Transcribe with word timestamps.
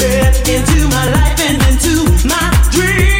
head, 0.00 0.48
into 0.48 0.88
my 0.88 1.10
life 1.10 1.40
and 1.40 1.62
into 1.68 2.28
my 2.28 2.68
dream. 2.70 3.15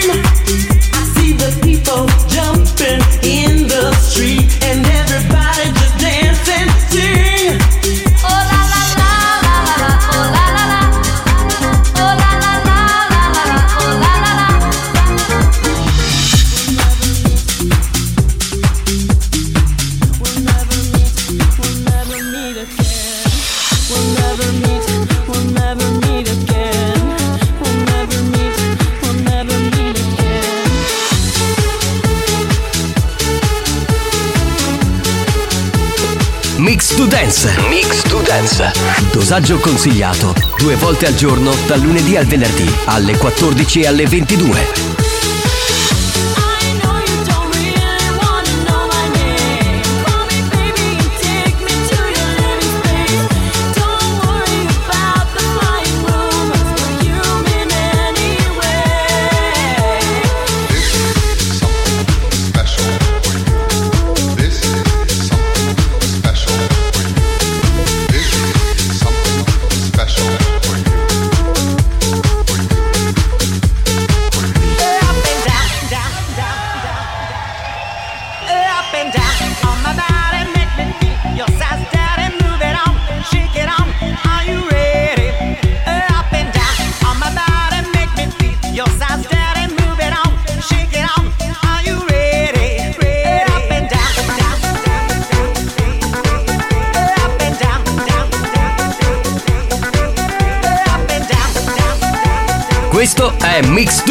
To 36.97 37.07
Dance. 37.07 37.47
Mix 37.69 38.03
to 38.03 38.23
Dance. 38.23 38.73
Dosaggio 39.13 39.59
consigliato 39.59 40.35
due 40.57 40.77
volte 40.77 41.07
al 41.07 41.15
giorno 41.15 41.55
dal 41.67 41.81
lunedì 41.81 42.17
al 42.17 42.25
venerdì 42.25 42.71
alle 42.87 43.17
14 43.19 43.81
e 43.81 43.87
alle 43.87 44.07
22. 44.07 44.96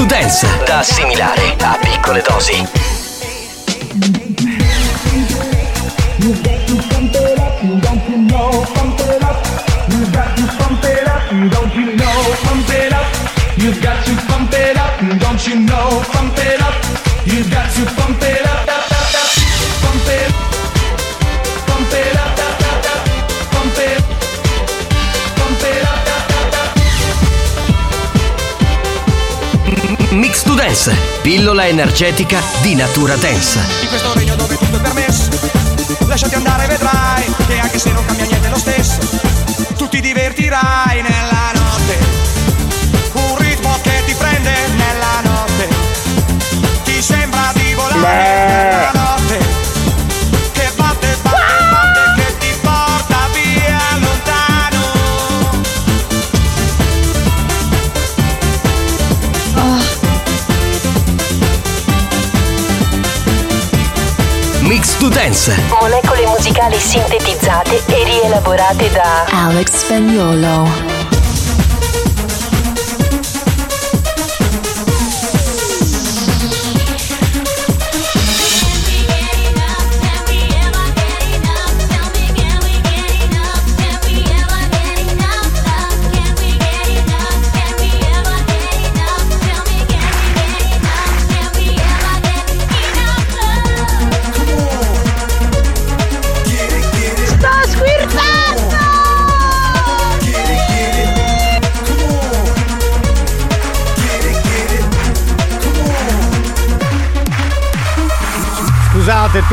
Dance, 0.04 0.46
da 0.66 0.80
assimilare 0.80 1.56
a 1.62 1.78
piccole 1.80 2.22
dosi. 2.22 2.95
Pillola 31.26 31.66
energetica 31.66 32.40
di 32.62 32.76
natura 32.76 33.16
dance. 33.16 33.60
In 33.82 33.88
questo 33.88 34.14
regno 34.14 34.36
dove 34.36 34.58
tutto 34.58 34.78
è 34.78 34.80
permesso 34.80 35.28
Lasciati 36.06 36.36
andare 36.36 36.68
vedrai 36.68 37.34
Che 37.48 37.58
anche 37.58 37.80
se 37.80 37.92
non 37.92 38.06
cambia 38.06 38.26
niente 38.26 38.48
lo 38.48 38.60
stesso 38.60 39.00
Tu 39.76 39.90
ti 39.90 40.02
divertirai 40.02 41.02
nella 41.02 41.35
Molecole 65.80 66.26
musicali 66.26 66.76
sintetizzate 66.80 67.84
e 67.86 68.04
rielaborate 68.04 68.90
da 68.90 69.26
Alex 69.30 69.70
Spagnolo. 69.78 70.95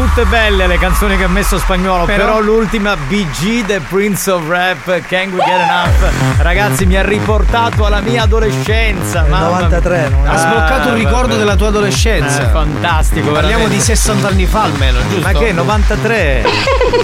Tutte 0.02 0.24
belle 0.24 0.66
le 0.66 0.78
canzoni 0.78 1.16
che 1.16 1.24
ha 1.24 1.28
messo 1.28 1.58
spagnolo, 1.58 2.04
però, 2.06 2.24
Però- 2.24 2.40
l'ultima 2.40 2.96
BG 2.96 3.64
The 3.66 3.80
Prince 3.88 4.30
of 4.30 4.48
Rap, 4.48 5.00
Can 5.06 5.30
We 5.32 5.38
Get 5.44 5.60
Enough? 5.60 6.38
Ragazzi, 6.42 6.86
mi 6.86 6.96
ha 6.96 7.02
riportato 7.02 7.84
alla 7.86 8.00
mia 8.00 8.22
adolescenza. 8.22 9.20
mamma 9.28 9.38
mia. 9.46 9.50
93, 9.68 10.10
Ah, 10.24 10.30
Ha 10.32 10.36
sbloccato 10.38 10.88
un 10.88 10.94
ricordo 10.94 11.26
vabbè. 11.28 11.38
della 11.38 11.56
tua 11.56 11.68
adolescenza. 11.68 12.42
Eh, 12.42 12.50
fantastico, 12.50 13.30
Parliamo 13.30 13.48
veramente. 13.64 13.76
di 13.76 13.80
60 13.80 14.28
anni 14.28 14.46
fa 14.46 14.62
almeno, 14.62 14.98
giusto? 15.08 15.20
Ma 15.20 15.38
che 15.38 15.52
93? 15.52 16.42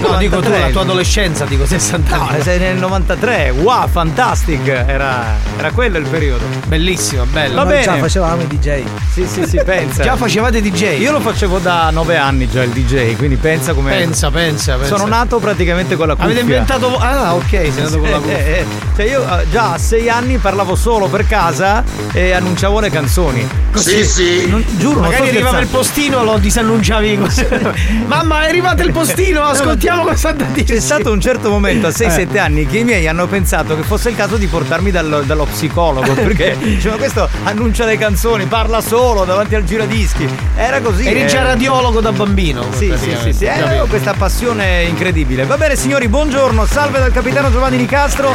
No, 0.01 0.17
dico 0.17 0.35
tu, 0.39 0.49
93. 0.49 0.59
la 0.59 0.67
tua 0.69 0.81
adolescenza, 0.81 1.45
dico 1.45 1.65
60 1.65 2.15
No, 2.15 2.21
anni 2.27 2.37
fa. 2.37 2.43
sei 2.43 2.59
nel 2.59 2.75
93. 2.77 3.49
Wow, 3.51 3.87
fantastic! 3.87 4.67
Era, 4.67 5.23
era 5.57 5.71
quello 5.71 5.97
il 5.97 6.05
periodo. 6.07 6.43
Bellissimo, 6.67 7.23
bello. 7.25 7.55
Va 7.55 7.63
Noi 7.63 7.71
bene. 7.71 7.83
già 7.83 7.95
facevamo 7.97 8.41
i 8.41 8.47
DJ. 8.47 8.83
Sì, 9.11 9.25
sì, 9.25 9.45
sì, 9.47 9.59
pensa. 9.63 10.03
Già 10.03 10.15
facevate 10.17 10.61
DJ? 10.61 10.99
Io 10.99 11.11
lo 11.11 11.19
facevo 11.21 11.59
da 11.59 11.89
9 11.91 12.17
anni 12.17 12.27
anni 12.29 12.47
già 12.49 12.61
il 12.61 12.69
DJ, 12.69 12.88
quindi 13.17 13.35
pensa 13.35 13.73
come. 13.73 13.91
Pensa, 13.91 14.29
pensa, 14.31 14.75
pensa. 14.75 14.95
Sono 14.95 15.07
nato 15.07 15.39
praticamente 15.39 15.95
con 15.95 16.07
la 16.07 16.13
cuffia. 16.15 16.25
Avete 16.31 16.41
inventato. 16.41 16.97
Ah, 16.97 17.35
ok, 17.35 17.49
sei 17.49 17.71
nato 17.77 17.99
con 17.99 18.09
la 18.09 18.17
Eh, 18.17 18.21
cuffia. 18.21 18.37
eh, 18.37 18.51
eh. 18.51 18.65
Cioè 18.95 19.05
io 19.05 19.39
eh, 19.39 19.45
già 19.51 19.73
a 19.73 19.77
sei 19.77 20.09
anni 20.09 20.37
parlavo 20.37 20.75
solo 20.75 21.07
per 21.07 21.25
casa 21.25 21.83
e 22.11 22.31
annunciavo 22.31 22.79
le 22.79 22.89
canzoni. 22.89 23.47
Sì, 23.75 24.03
sì. 24.05 24.47
Non- 24.49 24.63
giuro, 24.77 25.01
non 25.01 25.09
Magari 25.09 25.29
arrivava 25.29 25.59
il 25.59 25.67
postino, 25.67 26.23
lo 26.23 26.37
disannunciavi 26.37 27.17
così. 27.17 27.45
Mamma, 28.07 28.45
è 28.45 28.49
arrivato 28.49 28.81
il 28.83 28.91
postino, 28.91 29.43
ascoltiamo 29.43 30.03
cosa 30.03 30.31
da 30.31 30.45
dire. 30.45 30.65
C'è 30.73 30.79
stato 30.79 31.11
un 31.11 31.21
certo 31.21 31.49
momento 31.49 31.87
a 31.87 31.91
6-7 31.91 32.27
Eh. 32.33 32.39
anni 32.39 32.65
che 32.65 32.79
i 32.79 32.83
miei 32.83 33.07
hanno 33.07 33.27
pensato 33.27 33.75
che 33.75 33.83
fosse 33.83 34.09
il 34.09 34.15
caso 34.15 34.37
di 34.37 34.47
portarmi 34.47 34.91
dallo, 34.91 35.21
dallo 35.21 35.45
psicologo 35.45 36.13
perché 36.15 36.57
dicevano 36.59 36.99
questo 36.99 37.29
annuncia 37.43 37.85
le 37.85 37.97
canzoni, 37.97 38.45
parla 38.45 38.81
solo 38.81 39.23
davanti 39.23 39.55
al 39.55 39.63
giradischi. 39.63 40.27
Era 40.55 40.81
così. 40.81 41.05
Eri 41.07 41.23
eh. 41.23 41.25
già 41.27 41.43
radiologo 41.43 42.01
da 42.01 42.11
bambino. 42.11 42.65
Sì, 42.79 42.95
sì, 42.97 43.17
sì, 43.21 43.33
sì, 43.33 43.43
eh, 43.45 43.83
questa 43.89 44.13
passione 44.13 44.83
incredibile. 44.83 45.43
Va 45.45 45.57
bene 45.57 45.75
signori, 45.75 46.07
buongiorno, 46.07 46.65
salve 46.65 46.99
dal 46.99 47.11
capitano 47.11 47.51
Giovanni 47.51 47.75
Nicastro. 47.75 48.33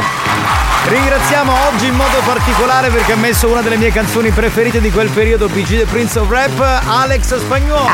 Ringraziamo 0.87 1.51
oggi 1.73 1.87
in 1.87 1.95
modo 1.95 2.19
particolare 2.23 2.89
perché 2.89 3.13
ha 3.13 3.15
messo 3.15 3.47
una 3.47 3.61
delle 3.61 3.75
mie 3.75 3.91
canzoni 3.91 4.29
preferite 4.29 4.79
di 4.79 4.91
quel 4.91 5.09
periodo 5.09 5.47
PG 5.47 5.79
The 5.79 5.85
Prince 5.85 6.19
of 6.19 6.29
Rap, 6.29 6.81
Alex 6.85 7.37
Spagnuolo. 7.39 7.87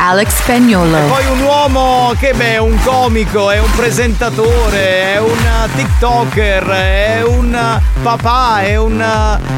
Alex, 0.00 0.28
Spagnolo. 0.34 0.98
Poi 1.06 1.26
un 1.26 1.40
uomo 1.42 2.12
che 2.18 2.32
beh, 2.34 2.54
è 2.54 2.58
un 2.58 2.76
comico, 2.82 3.52
è 3.52 3.60
un 3.60 3.70
presentatore, 3.76 5.14
è 5.14 5.20
un 5.20 5.36
TikToker, 5.76 6.64
è 6.66 7.22
un 7.24 7.56
papà, 8.02 8.62
è 8.62 8.74
un. 8.76 9.00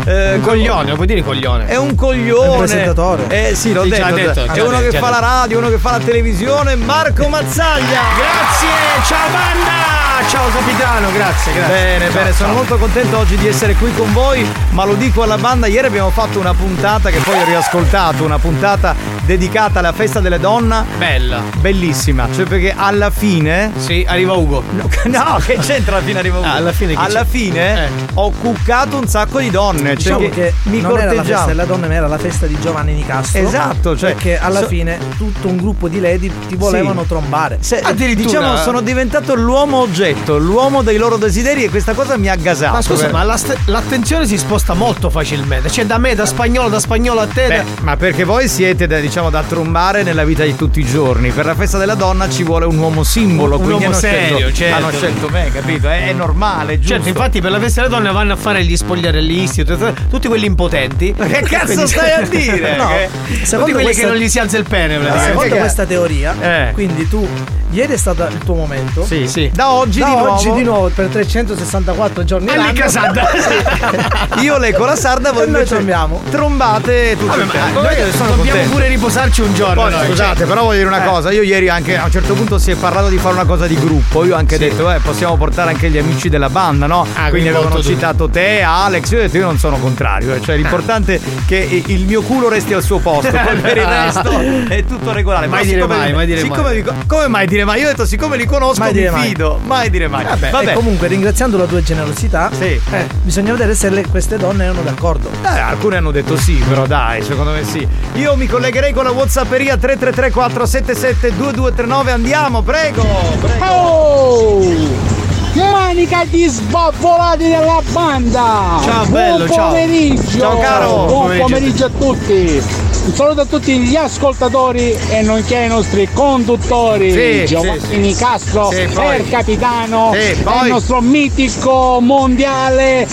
eh, 0.04 0.34
Un 0.34 0.40
coglione, 0.42 0.90
lo 0.90 0.94
puoi 0.96 1.06
dire 1.06 1.22
coglione. 1.22 1.64
È 1.66 1.76
un 1.76 1.94
coglione. 1.94 2.44
È 2.46 2.50
un 2.50 2.58
presentatore. 2.58 3.24
Eh 3.28 3.54
sì, 3.54 3.72
l'ho 3.72 3.84
Sì, 3.84 3.88
detto. 3.88 4.14
detto, 4.14 4.52
è 4.52 4.60
uno 4.66 4.80
che 4.80 4.98
fa 4.98 5.10
la 5.10 5.18
radio, 5.20 5.58
uno 5.58 5.68
che 5.68 5.78
fa 5.78 5.92
la 5.92 5.98
televisione, 5.98 6.74
Marco 6.76 7.28
Mazzaglia. 7.28 8.00
Grazie, 8.16 9.04
ciao 9.06 9.30
banda! 9.30 10.04
Ciao 10.28 10.48
capitano, 10.48 11.12
grazie, 11.12 11.52
grazie. 11.52 11.74
Bene, 11.74 12.04
Ciao, 12.06 12.14
bene, 12.14 12.32
sono 12.32 12.48
ciao. 12.48 12.56
molto 12.56 12.78
contento 12.78 13.18
oggi 13.18 13.36
di 13.36 13.46
essere 13.46 13.74
qui 13.74 13.92
con 13.94 14.12
voi, 14.12 14.44
ma 14.70 14.84
lo 14.84 14.94
dico 14.94 15.22
alla 15.22 15.36
banda, 15.36 15.66
ieri 15.66 15.86
abbiamo 15.86 16.10
fatto 16.10 16.40
una 16.40 16.54
puntata 16.54 17.10
che 17.10 17.18
poi 17.18 17.38
ho 17.38 17.44
riascoltato, 17.44 18.24
una 18.24 18.38
puntata 18.38 18.94
dedicata 19.24 19.78
alla 19.80 19.92
festa 19.92 20.20
delle 20.20 20.40
donne. 20.40 20.84
Bella. 20.96 21.42
Bellissima, 21.58 22.28
cioè 22.34 22.44
perché 22.46 22.72
alla 22.76 23.10
fine 23.10 23.70
Sì, 23.76 24.04
arriva 24.08 24.32
Ugo. 24.32 24.62
No, 24.70 24.88
no, 25.04 25.38
che 25.44 25.58
c'entra 25.58 25.96
alla 25.96 26.04
fine 26.06 26.18
arrivo 26.18 26.42
Ah, 26.42 26.54
alla 26.54 26.72
fine 26.72 26.94
Alla 26.96 27.20
c'è? 27.20 27.26
fine 27.26 27.84
Eh. 27.86 27.90
ho 28.14 28.30
cuccato 28.30 28.96
un 28.96 29.06
sacco 29.06 29.38
di 29.38 29.50
donne. 29.50 29.94
Diciamo 29.94 30.20
cioè 30.20 30.30
che 30.30 30.54
mi 30.64 30.80
non 30.80 30.98
era 30.98 31.12
la 31.12 31.22
festa 31.22 31.44
della 31.44 31.64
donna, 31.66 31.86
ma 31.86 31.94
era 31.94 32.08
la 32.08 32.18
festa 32.18 32.46
di 32.46 32.58
Giovanni 32.58 32.94
Nicastro. 32.94 33.40
Esatto, 33.46 33.96
cioè, 33.96 34.12
perché 34.14 34.38
alla 34.38 34.55
so- 34.60 34.66
fine 34.68 34.98
tutto 35.16 35.48
un 35.48 35.56
gruppo 35.56 35.88
di 35.88 36.00
lady 36.00 36.30
ti 36.48 36.56
volevano 36.56 37.02
Sì. 37.02 37.08
trombare. 37.08 37.58
Se- 37.60 37.80
Addirittura- 37.80 38.24
diciamo 38.26 38.56
sono 38.56 38.80
diventato 38.80 39.34
l'uomo 39.34 39.78
oggetto, 39.78 40.38
l'uomo 40.38 40.82
dei 40.82 40.96
loro 40.96 41.16
desideri 41.16 41.64
e 41.64 41.70
questa 41.70 41.92
cosa 41.94 42.16
mi 42.16 42.28
ha 42.28 42.36
gasato. 42.36 42.74
Ma 42.74 42.82
scusa, 42.82 43.04
per- 43.04 43.12
ma 43.12 43.22
la 43.22 43.36
st- 43.36 43.56
l'attenzione 43.66 44.26
si 44.26 44.36
sposta 44.38 44.74
molto 44.74 45.10
facilmente. 45.10 45.70
Cioè, 45.70 45.84
da 45.86 45.98
me, 45.98 46.14
da 46.14 46.26
spagnolo, 46.26 46.68
da 46.68 46.78
spagnolo 46.80 47.20
a 47.20 47.26
te. 47.26 47.46
Beh, 47.46 47.56
da- 47.56 47.64
ma 47.82 47.96
perché 47.96 48.24
voi 48.24 48.48
siete 48.48 48.86
da, 48.86 48.98
diciamo, 49.00 49.30
da 49.30 49.42
trombare 49.42 50.02
nella 50.02 50.24
vita 50.24 50.44
di 50.44 50.54
tutti 50.56 50.80
i 50.80 50.84
giorni. 50.84 51.30
Per 51.30 51.44
la 51.46 51.54
festa 51.54 51.78
della 51.78 51.94
donna 51.94 52.28
ci 52.28 52.42
vuole 52.42 52.64
un 52.66 52.76
uomo 52.78 53.02
simbolo. 53.02 53.56
Un 53.56 53.64
quindi 53.64 53.84
uomo 53.84 53.86
hanno 53.86 53.94
serio, 54.00 54.36
scelto, 54.38 54.52
certo. 54.56 54.76
Hanno 54.76 54.90
scelto 54.90 55.28
me, 55.28 55.50
capito? 55.52 55.88
È, 55.88 56.08
è 56.08 56.12
normale, 56.12 56.74
è 56.74 56.76
giusto. 56.78 56.94
Certo, 56.94 57.08
infatti 57.08 57.40
per 57.40 57.50
la 57.50 57.60
festa 57.60 57.82
delle 57.82 57.94
donne 57.94 58.12
vanno 58.12 58.32
a 58.32 58.36
fare 58.36 58.64
gli 58.64 58.76
spogliarellisti, 58.76 59.64
tut- 59.64 60.08
tutti 60.08 60.28
quelli 60.28 60.46
impotenti. 60.46 61.14
Che 61.14 61.40
cazzo 61.42 61.64
Quindi- 61.66 61.86
stai 61.88 62.10
a 62.12 62.20
dire? 62.26 62.76
No, 62.76 62.88
Che- 62.88 63.08
Tutti 63.26 63.46
secondo 63.46 63.72
quelli 63.72 63.84
questa, 63.84 64.02
che 64.02 64.08
non 64.08 64.16
gli 64.16 64.28
si 64.28 64.38
alza 64.46 64.56
il 64.58 64.64
pene, 64.68 64.94
praticamente. 64.94 65.26
secondo 65.30 65.52
che- 65.54 65.58
questa 65.60 65.84
teoria, 65.84 66.34
Eh. 66.40 66.70
quindi 66.72 67.08
tu 67.08 67.28
ieri 67.70 67.92
è 67.92 67.96
stato 67.96 68.24
il 68.30 68.38
tuo 68.38 68.54
momento. 68.54 69.04
Sì, 69.04 69.26
Sì. 69.26 69.50
Da 69.52 69.70
oggi 69.72 69.98
Da 69.98 70.06
di 70.06 70.12
nuovo. 70.12 70.32
oggi 70.34 70.52
di 70.52 70.62
nuovo 70.62 70.88
per 70.94 71.06
364 71.08 72.24
giorni 72.24 72.48
Alle 72.48 72.58
l'anno. 72.58 72.72
casada. 72.72 73.28
Io 74.40 74.58
leggo 74.58 74.84
la 74.84 74.96
sarda, 74.96 75.32
voi 75.32 75.42
E 75.44 75.46
invece 75.46 75.74
trombiamo. 75.74 76.22
trombate 76.30 77.16
tutti 77.18 77.26
Vabbè, 77.26 77.40
il 77.40 77.46
ma 77.46 77.52
tempo. 77.52 77.80
noi 77.82 77.96
Io 77.96 78.12
sono 78.12 78.28
dobbiamo 78.30 78.42
contento. 78.50 78.70
pure 78.70 78.88
riposarci 78.88 79.40
un 79.40 79.54
giorno. 79.54 79.74
Poi, 79.82 79.90
noi, 79.90 80.06
scusate, 80.06 80.38
cioè. 80.38 80.46
però 80.46 80.62
voglio 80.62 80.76
dire 80.78 80.88
una 80.88 81.02
Eh. 81.04 81.06
cosa. 81.08 81.30
Io 81.32 81.42
ieri 81.42 81.68
anche 81.68 81.96
a 81.98 82.04
un 82.04 82.10
certo 82.10 82.34
punto 82.34 82.58
si 82.58 82.70
è 82.70 82.74
parlato 82.76 83.08
di 83.08 83.18
fare 83.18 83.34
una 83.34 83.44
cosa 83.44 83.66
di 83.66 83.74
gruppo. 83.74 84.24
Io 84.24 84.34
ho 84.34 84.38
anche 84.38 84.58
detto, 84.58 84.90
eh, 84.90 84.98
possiamo 85.00 85.36
portare 85.36 85.70
anche 85.70 85.90
gli 85.90 85.98
amici 85.98 86.28
della 86.28 86.48
banda, 86.50 86.86
no? 86.86 87.00
Ah, 87.00 87.28
quindi 87.28 87.30
quindi 87.30 87.48
avevano 87.48 87.82
citato 87.82 88.28
te, 88.28 88.62
Alex. 88.62 89.10
Io 89.10 89.18
ho 89.18 89.20
detto, 89.22 89.36
io 89.36 89.44
non 89.44 89.58
sono 89.58 89.76
contrario. 89.78 90.34
eh, 90.34 90.40
Cioè, 90.40 90.56
l'importante 90.56 91.14
è 91.16 91.20
che 91.46 91.82
il 91.86 92.04
mio 92.06 92.22
culo 92.22 92.48
resti 92.48 92.72
al 92.74 92.82
suo 92.82 92.98
posto. 92.98 93.30
Poi 93.46 93.56
per 93.56 93.76
il 93.76 93.84
resto 93.84 94.35
è 94.68 94.84
tutto 94.84 95.12
regolare. 95.12 95.46
Mai 95.46 95.60
Però 95.66 95.70
dire 95.72 95.80
siccome- 95.82 95.98
mai, 95.98 96.12
mai 96.14 96.26
dire 96.26 96.40
siccome 96.40 96.62
mai. 96.62 96.82
co- 96.82 96.94
come 97.06 97.28
mai 97.28 97.46
dire 97.46 97.64
mai? 97.64 97.80
Io 97.80 97.86
ho 97.86 97.90
detto, 97.90 98.06
siccome 98.06 98.36
li 98.36 98.46
conosco, 98.46 98.80
Mai 98.80 98.92
mi 98.92 98.98
dire 98.98 99.10
mai. 99.10 99.28
fido. 99.28 99.58
Mai 99.64 99.90
dire 99.90 100.08
mai. 100.08 100.24
Vabbè, 100.24 100.50
Vabbè. 100.50 100.70
E 100.70 100.74
comunque 100.74 101.08
ringraziando 101.08 101.56
la 101.56 101.64
tua 101.66 101.82
generosità, 101.82 102.50
Sì. 102.52 102.80
eh, 102.90 103.06
bisogna 103.22 103.52
vedere 103.52 103.74
se 103.74 103.88
le- 103.90 104.06
queste 104.08 104.36
donne 104.36 104.64
erano 104.64 104.82
d'accordo. 104.82 105.28
Eh, 105.42 105.48
alcuni 105.48 105.96
hanno 105.96 106.10
detto 106.10 106.36
sì, 106.36 106.54
però 106.68 106.86
dai, 106.86 107.22
secondo 107.22 107.50
me 107.52 107.64
sì. 107.64 107.86
Io 108.14 108.36
mi 108.36 108.46
collegherei 108.46 108.92
con 108.92 109.04
la 109.04 109.10
Whatsapperia 109.10 109.76
333 109.76 110.30
477 110.30 111.36
2239. 111.36 112.10
Andiamo, 112.12 112.62
prego. 112.62 113.02
prego. 113.40 113.64
Oh! 113.64 115.15
Manica 115.56 116.24
di 116.28 116.46
sbavvolati 116.46 117.48
della 117.48 117.80
banda! 117.90 118.78
Ciao, 118.82 119.06
bello, 119.06 119.44
Buon 119.46 119.56
ciao. 119.56 119.68
pomeriggio! 119.68 120.38
Ciao, 120.38 120.58
caro. 120.58 120.86
Buon 121.06 121.38
Pomeriggio. 121.38 121.42
pomeriggio 121.44 121.84
a 121.86 121.90
tutti! 121.98 122.62
Un 123.06 123.14
saluto 123.14 123.40
a 123.40 123.44
tutti 123.46 123.78
gli 123.78 123.96
ascoltatori 123.96 124.94
e 125.10 125.22
nonché 125.22 125.56
ai 125.56 125.68
nostri 125.68 126.08
conduttori 126.12 127.12
Sì, 127.12 127.46
Giovanni 127.46 127.80
sì. 127.80 127.96
Nicastro, 127.98 128.68
Sì, 128.70 128.80
il 128.80 129.26
capitano 129.30 130.12
Sì, 130.12 130.30
il 130.40 130.66
nostro 130.68 131.00
mitico 131.00 131.98
mondiale 132.00 133.06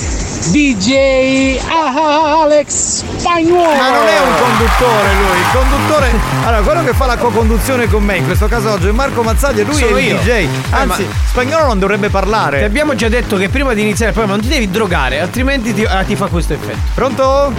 DJ 0.51 1.59
Alex 1.69 3.03
Spagnuolo! 3.17 3.75
Ma 3.75 3.89
non 3.91 4.07
è 4.07 4.19
un 4.19 4.33
conduttore 4.39 5.13
lui, 5.13 5.37
il 5.37 5.45
conduttore. 5.53 6.11
Allora, 6.45 6.61
quello 6.61 6.83
che 6.83 6.93
fa 6.93 7.05
la 7.05 7.17
co-conduzione 7.17 7.87
con 7.87 8.03
me, 8.03 8.17
in 8.17 8.25
questo 8.25 8.47
caso 8.47 8.71
oggi 8.71 8.87
è 8.87 8.91
Marco 8.91 9.23
Mazzaglia, 9.23 9.63
lui 9.63 9.75
Sono 9.75 9.95
è 9.95 10.01
il 10.01 10.05
io. 10.07 10.17
DJ. 10.17 10.27
Eh, 10.29 10.47
Anzi, 10.71 11.03
ma- 11.05 11.13
spagnolo 11.27 11.65
non 11.67 11.79
dovrebbe 11.79 12.07
Ti 12.07 12.11
parlare. 12.11 12.63
abbiamo 12.65 12.93
già 12.95 13.07
detto 13.07 13.37
che 13.37 13.49
prima 13.49 13.73
di 13.73 13.81
iniziare 13.81 14.11
il 14.11 14.17
programma 14.17 14.39
non 14.41 14.47
ti 14.49 14.53
devi 14.53 14.69
drogare, 14.69 15.19
altrimenti 15.21 15.73
ti, 15.73 15.83
ah, 15.85 16.03
ti 16.03 16.15
fa 16.15 16.27
questo 16.27 16.53
effetto. 16.53 16.79
Pronto? 16.93 17.53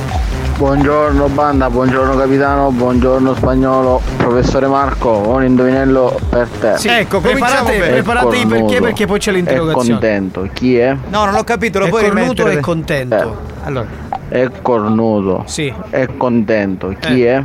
Buongiorno 0.57 1.29
banda, 1.29 1.69
buongiorno 1.69 2.15
capitano, 2.17 2.71
buongiorno 2.71 3.35
spagnolo, 3.35 4.01
professore 4.17 4.67
Marco, 4.69 5.11
un 5.11 5.45
indovinello 5.45 6.17
per 6.29 6.49
te. 6.61 6.79
Sì, 6.79 6.89
Ecco, 6.89 7.21
preparate, 7.21 7.77
preparate 7.79 8.37
i 8.37 8.47
perché 8.47 8.81
perché 8.81 9.07
poi 9.07 9.19
c'è 9.19 9.31
È 9.31 9.35
l'interrogazione. 9.35 9.89
contento, 9.99 10.49
chi 10.53 10.77
è? 10.77 10.97
No, 11.09 11.25
non 11.25 11.35
ho 11.35 11.43
capito, 11.45 11.81
lo 11.81 11.87
È 11.87 11.89
puoi 11.89 12.03
cornuto 12.03 12.21
rimettere? 12.33 12.59
e 12.59 12.61
contento. 12.61 13.37
Allora, 13.65 13.87
È 14.29 14.49
cornuto. 14.63 15.43
Sì. 15.47 15.73
È 15.91 16.09
contento, 16.17 16.95
chi 17.01 17.25
è? 17.25 17.43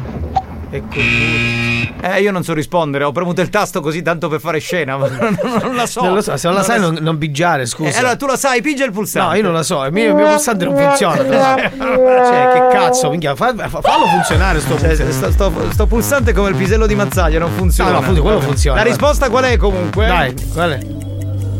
È 0.69 0.79
cornuto. 0.87 1.68
Eh, 2.01 2.21
io 2.21 2.31
non 2.31 2.43
so 2.43 2.53
rispondere, 2.53 3.03
ho 3.03 3.11
premuto 3.11 3.41
il 3.41 3.49
tasto 3.49 3.81
così 3.81 4.01
tanto 4.01 4.27
per 4.29 4.39
fare 4.39 4.59
scena, 4.59 4.97
ma 4.97 5.07
non, 5.19 5.37
non 5.61 5.75
la 5.75 5.85
so. 5.85 6.01
Non 6.01 6.13
lo 6.15 6.21
so, 6.21 6.35
se 6.37 6.47
non 6.47 6.55
la 6.57 6.63
sai 6.63 6.79
non, 6.79 6.97
non 7.01 7.17
bigiare, 7.17 7.65
scusa. 7.65 7.89
Eh, 7.89 7.97
allora 7.99 8.15
tu 8.15 8.25
la 8.25 8.37
sai, 8.37 8.61
pigia 8.61 8.85
il 8.85 8.91
pulsante. 8.91 9.29
No, 9.29 9.35
io 9.35 9.43
non 9.43 9.53
la 9.53 9.63
so, 9.63 9.83
il 9.85 9.91
mio, 9.91 10.09
il 10.09 10.15
mio 10.15 10.27
pulsante 10.27 10.65
non 10.65 10.75
funziona. 10.77 11.17
cioè, 11.29 12.51
che 12.53 12.67
cazzo, 12.71 13.09
minchia, 13.09 13.35
fa- 13.35 13.53
fa- 13.55 13.81
fallo 13.81 14.05
funzionare 14.07 14.59
sto 14.59 14.77
Cioè, 14.77 14.95
pulsante. 14.95 15.11
sto, 15.11 15.31
sto- 15.31 15.71
sto 15.71 15.85
pulsante 15.87 16.33
come 16.33 16.49
il 16.49 16.55
pisello 16.55 16.87
di 16.87 16.95
Mazzaglia 16.95 17.39
non 17.39 17.51
funziona. 17.51 17.91
No, 17.91 17.95
no, 17.97 18.03
funziona, 18.03 18.29
quello 18.29 18.41
funziona, 18.45 18.77
La 18.83 18.87
risposta 18.87 19.29
qual 19.29 19.43
è 19.45 19.57
comunque? 19.57 20.07
Dai, 20.07 20.33
qual 20.53 20.71
è? 20.71 20.79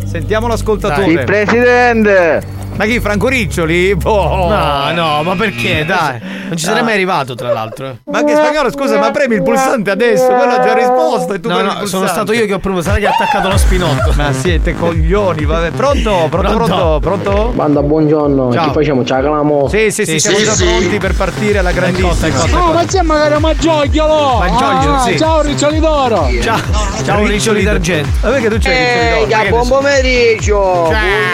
Sentiamo 0.06 0.48
l'ascoltatore. 0.48 1.12
Il 1.12 1.24
presidente! 1.24 2.59
Ma 2.80 2.86
chi, 2.86 3.02
Franco 3.02 3.28
Riccioli? 3.28 3.94
Boh. 3.96 4.48
No, 4.48 4.92
no, 4.94 5.22
ma 5.22 5.36
perché? 5.36 5.84
Dai, 5.84 6.18
non 6.48 6.56
ci 6.56 6.64
sarei 6.64 6.82
mai 6.82 6.94
arrivato, 6.94 7.36
tra 7.36 7.52
l'altro. 7.52 7.88
eh. 7.88 7.96
Ma 8.06 8.24
che 8.24 8.34
spagnolo, 8.34 8.72
scusa, 8.72 8.98
ma 8.98 9.12
premi 9.12 9.36
il 9.36 9.44
pulsante 9.44 9.92
adesso? 9.92 10.28
Quello 10.28 10.54
ha 10.54 10.64
già 10.64 10.74
risposto 10.76 11.34
e 11.34 11.42
tu 11.42 11.50
No, 11.50 11.60
no, 11.62 11.86
sono 11.88 12.08
stato 12.08 12.32
io 12.32 12.46
che 12.46 12.54
ho 12.54 12.60
provato, 12.60 12.84
sarà 12.84 12.98
che 13.00 13.08
ha 13.08 13.10
attaccato 13.10 13.50
lo 13.50 13.58
spinotto. 13.58 14.14
Ma 14.16 14.32
siete 14.32 14.76
coglioni, 14.76 15.44
vabbè. 15.44 15.72
Pronto? 15.72 16.28
Pronto? 16.30 16.54
Pronto? 16.56 17.00
Pronto? 17.02 17.52
Banda 17.54 17.82
buongiorno, 17.82 18.54
Ciao. 18.54 18.68
ci 18.68 18.72
facciamo 18.72 19.04
ciacalamo. 19.04 19.68
Sì, 19.68 19.92
sì, 19.92 20.06
sì, 20.06 20.12
Sì, 20.14 20.20
siamo 20.20 20.38
sì, 20.38 20.44
già 20.46 20.54
sì. 20.54 20.64
pronti 20.64 20.98
per 21.00 21.16
partire 21.16 21.58
alla 21.58 21.74
grandissima. 21.74 22.44
Oh, 22.66 22.72
ma 22.72 22.86
c'è 22.86 23.02
magari 23.02 23.42
Maggiogliolo! 23.42 24.38
Maggioglio, 24.38 24.94
Ah, 24.94 25.00
sì. 25.02 25.18
Ciao 25.18 25.42
Riccioli 25.42 25.80
d'Oro! 25.82 26.30
Ciao, 26.42 26.58
ciao 27.04 27.26
Riccioli 27.26 27.62
d'argento. 27.62 28.10
Ma 28.22 28.30
perché 28.30 28.48
tu 28.48 28.58
c'hai 28.58 29.26
Riccioli 29.26 29.50
buon 29.50 29.68
pomeriggio! 29.68 30.88
Ciao. 30.90 31.28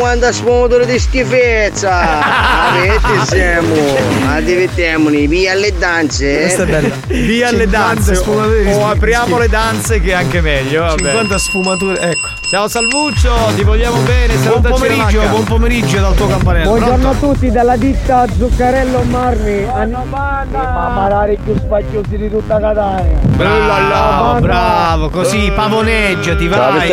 Buon 0.00 0.68
50 0.90 0.96
sfumature 0.96 0.96
di 0.96 0.98
schifezza! 0.98 2.70
Avete 2.70 3.26
siamo! 3.26 3.74
Ma 4.24 4.40
divertiamoli, 4.40 5.26
via 5.26 5.52
alle 5.52 5.72
danze! 5.76 6.40
Questa 6.40 6.62
è 6.64 6.66
bella. 6.66 6.94
Via 7.06 7.50
le 7.50 7.64
50 7.64 7.66
danze 7.66 8.12
o 8.12 8.14
schifo. 8.14 8.86
apriamo 8.86 9.38
le 9.38 9.48
danze 9.48 10.00
che 10.00 10.10
è 10.10 10.14
anche 10.14 10.40
meglio. 10.40 10.82
Vabbè. 10.82 11.02
50 11.02 11.38
sfumature, 11.38 12.00
ecco. 12.00 12.39
Ciao 12.50 12.66
Salvuccio, 12.66 13.32
ti 13.54 13.62
vogliamo 13.62 14.00
bene. 14.00 14.34
Buon 14.34 14.60
pomeriggio, 14.60 15.22
buon 15.28 15.44
pomeriggio 15.44 16.00
dal 16.00 16.16
tuo 16.16 16.26
campanello. 16.26 16.70
Buongiorno 16.70 17.10
Pronto? 17.10 17.30
a 17.30 17.32
tutti 17.32 17.48
dalla 17.52 17.76
ditta 17.76 18.26
Zuccarello 18.26 19.02
Marmi. 19.04 19.66
Ma 19.66 20.88
magari 20.88 21.38
più 21.40 21.54
spacchiosi 21.56 22.16
di 22.16 22.28
tutta 22.28 22.58
Catania. 22.58 23.20
Bravo, 23.22 24.40
bravo, 24.40 25.10
così 25.10 25.52
pavoneggiati, 25.54 26.48
vai. 26.48 26.88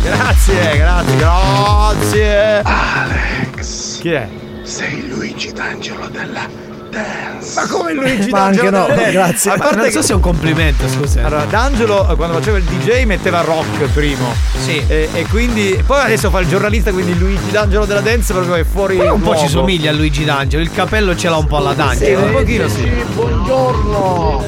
Grazie, 0.00 0.76
grazie, 0.76 1.16
grazie. 1.16 2.62
Alex. 2.62 3.98
Chi 3.98 4.12
è? 4.12 4.28
Sei 4.62 5.08
Luigi 5.08 5.52
D'Angelo 5.52 6.06
della 6.06 6.71
Dance. 6.92 7.54
Ma 7.54 7.66
come 7.68 7.94
Luigi 7.94 8.28
Ma 8.30 8.42
anche 8.44 8.70
D'Angelo 8.70 8.86
no, 8.88 8.94
Dance? 8.94 9.10
grazie. 9.12 9.50
A 9.50 9.56
parte 9.56 9.76
non 9.76 9.90
so 9.90 9.98
che- 10.00 10.04
se 10.04 10.12
è 10.12 10.14
un 10.14 10.20
complimento, 10.20 10.88
scusa. 10.88 11.24
Allora, 11.24 11.44
D'Angelo 11.44 12.10
eh, 12.10 12.16
quando 12.16 12.36
faceva 12.38 12.58
il 12.58 12.64
DJ 12.64 13.04
metteva 13.04 13.40
rock 13.40 13.84
primo. 13.94 14.34
Sì. 14.62 14.82
E, 14.86 15.08
e 15.14 15.26
quindi. 15.28 15.82
Poi 15.86 16.00
adesso 16.02 16.28
fa 16.30 16.40
il 16.40 16.48
giornalista, 16.48 16.92
quindi 16.92 17.16
Luigi 17.18 17.50
D'Angelo 17.50 17.86
della 17.86 18.00
Dance 18.00 18.32
proprio 18.34 18.54
è 18.56 18.64
fuori. 18.64 18.96
Poi 18.96 19.08
un 19.08 19.22
po' 19.22 19.34
ci 19.36 19.48
somiglia 19.48 19.90
a 19.90 19.94
Luigi 19.94 20.24
D'Angelo, 20.24 20.62
il 20.62 20.70
capello 20.70 21.16
ce 21.16 21.28
l'ha 21.30 21.36
un 21.36 21.46
po' 21.46 21.56
alla 21.56 21.70
Sì, 21.70 21.76
D'Angelo. 21.76 22.20
un 22.26 22.32
pochino 22.32 22.68
sì. 22.68 22.90
Buongiorno. 23.14 24.44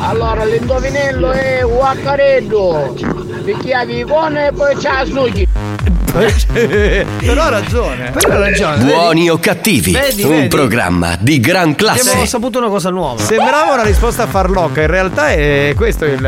Allora 0.00 0.44
l'indovinello 0.44 1.30
è 1.32 1.64
Waccareddo. 1.64 2.94
Picchiavi 3.44 4.04
con 4.04 4.36
e 4.36 4.52
poi 4.52 4.74
la 4.80 5.04
Sugi. 5.04 5.46
Però 7.18 7.42
ha 7.42 7.48
ragione. 7.48 8.10
Però 8.12 8.34
hai 8.34 8.40
ragione. 8.50 8.84
Buoni 8.84 9.28
o 9.28 9.38
cattivi, 9.38 9.92
Vedi, 9.92 10.22
un 10.22 10.30
vedi? 10.30 10.48
programma 10.48 11.16
di 11.18 11.38
gran 11.40 11.70
Abbiamo 11.70 11.76
classe. 11.94 12.26
saputo 12.26 12.58
una 12.58 12.68
cosa 12.68 12.90
nuova. 12.90 13.20
Sembrava 13.22 13.74
una 13.74 13.82
risposta 13.82 14.26
farlocca, 14.26 14.80
in 14.80 14.86
realtà 14.86 15.30
è 15.30 15.72
questo 15.76 16.04
il. 16.06 16.20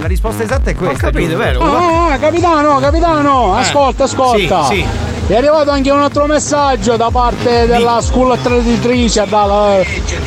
La 0.00 0.06
risposta 0.06 0.44
esatta 0.44 0.70
è 0.70 0.74
Ho 0.74 0.76
questa. 0.76 1.06
capito, 1.10 1.30
giusto? 1.30 1.38
vero? 1.38 1.60
Ah, 1.60 2.12
ah, 2.12 2.18
capitano, 2.18 2.78
capitano, 2.78 3.54
ascolta, 3.56 4.04
ascolta. 4.04 4.64
Sì, 4.66 4.74
sì. 4.76 4.86
È 5.26 5.36
arrivato 5.36 5.70
anche 5.70 5.90
un 5.90 6.00
altro 6.00 6.24
messaggio 6.26 6.96
da 6.96 7.10
parte 7.10 7.66
della 7.66 8.00
sculacciatrice, 8.00 9.26
dalla, 9.28 9.76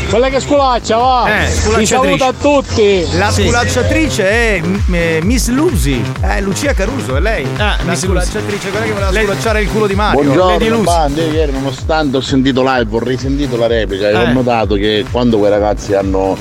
quella 0.10 0.28
che 0.30 0.40
sculaccia, 0.42 0.98
va. 0.98 1.26
Eh, 1.26 1.46
Ti 1.46 1.52
sculacciatrice. 1.54 1.96
saluta 1.96 2.26
a 2.28 2.34
tutti. 2.34 2.51
La 2.56 3.32
Sì. 3.32 3.44
sculacciatrice 3.44 4.24
è 4.30 4.62
eh, 4.92 5.20
Miss 5.24 5.48
Lucy, 5.52 6.02
è 6.20 6.42
Lucia 6.42 6.74
Caruso, 6.74 7.16
è 7.16 7.22
lei. 7.22 7.46
Ah, 7.56 7.78
la 7.86 7.92
Miss 7.92 8.02
sculacciatrice, 8.04 8.70
quella 8.72 8.86
che 8.88 8.92
voleva 8.92 9.12
sculacciare 9.14 9.62
il 9.62 9.70
culo 9.70 9.88
di 9.88 9.96
Mario. 9.96 10.22
Buongiorno, 10.22 10.68
Lucy. 10.68 10.84
bande, 10.84 11.24
ieri 11.28 11.54
nonostante 11.54 12.18
ho 12.18 12.22
sentito 12.22 12.62
live, 12.62 12.88
ho 12.94 13.00
risentito 13.00 13.56
la 13.56 13.68
replica 13.68 14.10
e 14.10 14.12
Eh. 14.12 14.18
ho 14.18 14.34
notato 14.34 14.76
che 14.76 15.06
quando 15.10 15.38
quei 15.38 15.50
ragazzi 15.50 15.94
hanno 15.94 16.36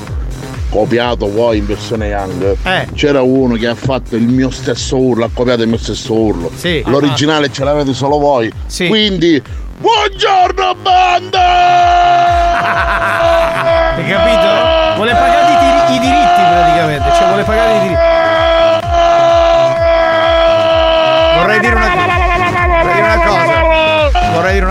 copiato 0.69 1.27
poi 1.27 1.59
in 1.59 1.65
versione 1.65 2.07
Young, 2.07 2.57
Eh. 2.63 2.87
c'era 2.93 3.21
uno 3.21 3.55
che 3.55 3.67
ha 3.67 3.75
fatto 3.75 4.17
il 4.17 4.23
mio 4.27 4.49
stesso 4.49 4.97
urlo, 4.97 5.23
ha 5.23 5.29
copiato 5.33 5.61
il 5.61 5.69
mio 5.69 5.77
stesso 5.77 6.13
urlo. 6.13 6.51
Sì. 6.53 6.83
L'originale 6.87 7.49
ce 7.53 7.63
l'avete 7.63 7.93
solo 7.93 8.19
voi. 8.19 8.51
Sì. 8.65 8.87
Quindi, 8.89 9.41
buongiorno 9.81 10.75
banda! 10.75 11.41
Hai 13.97 14.05
capito? 14.07 14.95
Vuole 14.95 15.13
pagare 15.13 15.53
i, 15.53 15.57
diri- 15.57 15.95
i 15.95 15.99
diritti 15.99 16.41
praticamente, 16.49 17.11
cioè 17.15 17.27
vuole 17.27 17.43
pagare 17.43 17.75
i 17.75 17.79
diritti. 17.79 17.99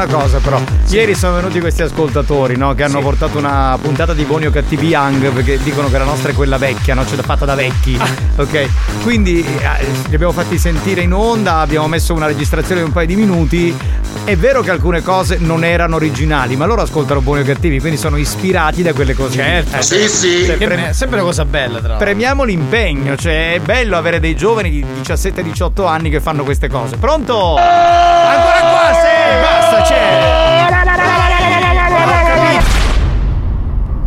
Una 0.03 0.07
cosa 0.15 0.39
però. 0.39 0.61
Ieri 0.89 1.15
sono 1.15 1.37
venuti 1.37 1.61
questi 1.61 1.83
ascoltatori, 1.83 2.57
no? 2.57 2.75
Che 2.75 2.83
hanno 2.83 3.01
portato 3.01 3.37
una 3.39 3.77
puntata 3.81 4.15
di 4.15 4.25
Buoni 4.25 4.47
o 4.47 4.51
Cattivi 4.51 4.89
Young 4.89 5.31
perché 5.31 5.59
dicono 5.63 5.89
che 5.91 5.99
la 5.99 6.05
nostra 6.05 6.31
è 6.31 6.35
quella 6.35 6.57
vecchia, 6.59 6.95
no? 6.95 7.07
Cioè 7.07 7.19
fatta 7.23 7.45
da 7.45 7.55
vecchi. 7.55 7.99
Ok? 8.41 8.69
Quindi 9.03 9.45
eh, 9.45 9.85
li 10.09 10.15
abbiamo 10.15 10.33
fatti 10.33 10.57
sentire 10.57 11.03
in 11.03 11.13
onda, 11.13 11.57
abbiamo 11.59 11.87
messo 11.89 12.15
una 12.15 12.25
registrazione 12.25 12.81
di 12.81 12.87
un 12.87 12.93
paio 12.93 13.07
di 13.07 13.17
minuti. 13.17 13.77
È 14.25 14.35
vero 14.35 14.63
che 14.63 14.71
alcune 14.71 15.03
cose 15.03 15.37
non 15.39 15.63
erano 15.63 15.97
originali, 15.97 16.57
ma 16.57 16.65
loro 16.65 16.81
ascoltano 16.81 17.21
Buoni 17.21 17.43
o 17.43 17.45
Cattivi, 17.45 17.81
quindi 17.81 17.99
sono 17.99 18.17
ispirati 18.17 18.81
da 18.83 18.95
quelle 18.95 19.13
cose. 19.15 19.35
Certo. 19.35 19.77
Eh, 19.77 19.83
Sì, 19.83 20.09
sì. 20.09 20.45
cioè, 20.47 20.57
Che 20.57 20.67
pre- 20.67 20.89
è 20.89 20.93
sempre 20.95 21.19
una 21.19 21.27
cosa 21.27 21.45
bella, 21.45 21.79
tra 21.81 21.89
l'altro. 21.89 21.99
Premiamo 22.07 22.45
l'impegno, 22.45 23.15
cioè 23.17 23.55
è 23.55 23.59
bello 23.61 23.99
avere 23.99 24.21
dei 24.21 24.35
giovani 24.35 24.71
di 24.71 24.83
17-18 25.03 25.87
anni 25.87 26.09
che 26.09 26.21
fanno 26.21 26.43
queste 26.45 26.69
cose. 26.69 26.97
Pronto? 26.97 27.57
Ancora 27.57 28.61
qua, 28.61 28.93
sì, 28.95 29.60
c'è. 29.83 30.69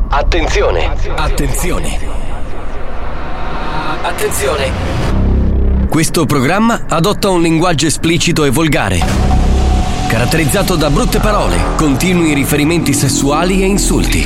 Attenzione, 0.10 0.96
attenzione. 1.16 2.00
Attenzione. 4.02 4.72
Questo 5.90 6.26
programma 6.26 6.86
adotta 6.90 7.30
un 7.30 7.42
linguaggio 7.42 7.88
esplicito 7.88 8.44
e 8.46 8.50
volgare, 8.50 9.00
caratterizzato 10.08 10.76
da 10.76 10.90
brutte 10.90 11.20
parole, 11.20 11.58
continui 11.76 12.34
riferimenti 12.34 12.94
sessuali 12.94 13.62
e 13.62 13.66
insulti. 13.66 14.22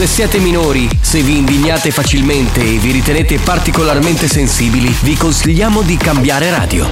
Se 0.00 0.06
siete 0.06 0.38
minori, 0.38 0.88
se 1.02 1.20
vi 1.20 1.36
indignate 1.36 1.90
facilmente 1.90 2.62
e 2.62 2.78
vi 2.78 2.90
ritenete 2.90 3.38
particolarmente 3.38 4.28
sensibili, 4.28 4.88
vi 5.02 5.14
consigliamo 5.14 5.82
di 5.82 5.98
cambiare 5.98 6.48
radio. 6.48 6.86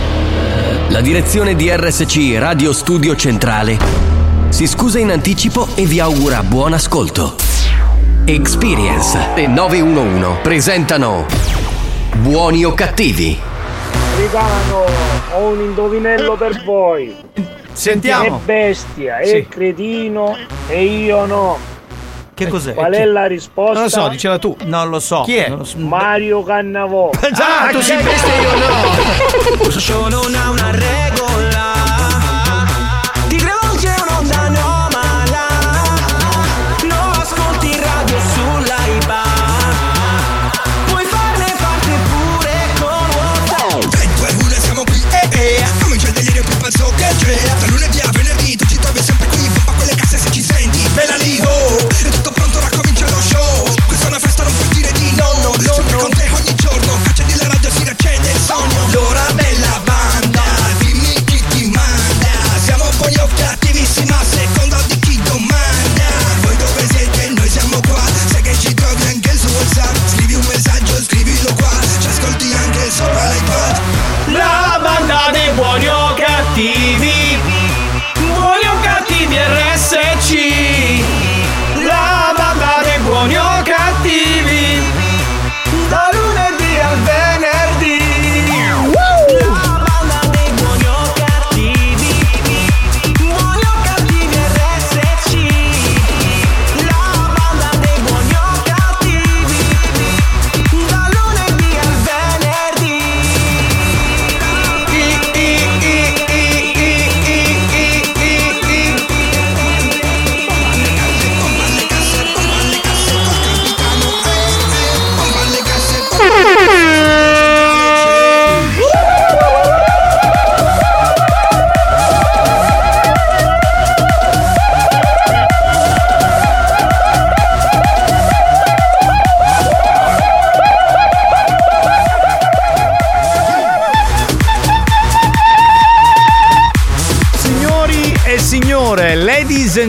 La 0.89 1.01
direzione 1.01 1.57
di 1.57 1.71
RSC 1.75 2.37
Radio 2.37 2.71
Studio 2.75 3.17
Centrale 3.17 3.79
si 4.51 4.67
scusa 4.67 4.99
in 4.99 5.11
anticipo 5.11 5.69
e 5.75 5.87
vi 5.87 6.01
augura 6.01 6.43
buon 6.43 6.75
ascolto. 6.75 7.37
Experience 8.27 9.19
e 9.37 9.47
911 9.47 10.41
presentano 10.43 11.25
Buoni 12.17 12.67
o 12.67 12.75
cattivi? 12.75 13.39
Capitano, 13.91 14.85
ho 15.33 15.47
un 15.47 15.61
indovinello 15.63 16.37
per 16.37 16.63
voi. 16.63 17.17
È 17.33 17.41
Sentiamo. 17.73 18.39
bestia, 18.45 19.17
è 19.17 19.29
Sì. 19.29 19.47
cretino 19.49 20.37
e 20.69 20.85
io 20.85 21.25
no. 21.25 21.77
Che 22.39 22.47
cos'è? 22.47 22.73
Qual 22.73 22.93
è 22.93 23.05
la 23.05 23.27
risposta? 23.27 23.73
Non 23.73 23.83
lo 23.83 23.89
so, 23.89 24.09
diceva 24.09 24.39
tu. 24.39 24.57
Non 24.63 24.89
lo 24.91 25.01
so. 25.01 25.23
Chi 25.23 25.35
è? 25.35 25.49
Non 25.49 25.59
lo 25.59 25.65
so. 25.65 25.77
Mario 25.79 26.45
Cannavò. 26.45 27.11
Ah, 27.21 27.71
tu 27.73 27.81
sei 27.81 28.01
bestia 28.03 28.35
io 28.41 28.51
no. 28.57 30.37
Ha 30.39 30.51
una 30.51 30.71
regola. 30.71 31.38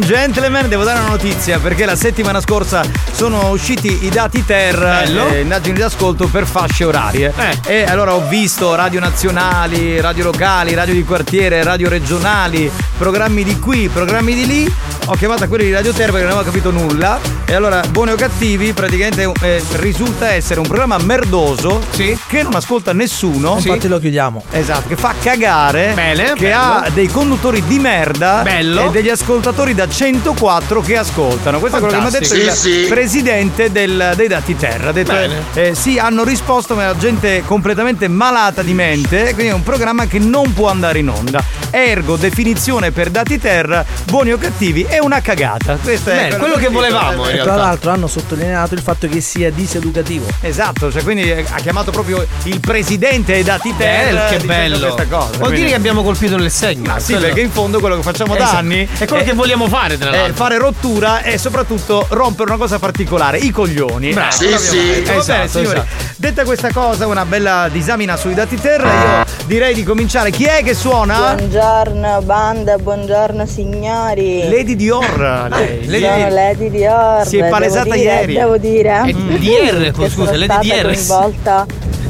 Gentlemen, 0.10 0.68
devo 0.68 0.84
dare 0.84 0.98
una 0.98 1.10
notizia 1.10 1.60
perché 1.60 1.86
la 1.86 1.96
settimana 1.96 2.42
scorsa 2.42 2.84
sono 3.12 3.52
usciti 3.52 4.06
i 4.06 4.10
dati 4.10 4.44
TER, 4.44 4.80
Bello. 4.80 5.28
eh, 5.28 5.42
indagini 5.42 5.76
di 5.76 5.84
ascolto 5.84 6.26
per 6.28 6.48
fasce 6.48 6.84
orarie. 6.84 7.32
E 7.68 7.84
allora 7.84 8.16
ho 8.16 8.28
visto 8.28 8.74
radio 8.74 9.00
nazionali, 9.00 10.02
radio 10.02 10.24
locali, 10.24 10.74
radio 10.74 10.96
di 10.96 11.04
quartiere, 11.04 11.62
radio 11.62 11.90
regionali, 11.90 12.72
programmi 12.98 13.44
di 13.44 13.60
qui, 13.60 13.88
programmi 13.88 14.34
di 14.34 14.48
lì. 14.48 14.74
Ho 15.06 15.14
chiamato 15.14 15.44
a 15.44 15.48
quelli 15.48 15.66
di 15.66 15.74
Radio 15.74 15.94
Terra 15.94 16.12
perché 16.12 16.26
non 16.26 16.38
avevo 16.38 16.50
capito 16.52 16.72
nulla. 16.72 17.39
E 17.50 17.56
allora, 17.56 17.82
buoni 17.90 18.12
o 18.12 18.16
cattivi, 18.16 18.74
praticamente 18.74 19.32
eh, 19.42 19.64
risulta 19.78 20.32
essere 20.32 20.60
un 20.60 20.68
programma 20.68 21.00
merdoso 21.00 21.82
che 21.96 22.44
non 22.44 22.54
ascolta 22.54 22.94
nessuno. 22.94 23.56
Infatti 23.60 23.88
lo 23.88 23.98
chiudiamo. 23.98 24.44
Esatto, 24.52 24.88
che 24.88 24.96
fa 24.96 25.16
cagare, 25.20 25.94
Bene, 25.96 26.34
che 26.34 26.50
bello. 26.50 26.56
ha 26.62 26.90
dei 26.94 27.08
conduttori 27.08 27.64
di 27.66 27.80
merda 27.80 28.42
Bello. 28.44 28.86
e 28.86 28.90
degli 28.92 29.10
ascoltatori 29.10 29.74
da 29.74 29.90
104 29.90 30.82
che 30.82 30.98
ascoltano. 30.98 31.58
Questo 31.58 31.78
è 31.78 31.82
quello 31.82 31.96
che 31.96 32.02
mi 32.02 32.08
ha 32.08 32.12
detto 32.12 32.26
Fantastico. 32.36 32.68
il 32.68 32.76
Sì, 32.76 32.84
sì. 32.84 32.88
presidente 32.88 33.72
del- 33.72 34.14
dei 34.16 34.28
dati 34.28 34.56
terra. 34.56 34.90
Ha 34.90 34.94
detto, 34.94 35.14
Bene. 35.14 35.42
eh, 35.56 35.74
sì, 35.74 35.98
hanno 35.98 36.24
risposto, 36.24 36.76
ma 36.76 36.86
la 36.86 36.98
gente 36.98 37.42
completamente 37.48 38.08
malata 38.08 38.62
di 38.62 38.74
mente, 38.76 39.24
quindi 39.34 39.48
è 39.48 39.54
un 39.54 39.64
programma 39.64 40.06
che 40.06 40.20
non 40.20 40.54
può 40.54 40.70
andare 40.70 41.00
in 41.00 41.10
onda. 41.10 41.44
Ergo, 41.72 42.16
definizione 42.16 42.92
per 42.92 43.10
dati 43.10 43.40
terra, 43.40 43.86
buoni 44.06 44.32
o 44.32 44.38
cattivi, 44.38 44.84
è 44.84 44.98
una 45.00 45.22
cagata. 45.22 45.78
Questo 45.82 46.10
è 46.10 46.30
Beh, 46.30 46.38
quello 46.38 46.56
che 46.56 46.68
volevamo, 46.70 47.30
in 47.30 47.36
E 47.36 47.40
tra 47.42 47.56
l'altro 47.56 47.92
hanno 47.92 48.08
sottolineato 48.08 48.74
il 48.74 48.82
fatto 48.82 49.08
che 49.08 49.22
sia 49.22 49.52
diseducativo. 49.52 50.26
Esatto, 50.42 50.92
cioè 50.92 51.04
quindi 51.04 51.30
eh, 51.32 51.46
ha 51.50 51.60
chiamato 51.60 51.92
proprio 51.92 52.26
il 52.44 52.60
presidente 52.60 53.34
dei 53.34 53.44
dati 53.44 53.74
terra. 53.78 54.28
Che 54.30 54.40
bello. 54.40 54.78
Questa 54.80 55.06
cosa. 55.06 55.28
Vuol 55.28 55.40
Quindi- 55.40 55.56
dire 55.58 55.70
che 55.70 55.76
abbiamo 55.76 56.04
colpito 56.04 56.38
nel 56.38 56.52
segno. 56.52 56.94
Ah, 56.94 57.00
sì, 57.00 57.12
Quello- 57.14 57.28
perché 57.28 57.42
in 57.42 57.52
fondo 57.52 57.80
quello 57.80 57.96
che 57.98 58.02
facciamo 58.02 58.36
da 58.36 58.44
Esatto. 58.44 58.58
anni 58.58 58.88
È 58.98 59.06
quello 59.06 59.24
che 59.24 59.34
vogliamo 59.34 59.68
fare, 59.68 59.98
tra 59.98 60.10
è 60.12 60.16
l'altro. 60.16 60.34
fare 60.34 60.58
rottura 60.58 61.22
e 61.22 61.38
soprattutto 61.38 62.06
rompere 62.10 62.50
una 62.50 62.58
cosa 62.60 62.80
particolare, 62.80 63.38
i 63.38 63.52
coglioni. 63.52 64.12
Bravo. 64.14 64.30
Eh, 64.30 64.32
Sì, 64.32 64.58
sì. 64.58 65.04
Esatto, 65.06 65.48
signori. 65.50 65.78
esatto. 65.80 66.08
Detta 66.16 66.44
questa 66.44 66.72
cosa, 66.74 67.06
una 67.08 67.26
bella 67.26 67.70
disamina 67.72 68.18
sui 68.18 68.34
dati 68.34 68.60
terra, 68.60 69.20
io 69.20 69.26
direi 69.46 69.74
di 69.74 69.84
cominciare. 69.84 70.32
Chi 70.32 70.44
è 70.46 70.62
che 70.64 70.74
suona? 70.74 71.34
Buongiorno 71.36 71.58
banda, 71.64 72.78
buongiorno 72.78 73.46
signori. 73.46 74.48
Lady 74.50 74.76
Dior. 74.78 75.50
Lei. 75.50 75.84
Sono 76.02 76.30
Lady 76.30 76.70
Dior. 76.70 77.26
Si 77.26 77.36
è 77.38 77.40
devo 77.42 77.50
palesata 77.52 77.96
dire- 77.96 78.02
ieri. 78.20 78.34
Devo 78.34 78.58
dire 78.58 79.02
È 79.06 79.12
DR, 79.12 79.92
che 79.92 80.10
scusa, 80.10 80.32
sono 80.32 80.38
Lady 80.38 80.46
stata 80.46 80.62
DR. 80.62 80.84
coinvolta 80.84 81.66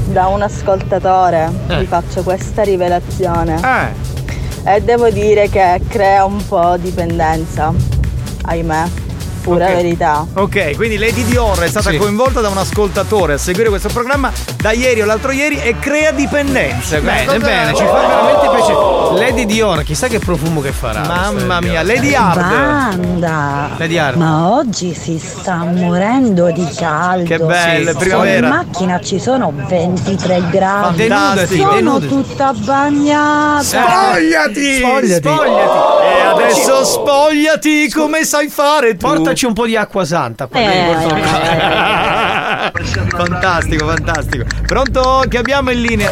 da 0.06 0.28
un 0.28 0.42
ascoltatore. 0.44 1.50
Eh. 1.68 1.80
Vi 1.80 1.86
faccio 1.88 2.22
questa 2.22 2.62
rivelazione. 2.62 3.60
Eh. 4.66 4.76
E 4.76 4.82
devo 4.82 5.10
dire 5.10 5.50
che 5.50 5.82
crea 5.88 6.26
un 6.26 6.46
po' 6.48 6.76
dipendenza. 6.78 7.74
Ahimè. 8.44 8.84
Pura 9.50 9.66
Ok. 9.68 9.74
verità. 9.74 10.26
Ok, 10.34 10.76
quindi 10.76 10.98
Lady 10.98 11.24
Dior 11.24 11.60
è 11.60 11.68
stata 11.68 11.90
Sì. 11.90 11.98
coinvolta 11.98 12.40
da 12.42 12.50
un 12.50 12.58
ascoltatore 12.58 13.34
a 13.34 13.38
seguire 13.38 13.70
questo 13.70 13.90
programma 13.90 14.32
da 14.58 14.72
ieri 14.72 15.02
o 15.02 15.06
l'altro 15.06 15.32
ieri 15.32 15.60
e 15.62 15.76
crea 15.80 16.12
dipendenza. 16.12 17.00
Bene, 17.00 17.26
cosa- 17.26 17.38
bene, 17.40 17.74
ci 17.76 17.84
fa 17.84 18.00
veramente 18.00 18.50
piacere. 18.56 18.78
Lady 19.20 19.46
Dior, 19.46 19.84
chissà 19.84 20.08
che 20.08 20.20
profumo 20.20 20.62
che 20.62 20.72
farà. 20.72 21.02
Mamma 21.02 21.60
mia, 21.62 21.82
Lady. 21.84 22.14
Hard. 22.14 22.40
Banda, 22.40 23.70
Lady 23.78 23.98
Hard. 23.98 24.18
ma 24.18 24.50
oggi 24.52 24.94
si 24.94 25.18
sta 25.20 25.64
morendo 25.64 26.52
di 26.52 26.68
caldo. 26.76 27.24
Che 27.26 27.38
bello, 27.40 27.92
Sì, 27.92 27.98
primavera. 27.98 28.48
In 28.48 28.54
macchina 28.54 29.00
ci 29.02 29.20
sono 29.20 29.52
23 29.56 30.44
gradi. 30.50 31.08
Fantastico. 31.08 31.64
Sono 31.64 31.74
denudati. 31.76 32.08
tutta 32.08 32.54
bagnata. 32.54 33.64
Spogliati! 33.64 34.76
Spogliati. 34.78 35.28
E 35.28 36.22
adesso 36.22 36.84
spogliati 36.84 37.90
come 37.90 38.24
sai 38.26 38.48
fare 38.50 38.96
tu. 38.98 39.08
Portaci 39.08 39.39
un 39.46 39.54
po' 39.54 39.66
di 39.66 39.76
acqua 39.76 40.06
santa. 40.06 40.48
qua. 40.48 40.60
Eh, 40.60 40.96
fantastico, 43.10 43.88
fantastico. 43.88 44.46
Pronto? 44.66 45.24
Che 45.28 45.38
abbiamo 45.38 45.72
in 45.72 45.82
linea? 45.82 46.12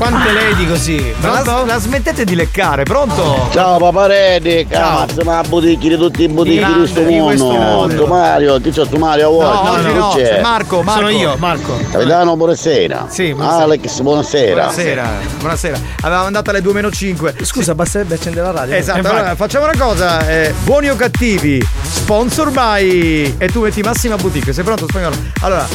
Quante 0.00 0.32
lady 0.32 0.66
così? 0.66 1.14
Ma 1.20 1.42
la, 1.44 1.62
la 1.66 1.78
smettete 1.78 2.24
di 2.24 2.34
leccare, 2.34 2.84
pronto? 2.84 3.50
Ciao 3.52 3.76
paparelli, 3.76 4.66
cazzo, 4.66 5.22
ma 5.24 5.42
bottiglie 5.46 5.90
di 5.90 5.96
tutti 5.98 6.22
i 6.22 6.28
bottigli 6.28 6.64
di 6.64 6.72
questo 6.72 7.00
di 7.02 7.18
questo 7.18 7.50
mondo. 7.52 8.06
Mario, 8.06 8.58
chi 8.62 8.70
c'è 8.70 8.86
su 8.86 8.96
Mario 8.96 9.28
No, 9.30 9.36
oggi? 9.36 9.68
oggi 9.68 9.86
Chi 9.92 9.98
no, 9.98 10.12
c'è? 10.16 10.22
c'è 10.22 10.40
Marco, 10.40 10.80
Marco. 10.82 11.00
Sono 11.00 11.10
io, 11.10 11.36
Marco. 11.36 11.76
Capitano, 11.90 12.34
buonasera. 12.34 13.08
Sì, 13.10 13.34
buonasera. 13.34 13.62
Alex, 13.62 14.00
buonasera. 14.00 14.54
Buonasera, 14.54 15.08
buonasera. 15.38 15.78
Avevamo 16.00 16.22
mandato 16.24 16.48
alle 16.48 16.62
2 16.62 16.72
meno 16.72 16.90
5. 16.90 17.34
Scusa, 17.42 17.74
basterebbe 17.74 18.14
accendere 18.14 18.46
la 18.46 18.52
radio. 18.52 18.74
Esatto, 18.76 19.06
allora 19.06 19.34
facciamo 19.34 19.66
una 19.66 19.76
cosa, 19.76 20.26
eh, 20.26 20.54
buoni 20.64 20.88
o 20.88 20.96
cattivi, 20.96 21.62
sponsor 21.82 22.50
by 22.50 23.34
e 23.36 23.48
tu 23.48 23.60
metti 23.60 23.82
Massima 23.82 24.16
Boutique, 24.16 24.54
sei 24.54 24.64
pronto 24.64 24.86
spagnolo? 24.88 25.16
Allora, 25.42 25.68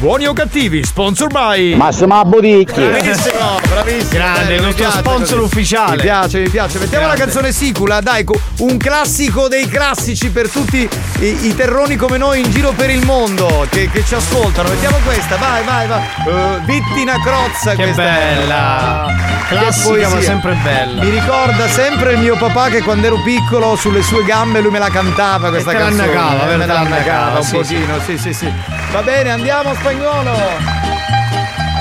buoni 0.00 0.24
o 0.26 0.32
cattivi, 0.32 0.82
sponsor 0.82 1.28
by 1.28 1.74
Massimo 1.76 2.24
Boticchi. 2.24 2.80
Bravissimo, 2.80 3.60
bravissimo. 3.68 4.08
Grande, 4.10 4.44
Bello, 4.44 4.54
il 4.56 4.62
nostro 4.62 4.90
sponsor 4.92 5.38
così. 5.38 5.44
ufficiale. 5.44 5.96
Mi 5.96 6.02
piace, 6.02 6.38
mi 6.40 6.48
piace. 6.48 6.78
Mettiamo 6.78 7.04
Grande. 7.04 7.18
la 7.20 7.24
canzone 7.24 7.52
sicula, 7.52 8.00
dai, 8.00 8.24
un 8.60 8.76
classico 8.78 9.48
dei 9.48 9.68
classici 9.68 10.30
per 10.30 10.48
tutti 10.48 10.88
i, 11.20 11.46
i 11.46 11.54
terroni 11.54 11.96
come 11.96 12.16
noi 12.16 12.40
in 12.40 12.50
giro 12.50 12.72
per 12.72 12.88
il 12.88 13.04
mondo 13.04 13.66
che, 13.68 13.90
che 13.90 14.02
ci 14.06 14.14
ascoltano. 14.14 14.70
Mettiamo 14.70 14.96
questa, 15.04 15.36
vai, 15.36 15.64
vai, 15.64 15.86
vai. 15.86 16.02
Uh, 16.24 16.64
Vittina 16.64 17.14
Crozza, 17.22 17.74
Che 17.74 17.82
questa 17.82 18.02
bella. 18.02 19.38
Classica, 19.48 20.08
ma 20.08 20.20
sempre 20.20 20.56
bella. 20.62 21.02
Mi 21.02 21.10
ricorda 21.10 21.68
sempre 21.68 22.12
il 22.14 22.20
mio 22.20 22.36
papà 22.36 22.68
che 22.68 22.80
quando 22.82 23.06
ero 23.06 23.20
piccolo 23.22 23.76
sulle 23.76 24.00
sue 24.02 24.24
gambe 24.24 24.60
lui 24.60 24.70
me 24.70 24.78
la 24.78 24.88
cantava 24.90 25.48
questa 25.50 25.72
la 25.72 25.78
canzone. 25.78 26.02
annacava, 26.04 26.42
Eh, 26.42 26.46
vero? 26.46 26.58
me 26.58 26.66
la 26.66 26.72
la 26.72 26.78
annacava 26.80 26.96
annacava, 26.96 27.38
un 27.38 27.44
sì, 27.44 27.56
pochino, 27.56 28.00
sì, 28.06 28.16
sì, 28.18 28.32
sì. 28.32 28.52
Va 28.92 29.02
bene, 29.02 29.30
andiamo 29.30 29.74
spagnolo. 29.90 30.32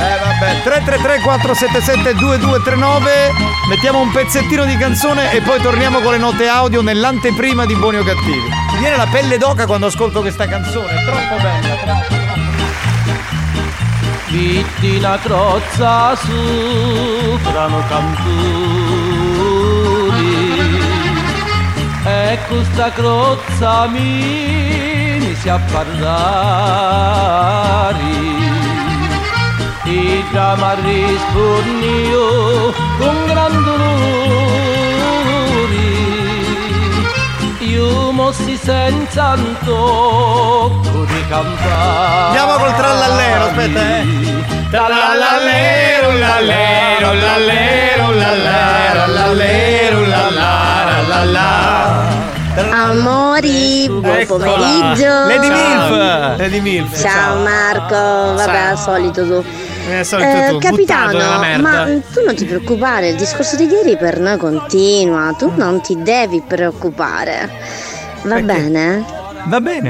Eh 0.01 0.17
vabbè, 0.23 0.61
333 0.63 1.19
477 1.19 2.13
2239 2.15 3.11
Mettiamo 3.67 3.99
un 3.99 4.11
pezzettino 4.11 4.63
di 4.63 4.77
canzone 4.77 5.33
e 5.33 5.41
poi 5.41 5.59
torniamo 5.61 5.99
con 5.99 6.13
le 6.13 6.17
note 6.17 6.47
audio 6.47 6.81
nell'anteprima 6.81 7.65
di 7.65 7.75
Buoni 7.75 7.97
o 7.97 8.03
Cattivi. 8.03 8.47
Mi 8.73 8.79
viene 8.79 8.95
la 8.95 9.07
pelle 9.07 9.37
d'oca 9.37 9.65
quando 9.65 9.87
ascolto 9.87 10.21
questa 10.21 10.47
canzone, 10.47 10.93
è 10.93 11.03
troppo 11.03 11.35
bella, 11.35 11.75
troppo. 11.75 12.15
Vittina 14.29 15.17
crozza 15.19 16.15
su 16.15 17.37
frano 17.41 17.83
campuri 17.87 18.37
e 22.05 22.39
questa 22.47 22.91
crozza 22.91 23.87
mi 23.87 24.98
mise 25.39 25.49
a 25.49 25.59
parlare 25.71 25.97
e 29.85 30.23
già 30.33 30.55
mi 30.55 30.75
rispondio 30.83 32.73
con 32.97 33.25
gran 33.25 33.63
dolore 33.63 33.87
io 37.59 38.11
mossi 38.11 38.57
senza 38.57 39.35
un 39.37 39.55
tocco 39.63 41.05
di 41.05 41.25
campare 41.29 42.27
Andiamo 42.27 42.57
col 42.57 42.75
trallallero, 42.75 43.45
aspetta, 43.45 43.79
eh. 43.79 44.05
Trallallero, 44.69 46.17
lallero, 46.17 47.13
lallero, 47.13 48.11
lallero, 48.11 49.07
lallero, 49.07 50.05
lallara, 50.05 51.01
lallà. 51.07 52.18
Amori, 52.67 53.87
buon 53.87 54.25
pomeriggio. 54.27 55.07
Lady 55.07 55.47
Milf. 55.49 56.37
Lady 56.37 56.59
Milf. 56.59 57.01
Ciao 57.01 57.41
Marco, 57.41 57.95
vabbè, 58.35 58.57
al 58.57 58.77
solito 58.77 59.25
tu. 59.25 59.43
Eh, 59.89 59.99
Eh, 60.01 60.57
capitano, 60.59 61.39
ma 61.61 61.85
tu 62.13 62.23
non 62.23 62.35
ti 62.35 62.45
preoccupare, 62.45 63.09
il 63.09 63.15
discorso 63.15 63.55
di 63.55 63.65
ieri 63.65 63.97
per 63.97 64.19
noi 64.19 64.37
continua, 64.37 65.33
tu 65.37 65.51
non 65.55 65.81
ti 65.81 66.01
devi 66.03 66.43
preoccupare. 66.45 67.49
Va 68.23 68.39
bene? 68.41 69.03
Va 69.45 69.61
bene. 69.61 69.89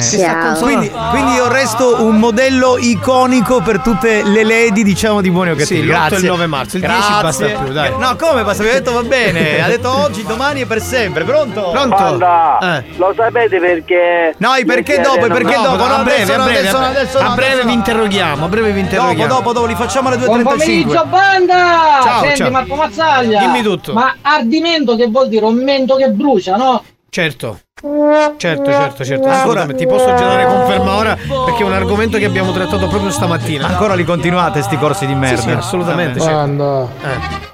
Quindi, 0.60 0.92
quindi 1.10 1.34
io 1.34 1.48
resto 1.50 2.04
un 2.04 2.18
modello 2.18 2.78
iconico 2.78 3.62
per 3.62 3.80
tutte 3.80 4.24
le 4.24 4.44
lady, 4.44 4.84
diciamo, 4.84 5.22
di 5.22 5.32
buoni 5.32 5.52
o 5.52 5.56
cattivi. 5.56 5.82
Sì, 5.82 5.86
l'8 5.86 5.90
Grazie. 5.90 6.18
il 6.18 6.26
9 6.26 6.48
marzo, 6.48 6.78
il 6.78 6.82
10 6.84 6.96
Grazie. 6.98 7.22
basta 7.22 7.46
più, 7.64 7.74
dai. 7.74 7.98
No, 7.98 8.16
come 8.16 8.44
basta? 8.44 8.64
Vi 8.64 8.70
ho 8.70 8.74
detto 8.74 8.92
va 8.94 9.04
bene. 9.04 9.62
Ha 9.62 9.68
detto 9.68 9.90
oggi, 9.96 10.24
domani 10.24 10.62
e 10.62 10.66
per 10.66 10.82
sempre. 10.82 11.24
Pronto? 11.24 11.70
Pronto? 11.72 12.20
Eh. 12.62 12.84
Lo 12.98 13.14
sapete 13.16 13.60
perché? 13.60 14.36
No, 14.38 14.54
i 14.56 14.66
perché 14.66 15.00
dopo, 15.02 15.26
i 15.26 15.30
perché 15.30 15.56
dopo, 15.56 15.76
no, 15.76 15.94
a 15.96 16.04
breve, 16.04 16.34
adesso 16.34 16.78
a 16.78 16.90
breve, 16.92 17.10
a 17.20 17.30
breve. 17.36 17.64
vi 17.66 17.74
interroghiamo, 17.74 18.46
a 18.46 18.48
breve 18.48 18.72
vi 18.72 18.82
Dopo, 18.82 18.96
interroghiamo. 18.96 19.34
dopo, 19.34 19.54
dopo, 19.54 19.66
li 19.66 19.76
facciamo 19.76 20.10
alle 20.10 20.18
Buon 20.18 20.40
2.35. 20.40 20.44
pomeriggio 20.44 21.06
banda! 21.06 21.56
Ciao, 22.04 22.22
Senti 22.22 22.38
ciao. 22.38 22.52
Marco 22.52 22.76
Mazzaglia! 22.76 23.40
Dimmi 23.40 23.62
tutto. 23.62 23.94
Ma 23.94 24.16
ardimento 24.22 24.96
che 24.96 25.08
vuol 25.08 25.28
dire 25.30 25.46
un 25.46 25.56
mento 25.64 25.96
che 25.96 26.10
brucia, 26.10 26.56
no? 26.56 26.84
Certo. 27.10 27.60
Certo, 27.82 28.66
certo, 28.66 29.06
certo. 29.06 29.28
Ancora-. 29.28 29.66
Ti 29.66 29.88
posso 29.88 30.06
già 30.06 30.26
dare 30.26 30.46
conferma 30.46 30.96
ora 30.96 31.16
perché 31.16 31.64
è 31.64 31.66
un 31.66 31.74
argomento 31.74 32.18
che 32.18 32.26
abbiamo 32.26 32.52
trattato 32.52 32.88
proprio 32.88 33.10
stamattina. 33.10 33.68
Ancora 33.68 33.94
li 33.94 34.04
continuate 34.04 34.62
sti 34.62 34.78
corsi 34.78 35.06
di 35.06 35.16
merda? 35.16 35.42
sì, 35.42 35.50
assolutamente, 35.52 36.20
sì. 36.20 36.28
Guarda, 36.28 36.88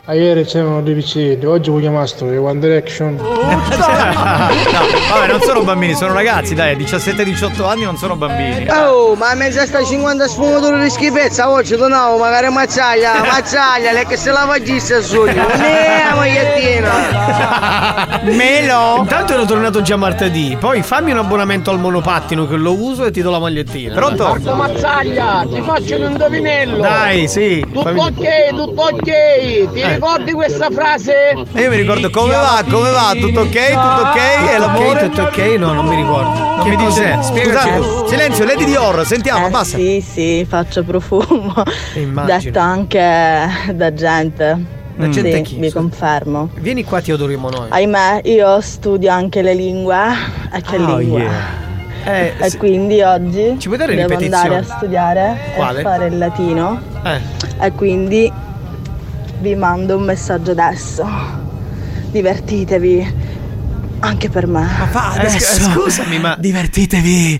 a 0.07 0.13
ieri 0.13 0.43
c'erano 0.45 0.81
dei 0.81 0.93
vicini, 0.93 1.43
oggi 1.45 1.69
vogliamo 1.69 1.99
astro 1.99 2.27
One 2.27 2.59
Direction. 2.59 3.15
no, 3.17 3.61
vabbè, 5.09 5.27
non 5.27 5.41
sono 5.41 5.63
bambini, 5.63 5.93
sono 5.93 6.13
ragazzi, 6.13 6.53
dai, 6.53 6.75
17-18 6.75 7.67
anni 7.67 7.83
non 7.83 7.97
sono 7.97 8.15
bambini. 8.15 8.67
Oh, 8.69 9.15
ma 9.15 9.29
a 9.29 9.35
mezza 9.35 9.65
sta 9.65 9.83
50 9.83 10.27
sfumature 10.27 10.81
di 10.81 10.89
schifezza, 10.89 11.49
oggi 11.49 11.75
tu 11.75 11.87
no, 11.87 12.17
magari 12.17 12.49
mazzaglia, 12.49 13.21
mazzaglia, 13.25 13.91
lei 13.91 14.05
che 14.05 14.17
se 14.17 14.31
la 14.31 14.45
facesse 14.47 15.01
su, 15.01 15.23
ne 15.23 16.13
magliettina. 16.15 16.91
Melo! 18.25 18.97
Intanto 18.99 19.33
ero 19.33 19.45
tornato 19.45 19.81
già 19.81 19.95
martedì, 19.95 20.14
poi 20.59 20.81
fammi 20.81 21.11
un 21.11 21.17
abbonamento 21.17 21.71
al 21.71 21.79
monopattino 21.79 22.47
che 22.47 22.55
lo 22.55 22.73
uso 22.73 23.03
e 23.05 23.11
ti 23.11 23.21
do 23.21 23.31
la 23.31 23.39
magliettina. 23.39 23.93
Marco 23.99 24.53
Mazzaglia, 24.55 25.45
ti 25.51 25.61
faccio 25.61 25.97
un 25.97 26.11
indovinello. 26.11 26.77
Dai, 26.81 27.27
sì. 27.27 27.59
Tutto 27.61 27.81
fammi- 27.81 27.99
ok, 27.99 28.49
tutto 28.55 28.81
ok. 28.81 29.03
Ti 29.03 29.79
Eh. 29.81 29.93
ricordi 29.93 30.31
questa 30.31 30.69
frase? 30.71 31.31
E 31.53 31.61
io 31.61 31.69
mi 31.69 31.75
ricordo 31.75 32.09
come 32.09 32.33
va, 32.33 32.63
come 32.69 32.91
va, 32.91 33.11
tutto 33.19 33.41
ok, 33.41 33.67
tutto 33.67 34.01
ok, 34.07 34.49
e 34.53 34.57
l'amore. 34.57 34.87
Ok, 34.87 34.99
tutto 35.09 35.21
ok? 35.23 35.37
No, 35.57 35.73
non 35.73 35.85
mi 35.85 35.95
ricordo. 35.97 36.39
Non 36.39 36.63
Che 36.63 36.69
mi 36.69 36.75
dice? 36.77 37.17
Spiegaci. 37.21 37.69
scusate, 37.69 38.07
silenzio, 38.07 38.45
Lady 38.45 38.65
Dior, 38.65 39.05
sentiamo, 39.05 39.47
Eh, 39.47 39.49
basta. 39.49 39.77
Sì, 39.77 40.01
sì, 40.01 40.45
faccio 40.47 40.83
profumo. 40.83 41.53
immagino. 41.95 42.39
Detto 42.39 42.59
anche 42.59 43.47
da 43.73 43.93
gente. 43.93 44.83
Da 44.97 45.09
gente 45.09 45.35
sì, 45.37 45.41
chi? 45.41 45.55
vi 45.59 45.71
confermo. 45.71 46.49
Vieni 46.55 46.83
qua, 46.83 47.01
ti 47.01 47.11
odoriamo 47.11 47.49
noi. 47.49 47.67
Ahimè, 47.69 48.21
io 48.25 48.61
studio 48.61 49.11
anche 49.11 49.41
le 49.41 49.53
lingue. 49.53 49.95
E 50.53 50.61
che 50.61 50.77
Oh, 50.77 50.97
lingue? 50.97 51.21
yeah. 51.21 51.63
Eh, 52.05 52.33
e 52.39 52.49
sì. 52.51 52.57
quindi 52.57 53.01
oggi 53.01 53.55
Ci 53.57 53.67
puoi 53.67 53.79
dare 53.79 53.95
devo 53.95 54.13
andare 54.15 54.57
a 54.57 54.63
studiare 54.63 55.37
Quale? 55.55 55.79
e 55.79 55.81
fare 55.81 56.05
il 56.07 56.17
latino. 56.19 56.79
Eh. 57.03 57.19
E 57.65 57.71
quindi 57.71 58.31
vi 59.39 59.55
mando 59.55 59.97
un 59.97 60.03
messaggio 60.03 60.51
adesso. 60.51 61.03
Divertitevi. 62.11 63.13
Anche 64.05 64.29
per 64.29 64.47
me. 64.47 64.61
Ma 64.61 64.87
fa 64.91 65.11
adesso. 65.13 65.69
scusami, 65.71 66.19
ma. 66.19 66.35
Divertitevi. 66.37 67.39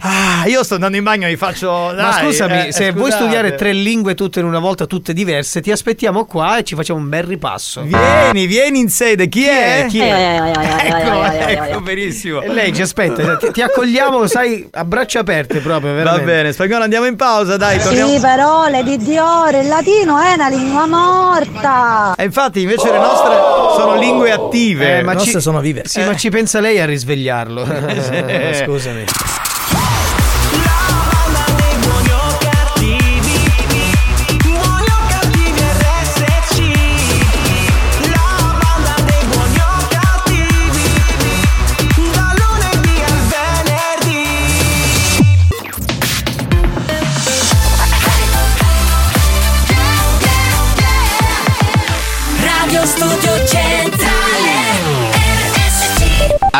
Ah, 0.00 0.46
io 0.46 0.62
sto 0.64 0.74
andando 0.74 0.96
in 0.96 1.02
bagno 1.04 1.26
e 1.26 1.30
vi 1.30 1.36
faccio. 1.36 1.70
Ma 1.70 1.92
dai, 1.92 2.24
scusami, 2.24 2.66
eh, 2.68 2.72
se 2.72 2.90
vuoi 2.92 3.10
scusate. 3.10 3.22
studiare 3.22 3.54
tre 3.54 3.72
lingue 3.72 4.14
tutte 4.14 4.40
in 4.40 4.46
una 4.46 4.58
volta, 4.58 4.86
tutte 4.86 5.12
diverse, 5.12 5.60
ti 5.60 5.70
aspettiamo 5.70 6.24
qua 6.24 6.58
e 6.58 6.64
ci 6.64 6.74
facciamo 6.74 6.98
un 6.98 7.08
bel 7.08 7.24
ripasso. 7.24 7.82
Vieni, 7.82 8.46
vieni 8.46 8.78
in 8.80 8.88
sede. 8.88 9.28
Chi, 9.28 9.44
è? 9.46 9.86
Chi 9.88 10.00
è? 10.00 10.52
Ecco, 10.84 11.22
ecco, 11.22 11.80
benissimo. 11.80 12.40
E 12.42 12.48
lei 12.52 12.72
ci 12.74 12.82
aspetta, 12.82 13.36
ti, 13.38 13.50
ti 13.52 13.62
accogliamo, 13.62 14.26
sai, 14.26 14.68
a 14.72 14.84
braccia 14.84 15.20
aperte 15.20 15.58
proprio, 15.60 15.90
Va 15.90 15.96
veramente. 15.96 16.24
bene, 16.26 16.52
spagnolo, 16.52 16.82
andiamo 16.84 17.06
in 17.06 17.16
pausa, 17.16 17.56
dai, 17.56 17.78
torniamo. 17.80 18.10
Sì, 18.12 18.20
parole 18.20 18.82
di 18.82 18.96
Diore, 18.98 19.60
il 19.60 19.68
latino 19.68 20.18
è 20.18 20.34
una 20.34 20.48
lingua 20.48 20.86
morta. 20.86 22.14
E 22.16 22.24
infatti, 22.24 22.60
invece, 22.62 22.90
le 22.90 22.98
nostre 22.98 23.34
sono 23.76 23.96
lingue 23.98 24.30
attive. 24.32 24.98
Eh, 24.98 25.02
ma 25.02 25.16
ci- 25.16 25.40
sono 25.40 25.60
vive. 25.60 25.82
Sì, 25.86 26.01
ma 26.04 26.16
ci 26.16 26.28
pensa 26.30 26.60
lei 26.60 26.80
a 26.80 26.84
risvegliarlo. 26.84 27.64
Scusami. 28.54 29.31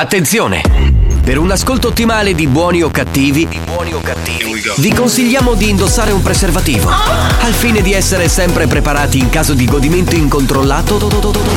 Attenzione! 0.03 0.63
Per 1.23 1.39
un 1.39 1.53
ascolto 1.53 1.87
ottimale 1.87 2.35
di 2.35 2.49
buoni 2.49 2.83
o 2.83 2.91
cattivi, 2.91 3.49
vi 4.79 4.93
consigliamo 4.93 5.55
di 5.55 5.71
indossare 5.71 6.11
un 6.11 6.21
preservativo, 6.23 6.91
al 6.91 7.53
fine 7.53 7.83
di 7.83 7.93
essere 7.93 8.29
sempre 8.29 8.67
preparati 8.67 9.19
in 9.19 9.31
caso 9.31 9.55
di 9.55 9.65
godimento 9.65 10.17
incontrollato 10.17 10.99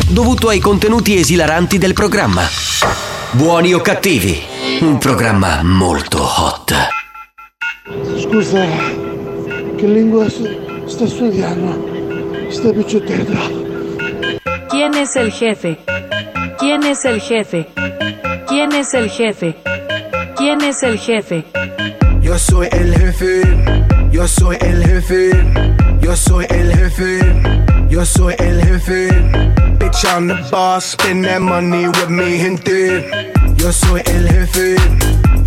dovuto 0.08 0.50
ai 0.50 0.60
contenuti 0.60 1.18
esilaranti 1.18 1.80
del 1.80 1.94
programma. 1.94 2.44
Buoni 3.32 3.74
o 3.74 3.82
cattivi, 3.82 4.40
un 4.82 5.00
programma 5.00 5.64
molto 5.64 6.22
hot. 6.22 6.76
Scusa, 8.22 8.64
che 9.76 9.88
lingua 9.88 10.30
st- 10.30 10.86
sta 10.86 11.08
studiando? 11.08 12.48
Sta 12.52 12.70
piccioteta. 12.70 13.40
¿Quién 14.70 14.94
es 14.94 15.16
el 15.16 15.32
jefe? 15.32 15.80
¿Quién 16.60 16.84
es 16.84 17.04
el 17.06 17.20
jefe? 17.20 17.68
¿Quién 18.56 18.72
es 18.72 18.94
el 18.94 19.10
jefe? 19.10 19.54
¿Quién 20.38 20.62
es 20.62 20.82
el 20.82 20.98
jefe? 20.98 21.44
Yo 22.22 22.40
soy 22.40 22.70
el 22.72 22.96
jefe, 22.96 23.42
yo 24.12 24.26
soy 24.30 24.56
el 24.62 24.82
jefe, 24.82 25.32
yo 26.00 26.16
soy 26.16 26.46
el 26.50 26.74
jefe, 26.74 27.20
yo 27.90 28.06
soy 28.06 28.34
el 28.40 28.62
jefe. 28.64 29.10
Bitch, 29.78 30.06
I'm 30.06 30.30
the 30.30 30.38
boss, 30.50 30.86
spend 30.86 31.26
that 31.26 31.42
money 31.42 31.90
with 31.90 32.10
me, 32.10 32.38
gente. 32.38 33.04
Yo 33.58 33.74
soy 33.74 34.02
el 34.06 34.26
jefe, 34.30 34.78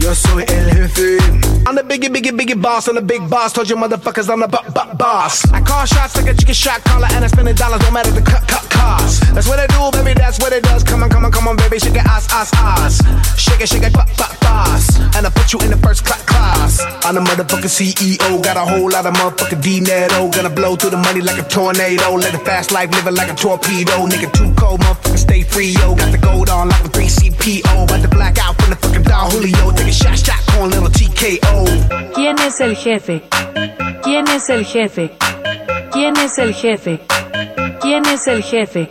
yo 0.08 0.14
soy 0.14 0.44
el 0.48 0.70
jefe. 0.70 1.18
I'm 1.66 1.74
the 1.74 1.82
biggie, 1.82 2.08
biggie, 2.08 2.32
biggie 2.32 2.60
boss, 2.60 2.88
I'm 2.88 2.94
the 2.94 3.02
big 3.02 3.28
boss. 3.28 3.52
Told 3.52 3.68
you 3.68 3.76
motherfuckers 3.76 4.30
I'm 4.30 4.40
the 4.40 4.48
bu- 4.48 4.72
bu- 4.72 4.96
boss. 4.96 5.44
I 5.52 5.60
call 5.60 5.84
shots 5.84 6.16
like 6.16 6.28
a 6.32 6.34
chicken 6.34 6.54
shot 6.54 6.82
caller, 6.84 7.08
and 7.12 7.24
I 7.24 7.28
spend 7.28 7.46
the 7.46 7.52
dollars, 7.52 7.82
no 7.82 7.90
matter 7.90 8.10
the 8.10 8.22
cut, 8.22 8.48
cut 8.48 8.64
cost. 8.70 9.22
That's 9.34 9.46
what 9.46 9.58
I 9.58 9.66
do, 9.66 9.90
baby, 9.92 10.14
that's 10.18 10.38
what 10.38 10.52
it 10.54 10.62
does. 10.64 10.82
Come 10.82 11.02
on, 11.02 11.10
come 11.10 11.26
on, 11.26 11.30
come 11.32 11.46
on, 11.46 11.56
baby, 11.56 11.78
shake 11.78 11.94
it, 11.96 12.06
ass, 12.06 12.26
ass, 12.32 12.50
ass. 12.54 13.02
Shake 13.38 13.60
it, 13.60 13.68
shake 13.68 13.82
it, 13.82 13.92
boss. 13.92 14.96
And 15.14 15.26
I 15.26 15.30
put 15.30 15.52
you 15.52 15.58
in 15.60 15.70
the 15.70 15.76
first 15.76 16.06
cla- 16.06 16.24
class. 16.24 16.80
I'm 17.04 17.14
the 17.14 17.20
motherfucking 17.20 17.68
CEO, 17.68 18.42
got 18.42 18.56
a 18.56 18.64
whole 18.64 18.88
lot 18.90 19.04
of 19.04 19.12
motherfucking 19.14 19.62
dinero. 19.62 20.30
Gonna 20.30 20.48
blow 20.50 20.74
through 20.76 20.90
the 20.90 20.96
money 20.96 21.20
like 21.20 21.38
a 21.38 21.46
tornado. 21.48 22.14
Let 22.14 22.32
the 22.32 22.38
fast 22.38 22.72
life, 22.72 22.90
living 22.92 23.14
like 23.14 23.30
a 23.30 23.34
torpedo. 23.34 24.06
Nigga, 24.06 24.32
too 24.32 24.54
cold, 24.56 24.80
motherfucker, 24.80 25.18
stay 25.18 25.42
free, 25.42 25.76
yo. 25.76 25.94
Got 25.94 26.12
the 26.12 26.18
gold 26.18 26.48
on 26.48 26.68
like 26.70 26.84
a 26.84 26.88
3CPO. 26.88 27.84
About 27.84 28.00
to 28.02 28.08
black 28.08 28.38
out 28.38 28.56
from 28.60 28.70
the 28.70 28.76
fucking 28.76 29.02
Don 29.02 29.30
Julio. 29.30 29.70
Take 29.72 29.88
a 29.88 29.97
¿Quién 32.14 32.36
es 32.46 32.60
el 32.60 32.76
jefe? 32.76 33.22
¿Quién 34.02 34.28
es 34.28 34.48
el 34.48 34.64
jefe? 34.64 35.12
¿Quién 35.92 36.16
es 36.16 36.38
el 36.38 36.54
jefe? 36.54 37.00
¿Quién 37.80 38.04
es 38.06 38.26
el 38.26 38.42
jefe? 38.42 38.90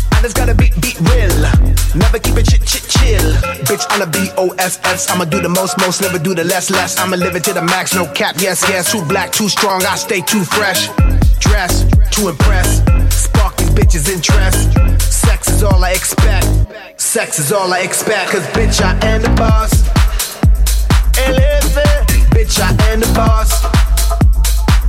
Just 0.21 0.37
gotta 0.37 0.53
beat, 0.53 0.79
beat 0.79 0.99
real. 0.99 1.33
Never 1.95 2.19
keep 2.19 2.37
it 2.37 2.45
chit, 2.45 2.61
chit, 2.61 2.83
chill. 2.87 3.33
Bitch, 3.65 3.83
I'm 3.89 4.03
a 4.03 4.05
B-O-S-S. 4.05 5.09
I'ma 5.09 5.25
do 5.25 5.41
the 5.41 5.49
most, 5.49 5.79
most, 5.79 5.99
never 5.99 6.19
do 6.19 6.35
the 6.35 6.43
less, 6.43 6.69
less. 6.69 6.99
I'ma 6.99 7.15
live 7.15 7.35
it 7.35 7.43
to 7.45 7.53
the 7.53 7.61
max, 7.63 7.95
no 7.95 8.05
cap, 8.13 8.35
yes, 8.37 8.63
yes. 8.69 8.91
Too 8.91 9.03
black, 9.05 9.31
too 9.31 9.49
strong, 9.49 9.83
I 9.83 9.95
stay 9.95 10.21
too 10.21 10.43
fresh. 10.43 10.89
Dress, 11.39 11.85
to 12.11 12.29
impress. 12.29 12.83
Spark 13.09 13.57
these 13.57 13.71
bitches' 13.71 14.09
interest. 14.13 14.71
Sex 15.01 15.49
is 15.49 15.63
all 15.63 15.83
I 15.83 15.91
expect. 15.91 16.45
Sex 17.01 17.39
is 17.39 17.51
all 17.51 17.73
I 17.73 17.79
expect. 17.79 18.29
Cause 18.29 18.45
bitch, 18.53 18.79
I 18.79 18.93
am 19.07 19.23
the 19.23 19.29
boss. 19.29 19.73
Eleve, 21.17 21.81
bitch, 22.29 22.59
I 22.61 22.69
am 22.91 22.99
the 22.99 23.11
boss. 23.15 23.63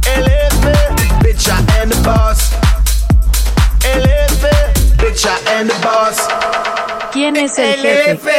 Eleve, 0.07 0.93
bitch, 1.25 1.49
I 1.49 1.81
am 1.81 1.89
the 1.89 2.01
boss 2.05 2.62
and 5.15 5.69
the 5.69 5.75
boss. 5.83 6.72
¿Quién 7.13 7.37
es 7.37 7.59
el 7.59 7.81
jefe? 7.83 8.31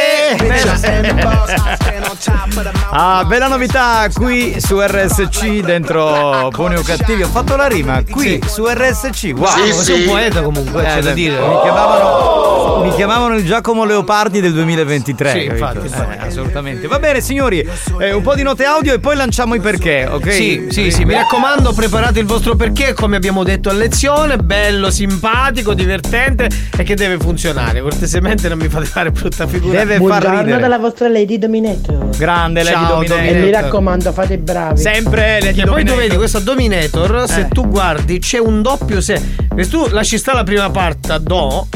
Ah, 2.90 3.24
bella 3.26 3.48
novità 3.48 4.08
qui 4.12 4.60
su 4.60 4.80
RSC 4.80 5.60
dentro 5.60 6.48
Buoni 6.52 6.76
o 6.76 6.82
Cattivi. 6.82 7.22
Ho 7.22 7.28
fatto 7.28 7.56
la 7.56 7.66
rima 7.66 8.02
qui 8.08 8.40
su 8.46 8.66
RSC. 8.66 9.32
Wow, 9.36 9.46
Sì, 9.46 9.72
sei 9.72 10.00
un 10.02 10.06
poeta 10.08 10.42
comunque, 10.42 10.82
c'è 10.82 11.00
da 11.02 11.10
eh, 11.10 11.14
dire. 11.14 11.38
Mi 11.38 11.60
chiamavano, 11.62 12.82
mi 12.84 12.94
chiamavano 12.94 13.34
il 13.36 13.44
Giacomo 13.44 13.84
Leopardi 13.84 14.40
del 14.40 14.52
2023. 14.52 15.30
Sì, 15.30 15.36
capito? 15.46 15.52
infatti, 15.54 15.86
infatti. 15.86 16.18
Eh, 16.18 16.26
assolutamente. 16.26 16.86
Va 16.86 16.98
bene, 16.98 17.20
signori, 17.20 17.68
eh, 17.98 18.12
un 18.12 18.22
po' 18.22 18.34
di 18.34 18.42
note 18.42 18.64
audio 18.64 18.92
e 18.92 18.98
poi 19.00 19.16
lanciamo 19.16 19.54
i 19.54 19.60
perché, 19.60 20.06
ok? 20.08 20.32
Sì, 20.32 20.66
sì, 20.70 20.90
sì, 20.90 21.04
mi 21.04 21.14
raccomando, 21.14 21.72
preparate 21.72 22.20
il 22.20 22.26
vostro 22.26 22.54
perché, 22.54 22.92
come 22.92 23.16
abbiamo 23.16 23.42
detto 23.42 23.70
a 23.70 23.72
lezione, 23.72 24.36
bello, 24.36 24.90
simpatico, 24.90 25.74
divertente 25.74 26.48
e 26.76 26.82
che 26.82 26.94
deve 26.94 27.18
funzionare. 27.18 27.80
Cortesemente 27.80 28.48
non 28.48 28.58
mi 28.58 28.63
fate 28.68 28.84
fare 28.86 29.10
brutta 29.10 29.46
figura. 29.46 29.78
Deve 29.78 29.96
far 29.96 30.00
Buongiorno 30.06 30.38
ridere. 30.40 30.60
dalla 30.60 30.78
vostra 30.78 31.08
Lady 31.08 31.38
Dominator. 31.38 32.08
Grande 32.16 32.62
Lady 32.62 32.76
Ciao, 32.76 33.04
Dominator. 33.04 33.36
E 33.36 33.40
mi 33.40 33.50
raccomando, 33.50 34.12
fate 34.12 34.34
i 34.34 34.38
bravi. 34.38 34.80
Sempre 34.80 35.40
Lady 35.40 35.60
Che 35.60 35.66
poi 35.66 35.84
tu 35.84 35.94
vedi 35.94 36.16
questa 36.16 36.38
Dominator, 36.40 37.24
se 37.28 37.40
Eh. 37.40 37.48
tu 37.48 37.68
guardi 37.68 38.18
c'è 38.18 38.38
un 38.38 38.62
doppio 38.62 39.00
se. 39.00 39.20
Se 39.56 39.68
tu 39.68 39.86
lasci 39.90 40.18
stare 40.18 40.38
la 40.38 40.44
prima 40.44 40.70
parte 40.70 41.20
Do, 41.20 41.66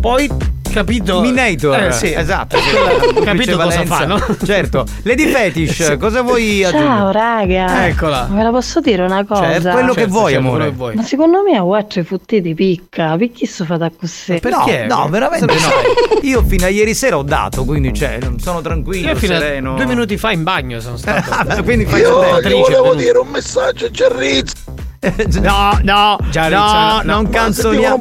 poi 0.00 0.30
capito. 0.70 1.20
Minator. 1.20 1.74
Eh, 1.84 1.92
sì. 1.92 2.12
Esatto. 2.12 2.56
sì. 2.58 3.20
capito 3.22 3.56
cosa 3.56 3.84
fa, 3.84 4.04
no? 4.06 4.18
Certo. 4.44 4.84
Lady 5.02 5.26
Fetish, 5.26 5.96
cosa 5.98 6.22
vuoi 6.22 6.60
Ciao 6.62 6.78
aggiungere? 6.78 7.12
raga. 7.12 7.86
Eccola. 7.86 8.28
Ve 8.30 8.42
la 8.42 8.50
posso 8.50 8.80
dire 8.80 9.04
una 9.04 9.24
cosa? 9.24 9.42
Certo, 9.42 9.70
quello 9.70 9.94
che 9.94 10.06
vuoi, 10.06 10.34
amore. 10.34 10.72
Ma 10.72 11.02
secondo 11.02 11.42
me 11.42 11.56
a 11.56 11.62
quattro 11.62 12.02
futtiti 12.04 12.54
picca, 12.54 13.16
perché 13.16 13.46
sto 13.46 13.64
fate 13.64 13.92
così? 13.98 14.38
Perché? 14.38 14.86
No, 14.86 15.02
no, 15.02 15.08
veramente 15.08 15.46
no. 15.46 16.20
Io 16.22 16.42
fino 16.42 16.66
a 16.66 16.68
ieri 16.68 16.94
sera 16.94 17.16
ho 17.18 17.22
dato, 17.22 17.64
quindi 17.64 17.92
cioè, 17.92 18.18
sono 18.38 18.60
tranquillo, 18.60 19.08
Io 19.08 19.16
fino 19.16 19.34
a 19.34 19.38
sereno. 19.38 19.74
due 19.74 19.86
minuti 19.86 20.16
fa 20.16 20.32
in 20.32 20.42
bagno 20.42 20.80
sono 20.80 20.96
stato. 20.96 21.62
Quindi 21.62 21.84
fai 21.86 22.00
Io, 22.00 22.24
io 22.48 22.60
volevo 22.60 22.94
dire 22.94 23.18
un 23.18 23.28
messaggio 23.28 23.86
a 23.86 23.90
Gerrizzo. 23.90 24.54
No, 25.00 25.78
no, 25.82 26.18
Già, 26.28 26.48
no, 26.48 26.56
Rizzo, 26.56 26.76
no. 26.76 27.00
non 27.04 27.28
canzoniamo. 27.30 28.00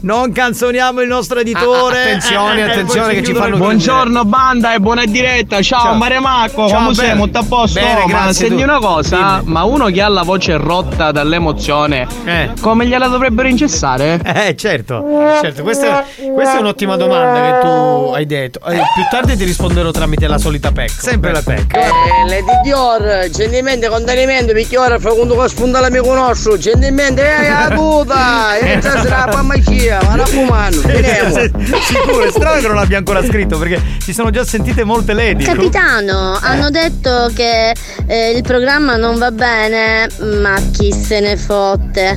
Non 0.00 0.32
canzoniamo 0.32 1.00
il 1.00 1.08
nostro 1.08 1.38
editore. 1.38 1.96
Ah, 1.96 2.02
attenzione, 2.02 2.56
Eh, 2.56 2.60
eh, 2.60 2.70
attenzione 2.70 3.06
poi 3.06 3.14
che 3.14 3.22
ci 3.24 3.34
fanno 3.34 3.56
Buongiorno 3.56 4.24
banda 4.24 4.74
e 4.74 4.80
buona 4.80 5.04
diretta, 5.06 5.62
ciao, 5.62 5.80
Ciao. 5.84 5.94
Mare 5.94 6.18
Marco, 6.18 6.68
Ciao, 6.68 6.82
come 6.82 6.94
sei? 6.94 7.06
bene. 7.06 7.18
Molto 7.18 7.38
a 7.38 7.44
posto? 7.48 7.80
Bene, 7.80 8.00
ma 8.00 8.04
grazie, 8.24 8.48
senti 8.48 8.62
una 8.62 8.78
cosa, 8.78 9.38
Dimmi. 9.38 9.52
ma 9.52 9.62
uno 9.64 9.86
che 9.86 10.02
ha 10.02 10.08
la 10.08 10.22
voce 10.22 10.56
rotta 10.58 11.12
dall'emozione, 11.12 12.06
Eh. 12.24 12.50
come 12.60 12.84
gliela 12.86 13.06
dovrebbero 13.06 13.48
incessare? 13.48 14.20
Eh, 14.24 14.54
certo. 14.56 15.02
Certo, 15.40 15.62
questa, 15.62 16.04
questa 16.34 16.56
è 16.56 16.60
un'ottima 16.60 16.96
domanda 16.96 17.40
che 17.40 17.60
tu 17.66 18.12
hai 18.14 18.26
detto. 18.26 18.58
Eh, 18.66 18.74
più 18.74 19.02
tardi 19.10 19.36
ti 19.36 19.44
risponderò 19.44 19.90
tramite 19.92 20.26
la 20.26 20.38
solita 20.38 20.72
PEC. 20.72 20.90
Sempre 20.90 21.32
la 21.32 21.42
PEC. 21.42 21.74
Eh, 21.76 21.88
le 22.28 22.40
di 22.42 22.50
Dior, 22.64 23.28
gentilmente, 23.30 23.88
contenimento, 23.88 24.52
perché 24.52 24.76
ora 24.76 24.98
fra 24.98 25.12
quando 25.12 25.34
con 25.36 25.48
spunta 25.48 25.88
mi 25.90 25.98
conosco, 26.02 26.56
gentilmente, 26.58 27.22
eh, 27.22 27.48
la 27.48 27.70
puta, 27.74 28.56
e 28.60 28.74
non 28.74 28.82
sarà 28.82 29.32
la 29.32 29.42
magia, 29.42 30.00
ma 30.02 30.16
la 30.16 30.26
fumano, 30.26 30.80
vediamo. 30.84 31.34
Sicuro, 31.80 32.24
è 32.24 32.30
strano 32.30 32.60
che 32.60 32.66
non 32.66 32.76
l'abbia 32.76 32.98
ancora 32.98 33.24
scritto 33.24 33.58
perché 33.58 33.80
ci 34.00 34.12
sono 34.12 34.30
già 34.30 34.44
sentite 34.44 34.84
molte 34.84 35.12
lady. 35.12 35.44
Capitano, 35.44 36.38
hanno 36.40 36.70
detto 36.70 37.30
che 37.34 37.74
eh, 38.06 38.30
il 38.30 38.42
programma 38.42 38.96
non 38.96 39.18
va 39.18 39.30
bene, 39.30 40.08
ma 40.40 40.60
chi 40.72 40.92
se 40.92 41.20
ne 41.20 41.36
fotte. 41.36 42.16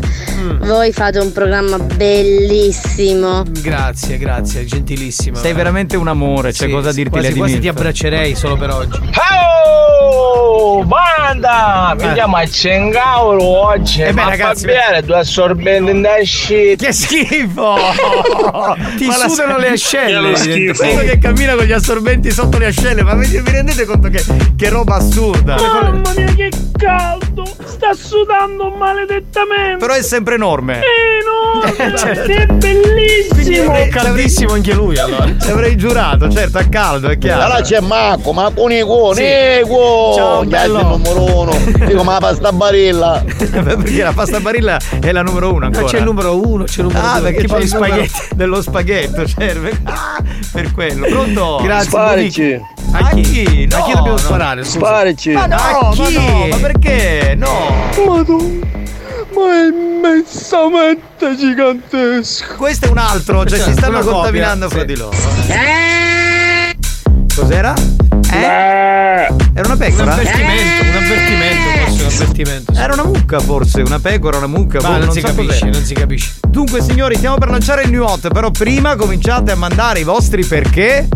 Voi 0.60 0.92
fate 0.92 1.20
un 1.20 1.32
programma 1.32 1.80
bellissimo. 1.80 3.44
Grazie, 3.48 4.18
grazie, 4.18 4.66
gentilissima. 4.66 5.40
Sei 5.40 5.54
veramente 5.54 5.96
un 5.98 6.08
amore, 6.08 6.52
c'è 6.52 6.66
Sì, 6.66 6.72
cosa 6.72 6.90
sì, 6.90 6.96
dirti 6.98 7.12
quasi, 7.12 7.28
Lady 7.28 7.40
quasi 7.40 7.60
ti 7.60 7.68
abbraccerei 7.68 8.36
solo 8.36 8.58
per 8.58 8.70
oggi. 8.72 9.00
Oh, 9.32 10.84
banda! 10.84 11.96
Vediamo 11.98 12.36
a 12.36 12.46
Cengavolo 12.48 13.75
oggi. 13.76 14.02
Eh 14.02 14.06
beh, 14.08 14.14
ma 14.14 14.30
ragazzi, 14.30 14.66
fa 14.66 14.72
bene, 14.72 15.02
due 15.04 15.18
assorbenti 15.18 15.92
in 15.92 16.02
da 16.02 16.10
shit. 16.24 16.84
Che 16.84 16.92
schifo! 16.92 17.76
Ti 18.98 19.06
Ma 19.06 19.18
la- 19.18 19.28
sudano 19.30 19.58
le 19.58 19.70
ascelle. 19.70 20.30
Che 20.32 20.36
schifo. 20.38 20.84
Uno 20.84 21.02
che 21.02 21.18
cammina 21.20 21.56
con 21.56 21.66
gli 21.66 21.72
assorbenti 21.72 22.32
sotto 22.32 22.58
le 22.58 22.68
ascelle, 22.68 23.04
ma 23.04 23.14
vi, 23.16 23.28
vi 23.28 23.52
rendete 23.52 23.86
conto 23.86 24.10
che, 24.10 24.24
che 24.58 24.70
roba 24.70 24.96
assurda? 24.96 25.56
Mamma 25.56 26.02
mia 26.16 26.34
che 26.34 26.50
caldo! 26.78 27.44
Sta 27.66 27.94
sudando 27.94 28.70
maledettamente! 28.70 29.78
Però 29.78 29.94
è 29.94 30.02
sempre 30.02 30.36
enorme. 30.36 30.80
Eh 31.66 31.88
no! 31.88 31.96
certo. 31.98 32.30
È 32.32 32.46
bellissimo! 32.46 33.72
avrei- 33.72 33.90
Caldissimo 33.90 34.54
anche 34.54 34.74
lui 34.74 34.98
allora. 34.98 35.26
Ci 35.40 35.50
avrei 35.50 35.76
giurato, 35.78 36.30
certo, 36.30 36.58
a 36.58 36.64
caldo, 36.66 37.08
è 37.10 37.18
chiaro. 37.18 37.44
Allora 37.44 37.62
c'è 37.62 37.80
Marco, 37.80 38.32
Marco 38.34 38.68
Nico, 38.68 39.14
Sì. 39.14 39.24
Nico! 39.24 40.14
Ciao, 40.16 40.44
bello. 40.44 40.82
numero 40.82 41.40
uno. 41.40 41.58
Dico, 41.86 42.04
ma 42.04 42.14
la 42.14 42.20
pasta 42.20 42.52
barilla. 42.52 43.24
perché 43.76 44.04
la 44.04 44.14
pasta 44.14 44.40
barilla 44.40 44.78
è 45.00 45.12
la 45.12 45.22
numero 45.22 45.54
uno 45.54 45.66
ancora. 45.66 45.86
Ah, 45.86 45.90
c'è 45.90 45.98
il 45.98 46.04
numero 46.04 46.46
uno, 46.48 46.64
c'è 46.66 46.82
il 46.82 46.88
numero 46.88 47.06
Ah, 47.06 47.14
due. 47.20 47.22
perché 47.32 47.42
tipo 47.48 47.56
c'è 47.56 47.66
spaghetti. 47.68 48.20
dello 48.36 48.62
spaghetto, 48.62 49.28
serve. 49.28 49.80
Ah, 49.84 50.22
per 50.52 50.72
quello. 50.72 51.06
Pronto? 51.08 51.60
Grazie, 51.64 51.90
Sparici. 51.90 52.62
A 52.92 53.10
chi? 53.10 53.68
No, 53.70 53.78
A 53.78 53.82
chi 53.84 53.92
dobbiamo 53.92 54.10
no. 54.12 54.18
sparare? 54.18 54.64
Scusa. 54.64 54.78
Sparici. 54.78 55.32
Ma 55.32 55.46
no, 55.48 55.56
A 55.56 55.94
ma 55.98 56.06
chi? 56.06 56.14
no, 56.16 56.48
ma 56.50 56.58
perché? 56.58 57.34
No. 57.38 57.84
Ma 59.36 59.52
è 59.52 59.66
immensamente 59.68 61.36
gigantesco. 61.36 62.56
Questo 62.56 62.86
è 62.86 62.90
un 62.90 62.98
altro, 63.00 63.46
cioè 63.46 63.60
si 63.60 63.74
stanno 63.74 64.00
copia, 64.00 64.12
contaminando 64.14 64.70
sì. 64.70 64.76
fra 64.76 64.84
di 64.86 64.96
loro. 64.96 65.18
Cos'era? 67.36 67.74
Eh? 68.32 68.38
Era 68.38 69.34
una 69.66 69.74
Un 69.74 69.78
pecora? 69.78 70.04
un 70.04 70.10
avvertimento, 70.10 70.84
un 70.84 70.96
avvertimento. 70.96 71.55
Sì. 72.16 72.44
Era 72.76 72.94
una 72.94 73.04
mucca 73.06 73.40
forse, 73.40 73.82
una 73.82 74.00
pecora, 74.00 74.38
una 74.38 74.48
mucca. 74.48 74.80
Ma 74.82 74.98
boh, 74.98 75.06
non, 75.06 75.12
si 75.12 75.20
so 75.20 75.28
capisce, 75.28 75.60
cos'è. 75.60 75.72
non 75.72 75.84
si 75.84 75.94
capisce. 75.94 76.34
Dunque 76.48 76.82
signori, 76.82 77.16
stiamo 77.16 77.38
per 77.38 77.50
lanciare 77.50 77.84
il 77.84 77.90
new 77.92 78.04
hot, 78.04 78.30
però 78.32 78.50
prima 78.52 78.96
cominciate 78.96 79.52
a 79.52 79.56
mandare 79.56 80.00
i 80.00 80.04
vostri 80.04 80.46
perché. 80.46 81.08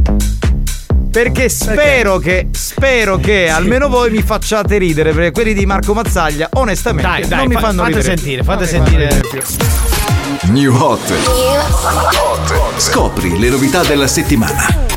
Perché 1.11 1.49
spero 1.49 2.19
che 2.19 2.49
spero 2.51 3.17
che 3.17 3.49
almeno 3.49 3.89
voi 3.89 4.11
mi 4.11 4.21
facciate 4.21 4.77
ridere, 4.77 5.11
perché 5.11 5.31
quelli 5.31 5.55
di 5.55 5.65
Marco 5.65 5.93
Mazzaglia, 5.95 6.49
onestamente, 6.53 7.09
Dai, 7.09 7.27
dai, 7.27 7.37
non 7.39 7.47
mi 7.47 7.53
fa- 7.55 7.59
fanno 7.61 7.81
fate 7.83 7.95
ridere. 7.95 8.15
sentire, 8.15 8.43
fate 8.43 8.71
Non 8.71 8.81
mi 8.83 8.89
sentire. 8.89 9.09
ridere 9.09 9.27
più. 9.27 10.51
New 10.51 10.75
Hot. 10.75 11.13
Scopri 12.77 13.39
le 13.39 13.49
novità 13.49 13.83
della 13.83 14.07
settimana. 14.07 14.87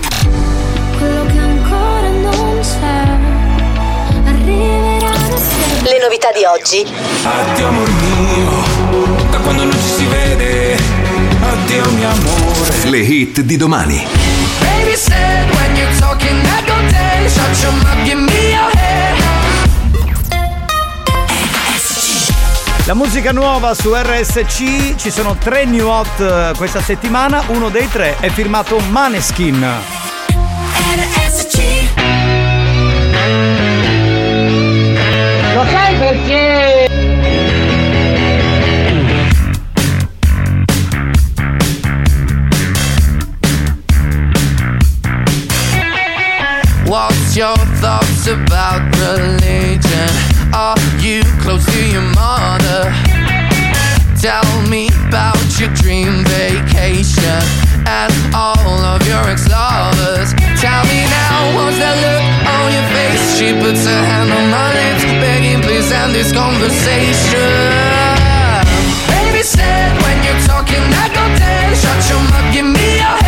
Novità 6.02 6.32
di 6.32 6.44
oggi. 6.44 6.84
Addio 7.22 7.68
amor 7.68 7.88
mio, 7.88 9.30
da 9.30 9.38
quando 9.38 9.62
non 9.62 9.72
ci 9.72 9.88
si 9.98 10.04
vede. 10.06 10.76
Addio 11.40 11.90
mio 11.92 12.08
amore. 12.08 12.90
Le 12.90 12.98
hit 12.98 13.40
di 13.40 13.56
domani. 13.56 14.04
Baby 14.58 14.96
said 14.96 15.48
when 15.54 15.76
you're 15.76 15.96
talking 15.98 16.36
I 16.44 16.62
go 16.66 16.74
dead. 16.90 17.30
Shut 17.30 17.62
your 17.62 17.72
mouth, 17.82 18.04
give 18.04 18.20
me 18.20 18.50
your 18.50 18.70
head. 18.74 19.20
La 22.86 22.94
musica 22.94 23.30
nuova 23.30 23.74
su 23.74 23.94
RSC, 23.94 24.96
ci 24.96 25.10
sono 25.10 25.36
tre 25.36 25.64
new 25.64 25.86
hot 25.86 26.18
eh, 26.18 26.52
questa 26.56 26.82
settimana, 26.82 27.44
uno 27.46 27.68
dei 27.68 27.88
tre 27.88 28.16
è 28.18 28.28
firmato 28.28 28.80
Maneskin. 28.90 29.60
Lo 32.00 32.01
What's 46.86 47.34
your 47.34 47.56
thoughts 47.80 48.26
about 48.26 48.82
religion? 48.98 50.10
Are 50.52 50.76
you 51.00 51.22
close 51.40 51.64
to 51.64 51.86
your 51.88 52.02
mother? 52.02 52.92
Tell 54.20 54.44
me 54.68 54.88
about 55.08 55.58
your 55.58 55.72
dream 55.72 56.24
vacation 56.26 57.71
and 57.86 58.12
all 58.34 58.78
of 58.92 59.00
your 59.06 59.22
ex-lovers. 59.28 60.34
Tell 60.60 60.82
me 60.86 61.06
now, 61.06 61.54
what's 61.56 61.78
that 61.78 61.96
look 61.98 62.24
on 62.46 62.66
your 62.72 62.86
face? 62.94 63.22
She 63.38 63.52
puts 63.58 63.84
her 63.86 64.02
hand 64.04 64.30
on 64.30 64.46
my 64.50 64.68
lips, 64.72 65.04
begging 65.22 65.60
please 65.62 65.90
end 65.90 66.14
this 66.14 66.32
conversation. 66.32 67.52
Baby 69.10 69.42
said 69.42 69.90
when 70.02 70.16
you're 70.24 70.42
talking 70.46 70.82
I 71.02 71.06
go 71.10 71.24
dead. 71.38 71.76
Shut 71.76 72.00
your 72.10 72.22
mouth, 72.30 72.48
give 72.54 72.66
me 72.66 72.98
your 72.98 73.21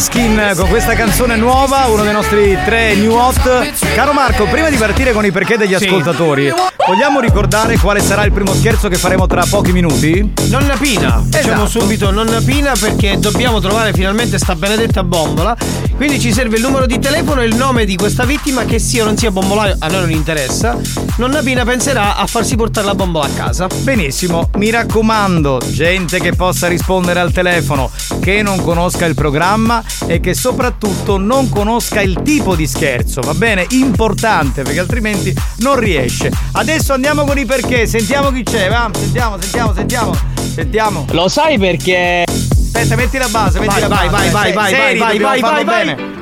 Maneskin 0.00 0.52
con 0.56 0.68
questa 0.70 0.94
canzone 0.94 1.36
nuova, 1.36 1.84
uno 1.88 2.02
dei 2.04 2.12
nostri 2.14 2.56
tre 2.64 2.94
new 2.94 3.12
hot. 3.12 3.70
Caro 3.94 4.14
Marco, 4.14 4.46
prima 4.46 4.70
di 4.70 4.76
partire 4.76 5.12
con 5.12 5.26
i 5.26 5.30
perché 5.30 5.58
degli 5.58 5.76
Sì. 5.76 5.84
ascoltatori, 5.84 6.50
vogliamo 6.86 7.20
ricordare 7.20 7.76
quale 7.76 8.00
sarà 8.00 8.24
il 8.24 8.32
primo 8.32 8.54
scherzo 8.54 8.88
che 8.88 8.96
faremo 8.96 9.26
tra 9.26 9.44
pochi 9.46 9.72
minuti? 9.72 10.32
Nonna 10.48 10.76
Pina, 10.78 11.20
diciamo 11.22 11.64
Esatto. 11.64 11.66
subito 11.80 12.10
Nonna 12.10 12.40
Pina 12.42 12.72
perché 12.80 13.18
dobbiamo 13.18 13.60
trovare 13.60 13.92
finalmente 13.92 14.38
sta 14.38 14.54
benedetta 14.54 15.04
bombola. 15.04 15.54
Quindi 15.96 16.18
ci 16.18 16.32
serve 16.32 16.56
il 16.56 16.62
numero 16.62 16.86
di 16.86 16.98
telefono 16.98 17.42
e 17.42 17.44
il 17.44 17.54
nome 17.54 17.84
di 17.84 17.94
questa 17.96 18.24
vittima 18.24 18.64
che 18.64 18.78
sia 18.78 19.02
o 19.02 19.04
non 19.04 19.18
sia 19.18 19.30
bombolaio, 19.30 19.76
a 19.80 19.86
noi 19.88 20.00
non 20.00 20.10
interessa. 20.12 20.78
Nonna 21.16 21.42
Pina 21.42 21.62
penserà 21.66 22.16
a 22.16 22.26
farsi 22.26 22.56
portare 22.56 22.86
la 22.86 22.94
bombola 22.94 23.26
a 23.26 23.30
casa. 23.36 23.66
Benissimo, 23.82 24.48
mi 24.56 24.70
raccomando, 24.70 25.60
gente 25.66 26.18
che 26.20 26.32
possa 26.32 26.68
rispondere 26.68 27.20
al 27.20 27.32
telefono, 27.32 27.90
che 28.18 28.40
non 28.40 28.62
conosca 28.62 29.04
il 29.04 29.14
programma 29.14 29.82
e 30.06 30.20
che 30.20 30.34
soprattutto 30.34 31.18
non 31.18 31.48
conosca 31.48 32.00
il 32.00 32.20
tipo 32.22 32.54
di 32.56 32.66
scherzo, 32.66 33.20
va 33.20 33.34
bene? 33.34 33.66
Importante 33.70 34.62
perché 34.62 34.80
altrimenti 34.80 35.34
non 35.58 35.76
riesce. 35.78 36.30
Adesso 36.52 36.92
andiamo 36.92 37.24
con 37.24 37.38
i 37.38 37.44
perché, 37.44 37.86
sentiamo 37.86 38.30
chi 38.32 38.42
c'è, 38.42 38.68
va? 38.68 38.90
Sentiamo, 38.96 39.36
sentiamo, 39.40 39.74
sentiamo, 39.74 40.16
sentiamo. 40.54 41.06
Lo 41.10 41.28
sai 41.28 41.58
perché. 41.58 42.24
Aspetta, 42.26 42.94
metti 42.96 43.18
la 43.18 43.28
base, 43.28 43.58
metti 43.58 43.72
Vai, 43.72 43.80
la 43.80 43.88
vai, 43.88 44.08
base. 44.08 44.30
vai, 44.30 44.46
Se- 44.48 44.52
vai, 44.54 44.70
seri, 44.70 44.98
vai, 44.98 45.12
dobbiamo 45.18 45.28
vai, 45.32 45.40
farlo 45.40 45.64
vai, 45.64 45.64
vai. 45.64 45.94
bene. 45.94 46.18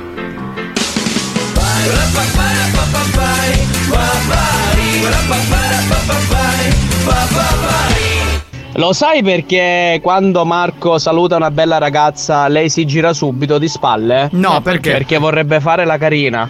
Lo 8.79 8.93
sai 8.93 9.21
perché 9.21 9.99
quando 10.01 10.45
Marco 10.45 10.97
saluta 10.99 11.35
una 11.35 11.51
bella 11.51 11.79
ragazza 11.79 12.47
lei 12.47 12.69
si 12.69 12.85
gira 12.85 13.11
subito 13.11 13.57
di 13.57 13.67
spalle? 13.67 14.29
No, 14.31 14.61
perché? 14.61 14.91
Perché 14.91 15.17
vorrebbe 15.17 15.59
fare 15.59 15.83
la 15.83 15.97
carina. 15.97 16.49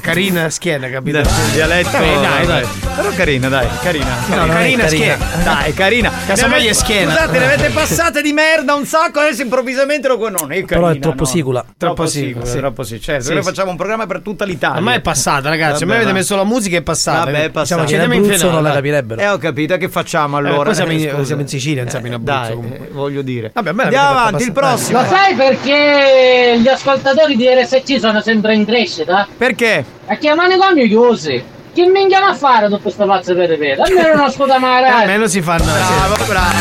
Carina 0.00 0.50
schiena, 0.50 0.88
capito? 0.88 1.20
Dai, 1.20 1.32
dialetto. 1.52 1.90
Dai, 1.90 2.20
dai, 2.20 2.46
dai. 2.46 2.66
Però 2.96 3.10
carina, 3.10 3.48
dai, 3.48 3.66
carina. 3.82 4.06
No, 4.06 4.36
carina, 4.36 4.52
carina, 4.54 4.84
carina. 4.84 4.88
schiena. 4.88 5.16
Dai, 5.44 5.74
carina. 5.74 6.12
Casomai 6.26 6.66
è 6.66 6.72
schiena. 6.72 7.10
Scusate, 7.12 7.38
ne 7.38 7.44
avete 7.44 7.70
passate 7.74 8.22
di 8.22 8.32
merda 8.32 8.74
un 8.74 8.84
sacco, 8.86 9.20
adesso 9.20 9.42
improvvisamente 9.42 10.08
lo 10.08 10.18
conosco. 10.18 10.46
Non 10.46 10.52
è 10.56 10.64
Però 10.64 10.80
è 10.80 10.84
carina, 10.84 11.00
troppo 11.00 11.22
no. 11.22 11.28
sicula. 11.28 11.64
Troppo 11.76 12.06
sicula, 12.06 12.28
sicula, 12.28 12.46
sì. 12.46 12.58
troppo 12.58 12.82
sì, 12.82 13.00
certo. 13.00 13.24
Sì, 13.24 13.32
Noi 13.34 13.42
sì. 13.42 13.48
facciamo 13.48 13.70
un 13.70 13.76
programma 13.76 14.06
per 14.06 14.20
tutta 14.20 14.44
l'Italia. 14.44 14.76
Ormai 14.78 14.96
è 14.96 15.00
passata, 15.00 15.48
ragazzi. 15.48 15.82
A 15.82 15.86
me 15.86 15.96
avete 15.96 16.12
messo 16.12 16.34
la 16.36 16.44
musica 16.44 16.76
e 16.76 16.80
è 16.80 16.82
passata. 16.82 17.24
Vabbè, 17.26 17.44
è 17.44 17.50
passata. 17.50 17.82
Diciamo, 17.82 17.86
ci 17.86 17.94
andiamo 17.94 18.14
in 18.14 18.20
Abruzzo 18.20 18.38
finale, 18.38 18.54
non 18.60 18.68
la 18.68 18.74
capirebbero. 18.74 19.20
Eh, 19.20 19.28
ho 19.28 19.38
capito, 19.38 19.76
che 19.76 19.88
facciamo 19.88 20.36
allora? 20.36 20.62
poi 20.64 20.74
siamo 20.74 20.92
in- 20.92 21.08
Eh, 21.20 21.24
siamo 21.24 21.40
in 21.42 21.48
Sicilia, 21.48 21.82
non 21.82 21.90
siamo 21.90 22.06
in 22.06 22.12
Abruzzo, 22.14 22.52
comunque. 22.54 22.78
eh, 22.88 22.90
voglio 22.92 23.22
dire. 23.22 23.50
Vabbè, 23.54 23.68
Andiamo 23.82 24.08
avanti, 24.08 24.42
il 24.42 24.52
prossimo. 24.52 25.00
Lo 25.00 25.06
sai 25.06 25.34
perché 25.34 26.58
gli 26.60 26.68
ascoltatori 26.68 27.36
di 27.36 27.46
RSC 27.46 27.98
sono 27.98 28.20
sempre 28.20 28.54
in 28.54 28.64
crescita? 28.64 29.26
Perché? 29.36 29.84
Perché 30.06 30.30
i 30.30 30.34
manicomi 30.34 30.88
chiusi. 30.88 31.42
Che 31.74 31.86
minchia 31.86 32.26
a 32.26 32.34
fare 32.34 32.66
tutto 32.66 32.80
questo 32.80 33.06
pazzo 33.06 33.34
per 33.34 33.50
ripetere? 33.50 33.82
Almeno 33.82 34.14
non 34.16 34.24
ascolta 34.26 34.58
mai. 34.58 34.84
almeno 34.84 35.26
si 35.28 35.40
fanno. 35.42 35.64
Bravo, 35.64 36.24
bravo, 36.26 36.56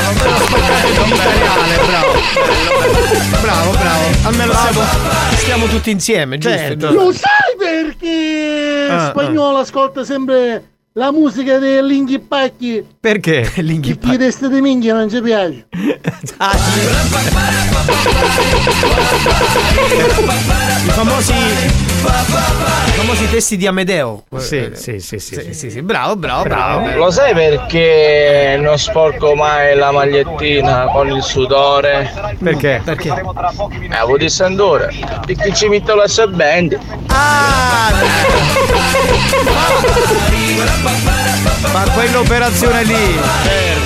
Bravo, 3.41 3.71
bravo. 3.71 4.03
Almeno 4.23 4.53
stiamo, 4.53 4.81
stiamo 5.35 5.65
tutti 5.67 5.89
insieme, 5.89 6.37
giusto? 6.37 6.57
Certo. 6.57 6.91
Lo 6.93 7.11
sai 7.11 7.55
perché 7.57 8.87
Ah, 8.91 9.09
spagnolo 9.09 9.57
ascolta 9.59 10.03
sempre 10.03 10.63
la 10.93 11.11
musica 11.11 11.57
dei 11.57 11.83
Linghi 11.85 12.19
Pacchi? 12.19 12.85
Perché? 12.99 13.49
Che 13.53 13.61
i 13.61 14.17
testi 14.17 14.47
di 14.49 14.61
minchia 14.61 14.93
non 14.93 15.09
ci 15.09 15.21
piace. 15.21 15.67
I 20.85 20.89
famosi, 20.91 21.33
i 22.08 22.91
famosi 22.91 23.30
testi 23.30 23.58
di 23.58 23.67
Amedeo. 23.67 24.24
Sì, 24.38 24.72
sì, 24.74 25.00
sì, 25.00 25.20
sì. 25.20 25.36
Sì, 25.36 25.54
sì, 25.54 25.70
sì, 25.70 25.82
bravo, 25.82 26.15
bravo, 26.15 26.43
bravo. 26.43 26.96
Lo 26.96 27.12
sai 27.12 27.34
perché 27.34 28.58
non 28.60 28.78
sporco 28.78 29.36
mai 29.36 29.76
la 29.76 29.91
magliettina 29.91 30.86
con 30.91 31.10
il 31.10 31.22
sudore? 31.22 32.12
Perché? 32.41 32.82
Perché? 32.84 33.10
Eh, 33.10 33.96
avevo 33.96 34.17
di 34.17 34.30
sentore. 34.30 34.93
Perché 35.26 35.54
ci 35.54 35.67
metto 35.67 35.96
la 35.96 36.08
sebende. 36.08 36.80
Ma 41.72 41.84
quell'operazione 41.93 42.84
lì. 42.84 43.20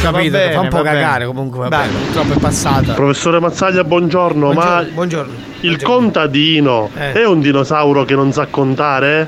Capito? 0.02 0.32
Va 0.32 0.38
bene, 0.38 0.54
fa 0.54 0.60
un 0.62 0.68
po' 0.70 0.82
cagare 0.82 1.26
comunque, 1.26 1.60
va 1.60 1.68
Dai. 1.68 1.88
bene. 1.88 2.00
Purtroppo 2.06 2.34
è 2.34 2.38
passata. 2.38 2.94
Professore 2.94 3.40
Mazzaglia, 3.40 3.84
buongiorno, 3.84 4.52
ma 4.54 4.54
Buongiorno, 4.54 4.94
buongiorno. 4.94 5.51
Il 5.62 5.82
contadino 5.82 6.90
Eh. 6.96 7.14
è 7.14 7.26
un 7.26 7.40
dinosauro 7.42 8.04
che 8.04 8.16
non 8.16 8.32
sa 8.32 8.46
contare? 8.48 9.28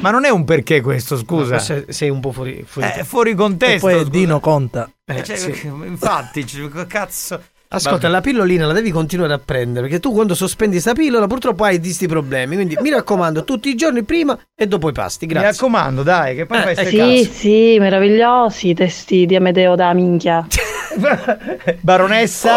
Ma 0.00 0.10
non 0.10 0.24
è 0.24 0.30
un 0.30 0.44
perché 0.44 0.80
questo, 0.80 1.16
scusa. 1.16 1.58
Forse 1.58 1.86
sei 1.90 2.10
un 2.10 2.20
po' 2.20 2.32
fuori, 2.32 2.64
fuori 2.66 2.88
Eh, 2.98 3.04
fuori 3.04 3.34
contesto. 3.34 3.88
E 3.88 3.92
poi 3.92 3.98
scusa. 4.04 4.10
Dino 4.10 4.40
conta. 4.40 4.90
Eh, 5.04 5.22
cioè, 5.22 5.36
sì. 5.36 5.66
Infatti, 5.86 6.46
cioè, 6.46 6.68
cazzo. 6.86 7.40
Ascolta, 7.74 8.00
Vabbè. 8.00 8.08
la 8.12 8.20
pillolina 8.20 8.66
la 8.66 8.74
devi 8.74 8.90
continuare 8.90 9.32
a 9.32 9.38
prendere 9.38 9.86
perché 9.86 9.98
tu 9.98 10.12
quando 10.12 10.34
sospendi 10.34 10.78
sta 10.78 10.92
pillola 10.92 11.26
purtroppo 11.26 11.64
hai 11.64 11.80
di 11.80 11.90
sti 11.90 12.06
problemi. 12.06 12.56
Quindi 12.56 12.76
mi 12.82 12.90
raccomando, 12.90 13.44
tutti 13.44 13.70
i 13.70 13.74
giorni 13.76 14.02
prima 14.02 14.38
e 14.54 14.66
dopo 14.66 14.90
i 14.90 14.92
pasti. 14.92 15.24
Mi 15.24 15.32
Grazie. 15.32 15.50
raccomando, 15.52 16.02
dai, 16.02 16.34
che 16.36 16.44
poi 16.44 16.60
fai 16.60 16.74
ste 16.74 16.86
Sì, 16.86 16.96
cazzo. 16.98 17.32
sì, 17.32 17.76
meravigliosi 17.78 18.68
i 18.68 18.74
testi 18.74 19.24
di 19.24 19.36
Amedeo 19.36 19.74
da 19.74 19.94
minchia. 19.94 20.46
Baronessa. 21.80 22.50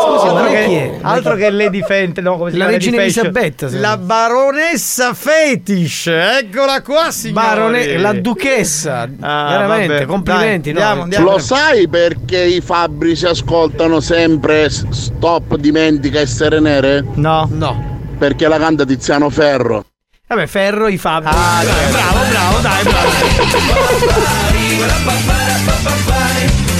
Scusi, 0.00 0.26
altro, 0.26 0.34
ma 0.34 0.42
lei 0.42 0.52
che, 0.54 0.64
chi 0.68 0.74
è? 0.74 0.98
altro 1.02 1.34
che 1.34 1.50
Lady 1.50 1.82
Fent, 1.82 2.20
no, 2.20 2.36
come 2.36 2.50
si 2.50 2.56
La 2.56 2.64
chiama? 2.66 2.78
regina 2.78 2.96
Lady. 2.98 3.08
Elisabetta. 3.10 3.68
La 3.72 3.96
baronessa 3.96 5.14
Fetish. 5.14 6.06
Eccola 6.06 6.82
qua, 6.82 7.10
signori. 7.10 7.46
Barone- 7.46 7.98
la 7.98 8.12
duchessa. 8.12 9.08
Ah, 9.20 9.46
Veramente, 9.50 9.92
vabbè. 9.94 10.06
complimenti. 10.06 10.72
Dai, 10.72 10.80
no? 10.82 10.88
andiamo, 10.88 11.02
andiamo. 11.04 11.30
Lo 11.32 11.38
sai 11.38 11.88
perché 11.88 12.38
i 12.42 12.60
fabbri 12.60 13.16
si 13.16 13.26
ascoltano 13.26 14.00
sempre 14.00 14.68
Stop 14.70 15.56
dimentica 15.56 16.20
essere 16.20 16.60
nere? 16.60 17.04
No. 17.14 17.48
No. 17.50 17.96
Perché 18.18 18.46
la 18.48 18.58
canta 18.58 18.84
Tiziano 18.84 19.30
Ferro. 19.30 19.84
Vabbè, 20.26 20.46
Ferro, 20.46 20.88
i 20.88 20.98
Fabri. 20.98 21.30
Ah, 21.32 21.62
Dai, 21.64 21.90
bravo, 21.90 22.18
bravo, 22.28 22.58
dai, 22.60 22.82
bravo. 22.82 23.08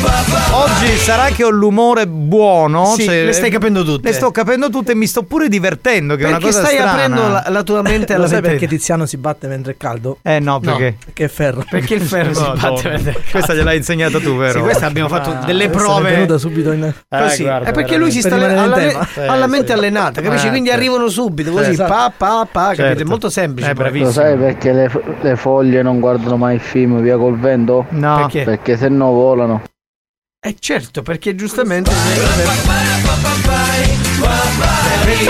Oggi 0.02 0.96
sarà 0.96 1.26
che 1.26 1.42
ho 1.44 1.50
l'umore 1.50 2.06
buono. 2.06 2.94
Sì, 2.96 3.04
cioè, 3.04 3.24
le 3.24 3.32
stai 3.32 3.50
capendo 3.50 3.82
tutte. 3.84 4.08
Le 4.08 4.14
sto 4.14 4.30
capendo 4.30 4.70
tutte 4.70 4.92
e 4.92 4.94
mi 4.94 5.06
sto 5.06 5.22
pure 5.22 5.48
divertendo. 5.48 6.14
Che 6.16 6.22
è 6.24 6.28
una 6.28 6.36
Perché 6.38 6.52
cosa 6.52 6.64
stai 6.64 6.76
strana. 6.76 6.92
aprendo 6.92 7.28
la, 7.28 7.44
la 7.48 7.62
tua 7.62 7.82
mente 7.82 8.12
alla 8.14 8.22
Lo 8.24 8.28
sai 8.28 8.40
perché 8.40 8.66
Tiziano 8.68 9.04
si 9.06 9.16
batte 9.16 9.46
mentre 9.48 9.72
è 9.72 9.76
caldo? 9.76 10.18
Eh 10.22 10.38
no, 10.38 10.60
perché? 10.60 10.96
Perché 11.04 11.24
è 11.24 11.28
ferro. 11.28 11.64
Perché 11.68 11.94
il 11.94 12.02
ferro 12.06 12.32
si 12.34 12.42
No, 12.42 12.52
batte 12.54 12.82
no. 12.88 12.90
mentre 12.90 13.10
è 13.10 13.14
caldo. 13.14 13.28
Questa 13.30 13.54
gliel'hai 13.54 13.76
insegnata 13.76 14.18
tu, 14.20 14.36
vero? 14.36 14.52
Sì, 14.52 14.58
questa 14.60 14.86
abbiamo 14.86 15.08
fatto 15.08 15.30
Ah, 15.30 15.44
delle 15.44 15.68
prove. 15.68 16.08
È 16.08 16.12
venuta 16.14 16.38
subito 16.38 16.72
in... 16.72 16.92
Così. 17.08 17.42
guarda, 17.42 17.68
è 17.68 17.72
perché 17.72 17.96
lui 17.96 18.10
si 18.10 18.20
sta 18.20 18.34
alla, 18.36 18.50
in 18.52 18.58
alla- 18.58 19.44
Eh, 19.44 19.48
mente 19.48 19.66
sì. 19.68 19.72
allenata, 19.72 20.20
capisci? 20.20 20.46
Eh, 20.46 20.50
Quindi 20.50 20.68
sì. 20.70 20.74
arrivano 20.74 21.08
subito, 21.08 21.50
così 21.50 21.70
Esatto. 21.70 21.92
pa 21.92 22.12
pa 22.16 22.46
pa, 22.50 22.60
capito? 22.68 22.82
Certo. 22.82 23.02
È 23.02 23.06
molto 23.06 23.30
semplice. 23.30 23.70
Eh, 23.70 23.74
però. 23.74 23.90
bravissimo. 23.90 24.06
Lo 24.08 24.12
sai 24.28 24.36
perché 24.36 24.72
le, 24.72 24.90
le 25.20 25.36
foglie 25.36 25.82
non 25.82 26.00
guardano 26.00 26.36
mai 26.36 26.54
il 26.56 26.60
film 26.60 27.00
via 27.00 27.16
col 27.16 27.38
vento? 27.38 27.86
No. 27.90 28.16
Perché? 28.16 28.42
Perché 28.44 28.76
se 28.76 28.88
no 28.88 29.10
volano. 29.12 29.62
Eh 30.48 30.56
certo, 30.58 31.02
perché 31.02 31.34
giustamente 31.34 31.90
vedi, 35.04 35.24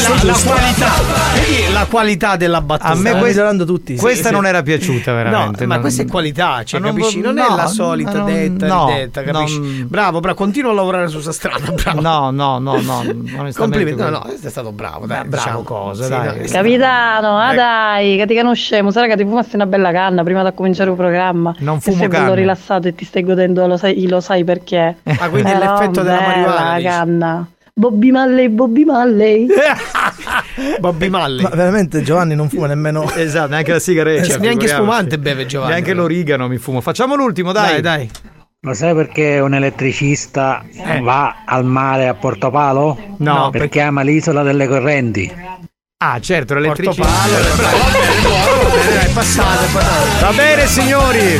la, 0.00 0.22
la 0.22 0.38
qualità, 0.44 0.90
vedi 1.34 1.72
la 1.72 1.86
qualità 1.88 2.36
della 2.36 2.60
battuta. 2.60 2.88
A 2.90 2.94
me 2.94 3.00
Stanno 3.10 3.18
questa- 3.20 3.64
tutti. 3.64 3.96
Questa 3.96 4.28
sì. 4.28 4.34
non 4.34 4.46
era 4.46 4.62
piaciuta, 4.62 5.12
veramente. 5.12 5.60
No, 5.62 5.66
ma 5.68 5.74
non- 5.74 5.82
questa 5.82 6.02
è 6.02 6.06
qualità, 6.06 6.62
cioè, 6.64 6.80
non 6.80 6.94
capisci? 6.94 7.20
Non, 7.20 7.34
no, 7.34 7.46
è 7.46 7.56
la 7.56 7.66
solita 7.66 8.12
non- 8.12 8.26
detta, 8.26 8.66
no, 8.66 8.86
ridetta, 8.88 9.22
capisci? 9.22 9.58
non- 9.60 9.86
Bravo, 9.88 10.20
bravo, 10.20 10.36
continua 10.36 10.70
a 10.70 10.74
lavorare 10.74 11.08
su 11.08 11.20
sta 11.20 11.32
strada, 11.32 11.70
bravo. 11.72 12.00
No, 12.00 12.30
no, 12.30 12.58
no, 12.58 12.80
no. 12.80 13.02
Complimenti, 13.54 14.00
no, 14.02 14.08
no, 14.10 14.22
è 14.24 14.48
stato 14.48 14.72
bravo, 14.72 15.06
dai, 15.06 15.24
bravo 15.26 15.36
diciamo. 15.36 15.62
cosa, 15.62 16.04
Sì, 16.04 16.08
dai. 16.10 16.48
Capitano, 16.48 17.38
ah 17.38 17.46
Ecco. 17.48 17.54
dai, 17.56 18.16
che 18.16 18.26
ti 18.26 18.34
conosciamo, 18.36 18.90
sarà 18.90 19.06
che 19.06 19.16
ti 19.16 19.24
fumassi 19.24 19.54
una 19.54 19.66
bella 19.66 19.92
canna 19.92 20.22
prima 20.22 20.42
di 20.48 20.54
cominciare 20.54 20.90
il 20.90 20.96
programma. 20.96 21.54
Non 21.58 21.80
fumo 21.80 21.96
sei 21.98 22.08
bello 22.08 22.34
rilassato 22.34 22.88
e 22.88 22.94
ti 22.94 23.04
stai 23.04 23.22
godendo, 23.24 23.66
lo 23.66 23.76
sai, 23.76 24.06
lo 24.08 24.20
sai 24.20 24.44
perché. 24.44 24.96
Ah, 25.04 25.28
quindi 25.28 25.50
Però 25.50 25.72
l'effetto 25.72 26.02
della 26.02 26.20
marijuana. 26.20 26.78
la 26.78 26.82
canna. 26.82 27.46
Bobby 27.76 28.12
Malley, 28.12 28.48
Bobby 28.50 28.84
Malley. 28.84 29.46
Bobby 30.78 31.08
Malley. 31.08 31.42
Ma 31.42 31.48
veramente 31.48 32.02
Giovanni 32.02 32.36
non 32.36 32.48
fuma 32.48 32.68
nemmeno. 32.68 33.10
Esatto, 33.16 33.48
neanche 33.50 33.72
la 33.72 33.78
sigaretta. 33.80 34.24
Cioè, 34.24 34.38
neanche 34.38 34.68
spumante 34.68 35.18
beve 35.18 35.44
Giovanni. 35.44 35.72
Neanche 35.72 35.92
l'origano 35.92 36.46
mi 36.46 36.58
fumo. 36.58 36.80
Facciamo 36.80 37.16
l'ultimo, 37.16 37.50
Dai, 37.50 37.80
dai. 37.80 38.06
dai. 38.06 38.10
Lo 38.60 38.74
sai 38.74 38.94
perché 38.94 39.40
un 39.40 39.54
elettricista 39.54 40.64
va 41.02 41.42
al 41.44 41.64
mare 41.64 42.06
a 42.06 42.14
Portopalo? 42.14 42.96
No, 43.18 43.50
perché 43.50 43.80
ama 43.80 44.02
l'isola 44.02 44.42
delle 44.44 44.68
correnti. 44.68 45.30
Ah, 45.98 46.20
certo, 46.20 46.54
l'elettricità. 46.54 47.02
Portopalo, 47.06 47.54
bravo, 47.56 47.76
va 47.76 47.90
bene, 47.90 48.20
buono, 48.22 48.62
va 48.62 48.74
bene, 48.74 48.94
dai, 48.94 49.08
passate, 49.12 49.66
passate. 49.72 50.24
Va 50.24 50.32
bene, 50.32 50.66
signori. 50.66 51.36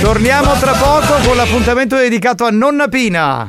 Torniamo 0.00 0.52
tra 0.54 0.72
poco 0.72 1.28
con 1.28 1.36
l'appuntamento 1.36 1.96
dedicato 1.96 2.44
a 2.46 2.50
Nonna 2.50 2.88
Pina. 2.88 3.48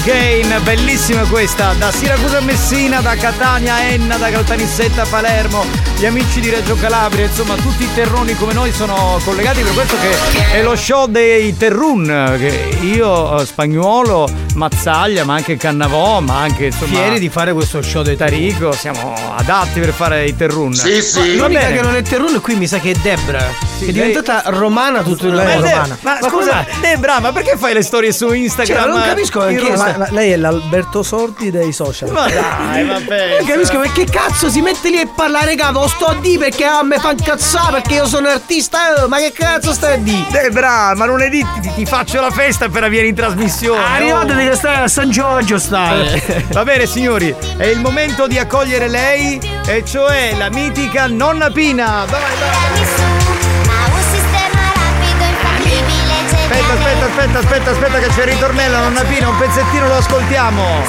Again, 0.00 0.60
bellissima 0.62 1.22
questa, 1.22 1.72
da 1.78 1.90
Siracusa 1.90 2.38
a 2.38 2.40
Messina, 2.40 3.00
da 3.00 3.16
Catania 3.16 3.74
a 3.74 3.80
Enna, 3.80 4.16
da 4.16 4.30
Caltanissetta 4.30 5.02
a 5.02 5.06
Palermo, 5.06 5.64
gli 5.98 6.04
amici 6.06 6.40
di 6.40 6.48
Reggio 6.50 6.76
Calabria, 6.76 7.24
insomma 7.24 7.54
tutti 7.56 7.82
i 7.82 7.88
terroni 7.94 8.34
come 8.36 8.52
noi 8.52 8.72
sono 8.72 9.18
collegati 9.24 9.62
per 9.62 9.72
questo 9.72 9.96
che 9.98 10.52
è 10.52 10.62
lo 10.62 10.76
show 10.76 11.06
dei 11.06 11.56
Terrun, 11.56 12.36
che 12.38 12.76
io, 12.82 13.40
eh, 13.40 13.46
Spagnuolo, 13.46 14.28
Mazzaglia, 14.54 15.24
ma 15.24 15.34
anche 15.34 15.56
Cannavò, 15.56 16.20
ma 16.20 16.40
anche 16.40 16.66
insomma... 16.66 16.94
Fieri 16.96 17.18
di 17.18 17.28
fare 17.28 17.52
questo 17.52 17.82
show 17.82 18.02
dei 18.02 18.16
Tarico, 18.16 18.72
siamo 18.72 19.14
adatti 19.34 19.80
per 19.80 19.92
fare 19.92 20.24
i 20.26 20.36
Terrun. 20.36 20.72
Ma 20.76 21.24
L'unica 21.34 21.66
che 21.66 21.80
non 21.82 21.96
è 21.96 22.02
Terrun 22.02 22.40
qui 22.40 22.54
mi 22.54 22.66
sa 22.68 22.78
che 22.78 22.92
è 22.92 22.94
Debra, 22.94 23.38
che 23.78 23.86
è 23.86 23.92
diventata 23.92 24.42
romana 24.46 25.02
tutto 25.02 25.26
il 25.26 25.34
Ma, 25.34 25.42
tempo. 25.44 25.62
Deb- 25.62 25.72
romana. 25.74 25.98
ma 26.02 26.18
scusa, 26.22 26.66
Debra, 26.80 27.18
ma 27.18 27.32
perché 27.32 27.56
fai 27.56 27.74
le 27.74 27.82
storie 27.82 28.12
su 28.12 28.30
Instagram? 28.32 28.82
Cioè, 28.82 28.88
non 28.92 29.02
capisco 29.02 29.46
in 29.48 29.56
perché- 29.56 29.84
Ma- 29.92 29.98
ma 29.98 30.06
lei 30.10 30.32
è 30.32 30.36
l'Alberto 30.36 31.02
Sordi 31.02 31.50
dei 31.50 31.72
social. 31.72 32.10
Ma 32.10 32.28
dai, 32.28 32.84
vabbè. 32.84 33.38
Non 33.38 33.46
capisco 33.46 33.78
perché 33.78 34.04
cazzo 34.04 34.48
si 34.48 34.60
mette 34.60 34.90
lì 34.90 35.00
e 35.00 35.08
parla, 35.14 35.44
raga, 35.44 35.70
lo 35.70 35.86
sto 35.88 36.06
a 36.06 36.14
di 36.14 36.38
perché 36.38 36.64
a 36.64 36.82
me 36.82 36.98
fa 36.98 37.10
incazzare 37.10 37.72
perché 37.72 37.94
io 37.94 38.06
sono 38.06 38.28
artista, 38.28 39.04
eh, 39.04 39.08
ma 39.08 39.18
che 39.18 39.32
cazzo 39.32 39.72
stai 39.72 39.94
a 39.94 39.96
di? 39.96 40.24
Debra, 40.30 40.94
ma 40.94 41.06
lunedì 41.06 41.44
ti, 41.60 41.72
ti 41.74 41.86
faccio 41.86 42.20
la 42.20 42.30
festa 42.30 42.68
per 42.68 42.88
vieni 42.88 43.08
in 43.08 43.14
trasmissione. 43.14 43.82
Arrivatevi 43.82 44.48
che 44.48 44.54
stai 44.56 44.82
a 44.82 44.88
San 44.88 45.10
Giorgio 45.10 45.58
stai. 45.58 46.44
Va 46.52 46.64
bene 46.64 46.86
signori, 46.86 47.34
è 47.56 47.66
il 47.66 47.80
momento 47.80 48.26
di 48.26 48.38
accogliere 48.38 48.88
lei, 48.88 49.40
e 49.66 49.84
cioè 49.84 50.34
la 50.36 50.50
mitica 50.50 51.06
nonna 51.06 51.50
Pina. 51.50 52.04
Vai, 52.08 53.25
Aspetta, 56.56 56.72
aspetta, 56.72 57.04
aspetta, 57.04 57.38
aspetta, 57.38 57.70
aspetta 57.70 57.98
che 57.98 58.06
c'è 58.08 58.22
il 58.22 58.32
ritornello, 58.32 58.78
nonna 58.78 59.02
Pina, 59.02 59.28
un 59.28 59.36
pezzettino 59.36 59.88
lo 59.88 59.96
ascoltiamo. 59.96 60.84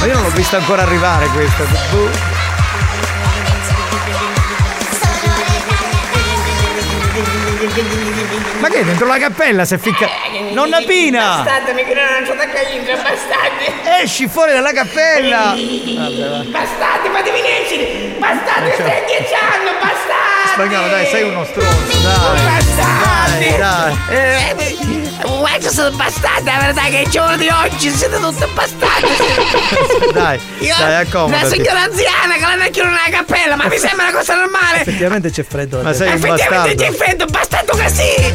Ma 0.00 0.06
io 0.06 0.14
non 0.14 0.22
l'ho 0.22 0.30
vista 0.30 0.56
ancora 0.56 0.80
arrivare 0.80 1.26
questa. 1.28 1.64
Boh. 1.90 2.33
Ma 8.60 8.68
che 8.68 8.80
è 8.80 8.84
dentro 8.84 9.06
la 9.06 9.18
cappella 9.18 9.64
si 9.64 9.74
è 9.74 9.78
ficca. 9.78 10.08
Nonna 10.52 10.80
Pina! 10.86 11.42
Bastardi, 11.44 11.84
che 11.84 11.94
non 11.94 12.24
c'ho 12.26 12.34
da 12.34 12.46
cagliare, 12.48 12.96
bastardi! 13.02 14.02
Esci 14.02 14.28
fuori 14.28 14.52
dalla 14.52 14.72
cappella! 14.72 15.54
Bastardi, 15.54 17.08
fatemi! 17.10 18.14
Bastardi, 18.18 18.70
Facciamo- 18.70 18.88
stai 18.88 19.04
ghiacciando, 19.06 19.70
bastardi! 19.80 20.48
Spagnolo, 20.52 20.88
dai, 20.88 21.06
sei 21.06 21.22
uno 21.22 21.44
stronzo, 21.44 21.98
dai. 22.02 22.42
Bastardi! 22.44 23.48
Dai, 23.48 23.58
dai. 23.58 23.98
Eh, 24.10 25.03
Guarda, 25.22 25.70
sono 25.70 25.90
bastardi, 25.96 26.44
la 26.50 26.58
verità 26.58 26.82
è 26.86 26.90
che 26.90 26.98
il 26.98 27.08
giorno 27.08 27.36
di 27.36 27.48
oggi 27.48 27.90
siete 27.90 28.18
tutti 28.18 28.44
bastardi! 28.52 30.12
Dai, 30.12 30.40
Io, 30.58 30.74
dai, 30.78 30.90
la 30.90 30.98
accomodati. 30.98 31.50
signora 31.50 31.82
anziana 31.82 32.34
che 32.34 32.40
l'hanno 32.40 32.70
chiuso 32.70 32.88
nella 32.88 33.08
cappella, 33.10 33.56
ma 33.56 33.66
mi 33.68 33.78
sembra 33.78 34.08
una 34.08 34.18
cosa 34.18 34.34
normale! 34.34 34.80
Effettivamente 34.80 35.30
c'è 35.30 35.44
freddo. 35.44 35.80
Ma 35.82 35.92
sei 35.92 36.08
un 36.08 36.14
Effettivamente 36.14 36.74
bastardo. 36.74 36.82
c'è 36.82 36.92
freddo, 36.92 37.24
bastardo 37.26 37.72
così! 37.76 38.34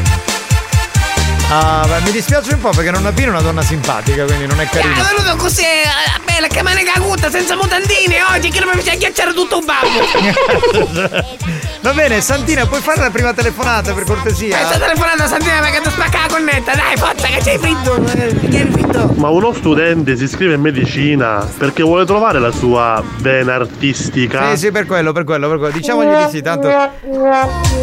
Ah, 1.52 1.84
ma 1.88 1.98
mi 2.00 2.12
dispiace 2.12 2.54
un 2.54 2.60
po' 2.60 2.70
perché 2.70 2.90
Pina 3.12 3.26
è 3.26 3.30
una 3.30 3.40
donna 3.40 3.62
simpatica, 3.62 4.24
quindi 4.24 4.46
non 4.46 4.60
è 4.60 4.64
È 4.64 4.68
carina. 4.68 5.02
venuto 5.02 5.36
così, 5.36 5.62
eh, 5.62 5.84
bella, 6.24 6.46
che 6.46 6.62
me 6.62 6.74
ne 6.74 6.84
caguta, 6.84 7.28
senza 7.30 7.56
mutandini 7.56 8.20
oggi, 8.32 8.50
che 8.50 8.60
non 8.60 8.68
mi 8.72 8.80
piace 8.80 8.96
ghiacciare 8.98 9.32
tutto 9.32 9.58
un 9.58 9.64
babbo! 9.64 11.38
Va 11.82 11.92
bene, 11.94 12.20
Santina, 12.20 12.66
puoi 12.66 12.80
fare 12.82 13.00
la 13.00 13.08
prima 13.10 13.32
telefonata 13.32 13.94
per 13.94 14.04
cortesia? 14.04 14.58
Questa 14.58 14.78
telefonata 14.78 15.26
Santina 15.26 15.60
perché 15.60 15.80
ti 15.80 15.88
spacca 15.90 16.18
la 16.26 16.34
connetta, 16.34 16.74
dai, 16.74 16.96
forza 16.96 17.26
che 17.28 17.40
c'hai 17.42 17.58
fritto! 17.58 17.94
eh, 18.04 18.48
Che 18.50 18.56
hai 18.58 18.70
fritto! 18.70 19.14
Ma 19.16 19.30
uno 19.30 19.52
studente 19.54 20.14
si 20.14 20.24
iscrive 20.24 20.54
in 20.54 20.60
medicina 20.60 21.48
perché 21.56 21.82
vuole 21.82 22.04
trovare 22.04 22.38
la 22.38 22.50
sua 22.50 23.02
vena 23.20 23.54
artistica. 23.54 24.50
Sì, 24.50 24.58
sì, 24.66 24.70
per 24.70 24.84
quello, 24.84 25.12
per 25.12 25.24
quello, 25.24 25.48
per 25.48 25.56
quello. 25.56 25.72
Diciamogli 25.72 26.24
di 26.24 26.30
sì, 26.30 26.42
tanto. 26.42 26.68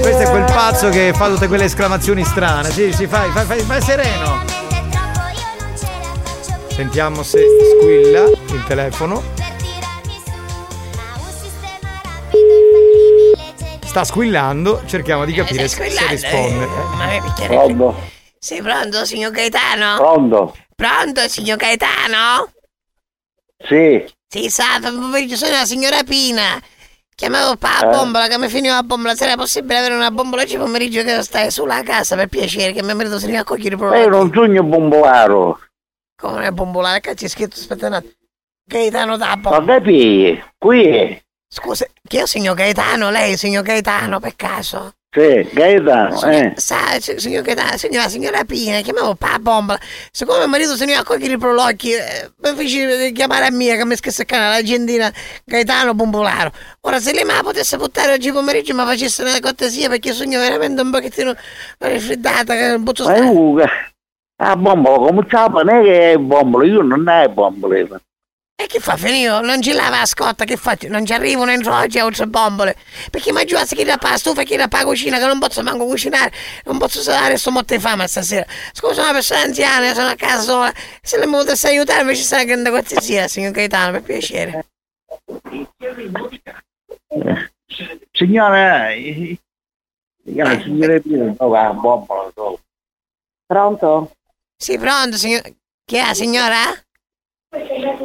Questo 0.02 0.22
è 0.22 0.30
quel 0.30 0.44
pazzo 0.44 0.90
che 0.90 1.12
fa 1.16 1.28
tutte 1.30 1.48
quelle 1.48 1.64
esclamazioni 1.66 2.24
strane. 2.24 2.70
Sì, 2.70 2.94
sì, 2.94 3.08
fai, 3.08 3.32
fai, 3.32 3.46
fai, 3.46 3.62
fai 3.62 3.82
sereno. 3.82 4.44
Sentiamo 6.68 7.24
se 7.24 7.40
squilla 7.80 8.26
il 8.26 8.64
telefono. 8.68 9.37
Sta 13.88 14.04
squillando, 14.04 14.84
cerchiamo 14.86 15.26
di 15.26 15.34
capire 15.34 15.68
se 15.68 15.90
se 15.90 16.08
risponde. 16.08 16.66
Ma 16.98 17.06
mi 17.08 17.22
picchiare- 17.22 17.56
Pronto? 17.56 17.96
Sei 18.38 18.62
pronto, 18.62 19.06
signor 19.06 19.32
Gaetano? 19.32 19.96
Pronto? 19.96 20.56
Pronto, 20.76 21.28
signor 21.28 21.58
Gaetano? 21.58 22.52
Sì. 23.58 24.06
Sì, 24.28 24.50
sa, 24.50 24.80
pomeriggio 24.82 25.36
sono 25.36 25.52
la 25.52 25.66
signora 25.66 26.04
Pina. 26.04 26.62
Chiamavo 27.16 27.56
pa 27.56 27.80
la 27.82 27.92
Eh? 27.92 27.96
bombola, 27.96 28.28
che 28.28 28.38
mi 28.38 28.48
finiva 28.50 28.76
la 28.76 28.84
bombola. 28.84 29.16
Sarebbe 29.16 29.38
possibile 29.38 29.80
avere 29.80 29.96
una 29.96 30.12
bombola 30.12 30.44
oggi 30.44 30.58
pomeriggio 30.58 31.02
che 31.02 31.24
stai 31.24 31.50
sulla 31.50 31.82
casa 31.82 32.16
per 32.16 32.28
piacere, 32.28 32.74
che 32.74 32.84
mio 32.84 32.96
marito 32.96 33.18
se 33.18 33.26
ne 33.26 33.34
va 33.34 33.40
a 33.40 33.44
cogliere 33.44 33.76
Ma 33.78 33.98
io 33.98 34.10
non 34.10 34.30
sogno 34.32 34.62
bombolaro. 34.64 35.60
Come 36.16 36.34
non 36.34 36.44
è 36.44 36.52
bombolare? 36.52 37.00
Che 37.00 37.16
c'è 37.16 37.28
scritto? 37.28 37.56
Aspetta 37.58 37.88
un 37.88 37.94
attimo. 37.94 38.12
Gaetano 38.64 39.18
da 39.18 39.28
Ma 39.28 39.38
bombola. 39.38 39.66
capi? 39.80 40.44
Qui 40.58 40.84
è. 40.86 41.22
Scusa, 41.50 41.86
che 42.08 42.18
io 42.18 42.26
signor 42.26 42.56
Gaetano, 42.56 43.10
lei 43.10 43.38
signor 43.38 43.64
Gaetano, 43.64 44.20
per 44.20 44.36
caso? 44.36 44.94
Sì, 45.10 45.48
Gaetano, 45.54 46.22
eh. 46.30 46.54
Sa, 46.58 47.00
si- 47.00 47.18
signor 47.18 47.42
Gaetano, 47.42 47.78
signora, 47.78 48.10
signora 48.10 48.44
Pina, 48.44 48.82
chiamavo 48.82 49.16
pa 49.16 49.32
la 49.32 49.40
bombola. 49.40 49.80
Siccome 50.12 50.40
mio 50.40 50.48
marito 50.50 50.76
se 50.76 50.86
ne 50.86 50.94
va 50.94 51.00
a 51.00 51.04
cogliere 51.06 51.34
i 51.34 51.38
prolocchi, 51.38 51.94
eh, 51.94 52.32
mi 52.42 52.54
fece 52.56 53.12
chiamare 53.14 53.46
a 53.46 53.52
mia 53.52 53.78
che 53.78 53.86
mi 53.86 53.96
scassacana 53.96 54.50
l'agendina 54.50 55.12
Gaetano 55.46 55.94
Bombolaro. 55.96 56.52
Ora, 56.82 57.00
se 57.00 57.14
lei 57.14 57.24
me 57.24 57.34
la 57.34 57.42
potesse 57.44 57.78
portare 57.78 58.12
oggi 58.14 58.32
pomeriggio 58.32 58.76
mi 58.76 58.84
facesse 58.84 59.22
una 59.24 59.40
cortesia 59.40 59.88
perché 59.88 60.12
sogno 60.12 60.40
veramente 60.40 60.82
un 60.82 60.92
pochettino 60.92 61.34
raffreddata, 61.78 62.54
che 62.54 62.68
non 62.68 62.84
posso 62.84 63.06
Ma 63.06 63.16
stare. 63.16 63.32
io, 63.32 63.56
la 64.40 64.56
bombola 64.56 64.98
come 64.98 65.26
c'è, 65.26 65.48
non 65.48 65.70
è 65.70 65.82
che 65.82 66.12
è 66.12 66.18
bombola, 66.18 66.66
io 66.66 66.82
non 66.82 67.08
è 67.08 67.28
bombole. 67.30 67.88
E 68.60 68.66
che 68.66 68.80
fa 68.80 68.98
finito? 68.98 69.40
Non 69.42 69.62
ci 69.62 69.72
lava 69.72 70.00
la 70.00 70.06
scotta, 70.08 70.44
che 70.44 70.58
faccio? 70.58 70.88
Non 70.88 71.06
ci 71.06 71.14
arrivano 71.14 71.52
in 71.52 71.64
oggi 71.68 72.00
a 72.00 72.06
altre 72.06 72.26
bombole. 72.26 72.76
Perché 73.12 73.32
mi 73.32 73.46
giù 73.46 73.56
chi 73.56 73.84
da 73.84 73.98
pa 73.98 74.18
stufa 74.18 74.42
e 74.42 74.46
chi 74.46 74.56
da 74.56 74.68
pa 74.68 74.84
cucina, 74.84 75.20
che 75.20 75.28
non 75.28 75.38
posso 75.38 75.62
manco 75.62 75.86
cucinare, 75.86 76.32
non 76.66 76.80
posso 76.80 77.00
stare, 77.04 77.38
sto 77.38 77.52
morto 77.52 77.76
di 77.76 77.80
fame 77.80 78.08
stasera. 78.08 78.48
Scusa, 78.72 79.04
una 79.04 79.12
persona 79.12 79.42
anziana, 79.42 79.94
sono 79.94 80.08
a 80.08 80.16
casa 80.16 80.42
sola. 80.42 80.74
Se 81.04 81.24
mi 81.24 81.32
potesse 81.32 81.68
aiutare, 81.68 82.02
invece 82.02 82.24
sarà 82.24 82.44
grande 82.46 82.72
cortesia, 82.72 83.28
signor 83.28 83.52
Gaetano, 83.52 83.92
per 83.92 84.02
piacere. 84.02 84.66
Signora, 88.12 88.92
eh, 88.92 89.38
la 90.34 90.60
signora 90.60 91.00
Pina 91.00 91.36
non 91.38 91.52
la 91.52 91.74
bombola. 91.74 92.32
Pronto? 93.46 94.14
Sì, 94.58 94.80
pronto, 94.80 95.16
signor... 95.16 95.44
Chi 95.86 95.96
è, 95.98 96.14
signora? 96.16 96.58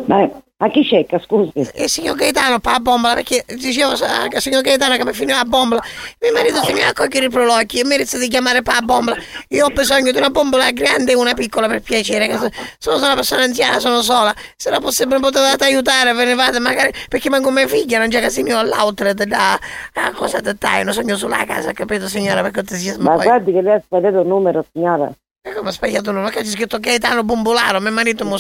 Ma 0.07 0.29
a 0.59 0.69
chi 0.71 0.85
cerca, 0.85 1.19
scusi? 1.19 1.51
Il 1.75 1.89
signor 1.89 2.15
Gaetano 2.15 2.61
pa 2.61 2.73
la 2.73 2.79
bombola, 2.81 3.15
perché 3.15 3.45
dicevo 3.57 3.97
sa- 3.97 4.23
al 4.23 4.41
signor 4.41 4.63
Gaetano 4.63 4.97
che 4.97 5.05
mi 5.05 5.13
finiva 5.13 5.39
la 5.39 5.45
bombola. 5.45 5.83
Mio 6.21 6.33
marito 6.33 6.63
si 6.63 6.73
mi 6.73 6.81
va 6.81 6.89
a 6.89 6.93
cogliere 6.93 7.27
i 7.27 7.31
prolocchi 7.31 7.81
e 7.81 7.83
inizia 7.85 8.19
di 8.19 8.29
chiamare 8.29 8.63
pa 8.63 8.75
la 8.75 8.83
bombola. 8.83 9.17
Io 9.49 9.67
ho 9.67 9.71
bisogno 9.71 10.13
di 10.13 10.19
una 10.19 10.31
bombola 10.31 10.71
grande 10.71 11.13
e 11.13 11.15
una 11.17 11.35
piccola 11.35 11.67
per 11.67 11.83
piacere. 11.83 12.53
Sono 12.79 12.99
una 12.99 13.15
persona 13.15 13.43
anziana, 13.43 13.81
sono 13.81 14.03
sola. 14.03 14.33
Se 14.57 14.71
la 14.71 14.79
possibile 14.79 15.19
potete 15.19 15.65
aiutare, 15.65 16.13
ve 16.13 16.25
ne 16.27 16.35
vado 16.35 16.61
magari. 16.61 16.93
Perché 17.09 17.29
manco 17.29 17.51
mia 17.51 17.67
figlia 17.67 17.99
non 17.99 18.09
c'è 18.09 18.21
che 18.21 18.31
si 18.31 18.45
mi 18.45 18.53
all'outlet 18.53 19.25
da 19.25 19.59
a 19.95 20.13
cosa 20.13 20.41
da 20.41 20.55
tai, 20.55 20.85
non 20.85 20.95
sogno 20.95 21.17
sulla 21.17 21.45
casa, 21.45 21.73
capito 21.73 22.07
signora? 22.07 22.41
Per 22.43 22.53
cortesia, 22.53 22.95
Ma 22.99 23.17
guardi 23.17 23.53
che 23.53 23.63
lei 23.63 23.75
ha 23.75 23.83
sbagliato 23.85 24.21
il 24.21 24.27
numero, 24.29 24.65
signora. 24.73 25.13
E 25.45 25.53
come 25.53 25.71
ho 25.71 25.73
sbagliato 25.73 26.11
il 26.11 26.17
nome? 26.17 26.31
Che 26.31 26.43
c'è 26.43 26.47
scritto 26.47 26.79
Gaetano 26.79 27.25
Bombolaro, 27.25 27.81
mio 27.81 27.91
marito 27.91 28.25
mi 28.25 28.35
ha 28.35 28.39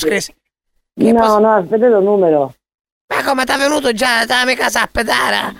scritto. 0.94 1.12
No, 1.12 1.38
no, 1.38 1.54
ha 1.54 1.62
sbagliato 1.62 1.98
il 1.98 2.04
numero. 2.04 2.54
Ma 3.14 3.22
come 3.24 3.44
t'ha 3.44 3.56
venuto 3.56 3.92
già 3.92 4.24
casa 4.26 4.82
a 4.82 4.88
pedara? 4.90 5.52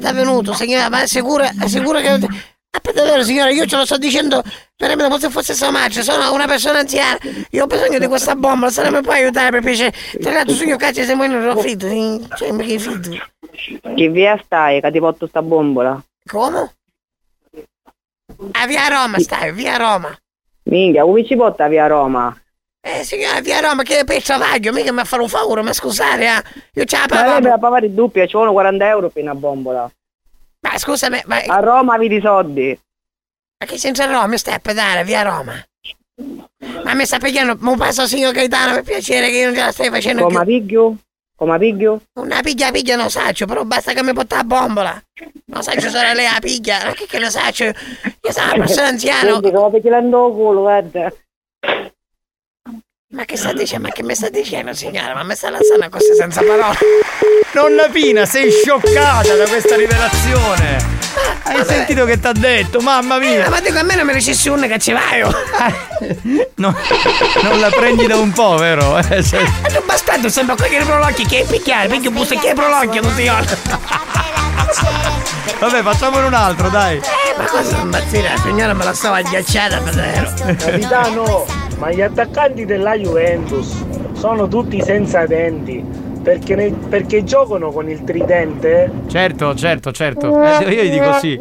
T'ha 0.00 0.12
venuto, 0.12 0.52
signora, 0.52 0.88
ma 0.88 1.02
è 1.02 1.06
sicura, 1.06 1.50
è 1.60 1.66
sicura 1.66 2.00
che. 2.00 2.26
A 2.74 2.80
pedalare, 2.80 3.22
signora, 3.22 3.50
io 3.50 3.66
ce 3.66 3.76
lo 3.76 3.84
sto 3.84 3.98
dicendo 3.98 4.42
veramente 4.78 5.10
come 5.10 5.20
se 5.20 5.28
fosse 5.28 5.70
madre, 5.70 6.02
sono 6.02 6.32
una 6.32 6.46
persona 6.46 6.78
anziana, 6.78 7.18
io 7.50 7.64
ho 7.64 7.66
bisogno 7.66 7.98
di 7.98 8.06
questa 8.06 8.34
bombola, 8.34 8.70
se 8.70 8.82
non 8.82 8.94
mi 8.94 9.02
puoi 9.02 9.16
aiutare 9.16 9.50
per 9.50 9.60
piacere. 9.60 9.92
Tra 10.18 10.32
l'altro, 10.32 10.54
signor 10.54 10.78
cazzo, 10.78 11.02
siamo 11.02 11.24
in 11.24 11.34
un 11.34 11.54
fritto, 11.58 11.86
sì, 11.86 12.26
cioè, 12.34 12.56
che 12.56 12.78
fritto. 12.78 13.10
Che 13.94 14.08
via 14.08 14.40
stai 14.42 14.80
che 14.80 14.90
ti 14.90 15.00
porto 15.00 15.26
sta 15.26 15.42
bombola? 15.42 16.02
Come? 16.26 16.74
A 18.52 18.66
via 18.66 18.88
Roma 18.88 19.18
stai, 19.18 19.52
via 19.52 19.76
Roma. 19.76 20.16
Minchia, 20.62 21.02
come 21.02 21.26
ci 21.26 21.36
porta 21.36 21.68
via 21.68 21.86
Roma? 21.86 22.34
Eh, 22.84 23.04
signora, 23.04 23.40
via 23.40 23.60
Roma, 23.60 23.84
che 23.84 24.02
per 24.04 24.20
travaglio, 24.24 24.72
mica 24.72 24.90
mi 24.90 24.98
a 25.00 25.04
fare 25.04 25.22
un 25.22 25.28
favore, 25.28 25.62
ma 25.62 25.72
scusate, 25.72 26.24
eh. 26.24 26.42
Io 26.74 26.84
ce 26.84 26.96
la 26.96 27.06
Ma 27.08 27.24
lei 27.24 27.40
me 27.40 27.48
la 27.50 27.58
pagare 27.58 27.86
in 27.86 27.94
doppia, 27.94 28.26
ci 28.26 28.32
vogliono 28.32 28.52
40 28.52 28.88
euro 28.88 29.08
per 29.08 29.22
una 29.22 29.34
bombola. 29.36 29.90
Ma 30.60 30.78
scusami, 30.78 31.22
ma 31.26 31.42
A 31.46 31.60
Roma 31.60 31.96
vedi 31.96 32.16
i 32.16 32.20
soldi. 32.20 32.76
Ma 33.60 33.66
che 33.66 33.78
senza 33.78 34.06
Roma 34.06 34.26
mi 34.26 34.36
stai 34.36 34.54
a 34.54 34.58
pedare, 34.58 35.04
via 35.04 35.22
Roma. 35.22 35.54
Ma 36.84 36.94
mi 36.94 37.06
sta 37.06 37.18
picchiando, 37.18 37.56
un 37.60 37.76
passo 37.76 38.06
signor 38.08 38.32
Gaetano 38.32 38.74
per 38.74 38.82
piacere 38.82 39.30
che 39.30 39.36
io 39.38 39.46
non 39.46 39.54
ce 39.54 39.60
la 39.62 39.72
stai 39.72 39.88
facendo 39.88 40.24
Come 40.24 40.44
più. 40.44 40.58
piglio? 40.58 40.96
Come 41.36 41.58
piglio? 41.58 42.02
Una 42.14 42.40
piglia 42.42 42.70
piglia 42.72 42.96
non 42.96 43.10
saccio, 43.10 43.46
però 43.46 43.62
basta 43.64 43.92
che 43.92 44.02
mi 44.02 44.12
porta 44.12 44.36
la 44.36 44.44
bombola. 44.44 45.02
Non 45.46 45.62
saccio 45.62 45.88
solo 45.88 46.12
lei 46.14 46.24
la 46.32 46.38
piglia, 46.40 46.82
non 46.82 46.94
che 46.94 47.06
che 47.06 47.18
lo 47.20 47.30
saccio. 47.30 47.64
Io 47.64 48.32
sono 48.32 48.46
una 48.54 48.64
persona 48.64 48.88
anziana. 48.88 49.40
Come 49.40 49.80
pigliando 49.80 50.26
il 50.28 50.34
culo, 50.34 50.60
guarda. 50.62 51.12
Ma 53.12 53.24
che 53.26 53.36
sta 53.36 53.52
dicendo? 53.52 53.88
Ma 53.88 53.92
che 53.92 54.02
mi 54.02 54.14
sta 54.14 54.30
dicendo, 54.30 54.72
signora? 54.72 55.12
Ma 55.14 55.22
mi 55.22 55.34
sta 55.34 55.50
lanciando 55.50 55.86
cose 55.90 56.14
senza 56.14 56.40
parole. 56.40 56.78
Nonna 57.52 57.88
Pina, 57.92 58.24
sei 58.24 58.50
scioccata 58.50 59.34
da 59.34 59.44
questa 59.46 59.76
rivelazione. 59.76 61.00
Hai 61.42 61.62
sentito 61.66 62.06
che 62.06 62.18
t'ha 62.18 62.32
detto? 62.32 62.80
Mamma 62.80 63.16
Eh, 63.16 63.18
mia! 63.20 63.50
ma 63.50 63.60
dico 63.60 63.78
a 63.78 63.82
me 63.82 63.96
non 63.96 64.06
mi 64.06 64.14
dicessi 64.14 64.48
un 64.48 64.62
che 64.66 64.78
ci 64.78 64.92
vai. 64.92 65.20
oh. 65.22 65.30
No, 66.54 66.74
non 67.42 67.60
la 67.60 67.68
prendi 67.68 68.06
da 68.06 68.16
un 68.16 68.32
po', 68.32 68.56
vero? 68.56 68.96
Eh, 69.10 69.22
se- 69.22 69.36
Ma 69.60 69.68
non 69.68 69.82
bastardo, 69.84 70.30
sembra 70.30 70.54
che 70.54 70.80
prolocchi 70.82 71.26
che 71.26 71.40
è 71.40 71.44
picchiare, 71.44 71.88
perché 71.88 72.08
busta 72.08 72.34
che 72.36 72.50
è 72.52 72.54
prolocchio, 72.54 73.02
non 73.02 73.14
ti 73.14 73.24
giorni. 73.24 73.46
Vabbè, 75.58 75.82
facciamone 75.82 76.26
un 76.26 76.34
altro, 76.34 76.70
dai. 76.70 76.96
Eh, 76.96 77.02
ma 77.36 77.44
cosa 77.44 77.76
impazzire? 77.76 78.30
La 78.34 78.40
signora 78.40 78.72
me 78.72 78.84
la 78.84 78.94
stava 78.94 79.16
agghiacciata, 79.18 79.78
davvero. 79.80 80.32
Capitano, 80.56 81.46
ma 81.82 81.90
gli 81.90 82.00
attaccanti 82.00 82.64
della 82.64 82.94
Juventus 82.96 83.84
sono 84.12 84.46
tutti 84.46 84.80
senza 84.80 85.26
denti. 85.26 85.84
Perché, 86.22 86.54
ne- 86.54 86.70
perché 86.70 87.24
giocano 87.24 87.72
con 87.72 87.90
il 87.90 88.04
tridente? 88.04 88.88
Certo, 89.08 89.52
certo, 89.56 89.90
certo. 89.90 90.40
Eh, 90.40 90.72
io 90.72 90.82
gli 90.84 90.90
dico 90.92 91.12
sì. 91.14 91.36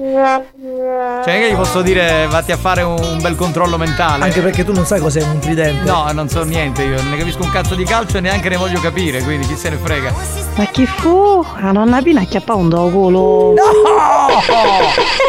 Cioè, 1.23 1.39
che 1.39 1.51
gli 1.51 1.55
posso 1.55 1.81
dire 1.81 2.27
vatti 2.27 2.51
a 2.53 2.57
fare 2.57 2.81
un, 2.81 3.19
bel 3.21 3.35
controllo 3.35 3.77
mentale? 3.77 4.23
Anche 4.23 4.41
perché 4.41 4.63
tu 4.63 4.71
non 4.71 4.85
sai 4.85 5.01
cos'è 5.01 5.21
un 5.21 5.39
tridente. 5.39 5.83
No, 5.83 6.09
non 6.13 6.29
so 6.29 6.43
niente, 6.43 6.83
io 6.83 6.95
non 6.95 7.09
ne 7.09 7.17
capisco 7.17 7.43
un 7.43 7.51
cazzo 7.51 7.75
di 7.75 7.83
calcio 7.83 8.17
e 8.17 8.21
neanche 8.21 8.47
ne 8.47 8.55
voglio 8.55 8.79
capire, 8.79 9.21
quindi 9.21 9.47
chi 9.47 9.55
se 9.55 9.69
ne 9.69 9.77
frega. 9.77 10.13
Ma 10.55 10.65
chi 10.65 10.85
fu? 10.85 11.45
La 11.59 11.71
nonna 11.71 12.01
Pina 12.01 12.21
acchiappa 12.21 12.53
un 12.53 12.69
do 12.69 12.89
culo. 12.89 13.53
No! 13.53 14.27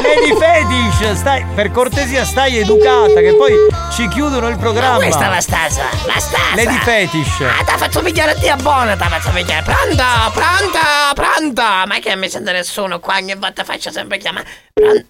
Lady 0.03 0.36
Fetish, 0.36 1.12
stai, 1.14 1.45
per 1.55 1.70
cortesia 1.72 2.24
stai 2.24 2.59
educata, 2.59 3.20
che 3.20 3.34
poi 3.34 3.55
ci 3.93 4.07
chiudono 4.09 4.49
il 4.49 4.57
programma. 4.57 4.97
Questa 4.97 5.26
è 5.26 5.28
la 5.28 5.40
stasa, 5.40 5.82
la 6.07 6.18
stasa. 6.18 6.55
Lady 6.55 6.78
Fetish. 6.78 7.40
Ah, 7.40 7.64
ti 7.64 7.72
faccio 7.76 8.01
pigliare 8.01 8.32
a 8.32 8.34
te 8.34 8.55
buona, 8.62 8.95
ti 8.95 9.05
faccio 9.09 9.30
pigliare. 9.30 9.62
Pronto, 9.62 10.05
pronto, 10.32 10.78
pronto. 11.14 11.62
Ma 11.86 11.99
che 12.01 12.14
mi 12.16 12.28
sente 12.28 12.53
nessuno 12.53 13.01
qua, 13.01 13.16
ogni 13.16 13.34
volta 13.34 13.64
faccio 13.64 13.90
sempre 13.90 14.18
chiamare. 14.18 14.47
Pronto. 14.72 15.07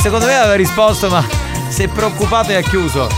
Secondo 0.00 0.26
me 0.26 0.36
aveva 0.36 0.54
risposto, 0.54 1.08
ma 1.08 1.24
si 1.68 1.82
è 1.84 1.88
preoccupato 1.88 2.50
e 2.50 2.56
ha 2.56 2.60
chiuso. 2.60 3.08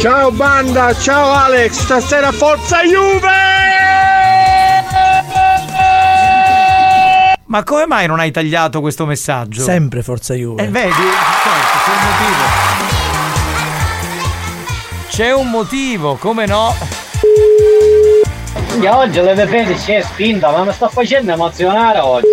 Ciao 0.00 0.30
banda, 0.32 0.94
ciao 0.94 1.32
Alex, 1.32 1.72
stasera 1.72 2.32
forza 2.32 2.82
Juve! 2.82 3.30
Ma 7.52 7.62
come 7.64 7.86
mai 7.86 8.06
non 8.06 8.18
hai 8.18 8.30
tagliato 8.30 8.80
questo 8.80 9.04
messaggio? 9.04 9.62
Sempre 9.62 10.02
Forza 10.02 10.32
Juve. 10.32 10.62
Eh, 10.62 10.68
vedi? 10.68 10.90
Certo, 10.90 11.78
c'è 11.84 11.90
un 11.92 12.00
motivo. 12.08 12.44
C'è 15.10 15.32
un 15.34 15.50
motivo, 15.50 16.16
come 16.16 16.46
no? 16.46 16.74
Io 18.80 18.96
oggi 18.96 19.20
le 19.20 19.34
difese 19.34 19.76
si 19.76 19.92
è 19.92 20.00
spinta, 20.02 20.50
ma 20.50 20.64
mi 20.64 20.72
sto 20.72 20.88
facendo 20.88 21.32
emozionare 21.32 21.98
oggi. 21.98 22.26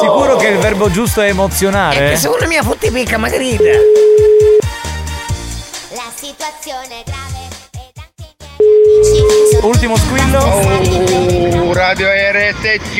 Sicuro 0.00 0.36
che 0.36 0.48
il 0.48 0.58
verbo 0.58 0.90
giusto 0.90 1.20
è 1.22 1.28
emozionare? 1.28 2.10
Che 2.10 2.16
se 2.16 2.28
uno 2.28 2.46
mi 2.46 2.56
ha 2.56 2.62
fotti 2.62 2.90
picca, 2.90 3.16
ma 3.18 3.28
grida. 3.28 3.64
La 5.94 6.10
situazione 6.14 7.00
è 7.00 7.04
grave. 7.04 7.26
Ultimo 9.62 9.96
squillo. 9.96 10.38
Oh, 10.38 11.72
Radio 11.72 12.08
RSC, 12.08 12.96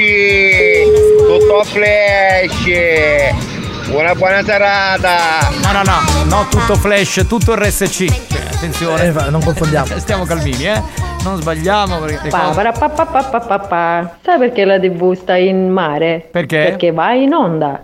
tutto 1.27 1.65
flash. 1.65 3.48
Una 3.91 4.15
buona 4.15 4.43
serata. 4.45 5.49
No, 5.63 5.73
no, 5.73 5.83
no, 5.83 6.25
no, 6.25 6.47
tutto 6.49 6.75
flash, 6.77 7.25
tutto 7.27 7.55
RSC. 7.55 8.27
Cioè, 8.29 8.41
attenzione. 8.53 9.05
Eh, 9.07 9.31
non 9.31 9.43
confondiamo. 9.43 9.87
Stiamo 9.99 10.25
calmini, 10.25 10.65
eh. 10.67 10.83
Non 11.25 11.41
sbagliamo 11.41 11.99
perché 11.99 12.29
Pa, 12.29 12.39
cose- 12.53 12.73
pa, 12.79 12.89
pa, 12.91 13.07
pa, 13.07 13.41
pa, 13.41 13.59
pa. 13.59 14.17
Sai 14.23 14.39
perché 14.39 14.65
la 14.65 14.79
TV 14.79 15.15
sta 15.15 15.37
in 15.37 15.69
mare? 15.71 16.29
Perché? 16.31 16.65
Perché 16.69 16.93
va 16.93 17.13
in 17.15 17.33
onda. 17.33 17.83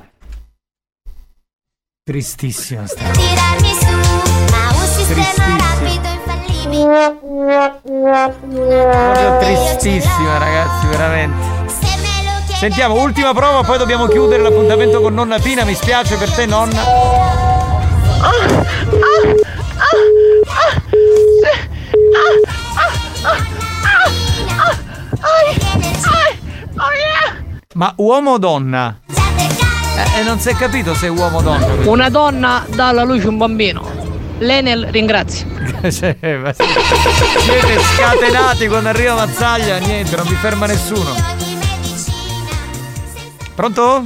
Tristissima 2.05 2.87
sta. 2.87 3.03
Tirarmi 3.11 3.75
su, 3.75 3.87
ma 4.51 4.69
un 4.71 4.87
sistema 4.87 5.57
rapido 5.81 6.09
infallibile. 6.09 7.21
Tristissima, 9.41 10.39
ragazzi, 10.39 10.87
veramente. 10.89 11.54
Sentiamo, 12.65 12.99
ultima 13.03 13.35
prova, 13.35 13.62
poi 13.62 13.77
dobbiamo 13.77 14.07
chiudere 14.07 14.43
l'appuntamento 14.43 15.03
con 15.03 15.12
nonna 15.12 15.39
Pina. 15.39 15.65
Mi 15.65 15.75
spiace 15.75 16.17
per 16.17 16.31
te, 16.31 16.47
nonna. 16.47 16.83
Ma 27.75 27.93
uomo 27.99 28.31
o 28.31 28.39
donna? 28.39 28.99
Eh, 29.09 30.21
eh, 30.21 30.23
non 30.23 30.39
si 30.41 30.49
è 30.49 30.57
capito 30.57 30.95
se 30.95 31.09
è 31.09 31.11
uomo 31.11 31.37
o 31.37 31.43
donna. 31.43 31.67
Una 31.85 32.09
donna 32.09 32.65
dà 32.67 32.89
alla 32.89 33.05
luce 33.05 33.29
un 33.29 33.37
bambino. 33.37 33.87
L'Enel. 34.39 34.89
Cioè, 35.83 35.91
sì. 35.93 36.17
Siete 37.41 37.79
scatenati 37.95 38.69
quando 38.69 38.89
arriva 38.89 39.17
Mazzaglia, 39.17 39.77
niente, 39.77 40.17
non 40.17 40.27
vi 40.27 40.35
ferma 40.37 40.65
nessuno. 40.65 41.44
Pronto? 43.55 44.05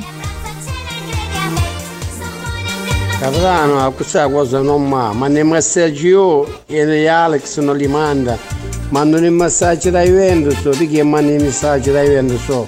Capitano, 3.18 3.92
questa 3.92 4.28
cosa 4.28 4.60
non 4.60 4.86
ma, 4.86 5.12
ma 5.12 5.26
nei 5.26 5.42
messaggi 5.42 6.08
io 6.08 6.62
e 6.66 7.08
Alex 7.08 7.58
non 7.58 7.76
li 7.76 7.88
manda. 7.88 8.38
Mandano 8.90 9.26
i 9.26 9.30
messaggi 9.30 9.90
dai 9.90 10.08
Juventus, 10.08 10.76
di 10.76 10.86
chi 10.86 11.02
manda 11.02 11.32
i 11.32 11.38
messaggi 11.38 11.90
dai 11.90 12.06
Juventus? 12.06 12.66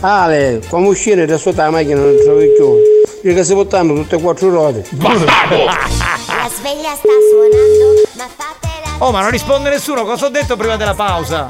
Ale, 0.00 0.60
come 0.68 0.88
uscire 0.88 1.26
da 1.26 1.38
sotto 1.38 1.56
la 1.56 1.70
macchina 1.70 2.00
non 2.00 2.16
trovi 2.22 2.52
più. 2.54 2.76
Io 3.22 3.34
che 3.34 3.42
si 3.42 3.54
portando 3.54 3.94
tutte 3.94 4.16
e 4.16 4.20
quattro 4.20 4.50
ruote. 4.50 4.86
La 4.98 6.50
sveglia 6.50 6.94
sta 6.94 7.08
suonando, 7.30 8.02
ma 8.16 8.28
fatela. 8.28 9.04
Oh, 9.04 9.10
ma 9.10 9.22
non 9.22 9.30
risponde 9.30 9.70
nessuno, 9.70 10.04
cosa 10.04 10.26
ho 10.26 10.28
detto 10.28 10.56
prima 10.56 10.76
della 10.76 10.94
pausa? 10.94 11.48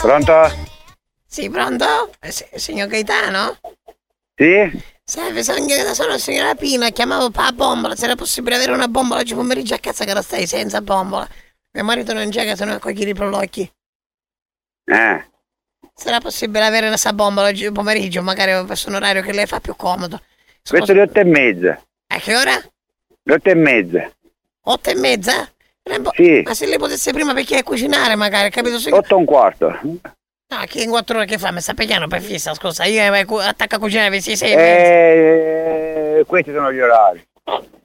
Pronto? 0.00 0.50
Sì, 1.28 1.50
pronto? 1.50 2.10
Eh, 2.20 2.30
sì, 2.30 2.44
signor 2.54 2.86
Gaetano? 2.86 3.56
Sì? 4.36 4.82
Salve, 5.02 5.42
sono, 5.42 5.66
sono 5.94 6.08
la 6.10 6.18
signora 6.18 6.54
Pina, 6.54 6.90
chiamavo 6.90 7.30
per 7.30 7.44
la 7.44 7.52
bombola, 7.52 7.96
se 7.96 8.04
era 8.04 8.16
possibile 8.16 8.56
avere 8.56 8.72
una 8.72 8.88
bombola 8.88 9.20
oggi 9.20 9.34
pomeriggio 9.34 9.74
a 9.74 9.78
casa 9.78 10.04
che 10.04 10.12
la 10.12 10.20
stai 10.20 10.46
senza 10.46 10.82
bombola. 10.82 11.26
Mio 11.72 11.84
marito 11.84 12.12
non 12.12 12.28
c'è 12.28 12.44
che 12.44 12.56
sono 12.56 12.72
a 12.72 12.78
cogliere 12.78 13.10
i 13.10 13.14
prolocchi. 13.14 13.70
Eh. 14.84 15.24
Sarà 15.94 16.20
possibile 16.20 16.64
avere 16.64 16.88
una 16.88 17.12
bombola 17.14 17.48
oggi 17.48 17.70
pomeriggio, 17.72 18.22
magari 18.22 18.50
verso 18.66 18.88
un 18.88 18.96
orario 18.96 19.22
che 19.22 19.32
le 19.32 19.46
fa 19.46 19.60
più 19.60 19.74
comodo. 19.74 20.20
Questo 20.68 20.92
è 20.92 20.94
le 20.94 21.02
otto 21.02 21.20
e 21.20 21.24
mezza. 21.24 21.82
A 22.08 22.18
che 22.18 22.36
ora? 22.36 22.60
Le 23.22 23.32
otto 23.32 23.48
e 23.48 23.54
mezza. 23.54 24.10
Otto 24.64 24.90
e 24.90 24.94
mezza? 24.96 25.50
Boh, 26.00 26.10
Sì. 26.14 26.42
Ma 26.44 26.52
se 26.52 26.66
lei 26.66 26.78
potesse 26.78 27.12
prima 27.12 27.32
perché 27.32 27.62
cucinare 27.62 28.16
magari, 28.16 28.50
capito? 28.50 28.76
Otto 28.94 29.14
e 29.14 29.18
un 29.18 29.24
quarto. 29.24 29.78
No, 30.48 30.64
che 30.68 30.82
in 30.82 30.90
quattro 30.90 31.16
ore 31.16 31.26
che 31.26 31.38
fa? 31.38 31.50
Mi 31.50 31.60
sta 31.60 31.74
pigliando 31.74 32.06
per 32.06 32.20
fissa, 32.22 32.54
scusa, 32.54 32.84
io 32.84 33.12
eh, 33.12 33.26
attacco 33.44 33.74
a 33.74 33.78
cucinare 33.78 34.10
per 34.10 34.20
sei 34.20 34.36
sei 34.36 34.52
e 34.52 34.56
mezza. 34.56 36.18
Eh, 36.18 36.24
questi 36.24 36.52
sono 36.52 36.72
gli 36.72 36.80
orari. 36.80 37.26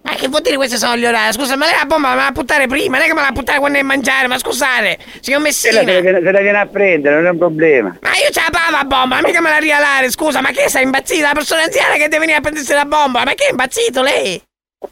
Ma 0.03 0.13
che 0.15 0.27
vuol 0.27 0.41
dire 0.41 0.57
questi 0.57 0.77
sono 0.77 0.95
gli 0.95 1.05
orari? 1.05 1.33
Scusa, 1.33 1.55
ma 1.55 1.65
lei 1.65 1.75
la 1.75 1.85
bomba 1.85 2.09
me 2.09 2.15
la 2.21 2.31
buttare 2.31 2.67
prima, 2.67 2.97
non 2.97 3.05
è 3.05 3.09
che 3.09 3.15
me 3.15 3.21
la 3.21 3.31
buttare 3.31 3.57
quando 3.57 3.79
è 3.79 3.81
mangiare, 3.81 4.27
ma 4.27 4.37
scusate, 4.37 4.99
signor 5.21 5.41
la, 5.41 5.51
se 5.51 5.71
la 5.71 5.83
Messina. 5.83 6.19
se 6.19 6.31
la 6.31 6.39
viene 6.39 6.57
a 6.59 6.65
prendere, 6.67 7.15
non 7.15 7.25
è 7.25 7.29
un 7.29 7.37
problema. 7.39 7.97
Ma 7.99 8.09
io 8.09 8.29
ce 8.29 8.41
la 8.41 8.49
pago 8.51 8.77
la 8.77 8.83
bomba, 8.83 9.21
mica 9.23 9.41
me 9.41 9.49
la 9.49 9.57
rialare, 9.57 10.11
scusa, 10.11 10.41
ma 10.41 10.51
che 10.51 10.69
sei 10.69 10.83
impazzita? 10.83 11.27
La 11.27 11.33
persona 11.33 11.63
anziana 11.63 11.93
che 11.93 12.07
deve 12.07 12.19
venire 12.19 12.37
a 12.37 12.41
prendersi 12.41 12.73
la 12.73 12.85
bomba, 12.85 13.23
ma 13.23 13.33
che 13.33 13.47
è 13.47 13.49
impazzito 13.49 14.03
lei? 14.03 14.39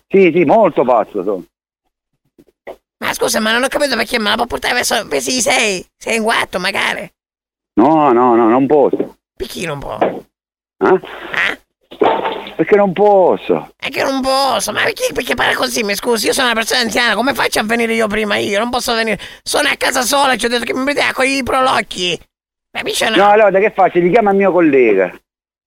Sì, 0.08 0.32
sì, 0.34 0.44
molto 0.44 0.84
pazzo 0.84 1.24
sono. 1.24 1.44
Ma 2.98 3.14
scusa, 3.14 3.40
ma 3.40 3.52
non 3.52 3.64
ho 3.64 3.68
capito 3.68 3.96
perché 3.96 4.20
me 4.20 4.30
la 4.30 4.36
può 4.36 4.46
portare 4.46 4.74
verso, 4.74 5.06
verso 5.06 5.30
i 5.30 5.42
sei, 5.42 5.86
sei 5.98 6.18
in 6.18 6.24
quattro 6.24 6.60
magari. 6.60 7.10
No, 7.80 8.12
no, 8.12 8.36
no, 8.36 8.50
non 8.50 8.68
posso. 8.68 9.16
Perché 9.34 9.66
non 9.66 9.80
può? 9.80 9.98
Eh? 10.02 11.00
Perché 12.58 12.76
non 12.76 12.92
posso. 12.92 13.72
È 13.78 13.90
che 13.90 14.04
non 14.04 14.20
posso, 14.20 14.74
ma 14.74 14.84
perché, 14.84 15.14
perché 15.14 15.34
parla 15.34 15.56
così? 15.56 15.84
Mi 15.84 15.96
scusi, 15.96 16.26
io 16.26 16.34
sono 16.34 16.48
una 16.48 16.56
persona 16.56 16.82
anziana, 16.82 17.16
come 17.16 17.34
faccio 17.34 17.62
a 17.62 17.64
venire 17.64 17.94
io 17.94 18.08
prima 18.08 18.36
io? 18.36 18.60
Non 18.60 18.70
posso 18.70 18.94
venire. 18.94 19.18
Sono 19.44 19.70
a 19.70 19.76
casa 19.78 20.02
sola, 20.02 20.36
ci 20.36 20.46
ho 20.46 20.50
detto 20.50 20.66
che 20.66 20.74
mi 20.74 20.84
vedeva 20.84 21.14
con 21.14 21.26
i 21.26 21.42
prolocchi. 21.42 22.20
Capisci 22.70 23.06
no? 23.06 23.16
No, 23.16 23.30
allora 23.30 23.58
che 23.60 23.72
faccio? 23.72 24.00
Gli 24.00 24.12
chiamo 24.12 24.32
il 24.32 24.36
mio 24.36 24.52
collega. 24.52 25.18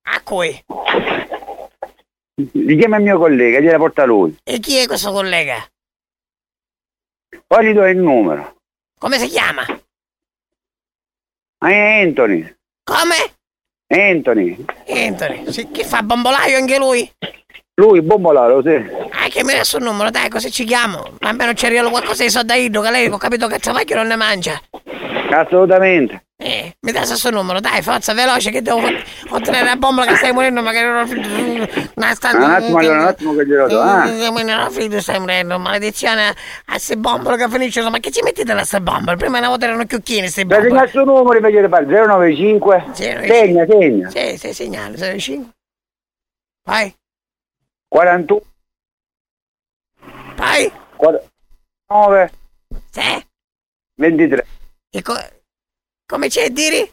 A 0.03 0.21
cui? 0.23 0.65
Li 2.35 2.77
chiama 2.77 2.99
il 2.99 3.05
mio 3.05 3.19
collega, 3.19 3.59
gliela 3.59 3.79
porta 3.79 4.05
lui. 4.05 4.37
E 4.45 4.59
chi 4.59 4.77
è 4.77 4.87
questo 4.87 5.13
collega? 5.13 5.67
Poi 7.47 7.67
gli 7.67 7.73
do 7.73 7.87
il 7.87 7.97
numero. 7.97 8.57
Come 8.99 9.19
si 9.19 9.29
chiama? 9.29 9.65
Ah, 11.63 11.71
è 11.71 12.03
Anthony. 12.03 12.57
Come? 12.83 13.15
Anthony. 13.87 14.65
Anthony. 14.89 15.53
Sì, 15.53 15.71
che 15.71 15.85
fa 15.85 16.03
bombolaio 16.03 16.57
anche 16.57 16.77
lui? 16.77 17.09
Lui, 17.75 18.03
bombolaro, 18.03 18.63
sì. 18.63 18.75
Ah, 19.13 19.29
che 19.29 19.45
mi 19.45 19.53
adesso 19.53 19.77
il 19.77 19.85
numero, 19.85 20.11
dai, 20.11 20.29
così 20.29 20.51
ci 20.51 20.65
chiamo. 20.65 21.17
Ma 21.21 21.29
almeno 21.29 21.55
ci 21.55 21.67
arriva 21.67 21.89
qualcosa 21.89 22.25
di 22.25 22.31
soddaido, 22.31 22.81
che 22.81 22.91
lei 22.91 23.07
ho 23.07 23.17
capito 23.17 23.47
che 23.47 23.59
travaglio 23.59 23.95
non 23.95 24.09
ne 24.09 24.17
mangia. 24.17 24.61
Assolutamente. 25.33 26.25
Eh, 26.37 26.75
mi 26.81 26.91
dai 26.91 27.07
questo 27.07 27.31
numero, 27.31 27.61
dai, 27.61 27.83
forza, 27.83 28.15
veloce, 28.15 28.51
che 28.51 28.63
devo 28.63 28.81
ottenere 29.29 29.65
la 29.65 29.77
bombola 29.77 30.07
che 30.07 30.17
stai 30.17 30.33
morendo, 30.33 30.61
magari 30.61 30.89
non 30.89 31.07
una 31.95 32.15
sta... 32.15 32.37
Un 32.37 32.43
attimo, 32.43 32.79
allora, 32.79 32.99
un 32.99 33.07
attimo 33.07 33.35
che 33.35 33.47
glielo 33.47 33.69
do. 33.69 33.81
Ah. 33.81 34.07
Non 34.07 34.71
figlio 34.71 35.01
stai 35.01 35.21
morendo, 35.21 35.57
maledizione 35.61 36.29
a 36.29 36.35
queste 36.67 36.97
bombole 36.97 37.37
che 37.37 37.49
finiscono. 37.49 37.91
Ma 37.91 37.99
che 38.01 38.11
ci 38.11 38.23
mettete 38.23 38.53
da 38.53 38.65
ste 38.65 38.81
bombole? 38.81 39.17
Prima 39.17 39.39
una 39.39 39.49
volta 39.49 39.67
erano 39.67 39.85
chiocchini 39.85 40.29
Dai, 40.47 40.59
bombole. 40.59 40.69
segna 40.69 40.83
il 40.83 40.91
suo 40.91 41.05
numero 41.05 41.37
invece 41.37 41.61
di 41.61 41.69
fare 41.69 41.87
095. 41.87 42.85
Segna, 42.93 43.67
segna. 43.67 44.11
Sì, 44.11 44.37
sì, 44.37 44.53
segnale, 44.53 45.19
05. 45.19 45.53
Vai, 46.65 46.93
41. 47.87 48.41
vai. 50.35 50.73
9. 51.87 52.31
Sì. 52.91 53.27
23. 53.95 54.47
E 54.95 55.01
co- 55.01 55.17
come 56.07 56.29
c'è 56.29 56.45
a 56.45 56.49
dire? 56.51 56.91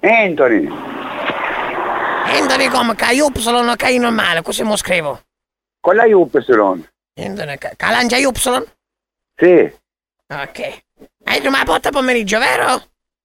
Anthony. 0.00 0.68
Anthony 2.26 2.68
come? 2.68 2.94
Ca 2.94 3.10
Y 3.12 3.20
o 3.20 3.30
K 3.30 3.82
normale, 3.98 4.42
così 4.42 4.62
mo 4.62 4.76
scrivo. 4.76 5.22
Con 5.80 5.96
la 5.96 6.04
Y. 6.04 6.12
Anthony, 7.18 7.56
ca- 7.56 7.72
Calangia 7.76 8.18
Y? 8.18 8.30
Sì. 9.36 9.72
Ok. 10.28 10.82
Hai 11.24 11.40
ma 11.48 11.58
la 11.58 11.64
porta 11.64 11.88
pomeriggio, 11.90 12.38
vero? 12.38 12.82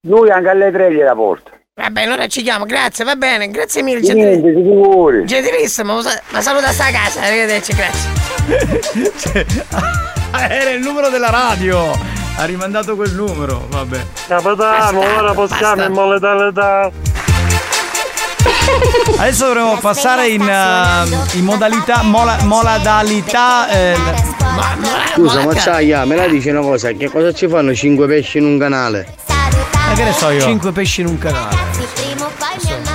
Lui 0.07 0.29
anche 0.29 0.47
alle 0.49 0.71
3 0.71 0.93
gliela 0.93 1.13
porta. 1.13 1.51
Va 1.73 1.89
bene, 1.89 2.13
ora 2.13 2.27
ci 2.27 2.43
chiamo, 2.43 2.65
grazie, 2.65 3.03
va 3.03 3.15
bene, 3.17 3.49
grazie 3.49 3.81
mille. 3.81 4.13
Niente. 4.13 5.25
Gentilissimo, 5.25 5.95
ma 5.95 6.01
sa- 6.01 6.21
ma 6.29 6.41
saluta 6.41 6.71
sta 6.71 6.89
casa, 6.89 7.21
arrivederci, 7.21 7.73
grazie. 7.73 8.09
Era 10.49 10.69
il 10.69 10.79
numero 10.79 11.09
della 11.09 11.29
radio. 11.29 12.20
Ha 12.41 12.45
rimandato 12.45 12.95
quel 12.95 13.11
numero, 13.13 13.67
vabbè. 13.69 14.03
Capitano, 14.27 14.99
ora 14.99 15.31
possiamo 15.33 15.83
in 15.83 15.91
modalità. 15.91 16.89
Adesso 19.17 19.45
dovremo 19.45 19.77
passare 19.77 20.29
in, 20.29 20.41
eh, 20.41 21.37
in 21.37 21.43
modalità, 21.45 22.01
mola, 22.01 22.37
modalità. 22.41 23.69
eh, 23.69 23.95
Scusa, 25.13 25.45
ma 25.45 25.55
sai, 25.55 25.85
ya, 25.85 26.03
me 26.05 26.15
la 26.15 26.27
dici 26.27 26.49
una 26.49 26.61
cosa, 26.61 26.89
che 26.93 27.11
cosa 27.11 27.31
ci 27.31 27.47
fanno 27.47 27.75
5 27.75 28.07
pesci 28.07 28.39
in 28.39 28.45
un 28.45 28.57
canale? 28.57 29.05
ma 29.27 29.93
che 29.93 30.03
ne 30.03 30.11
so 30.11 30.29
io? 30.31 30.41
5 30.41 30.71
pesci 30.71 31.01
in 31.01 31.07
un 31.07 31.17
canale. 31.19 31.55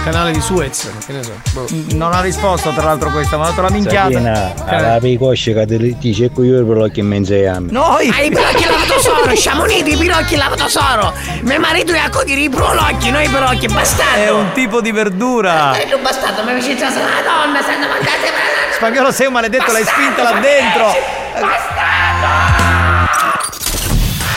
Canale 0.06 0.30
di 0.30 0.40
Suez, 0.40 0.88
che 1.04 1.12
ne 1.12 1.20
so. 1.24 1.32
boh. 1.50 1.66
Non 1.94 2.12
ha 2.12 2.20
risposto 2.20 2.70
tra 2.70 2.84
l'altro 2.84 3.10
questa, 3.10 3.36
mi 3.38 3.42
ha 3.42 3.46
dato 3.46 3.60
la 3.60 3.70
minchiata. 3.70 4.12
Sabina, 4.12 4.54
Eh. 4.54 4.74
alla 4.76 4.98
picoscia 5.00 5.50
che 5.50 5.66
ti 5.66 5.96
dice 5.98 6.30
qui 6.30 6.46
io 6.46 6.64
però 6.64 6.86
che 6.86 7.02
mi 7.02 7.16
insegniamo. 7.16 7.66
Noi! 7.72 8.06
Ma 8.10 8.20
i 8.20 8.28
pirocchi 8.30 8.66
lavatosoro, 8.70 9.34
siamo 9.34 9.64
uniti 9.64 9.94
i 9.94 9.96
pirocchi 9.96 10.36
lavatosoro. 10.36 11.12
Mio 11.40 11.58
marito 11.58 11.92
è 11.92 11.98
a 11.98 12.08
cogliere 12.08 12.40
i 12.40 12.48
prolocchi, 12.48 13.10
noi 13.10 13.24
i 13.24 13.28
pirocchi, 13.28 13.66
bastardo. 13.66 14.20
È 14.22 14.30
un 14.30 14.52
tipo 14.52 14.80
di 14.80 14.92
verdura. 14.92 15.70
Marito 15.70 15.98
bastardo, 15.98 16.44
mi 16.44 16.54
vicino 16.54 16.86
a 16.86 16.88
una 16.88 17.22
donna, 17.24 17.62
stanno 17.62 17.88
mandate 17.88 18.30
Spagnolo 18.74 19.10
sei 19.10 19.26
un 19.26 19.32
maledetto, 19.32 19.72
l'hai 19.72 19.82
spinta 19.84 20.22
là 20.22 20.38
dentro. 20.38 20.94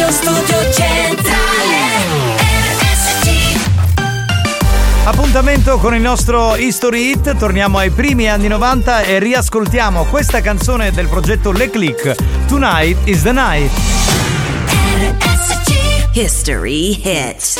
Radio 0.00 0.14
Studio 0.14 0.72
Centrale 0.72 1.76
Appuntamento 5.04 5.76
con 5.76 5.94
il 5.94 6.00
nostro 6.00 6.56
History 6.56 7.10
Hit, 7.10 7.36
torniamo 7.36 7.76
ai 7.76 7.90
primi 7.90 8.26
anni 8.26 8.48
90 8.48 9.02
e 9.02 9.18
riascoltiamo 9.18 10.04
questa 10.04 10.40
canzone 10.40 10.90
del 10.90 11.06
progetto 11.06 11.52
Le 11.52 11.68
Click. 11.68 12.14
Tonight 12.46 12.96
is 13.04 13.20
the 13.20 13.32
night. 13.32 13.70
History 16.14 16.98
Hit 17.02 17.58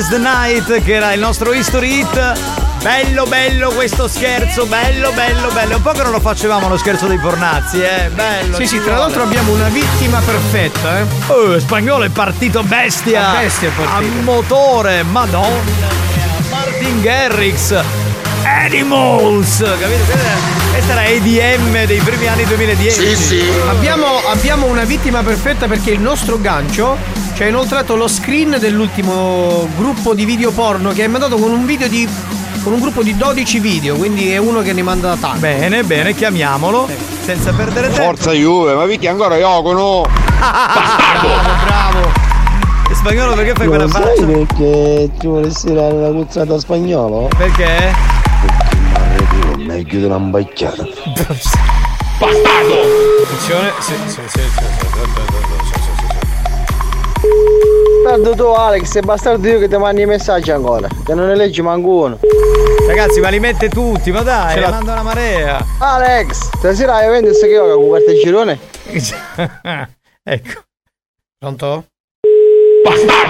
is 0.00 0.08
the 0.08 0.18
night 0.18 0.82
che 0.82 0.94
era 0.94 1.12
il 1.12 1.20
nostro 1.20 1.52
history 1.52 2.00
hit. 2.00 2.32
Bello 2.82 3.24
bello 3.24 3.70
questo 3.70 4.08
scherzo, 4.08 4.64
bello 4.64 5.12
bello 5.12 5.50
bello. 5.50 5.76
Un 5.76 5.82
po' 5.82 5.90
che 5.90 6.02
non 6.02 6.12
lo 6.12 6.20
facevamo 6.20 6.68
lo 6.68 6.78
scherzo 6.78 7.06
dei 7.06 7.18
fornazzi, 7.18 7.82
eh. 7.82 8.08
Bello. 8.14 8.56
Sì, 8.56 8.66
sì, 8.66 8.76
tra 8.76 8.84
vuole. 8.84 9.00
l'altro 9.00 9.22
abbiamo 9.22 9.52
una 9.52 9.68
vittima 9.68 10.20
perfetta, 10.20 11.00
eh. 11.00 11.04
Oh, 11.26 11.58
spagnolo 11.58 12.04
è 12.04 12.08
partito 12.08 12.62
bestia. 12.62 13.28
A 13.28 13.40
bestia 13.40 13.68
è 13.68 13.72
partito. 13.72 14.18
A 14.18 14.22
motore, 14.22 15.02
madonna. 15.02 15.88
Martin 16.48 17.00
Garrix. 17.02 17.82
Animals. 18.42 19.58
Capito? 19.58 20.04
Questa- 20.70 20.92
era 20.92 21.04
EDM 21.04 21.84
dei 21.84 22.00
primi 22.00 22.26
anni 22.26 22.44
2010. 22.44 23.44
Abbiamo, 23.68 24.22
abbiamo 24.28 24.66
una 24.66 24.84
vittima 24.84 25.22
perfetta 25.22 25.66
perché 25.66 25.90
il 25.90 26.00
nostro 26.00 26.40
gancio 26.40 26.96
ci 27.40 27.46
ha 27.46 27.48
inoltrato 27.48 27.96
lo 27.96 28.06
screen 28.06 28.58
dell'ultimo 28.60 29.66
gruppo 29.74 30.12
di 30.12 30.26
video 30.26 30.50
porno 30.50 30.92
che 30.92 31.04
hai 31.04 31.08
mandato 31.08 31.38
con 31.38 31.50
un 31.50 31.64
video 31.64 31.88
di. 31.88 32.06
con 32.62 32.74
un 32.74 32.80
gruppo 32.80 33.02
di 33.02 33.16
12 33.16 33.60
video, 33.60 33.96
quindi 33.96 34.30
è 34.30 34.36
uno 34.36 34.60
che 34.60 34.74
ne 34.74 34.82
manda 34.82 35.16
tanto. 35.18 35.38
Bene, 35.38 35.82
bene, 35.82 36.14
chiamiamolo. 36.14 36.86
Senza 37.22 37.50
perdere 37.54 37.88
tempo. 37.88 38.02
Forza 38.02 38.32
Juve, 38.32 38.74
ma 38.74 38.84
perché 38.84 39.08
ancora 39.08 39.38
Iocono? 39.38 40.02
bravo, 40.36 41.28
bravo. 41.64 42.12
E 42.90 42.94
spagnolo 42.94 43.34
perché 43.34 43.54
fai 43.54 43.68
quella 43.68 43.84
Lo 43.84 43.88
sai 43.90 44.02
faccia? 44.02 44.26
perché 44.26 45.10
ti 45.18 45.26
volessi 45.26 45.72
dare 45.72 45.94
la 45.98 46.10
cuzzata 46.10 46.58
spagnolo? 46.58 47.30
Perché? 47.38 47.94
Meglio 49.56 49.98
di 49.98 50.04
una 50.04 50.18
mbacchiata. 50.18 50.84
Attenzione, 53.22 53.72
sì, 53.78 53.94
sì, 53.94 54.10
sì, 54.10 54.20
sì, 54.28 54.28
sì, 54.28 54.40
sì, 54.40 54.40
sì, 54.58 54.69
Guarda 58.20 58.34
tu 58.36 58.48
Alex, 58.50 58.96
è 58.96 59.00
bastardo 59.00 59.48
io 59.48 59.58
che 59.58 59.66
ti 59.68 59.76
mandi 59.78 60.02
i 60.02 60.06
messaggi 60.06 60.50
ancora, 60.50 60.86
che 61.04 61.14
non 61.14 61.28
ne 61.28 61.36
leggi 61.36 61.62
manco 61.62 61.88
uno. 61.88 62.18
Ragazzi, 62.86 63.18
ma 63.20 63.30
li 63.30 63.40
mette 63.40 63.68
tutti, 63.70 64.10
ma 64.12 64.20
dai, 64.20 64.54
Ce 64.54 64.60
l'ha- 64.60 64.68
manda 64.70 64.92
una 64.92 65.02
marea. 65.02 65.64
Alex, 65.78 66.50
stasera 66.58 66.96
hai 66.96 67.08
venduto 67.08 67.38
che 67.40 67.46
io 67.46 67.74
con 67.76 67.88
questo 67.88 68.12
girone? 68.22 68.58
ecco. 70.22 70.60
Pronto? 71.38 71.84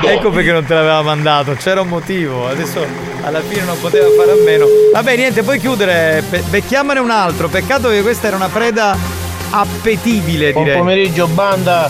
Ecco 0.02 0.30
perché 0.30 0.50
non 0.50 0.64
te 0.64 0.74
l'aveva 0.74 1.02
mandato, 1.02 1.52
c'era 1.52 1.82
un 1.82 1.88
motivo, 1.88 2.48
adesso 2.48 2.84
alla 3.22 3.40
fine 3.42 3.62
non 3.62 3.78
poteva 3.80 4.08
fare 4.16 4.32
a 4.32 4.42
meno. 4.44 4.64
Vabbè, 4.92 5.14
niente, 5.16 5.42
puoi 5.44 5.60
chiudere, 5.60 6.22
be- 6.28 6.42
becchiamone 6.48 6.98
un 6.98 7.10
altro. 7.10 7.48
Peccato 7.48 7.88
che 7.90 8.02
questa 8.02 8.26
era 8.26 8.34
una 8.36 8.48
preda 8.48 8.96
appetibile, 9.50 10.50
Buon 10.52 10.64
direi. 10.64 10.78
pomeriggio 10.78 11.26
banda, 11.28 11.88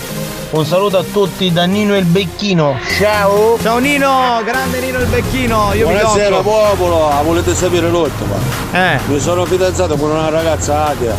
un 0.53 0.65
saluto 0.67 0.99
a 0.99 1.05
tutti 1.05 1.53
da 1.53 1.65
Nino 1.65 1.97
il 1.97 2.05
Becchino. 2.05 2.77
Ciao! 2.99 3.57
Ciao 3.61 3.79
Nino, 3.79 4.41
grande 4.45 4.81
Nino 4.81 4.99
il 4.99 5.07
Becchino, 5.07 5.73
io 5.75 5.87
Buonasera 5.89 6.37
mi 6.39 6.43
tocco. 6.43 6.51
popolo, 6.51 7.09
ah, 7.11 7.23
volete 7.23 7.55
sapere 7.55 7.89
l'ultima? 7.89 8.35
Eh. 8.73 8.99
Mi 9.07 9.21
sono 9.21 9.45
fidanzato 9.45 9.97
con 9.97 10.11
una 10.11 10.29
ragazza 10.29 10.87
Adia. 10.87 11.15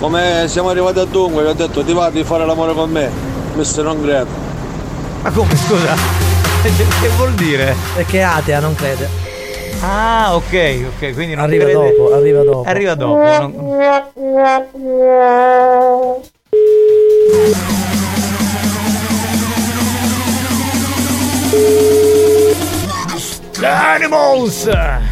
Come 0.00 0.44
siamo 0.48 0.70
arrivati 0.70 0.98
a 0.98 1.04
dunque, 1.04 1.42
gli 1.44 1.46
ho 1.46 1.52
detto 1.52 1.82
ti 1.84 1.92
va 1.92 2.10
di 2.10 2.24
fare 2.24 2.44
l'amore 2.46 2.72
con 2.74 2.90
me? 2.90 3.10
Mister 3.54 3.84
non 3.84 4.02
credo. 4.02 4.26
Ma 5.22 5.30
come, 5.30 5.54
scusa? 5.56 5.94
che 6.62 7.08
vuol 7.16 7.32
dire? 7.34 7.74
Perché 7.94 8.18
è 8.18 8.22
atea, 8.22 8.58
non 8.60 8.74
crede. 8.74 9.08
Ah, 9.80 10.34
ok, 10.34 10.84
ok, 10.96 11.14
quindi 11.14 11.34
non 11.34 11.44
Arriva 11.44 11.64
crede- 11.64 11.94
dopo, 11.96 12.12
arriva 12.14 12.42
dopo. 12.42 12.62
Arriva 12.68 12.94
dopo. 12.96 13.18
non- 13.18 14.66
Animals! 23.64 24.64
Non 24.66 25.02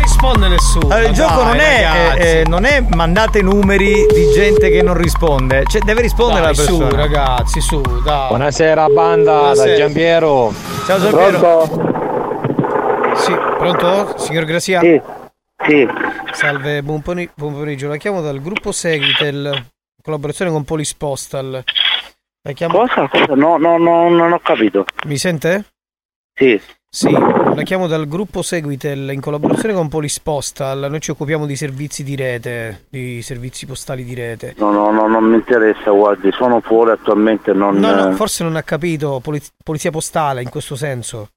risponde 0.00 0.48
nessuno. 0.48 0.88
Allora, 0.94 1.08
il 1.08 1.14
gioco 1.14 1.42
Dai, 1.42 1.46
non 1.46 1.58
è, 1.60 2.14
eh, 2.16 2.38
eh, 2.40 2.44
non 2.46 2.64
è 2.64 2.80
mandate 2.94 3.42
numeri 3.42 4.06
di 4.06 4.30
gente 4.32 4.70
che 4.70 4.82
non 4.82 4.96
risponde, 4.96 5.64
cioè 5.66 5.80
deve 5.82 6.02
rispondere 6.02 6.40
Dai, 6.40 6.54
la 6.54 6.62
persona. 6.62 6.88
su, 6.90 6.96
ragazzi, 6.96 7.60
su, 7.60 7.80
dai. 8.04 8.28
Buonasera 8.28 8.86
banda, 8.88 9.32
Buonasera. 9.38 9.70
da 9.70 9.76
Giampiero. 9.76 10.52
Ciao 10.86 11.00
Giampiero. 11.00 11.90
Sì, 13.16 13.32
pronto? 13.32 14.18
Signor 14.18 14.44
Grazia? 14.44 14.80
Sì. 14.80 15.00
Sì. 15.66 15.88
Salve, 16.32 16.82
buon, 16.82 17.02
pomeriggio. 17.02 17.88
La 17.88 17.96
chiamo 17.96 18.20
dal 18.20 18.40
gruppo 18.40 18.72
Seguitel, 18.72 19.50
in 19.54 19.64
collaborazione 20.02 20.50
con 20.50 20.64
Polis 20.64 20.94
Postal. 20.94 21.62
La 22.44 22.52
chiamo... 22.52 22.78
Cosa? 22.78 23.08
Cosa? 23.08 23.34
No, 23.34 23.56
no, 23.56 23.78
no, 23.78 24.08
non 24.08 24.32
ho 24.32 24.40
capito. 24.40 24.84
Mi 25.06 25.16
sente? 25.16 25.64
Sì. 26.34 26.60
Sì, 26.94 27.10
la 27.10 27.62
chiamo 27.62 27.86
dal 27.86 28.06
gruppo 28.06 28.42
Seguitel 28.42 29.12
in 29.12 29.20
collaborazione 29.22 29.72
con 29.72 29.88
Polis 29.88 30.20
Postal. 30.20 30.90
Noi 30.90 31.00
ci 31.00 31.10
occupiamo 31.10 31.46
di 31.46 31.56
servizi 31.56 32.04
di 32.04 32.14
rete, 32.16 32.84
di 32.90 33.22
servizi 33.22 33.64
postali 33.64 34.04
di 34.04 34.12
rete. 34.12 34.54
No, 34.58 34.72
no, 34.72 34.90
no, 34.90 35.06
non 35.06 35.24
mi 35.24 35.36
interessa, 35.36 35.90
guardi, 35.90 36.30
sono 36.32 36.60
fuori 36.60 36.90
attualmente, 36.90 37.54
non... 37.54 37.76
No, 37.76 37.94
no, 37.94 38.10
eh, 38.10 38.12
forse 38.12 38.44
non 38.44 38.56
ha 38.56 38.62
capito, 38.62 39.20
poliz- 39.20 39.54
polizia 39.64 39.90
postale 39.90 40.42
in 40.42 40.50
questo 40.50 40.76
senso. 40.76 41.28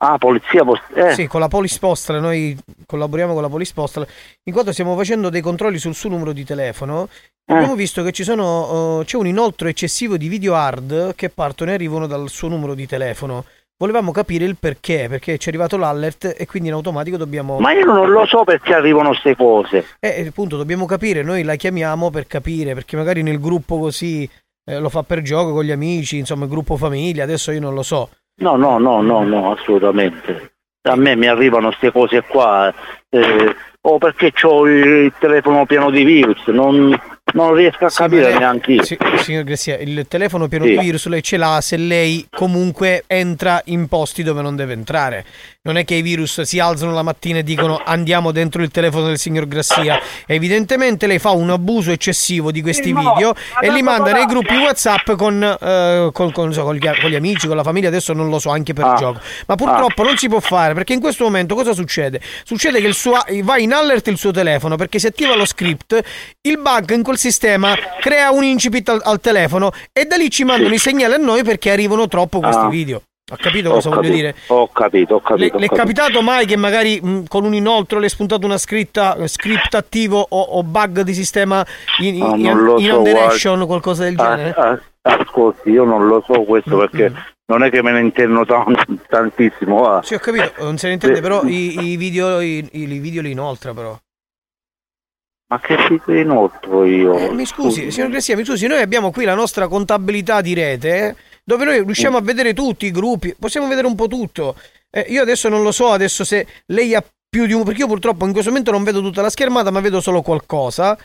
Ah, 0.00 0.16
polizia 0.16 0.64
post... 0.64 0.82
Eh. 0.94 1.12
Sì, 1.12 1.26
con 1.26 1.40
la 1.40 1.48
Polis 1.48 1.76
Postal, 1.78 2.20
noi 2.20 2.56
collaboriamo 2.86 3.32
con 3.32 3.42
la 3.42 3.48
Polis 3.48 3.72
Postal, 3.72 4.06
in 4.44 4.52
quanto 4.52 4.72
stiamo 4.72 4.96
facendo 4.96 5.28
dei 5.28 5.40
controlli 5.40 5.78
sul 5.78 5.94
suo 5.94 6.08
numero 6.08 6.32
di 6.32 6.44
telefono. 6.44 7.08
Eh. 7.44 7.54
Abbiamo 7.54 7.74
visto 7.74 8.02
che 8.04 8.12
ci 8.12 8.22
sono, 8.22 9.00
eh, 9.00 9.04
c'è 9.04 9.16
un 9.16 9.26
inoltro 9.26 9.66
eccessivo 9.66 10.16
di 10.16 10.28
video 10.28 10.54
hard 10.54 11.14
che 11.16 11.30
partono 11.30 11.72
e 11.72 11.74
arrivano 11.74 12.06
dal 12.06 12.28
suo 12.28 12.48
numero 12.48 12.74
di 12.74 12.86
telefono. 12.86 13.44
Volevamo 13.76 14.12
capire 14.12 14.44
il 14.44 14.56
perché, 14.56 15.06
perché 15.08 15.38
ci 15.38 15.46
è 15.46 15.48
arrivato 15.50 15.76
l'alert 15.76 16.34
e 16.36 16.46
quindi 16.46 16.68
in 16.68 16.74
automatico 16.74 17.16
dobbiamo... 17.16 17.58
Ma 17.58 17.72
io 17.72 17.84
non 17.84 18.10
lo 18.10 18.26
so 18.26 18.44
perché 18.44 18.74
arrivano 18.74 19.08
queste 19.08 19.34
cose. 19.36 19.84
Eh, 20.00 20.26
appunto, 20.28 20.56
dobbiamo 20.56 20.84
capire, 20.84 21.22
noi 21.22 21.42
la 21.42 21.54
chiamiamo 21.56 22.10
per 22.10 22.26
capire, 22.26 22.74
perché 22.74 22.96
magari 22.96 23.22
nel 23.22 23.40
gruppo 23.40 23.78
così 23.78 24.28
eh, 24.64 24.78
lo 24.78 24.88
fa 24.88 25.02
per 25.02 25.22
gioco 25.22 25.52
con 25.52 25.64
gli 25.64 25.70
amici, 25.70 26.18
insomma, 26.18 26.44
il 26.44 26.50
gruppo 26.50 26.76
famiglia, 26.76 27.22
adesso 27.22 27.50
io 27.52 27.60
non 27.60 27.74
lo 27.74 27.82
so. 27.82 28.10
No, 28.38 28.56
no, 28.56 28.78
no, 28.78 29.02
no, 29.02 29.24
no, 29.24 29.52
assolutamente. 29.52 30.52
A 30.82 30.96
me 30.96 31.16
mi 31.16 31.26
arrivano 31.26 31.68
queste 31.68 31.90
cose 31.90 32.22
qua, 32.22 32.72
eh, 33.08 33.56
o 33.80 33.98
perché 33.98 34.32
ho 34.42 34.66
il 34.66 35.12
telefono 35.18 35.66
pieno 35.66 35.90
di 35.90 36.04
virus, 36.04 36.46
non, 36.46 36.96
non 37.34 37.54
riesco 37.54 37.84
a 37.86 37.90
capire 37.90 38.36
neanche 38.38 38.72
io. 38.72 38.82
sì, 38.84 38.96
signor 39.18 39.44
Gressia, 39.44 39.76
il 39.78 40.06
telefono 40.08 40.48
pieno 40.48 40.64
Sì. 40.64 40.70
di 40.72 40.78
virus 40.78 41.06
lei 41.06 41.22
ce 41.22 41.36
l'ha 41.36 41.60
se 41.60 41.76
lei 41.76 42.26
comunque 42.30 43.04
entra 43.06 43.60
in 43.66 43.86
posti 43.88 44.22
dove 44.22 44.42
non 44.42 44.56
deve 44.56 44.72
entrare. 44.72 45.24
Non 45.62 45.76
è 45.76 45.84
che 45.84 45.96
i 45.96 46.02
virus 46.02 46.40
si 46.42 46.58
alzano 46.60 46.92
la 46.92 47.02
mattina 47.02 47.38
e 47.40 47.42
dicono 47.42 47.80
andiamo 47.84 48.32
dentro 48.32 48.62
il 48.62 48.70
telefono 48.70 49.06
del 49.06 49.18
signor 49.18 49.46
Grassia. 49.46 50.00
Evidentemente 50.26 51.06
lei 51.06 51.18
fa 51.18 51.30
un 51.30 51.50
abuso 51.50 51.90
eccessivo 51.90 52.50
di 52.50 52.62
questi 52.62 52.92
video 52.94 53.34
e 53.60 53.70
li 53.70 53.82
manda 53.82 54.12
nei 54.12 54.24
gruppi 54.24 54.54
WhatsApp 54.56 55.12
con, 55.12 55.42
eh, 55.42 56.08
con- 56.12 56.32
con- 56.32 56.52
so, 56.52 56.62
con 56.62 56.74
gli, 56.74 56.80
con 57.00 57.10
gli 57.10 57.14
amici, 57.14 57.46
con 57.46 57.56
la 57.56 57.62
famiglia, 57.62 57.88
adesso 57.88 58.12
non 58.14 58.30
lo 58.30 58.38
so, 58.38 58.48
anche 58.50 58.72
per 58.72 58.84
Ah. 58.84 58.94
gioco. 58.94 59.20
Ma 59.46 59.56
purtroppo 59.56 60.02
non 60.04 60.16
si 60.16 60.28
può 60.28 60.40
fare 60.40 60.72
perché 60.74 60.94
in 60.94 61.00
questo 61.00 61.24
momento 61.24 61.54
cosa 61.54 61.74
succede? 61.74 62.20
Succede 62.44 62.80
che 62.80 62.86
il 62.86 62.94
suo, 62.94 63.18
va 63.42 63.58
in 63.58 63.72
alert 63.74 64.06
il 64.08 64.16
suo 64.16 64.30
telefono 64.30 64.76
perché 64.76 64.98
si 64.98 65.06
attiva 65.06 65.34
lo 65.36 65.44
script, 65.44 66.00
il 66.42 66.58
bug 66.58 66.90
in 66.92 67.02
quel 67.02 67.17
sistema 67.18 67.74
crea 68.00 68.30
un 68.30 68.44
incipit 68.44 68.88
al, 68.88 69.00
al 69.04 69.20
telefono 69.20 69.70
e 69.92 70.04
da 70.06 70.16
lì 70.16 70.30
ci 70.30 70.44
mandano 70.44 70.72
i 70.72 70.78
segnali 70.78 71.14
a 71.14 71.18
noi 71.18 71.42
perché 71.44 71.70
arrivano 71.70 72.08
troppo 72.08 72.40
questi 72.40 72.64
Ah. 72.64 72.68
video. 72.68 73.02
Ha 73.30 73.36
capito 73.36 73.68
Ho 73.68 73.72
cosa 73.74 73.90
voglio 73.90 74.00
capito, 74.00 74.16
dire? 74.16 74.34
Ho 74.46 74.68
capito, 74.72 75.14
ho 75.16 75.18
Le, 75.18 75.22
capito. 75.22 75.56
ho 75.56 75.58
le 75.58 75.64
è 75.66 75.68
capito. 75.68 75.74
capitato 75.74 76.22
mai 76.22 76.46
che 76.46 76.56
magari 76.56 76.98
mh, 76.98 77.24
con 77.28 77.44
un 77.44 77.52
inoltro 77.52 77.98
le 77.98 78.06
è 78.06 78.08
spuntato 78.08 78.46
una 78.46 78.56
scritta, 78.56 79.16
eh, 79.16 79.28
script 79.28 79.74
attivo 79.74 80.24
o, 80.26 80.40
o 80.40 80.62
bug 80.62 81.02
di 81.02 81.12
sistema 81.12 81.62
in, 82.00 82.22
Ah, 82.22 82.34
in, 82.36 82.40
non 82.42 82.62
lo 82.64 82.78
in 82.78 82.86
so, 82.88 83.00
guarda. 83.02 83.66
qualcosa 83.66 84.04
del 84.04 84.18
Ah, 84.18 84.34
genere? 84.36 84.54
ah, 84.56 84.78
ascolti, 85.02 85.68
io 85.68 85.84
non 85.84 86.06
lo 86.06 86.24
so 86.26 86.42
questo 86.44 86.76
Mm, 86.76 86.78
perché 86.78 87.12
non 87.48 87.62
è 87.64 87.68
che 87.70 87.82
me 87.82 87.92
ne 87.92 88.00
intendo 88.00 88.46
tan- 88.46 88.74
tantissimo. 89.06 89.80
va. 89.80 90.00
Sì, 90.02 90.14
ho 90.14 90.18
capito, 90.18 90.50
non 90.60 90.78
se 90.78 90.86
ne 90.86 90.94
intende, 90.94 91.16
Sì. 91.16 91.20
però 91.22 91.42
i, 91.44 91.90
i 91.90 91.96
video, 91.96 92.40
i, 92.40 92.66
i 92.72 92.86
video 92.98 93.20
li 93.20 93.32
inoltra 93.32 93.74
però. 93.74 93.94
Ma 95.50 95.58
che 95.60 95.76
tipo 95.88 96.12
inoltre 96.12 96.88
io? 96.88 97.16
Eh, 97.18 97.32
mi 97.32 97.46
scusi, 97.46 97.90
signor 97.90 98.10
Gressia, 98.10 98.36
mi 98.36 98.44
scusi, 98.44 98.66
noi 98.66 98.82
abbiamo 98.82 99.10
qui 99.10 99.24
la 99.24 99.34
nostra 99.34 99.66
contabilità 99.66 100.42
di 100.42 100.52
rete, 100.52 101.06
eh, 101.08 101.16
dove 101.42 101.64
noi 101.64 101.82
riusciamo 101.82 102.18
a 102.18 102.20
vedere 102.20 102.52
tutti 102.52 102.84
i 102.84 102.90
gruppi, 102.90 103.34
possiamo 103.38 103.66
vedere 103.66 103.86
un 103.86 103.94
po' 103.94 104.08
tutto. 104.08 104.56
Eh, 104.90 105.06
io 105.08 105.22
adesso 105.22 105.48
non 105.48 105.62
lo 105.62 105.72
so, 105.72 105.88
adesso 105.90 106.22
se 106.22 106.46
lei 106.66 106.94
ha 106.94 107.02
più 107.30 107.46
di 107.46 107.54
un... 107.54 107.64
perché 107.64 107.80
io 107.80 107.86
purtroppo 107.86 108.26
in 108.26 108.32
questo 108.32 108.50
momento 108.50 108.70
non 108.72 108.84
vedo 108.84 109.00
tutta 109.00 109.22
la 109.22 109.30
schermata, 109.30 109.70
ma 109.70 109.80
vedo 109.80 110.02
solo 110.02 110.20
qualcosa. 110.20 110.98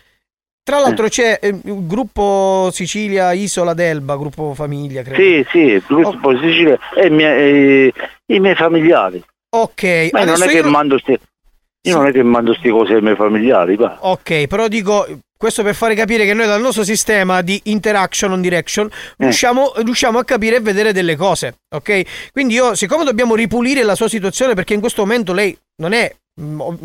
Tra 0.61 0.79
l'altro 0.79 1.07
c'è 1.07 1.39
eh, 1.41 1.47
il 1.47 1.87
gruppo 1.87 2.69
Sicilia 2.71 3.31
Isola 3.31 3.73
d'Elba, 3.73 4.17
gruppo 4.17 4.53
famiglia, 4.53 5.03
credo. 5.03 5.21
Sì, 5.21 5.45
sì, 5.51 5.59
il 5.59 5.83
gruppo 5.85 6.37
Sicilia 6.37 6.77
e 6.95 7.07
i 7.07 7.09
miei, 7.09 7.87
e 7.87 7.93
i 8.25 8.39
miei 8.39 8.55
familiari. 8.55 9.23
Ok, 9.55 10.09
Ma 10.11 10.23
non 10.23 10.41
è 10.41 10.47
che 10.47 10.57
io- 10.57 10.69
mando 10.69 10.97
ste, 10.97 11.19
io 11.85 11.97
non 11.97 12.07
è 12.07 12.11
che 12.11 12.23
mando 12.23 12.51
queste 12.51 12.69
cose 12.69 12.93
ai 12.93 13.01
miei 13.01 13.15
familiari, 13.15 13.75
va. 13.75 13.97
Ok, 14.01 14.47
però 14.47 14.67
dico, 14.67 15.05
questo 15.37 15.63
per 15.63 15.75
fare 15.75 15.95
capire 15.95 16.25
che 16.25 16.33
noi 16.33 16.45
dal 16.45 16.61
nostro 16.61 16.83
sistema 16.83 17.41
di 17.41 17.59
interaction 17.65 18.31
on 18.31 18.41
direction 18.41 18.89
riusciamo, 19.17 19.73
riusciamo 19.77 20.17
a 20.17 20.23
capire 20.23 20.55
e 20.55 20.59
vedere 20.61 20.93
delle 20.93 21.17
cose, 21.17 21.55
ok? 21.75 22.31
Quindi 22.31 22.53
io, 22.53 22.75
siccome 22.75 23.03
dobbiamo 23.03 23.35
ripulire 23.35 23.83
la 23.83 23.95
sua 23.95 24.07
situazione, 24.07 24.53
perché 24.53 24.73
in 24.73 24.79
questo 24.79 25.01
momento 25.01 25.33
lei 25.33 25.57
non 25.81 25.91
è 25.91 26.09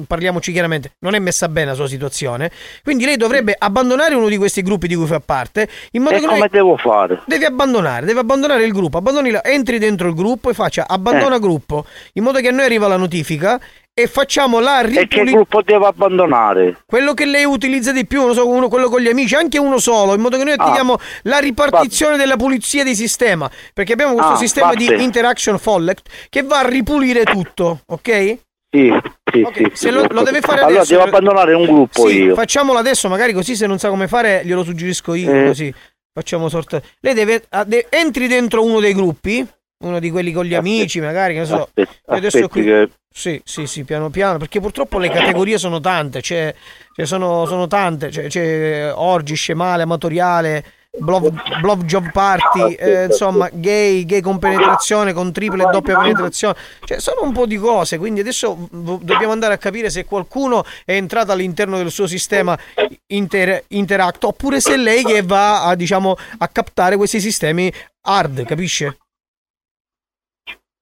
parliamoci 0.06 0.52
chiaramente, 0.52 0.92
non 1.00 1.14
è 1.14 1.18
messa 1.18 1.48
bene 1.48 1.68
la 1.68 1.74
sua 1.74 1.88
situazione. 1.88 2.50
Quindi 2.82 3.04
lei 3.04 3.16
dovrebbe 3.16 3.54
abbandonare 3.58 4.14
uno 4.14 4.28
di 4.28 4.36
questi 4.36 4.62
gruppi 4.62 4.88
di 4.88 4.94
cui 4.94 5.06
fa 5.06 5.20
parte. 5.20 5.68
In 5.92 6.02
modo 6.02 6.16
E 6.16 6.20
che 6.20 6.26
come 6.26 6.38
noi- 6.40 6.48
devo 6.50 6.76
fare? 6.76 7.22
Devi 7.26 7.44
abbandonare, 7.44 8.06
devi 8.06 8.18
abbandonare 8.18 8.64
il 8.64 8.72
gruppo, 8.72 8.98
abbandoni 8.98 9.30
la- 9.30 9.44
entri 9.44 9.78
dentro 9.78 10.08
il 10.08 10.14
gruppo 10.14 10.50
e 10.50 10.54
faccia 10.54 10.86
abbandona 10.86 11.36
Eh. 11.36 11.40
gruppo, 11.40 11.86
in 12.14 12.22
modo 12.24 12.40
che 12.40 12.48
a 12.48 12.52
noi 12.52 12.64
arriva 12.64 12.88
la 12.88 12.96
notifica 12.96 13.58
e 13.94 14.06
facciamo 14.06 14.60
la 14.60 14.80
E 14.82 15.08
che 15.08 15.24
gruppo 15.24 15.60
devo 15.62 15.86
abbandonare? 15.86 16.82
quello 16.86 17.14
che 17.14 17.24
lei 17.24 17.44
utilizza 17.44 17.90
di 17.90 18.06
più, 18.06 18.22
non 18.24 18.34
so, 18.34 18.46
uno, 18.48 18.68
quello 18.68 18.88
con 18.88 19.00
gli 19.00 19.08
amici, 19.08 19.34
anche 19.34 19.58
uno 19.58 19.78
solo, 19.78 20.14
in 20.14 20.20
modo 20.20 20.36
che 20.36 20.44
noi 20.44 20.52
Ah. 20.56 20.62
attiviamo 20.62 20.96
la 21.22 21.38
ripartizione 21.38 22.16
della 22.16 22.36
pulizia 22.36 22.84
di 22.84 22.94
sistema, 22.94 23.50
perché 23.72 23.94
abbiamo 23.94 24.12
questo 24.14 24.32
Ah, 24.34 24.36
sistema 24.36 24.68
va 24.68 24.74
di 24.74 25.02
interaction 25.02 25.58
follet 25.58 26.00
che 26.28 26.42
va 26.42 26.58
a 26.60 26.68
ripulire 26.68 27.24
tutto, 27.24 27.80
ok? 27.86 28.38
Sì, 28.70 28.92
sì, 29.32 29.46
sì. 29.54 29.70
Se 29.74 29.90
lo, 29.90 30.06
lo 30.10 30.22
deve 30.22 30.40
fare 30.40 30.60
allora 30.60 30.76
adesso. 30.80 30.92
devo 30.94 31.04
abbandonare 31.06 31.54
un 31.54 31.64
gruppo 31.64 32.08
Sì, 32.08 32.22
io. 32.22 32.34
facciamolo 32.34 32.78
adesso, 32.78 33.08
magari 33.08 33.32
così 33.32 33.54
se 33.56 33.66
non 33.66 33.78
sa 33.78 33.88
come 33.88 34.08
fare, 34.08 34.42
glielo 34.44 34.62
suggerisco 34.64 35.14
io, 35.14 35.32
Eh. 35.32 35.44
così 35.46 35.74
facciamo 36.12 36.48
sorte. 36.48 36.82
Lei 37.00 37.14
deve 37.14 37.44
ah, 37.50 37.64
de- 37.64 37.86
entri 37.90 38.26
dentro 38.26 38.64
uno 38.64 38.80
dei 38.80 38.92
gruppi, 38.94 39.46
uno 39.84 39.98
di 40.00 40.10
quelli 40.10 40.32
con 40.32 40.44
gli 40.44 40.54
amici, 40.54 41.00
magari, 41.00 41.34
che 41.34 41.40
ne 41.40 41.46
so. 41.46 41.62
Aspetti, 41.62 41.96
adesso 42.06 42.36
aspetti 42.38 42.52
qui 42.52 42.64
che- 42.64 42.88
Sì, 43.10 43.40
sì, 43.44 43.66
sì, 43.66 43.84
piano 43.84 44.10
piano, 44.10 44.38
perché 44.38 44.60
purtroppo 44.60 44.98
le 44.98 45.08
categorie 45.10 45.58
sono 45.58 45.80
tante, 45.80 46.20
c'è, 46.20 46.54
c'è- 46.92 47.04
sono, 47.04 47.46
sono 47.46 47.66
tante, 47.66 48.08
c'è, 48.08 48.26
c'è 48.26 48.92
orgi, 48.94 49.34
scemale, 49.34 49.82
amatoriale, 49.84 50.64
blov 50.98 51.84
job 51.84 52.10
party, 52.12 52.74
eh, 52.74 53.04
insomma, 53.04 53.48
gay, 53.52 54.04
gay 54.04 54.20
con 54.20 54.38
penetrazione, 54.38 55.12
con 55.12 55.32
triple 55.32 55.64
e 55.64 55.70
doppia 55.70 55.96
penetrazione, 55.98 56.56
cioè 56.84 57.00
sono 57.00 57.22
un 57.22 57.32
po' 57.32 57.46
di 57.46 57.56
cose, 57.56 57.98
quindi 57.98 58.20
adesso 58.20 58.68
dobbiamo 58.70 59.32
andare 59.32 59.54
a 59.54 59.58
capire 59.58 59.90
se 59.90 60.04
qualcuno 60.04 60.64
è 60.84 60.92
entrato 60.92 61.32
all'interno 61.32 61.76
del 61.76 61.90
suo 61.90 62.06
sistema 62.06 62.58
inter- 63.06 63.64
interact, 63.68 64.24
oppure 64.24 64.60
se 64.60 64.74
è 64.74 64.76
lei 64.76 65.04
che 65.04 65.22
va 65.22 65.64
a, 65.64 65.74
diciamo, 65.74 66.16
a 66.38 66.48
captare 66.48 66.96
questi 66.96 67.20
sistemi 67.20 67.72
hard, 68.02 68.44
capisce? 68.44 68.98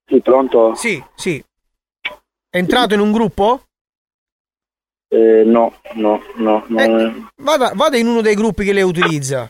Sì, 0.09 0.21
pronto? 0.21 0.75
Sì, 0.75 1.03
sì. 1.15 1.43
È 2.49 2.59
entrato 2.59 2.95
in 2.95 3.01
un 3.01 3.13
gruppo? 3.13 3.63
Eh, 5.09 5.43
no, 5.45 5.75
no, 5.95 6.21
no, 6.37 6.65
no. 6.67 7.31
Vada, 7.37 7.73
vada 7.75 7.97
in 7.97 8.07
uno 8.07 8.21
dei 8.21 8.35
gruppi 8.35 8.65
che 8.65 8.73
lei 8.73 8.83
utilizza. 8.83 9.47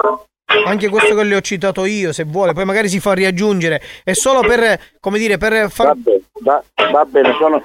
Anche 0.65 0.89
questo 0.89 1.15
che 1.17 1.25
le 1.25 1.35
ho 1.35 1.41
citato 1.41 1.85
io, 1.85 2.13
se 2.13 2.23
vuole, 2.25 2.53
poi 2.53 2.65
magari 2.65 2.89
si 2.89 3.01
fa 3.01 3.13
riaggiungere. 3.13 3.83
È 4.05 4.13
solo 4.13 4.41
per, 4.41 4.79
come 5.01 5.19
dire, 5.19 5.39
per 5.39 5.71
far... 5.71 5.87
Va 5.89 5.95
bene, 5.95 6.23
va, 6.41 6.63
va 6.93 7.05
bene, 7.05 7.35
sono, 7.37 7.63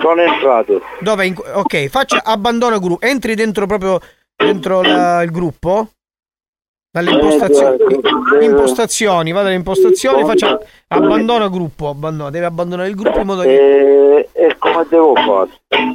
sono 0.00 0.22
entrato. 0.22 0.80
Dove? 1.00 1.26
in- 1.26 1.36
ok, 1.36 1.88
faccia 1.88 2.22
abbandona 2.24 2.78
gruppo. 2.78 3.04
Entri 3.04 3.34
dentro 3.34 3.66
proprio 3.66 4.00
dentro 4.36 4.80
la- 4.82 5.22
il 5.22 5.30
gruppo. 5.30 5.90
Dalle 6.94 7.10
impostazioni. 7.10 7.76
Impostazioni, 8.40 9.32
vada 9.32 9.48
alle 9.48 9.56
impostazioni, 9.56 10.24
faccia 10.24 10.56
abbandona 10.86 11.48
gruppo, 11.48 11.88
abbandona, 11.88 12.30
deve 12.30 12.44
abbandonare 12.46 12.88
il 12.88 12.94
gruppo 12.94 13.18
in 13.18 13.26
modo 13.26 13.42
che 13.42 13.48
E, 14.16 14.28
e 14.32 14.56
come 14.56 14.86
devo 14.88 15.12
fare? 15.16 15.50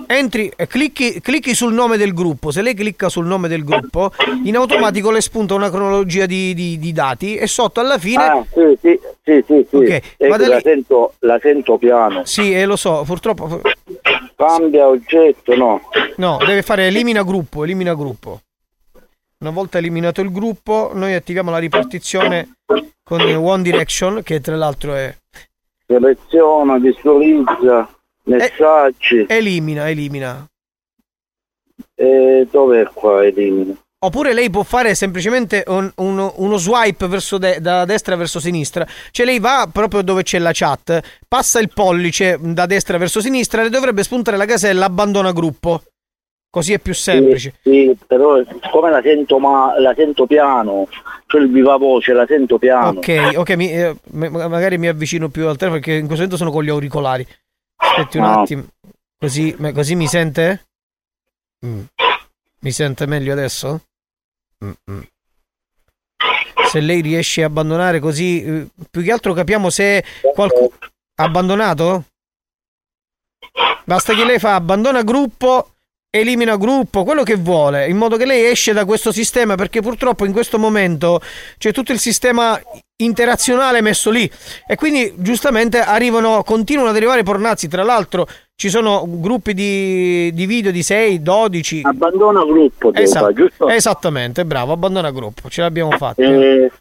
entri 0.08 0.52
e 0.58 0.68
clicchi, 0.68 1.22
clicchi 1.22 1.56
sul 1.56 1.72
nome 1.74 1.96
del 1.96 2.14
gruppo. 2.14 2.52
Se 2.52 2.62
lei 2.62 2.74
clicca 2.74 3.08
sul 3.08 3.26
nome 3.28 3.48
del 3.48 3.64
gruppo, 3.64 4.12
in 4.44 4.58
automatico 4.58 5.10
le 5.10 5.22
spunta 5.22 5.54
una 5.54 5.70
cronologia 5.70 6.26
di, 6.26 6.54
di- 6.54 6.78
di 6.78 6.92
dati 6.92 7.38
e 7.38 7.48
sotto 7.48 7.80
alla 7.80 7.98
fine 7.98 8.24
Ah, 8.26 8.46
sì, 8.54 8.78
sì, 8.82 9.00
sì, 9.24 9.44
sì, 9.48 9.66
sì. 9.70 9.76
Ok, 9.78 10.02
Ecco, 10.18 10.36
la, 10.36 10.56
lì. 10.58 10.62
sento, 10.62 11.14
la 11.20 11.40
sento 11.42 11.78
piano. 11.78 12.26
Sì, 12.26 12.54
eh, 12.54 12.66
lo 12.66 12.76
so, 12.76 13.04
purtroppo. 13.06 13.62
Cambia 14.36 14.86
oggetto, 14.86 15.56
no. 15.56 15.80
No, 16.18 16.40
deve 16.46 16.62
fare 16.62 16.88
elimina 16.88 17.24
gruppo, 17.24 17.64
elimina 17.64 17.94
gruppo. 17.94 18.42
Una 19.42 19.52
volta 19.52 19.78
eliminato 19.78 20.20
il 20.20 20.34
gruppo, 20.34 20.92
noi 20.94 21.14
attiviamo 21.14 21.50
la 21.50 21.60
ripartizione 21.60 22.56
con 23.02 23.22
One 23.22 23.64
Direction, 23.64 24.22
che 24.22 24.42
tra 24.42 24.58
l'altro 24.58 24.94
è. 24.96 25.16
Seleziona, 25.88 26.78
visualizza, 26.78 27.90
messaggi. 28.24 29.26
Elimina, 29.30 29.90
elimina. 29.90 30.46
E 31.96 32.50
dov'è 32.52 32.84
qua 32.94 33.24
elimina? 33.26 33.74
Oppure 34.02 34.34
lei 34.34 34.50
può 34.50 34.64
fare 34.64 34.94
semplicemente 34.94 35.64
un- 35.68 35.90
uno, 35.96 36.34
uno 36.36 36.58
swipe 36.58 37.08
verso 37.08 37.38
de- 37.38 37.62
da 37.62 37.86
destra 37.86 38.18
verso 38.18 38.42
sinistra. 38.42 38.86
Cioè 39.12 39.26
lei 39.26 39.40
va 39.40 39.70
proprio 39.72 40.02
dove 40.02 40.24
c'è 40.24 40.40
la 40.40 40.52
chat, 40.54 41.00
passa 41.30 41.62
il 41.62 41.72
pollice 41.74 42.38
da 42.42 42.66
destra 42.66 42.98
verso 42.98 43.22
sinistra 43.22 43.64
e 43.64 43.70
dovrebbe 43.70 44.04
spuntare 44.04 44.36
la 44.36 44.46
casella 44.46 44.84
abbandona 44.84 45.32
gruppo. 45.32 45.82
Così 46.52 46.74
è 46.74 46.80
più 46.80 46.94
semplice. 46.96 47.54
Sì, 47.62 47.70
sì, 47.94 47.98
però 48.08 48.42
siccome 48.44 48.90
la 48.90 49.02
sento, 49.04 49.38
ma, 49.38 49.80
la 49.80 49.94
sento 49.96 50.26
piano, 50.26 50.88
cioè 51.28 51.42
il 51.42 51.52
viva 51.52 51.78
voce 51.78 52.14
la 52.14 52.26
sento 52.26 52.58
piano. 52.58 52.98
Ok, 53.00 53.34
ok, 53.36 53.50
mi- 53.52 53.72
eh, 53.72 53.96
ma- 54.14 54.48
magari 54.48 54.80
mi 54.80 54.88
avvicino 54.88 55.30
più 55.30 55.46
al 55.48 55.58
telefono 55.58 55.80
perché 55.82 55.94
in 56.00 56.08
questo 56.08 56.24
momento 56.24 56.38
sono 56.38 56.50
con 56.52 56.64
gli 56.64 56.70
auricolari. 56.70 57.26
Aspetti 57.76 58.18
un 58.18 58.24
Ah. 58.24 58.42
attimo. 58.42 58.64
Così, 59.20 59.56
così 59.74 59.96
mi 59.96 60.08
sente? 60.08 60.66
Mm. 61.66 61.82
Mi 62.62 62.72
sente 62.72 63.06
meglio 63.06 63.32
adesso? 63.34 63.82
Mm, 64.66 64.72
mm. 64.92 65.02
Se 66.66 66.80
lei 66.80 67.02
riesce 67.02 67.44
a 67.44 67.48
abbandonare 67.48 68.00
così, 68.00 68.44
eh, 68.44 68.68
più 68.90 69.04
che 69.04 69.12
altro 69.12 69.34
capiamo 69.34 69.70
se 69.70 70.04
qualcuno 70.34 70.72
abbandonato? 71.16 72.06
Basta 73.86 74.14
che 74.14 74.26
lei 74.26 74.40
fa 74.40 74.56
abbandona 74.56 75.02
gruppo, 75.04 75.76
elimina 76.12 76.58
gruppo, 76.58 77.04
quello 77.04 77.24
che 77.24 77.36
vuole, 77.36 77.88
in 77.88 77.96
modo 77.96 78.18
che 78.18 78.26
lei 78.26 78.46
esce 78.46 78.74
da 78.74 78.84
questo 78.86 79.12
sistema 79.12 79.56
perché 79.56 79.82
purtroppo 79.82 80.26
in 80.26 80.32
questo 80.32 80.58
momento 80.58 81.22
c'è 81.58 81.72
tutto 81.72 81.92
il 81.92 82.00
sistema 82.00 82.60
interazionale 83.02 83.82
messo 83.82 84.10
lì 84.10 84.30
e 84.68 84.76
quindi 84.76 85.14
giustamente 85.18 85.80
arrivano, 85.80 86.44
continuano 86.44 86.90
ad 86.90 86.96
arrivare 86.96 87.22
pornazzi, 87.24 87.68
tra 87.68 87.84
l'altro 87.84 88.28
ci 88.56 88.70
sono 88.70 89.06
gruppi 89.08 89.54
di, 89.54 90.32
di 90.34 90.46
video 90.48 90.72
di 90.72 90.82
6, 90.82 91.22
12. 91.22 91.82
Abbandona 91.84 92.44
gruppo, 92.44 92.92
Esatto, 92.94 93.20
fare, 93.26 93.34
giusto? 93.36 93.70
Esattamente, 93.70 94.46
bravo, 94.46 94.74
abbandona 94.74 95.12
gruppo, 95.12 95.48
ce 95.48 95.62
l'abbiamo 95.62 95.92
fatta. 95.92 96.24
Eh, 96.24 96.72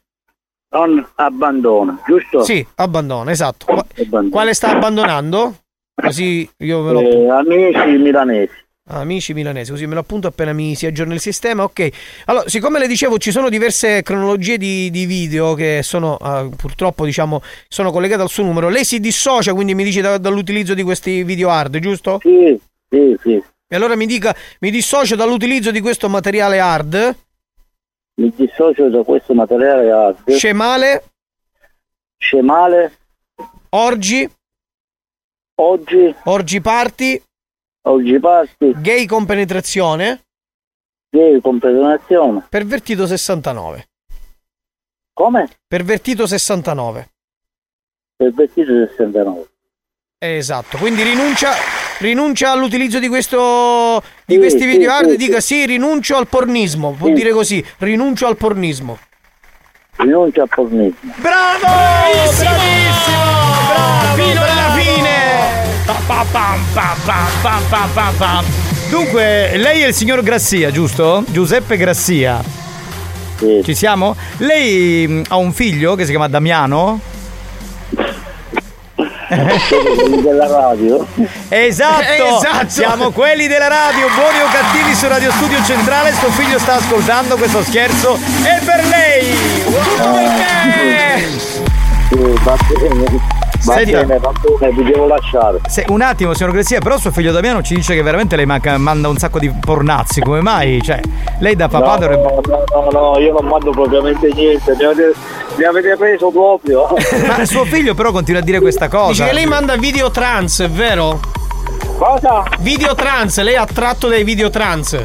non 0.70 1.06
abbandona, 1.16 2.00
giusto? 2.06 2.42
Sì, 2.42 2.66
abbandona, 2.76 3.30
esatto. 3.30 3.66
Qua- 3.66 4.24
Quale 4.30 4.54
sta 4.54 4.70
abbandonando? 4.70 5.54
Così 5.94 6.48
io 6.58 6.80
me 6.82 6.92
lo 6.92 7.00
Eh, 7.00 7.28
amici 7.30 7.96
milanesi. 7.98 8.66
Amici 8.90 9.34
milanesi, 9.34 9.70
così 9.70 9.86
me 9.86 9.92
lo 9.92 10.00
appunto 10.00 10.28
appena 10.28 10.54
mi 10.54 10.74
si 10.74 10.86
aggiorna 10.86 11.12
il 11.12 11.20
sistema. 11.20 11.62
Ok, 11.62 11.88
allora, 12.24 12.48
siccome 12.48 12.78
le 12.78 12.86
dicevo, 12.86 13.18
ci 13.18 13.30
sono 13.30 13.50
diverse 13.50 14.02
cronologie 14.02 14.56
di, 14.56 14.90
di 14.90 15.04
video 15.04 15.52
che 15.52 15.80
sono 15.82 16.16
ah, 16.16 16.48
purtroppo, 16.48 17.04
diciamo, 17.04 17.42
sono 17.68 17.90
collegate 17.90 18.22
al 18.22 18.30
suo 18.30 18.44
numero. 18.44 18.70
Lei 18.70 18.86
si 18.86 18.98
dissocia, 18.98 19.52
quindi 19.52 19.74
mi 19.74 19.84
dice 19.84 20.00
da- 20.00 20.16
dall'utilizzo 20.16 20.72
di 20.72 20.82
questi 20.82 21.22
video 21.22 21.50
hard, 21.50 21.78
giusto? 21.78 22.18
Sì, 22.22 22.58
sì, 22.88 23.16
sì. 23.22 23.42
E 23.70 23.76
allora 23.76 23.94
mi 23.94 24.06
dica, 24.06 24.34
mi 24.60 24.70
dissocio 24.70 25.16
dall'utilizzo 25.16 25.70
di 25.70 25.80
questo 25.80 26.08
materiale 26.08 26.58
hard. 26.58 27.16
Mi 28.14 28.32
dissocio 28.34 28.88
da 28.88 29.02
questo 29.02 29.34
materiale 29.34 29.90
hard. 29.90 30.32
Scemale. 30.32 31.04
Scemale. 32.16 32.92
Orgi. 33.68 34.28
Oggi. 35.56 36.14
Orgi 36.24 36.60
party. 36.62 37.22
Oggi 37.88 38.18
parti. 38.20 38.74
Gay 38.76 39.06
con 39.06 39.24
penetrazione. 39.24 40.24
Gay 41.10 41.40
con 41.40 41.58
penetrazione. 41.58 42.44
Pervertito 42.48 43.06
69. 43.06 43.88
Come? 45.14 45.48
Pervertito 45.66 46.26
69. 46.26 47.08
Per 48.16 48.32
vestito 48.34 48.72
69. 48.86 49.48
Esatto, 50.20 50.76
quindi 50.78 51.02
rinuncia, 51.02 51.52
rinuncia 52.00 52.50
all'utilizzo 52.50 52.98
di 52.98 53.08
questo 53.08 54.02
di 54.24 54.34
Sì, 54.34 54.38
questi 54.40 54.60
sì, 54.60 54.66
video 54.66 54.92
hard, 54.92 55.10
sì, 55.10 55.16
dica 55.16 55.40
sì, 55.40 55.64
rinuncio 55.64 56.16
al 56.16 56.26
pornismo, 56.26 56.92
può 56.92 57.06
Sì. 57.06 57.12
dire 57.14 57.30
così, 57.30 57.64
rinuncio 57.78 58.26
al 58.26 58.36
pornismo. 58.36 58.98
Rinuncia 59.96 60.42
al 60.42 60.48
pornismo. 60.48 61.12
Bravo! 61.16 61.60
Bravissimo! 61.60 63.16
Bravo, 63.68 64.14
fino 64.22 64.44
Dunque, 68.88 69.56
lei 69.56 69.82
è 69.82 69.86
il 69.88 69.94
signor 69.94 70.22
Grassia, 70.22 70.70
giusto? 70.70 71.24
Giuseppe 71.28 71.76
Grassia. 71.76 72.42
Ci 73.62 73.74
siamo? 73.74 74.16
Lei 74.38 75.06
mh, 75.06 75.22
ha 75.28 75.36
un 75.36 75.52
figlio 75.52 75.94
che 75.94 76.04
si 76.04 76.10
chiama 76.10 76.28
Damiano? 76.28 77.00
Quelli 79.28 80.22
della 80.22 80.46
radio. 80.46 81.06
Esatto, 81.48 82.02
Esatto. 82.38 82.68
siamo 82.68 83.10
quelli 83.10 83.46
della 83.46 83.68
radio, 83.68 84.06
buoni 84.14 84.40
o 84.40 84.48
cattivi 84.50 84.94
su 84.94 85.06
Radio 85.06 85.30
Studio 85.32 85.62
Centrale. 85.64 86.12
Suo 86.14 86.30
figlio 86.30 86.58
sta 86.58 86.74
ascoltando 86.76 87.36
questo 87.36 87.62
scherzo. 87.62 88.14
E 88.16 88.60
per 88.64 88.84
lei! 88.86 89.24
Sì, 92.08 92.16
va 92.42 92.56
bene. 92.66 93.46
Va 93.64 93.74
Senta. 93.74 94.04
bene, 94.04 94.18
va 94.20 94.32
bene, 94.58 94.72
vi 94.72 94.84
devo 94.84 95.06
lasciare. 95.06 95.58
Se- 95.68 95.84
un 95.88 96.00
attimo, 96.00 96.32
signor 96.32 96.52
Gressia, 96.52 96.78
però 96.80 96.96
suo 96.96 97.10
figlio 97.10 97.32
Damiano 97.32 97.60
ci 97.62 97.74
dice 97.74 97.94
che 97.94 98.02
veramente 98.02 98.36
lei 98.36 98.46
manca- 98.46 98.78
manda 98.78 99.08
un 99.08 99.16
sacco 99.16 99.38
di 99.38 99.50
pornazzi. 99.50 100.20
Come 100.20 100.40
mai? 100.40 100.80
Cioè, 100.80 101.00
lei 101.40 101.56
da 101.56 101.68
papà 101.68 101.92
no, 101.94 101.98
dovrebbe. 101.98 102.22
no, 102.22 102.40
no, 102.46 102.90
no, 102.90 103.00
no, 103.12 103.18
io 103.18 103.32
non 103.32 103.46
mando 103.46 103.70
propriamente 103.70 104.30
niente, 104.32 104.74
mi 104.78 104.84
avete, 104.84 105.12
mi 105.56 105.64
avete 105.64 105.96
preso 105.96 106.30
proprio. 106.30 106.86
Ma 107.26 107.44
suo 107.44 107.64
figlio 107.64 107.94
però 107.94 108.12
continua 108.12 108.40
a 108.40 108.44
dire 108.44 108.60
questa 108.60 108.88
cosa. 108.88 109.10
Dice 109.10 109.24
che 109.26 109.32
lei 109.32 109.46
manda 109.46 109.76
video 109.76 110.10
trans, 110.10 110.60
è 110.62 110.70
vero? 110.70 111.18
Cosa? 111.98 112.44
Video 112.60 112.94
trans, 112.94 113.40
lei 113.42 113.54
è 113.54 113.58
attratto 113.58 114.06
dai 114.08 114.22
video 114.22 114.50
trans. 114.50 114.96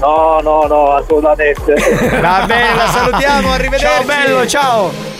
No, 0.00 0.40
no, 0.42 0.64
no, 0.66 0.92
assolutamente. 0.94 1.74
Va 2.20 2.44
bene, 2.46 2.74
la 2.74 2.86
salutiamo, 2.88 3.52
arrivederci. 3.52 3.84
Ciao 3.86 4.04
bello, 4.04 4.46
ciao. 4.46 5.19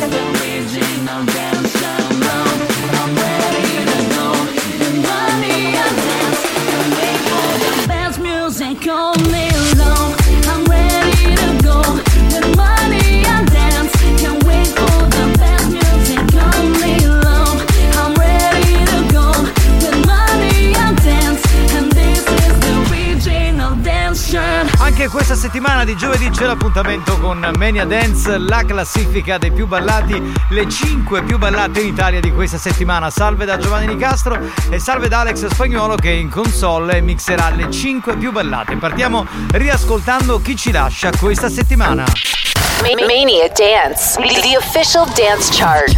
Dance 0.00 0.04
And 0.04 0.12
this 0.12 0.20
is 0.20 0.72
the 0.72 0.80
original 0.80 1.24
dance 1.26 1.53
Anche 25.04 25.16
questa 25.16 25.34
settimana 25.34 25.84
di 25.84 25.98
giovedì 25.98 26.30
c'è 26.30 26.46
l'appuntamento 26.46 27.18
con 27.18 27.46
Mania 27.58 27.84
Dance, 27.84 28.38
la 28.38 28.64
classifica 28.64 29.36
dei 29.36 29.52
più 29.52 29.66
ballati, 29.66 30.32
le 30.48 30.66
5 30.66 31.24
più 31.24 31.36
ballate 31.36 31.82
in 31.82 31.88
Italia 31.88 32.20
di 32.20 32.32
questa 32.32 32.56
settimana. 32.56 33.10
Salve 33.10 33.44
da 33.44 33.58
Giovanni 33.58 33.86
Nicastro 33.86 34.38
e 34.70 34.78
salve 34.78 35.08
da 35.08 35.20
Alex 35.20 35.44
Spagnuolo 35.48 35.96
che 35.96 36.08
in 36.08 36.30
console 36.30 37.02
mixerà 37.02 37.50
le 37.50 37.70
5 37.70 38.16
più 38.16 38.32
ballate. 38.32 38.76
Partiamo 38.76 39.26
riascoltando 39.50 40.40
chi 40.40 40.56
ci 40.56 40.72
lascia 40.72 41.10
questa 41.10 41.50
settimana. 41.50 42.06
Mania 42.80 43.50
Dance, 43.54 44.18
the 44.40 44.56
official 44.56 45.06
dance 45.12 45.52
chart. 45.52 45.94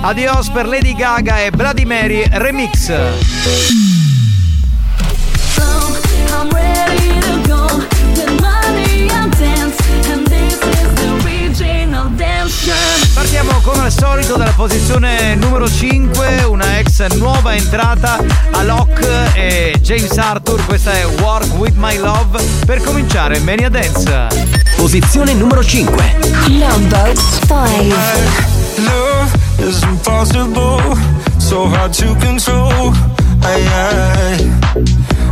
Adios 0.00 0.48
per 0.48 0.66
Lady 0.66 0.96
Gaga 0.96 1.38
e 1.38 1.52
Bloody 1.52 1.84
Mary 1.84 2.26
Remix. 2.32 3.93
Partiamo 13.14 13.58
come 13.62 13.84
al 13.84 13.90
solito 13.90 14.36
dalla 14.36 14.52
posizione 14.52 15.34
numero 15.34 15.66
5, 15.66 16.42
una 16.42 16.78
ex 16.78 17.06
nuova 17.14 17.54
entrata 17.54 18.22
Alok 18.50 19.32
e 19.32 19.78
James 19.80 20.14
Arthur, 20.18 20.62
questa 20.66 20.92
è 20.92 21.06
Work 21.22 21.54
With 21.54 21.74
My 21.76 21.96
Love 21.96 22.44
per 22.66 22.82
cominciare 22.82 23.38
Mania 23.38 23.70
Dance. 23.70 24.28
Posizione 24.76 25.32
numero 25.32 25.64
5. 25.64 26.18
Number 26.48 27.12
5. 27.46 27.96
Love 28.76 29.38
is 29.66 29.80
impossible, 29.80 30.98
so 31.38 31.66
hard 31.66 31.96
to 31.96 32.14
control. 32.16 32.92
I, 33.42 33.62
I, 33.72 34.50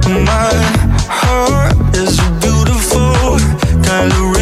my 0.08 0.50
heart 1.08 1.76
is 1.94 2.18
a 2.18 2.30
beautiful 2.40 3.38
kind 3.82 4.10
of 4.12 4.41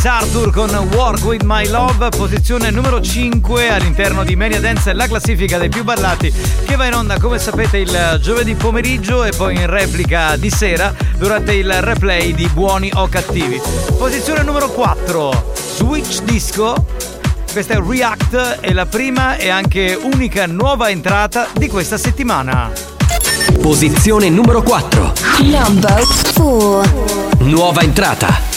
James 0.00 0.04
Arthur 0.04 0.52
con 0.52 0.70
Work 0.92 1.24
With 1.24 1.42
My 1.42 1.66
Love, 1.66 2.10
posizione 2.10 2.70
numero 2.70 3.00
5 3.00 3.68
all'interno 3.68 4.22
di 4.22 4.36
Mania 4.36 4.60
Dance, 4.60 4.92
la 4.92 5.08
classifica 5.08 5.58
dei 5.58 5.68
più 5.68 5.82
ballati 5.82 6.32
che 6.64 6.76
va 6.76 6.86
in 6.86 6.94
onda 6.94 7.18
come 7.18 7.38
sapete 7.40 7.78
il 7.78 8.18
giovedì 8.20 8.54
pomeriggio 8.54 9.24
e 9.24 9.32
poi 9.36 9.56
in 9.56 9.66
replica 9.66 10.36
di 10.36 10.50
sera 10.50 10.94
durante 11.16 11.54
il 11.54 11.82
replay 11.82 12.32
di 12.32 12.48
Buoni 12.52 12.92
o 12.94 13.08
Cattivi. 13.08 13.60
Posizione 13.96 14.42
numero 14.42 14.68
4, 14.68 15.52
Switch 15.76 16.22
Disco. 16.22 16.86
Questa 17.50 17.74
è 17.74 17.80
React 17.84 18.58
e 18.60 18.72
la 18.72 18.86
prima 18.86 19.36
e 19.36 19.48
anche 19.48 19.98
unica 20.00 20.46
nuova 20.46 20.90
entrata 20.90 21.48
di 21.54 21.66
questa 21.66 21.98
settimana. 21.98 22.70
Posizione 23.60 24.28
numero 24.30 24.62
4. 24.62 25.12
Number 25.40 26.04
4. 26.34 26.82
Nuova 27.38 27.80
entrata. 27.80 28.47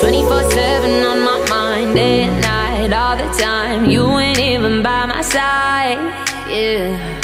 24-7 0.00 1.10
on 1.10 1.20
my 1.20 1.38
mind, 1.48 1.94
day 1.94 2.24
and 2.24 2.40
night, 2.42 2.92
all 2.92 3.16
the 3.16 3.28
time. 3.38 3.86
You 3.86 4.18
ain't 4.18 4.38
even 4.38 4.82
by 4.82 5.06
my 5.06 5.22
side, 5.22 5.98
yeah. 6.48 7.16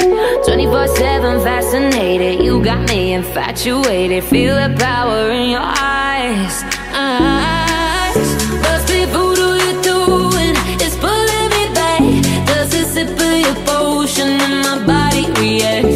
24 0.45 0.87
7 0.87 1.41
fascinated. 1.41 2.43
You 2.43 2.63
got 2.63 2.87
me 2.89 3.13
infatuated. 3.13 4.23
Feel 4.23 4.55
the 4.55 4.75
power 4.77 5.29
in 5.31 5.51
your 5.51 5.61
eyes. 5.61 6.63
eyes. 6.93 8.15
Must 8.65 8.87
be 8.87 9.05
voodoo 9.05 9.53
you're 9.63 9.81
doing. 9.93 10.55
It's 10.83 10.95
pulling 10.97 11.49
me 11.55 11.63
back. 11.79 12.01
Does 12.47 12.73
a 12.73 12.83
sip 12.85 13.09
of 13.09 13.39
your 13.45 13.55
potion 13.65 14.29
and 14.45 14.55
my 14.65 14.77
body 14.85 15.25
reacts? 15.39 15.92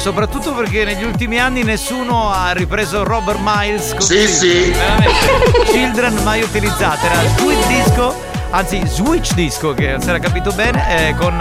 soprattutto 0.00 0.54
perché 0.54 0.84
negli 0.84 1.04
ultimi 1.04 1.38
anni 1.38 1.62
nessuno 1.62 2.30
ha 2.32 2.52
ripreso 2.52 3.04
Robert 3.04 3.38
Miles 3.42 3.90
con 3.90 4.00
Sì, 4.00 4.26
sì. 4.26 4.72
Children 5.66 6.20
mai 6.24 6.40
utilizzate, 6.40 7.06
era 7.06 7.28
Squid 7.36 7.66
Disco 7.66 8.28
anzi 8.52 8.82
Switch 8.86 9.34
Disco 9.34 9.74
che 9.74 9.90
non 9.92 10.00
si 10.00 10.08
era 10.08 10.18
capito 10.18 10.50
bene 10.52 11.08
eh, 11.08 11.14
con 11.14 11.40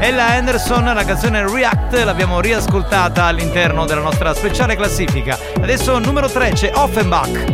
Ella 0.00 0.26
Anderson. 0.32 0.84
La 0.84 1.04
canzone 1.04 1.48
React 1.48 2.02
l'abbiamo 2.04 2.40
riascoltata 2.40 3.24
all'interno 3.24 3.86
della 3.86 4.02
nostra 4.02 4.34
speciale 4.34 4.76
classifica. 4.76 5.38
Adesso 5.56 5.98
numero 5.98 6.28
3 6.28 6.50
c'è 6.50 6.72
Offenbach. 6.74 7.44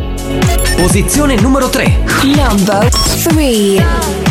Posizione 0.77 1.37
numero 1.37 1.69
3 1.69 2.03
number 2.35 2.89
3 2.89 4.26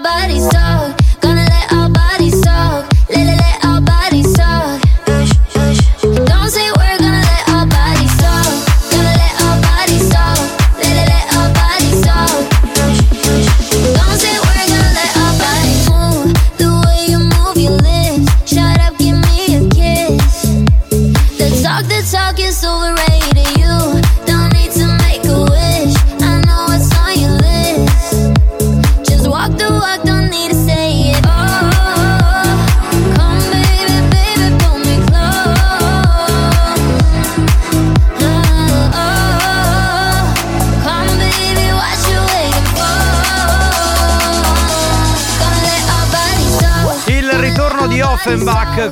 my 0.00 0.38
so 0.38 0.57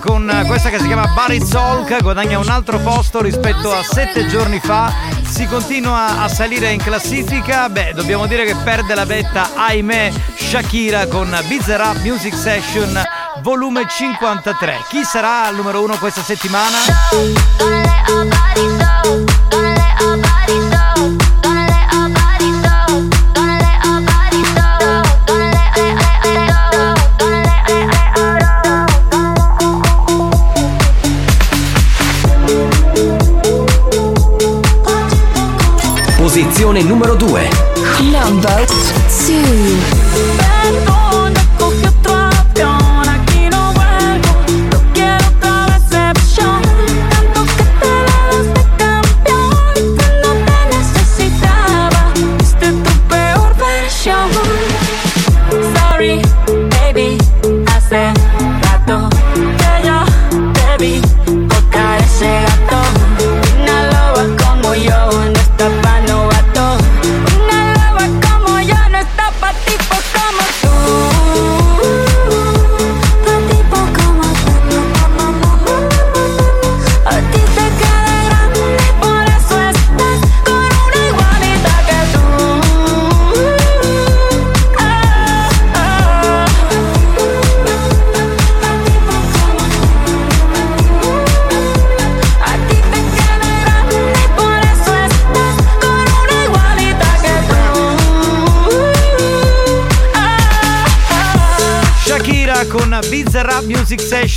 Con 0.00 0.44
questa 0.46 0.68
che 0.68 0.78
si 0.78 0.86
chiama 0.86 1.06
Barry 1.08 1.44
Zolk 1.44 2.00
guadagna 2.02 2.38
un 2.38 2.48
altro 2.48 2.78
posto 2.78 3.20
rispetto 3.20 3.72
a 3.72 3.82
sette 3.82 4.26
giorni 4.26 4.60
fa. 4.60 4.92
Si 5.28 5.46
continua 5.46 6.22
a 6.22 6.28
salire 6.28 6.70
in 6.70 6.82
classifica. 6.82 7.68
Beh, 7.68 7.92
dobbiamo 7.94 8.26
dire 8.26 8.44
che 8.44 8.54
perde 8.56 8.94
la 8.94 9.04
vetta, 9.04 9.50
ahimè, 9.54 10.12
Shakira 10.34 11.06
con 11.06 11.36
Bizarra 11.48 11.94
Music 12.02 12.34
Session 12.34 13.02
volume 13.42 13.86
53. 13.88 14.84
Chi 14.88 15.04
sarà 15.04 15.44
al 15.44 15.54
numero 15.54 15.82
uno 15.82 15.96
questa 15.98 16.22
settimana? 16.22 16.76
numero 36.84 37.16
2. 37.16 37.26
Number 38.10 38.66
2. 38.66 40.95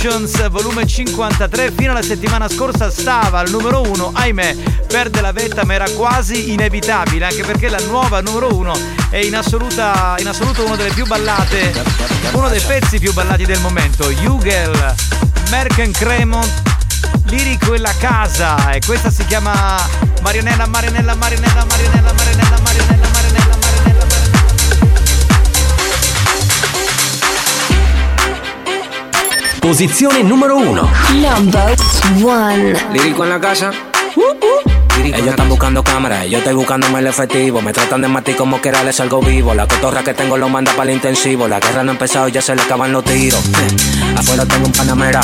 Sessions 0.00 0.48
volume 0.48 0.86
53 0.86 1.72
fino 1.76 1.90
alla 1.90 2.00
settimana 2.00 2.48
scorsa 2.48 2.90
stava 2.90 3.40
al 3.40 3.50
numero 3.50 3.82
1 3.82 4.12
ahimè 4.14 4.56
perde 4.86 5.20
la 5.20 5.30
vetta 5.30 5.66
ma 5.66 5.74
era 5.74 5.90
quasi 5.90 6.52
inevitabile 6.52 7.26
anche 7.26 7.44
perché 7.44 7.68
la 7.68 7.80
nuova 7.80 8.22
numero 8.22 8.48
1 8.50 8.78
è 9.10 9.18
in, 9.18 9.36
assoluta, 9.36 10.14
in 10.18 10.26
assoluto 10.26 10.64
uno 10.64 10.76
delle 10.76 10.94
più 10.94 11.04
ballate 11.04 11.74
uno 12.32 12.48
dei 12.48 12.62
pezzi 12.62 12.98
più 12.98 13.12
ballati 13.12 13.44
del 13.44 13.60
momento. 13.60 14.08
Hugel 14.08 14.94
Merken 15.50 15.92
Cremont 15.92 16.50
Lirico 17.24 17.74
e 17.74 17.78
la 17.78 17.94
casa 17.98 18.70
e 18.70 18.80
questa 18.80 19.10
si 19.10 19.26
chiama 19.26 19.76
Marianella 20.22 20.66
Marianella 20.66 21.14
Marianella 21.14 21.66
Marianella 21.66 22.12
Marianella 22.14 22.58
Marianella 22.58 22.58
Marianella 22.62 23.19
Posizione 29.60 30.22
numero 30.24 30.56
1. 30.56 30.90
Number 31.20 31.76
one. 32.24 32.74
Lírico 32.92 33.24
en 33.24 33.30
la 33.30 33.40
casa. 33.40 33.70
Ellos 35.04 35.28
están 35.28 35.48
buscando 35.48 35.82
cámaras, 35.82 36.28
yo 36.28 36.38
estoy 36.38 36.54
buscándome 36.54 36.98
el 36.98 37.06
efectivo. 37.06 37.60
Me 37.62 37.72
tratan 37.72 38.02
de 38.02 38.08
matar 38.08 38.36
como 38.36 38.60
quiera, 38.60 38.82
les 38.84 38.96
salgo 38.96 39.20
vivo. 39.20 39.54
La 39.54 39.66
cotorra 39.66 40.02
que 40.02 40.14
tengo 40.14 40.36
lo 40.36 40.48
manda 40.48 40.72
para 40.72 40.90
el 40.90 40.96
intensivo. 40.96 41.46
La 41.48 41.60
guerra 41.60 41.82
no 41.82 41.90
ha 41.90 41.94
empezado 41.94 42.28
y 42.28 42.32
ya 42.32 42.42
se 42.42 42.54
le 42.54 42.62
acaban 42.62 42.92
los 42.92 43.04
tiros. 43.04 43.40
Afuera 44.16 44.46
tengo 44.46 44.66
un 44.66 44.72
panamera. 44.72 45.20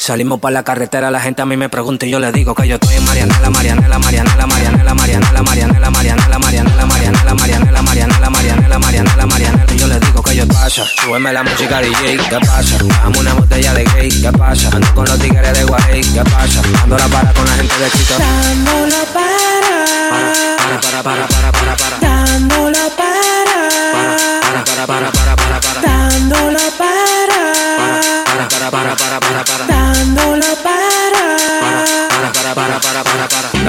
Salimos 0.00 0.40
para 0.40 0.54
la 0.54 0.62
carretera, 0.62 1.10
la 1.10 1.20
gente 1.20 1.42
a 1.42 1.44
mí 1.44 1.58
me 1.58 1.68
pregunta 1.68 2.06
y 2.06 2.10
yo 2.10 2.18
le 2.18 2.32
digo 2.32 2.54
que 2.54 2.66
yo 2.66 2.76
estoy 2.76 2.96
en 2.96 3.04
Marianela, 3.04 3.50
Marianela, 3.50 3.98
Marianela, 3.98 4.46
Marianela, 4.46 4.94
Marianela, 4.94 5.42
Marianela, 5.42 5.90
Marianela, 5.90 6.30
Marianela, 6.30 6.86
Marianela, 6.86 7.34
Marianela, 7.36 7.82
Marianela, 7.82 8.30
Marianela, 8.30 8.78
Marianela, 8.78 9.26
Marianela, 9.26 9.74
yo 9.74 9.86
le 9.86 10.00
digo 10.00 10.22
que 10.22 10.34
yo 10.36 10.48
pasa. 10.48 10.86
Súbeme 10.86 11.34
la 11.34 11.42
música 11.42 11.82
DJ, 11.82 12.16
¿qué 12.16 12.38
pasa? 12.46 12.78
Dame 12.78 13.18
una 13.18 13.34
botella 13.34 13.74
de 13.74 13.84
gay, 13.84 14.08
¿qué 14.08 14.32
pasa? 14.32 14.70
Ando 14.72 14.94
con 14.94 15.04
los 15.04 15.18
tigres 15.18 15.52
de 15.52 15.64
Guay, 15.64 16.00
¿qué 16.00 16.24
pasa? 16.24 16.62
Ando 16.82 16.96
la 16.96 17.06
para 17.06 17.32
con 17.34 17.44
la 17.44 17.52
gente 17.52 17.74
de 17.78 17.90
Chito. 17.90 18.14
Dándolo 18.18 19.04
para, 19.12 19.84
Para, 20.56 20.80
para, 20.80 21.02
para, 21.02 21.26
para, 21.28 21.52
para, 21.52 21.76
para. 21.76 21.98
dándolo 22.00 22.78
para, 22.96 23.60
Para, 23.92 24.16
para, 24.64 24.64
para, 24.64 24.86
para, 24.86 24.86
para, 24.86 25.12
para. 25.12 25.19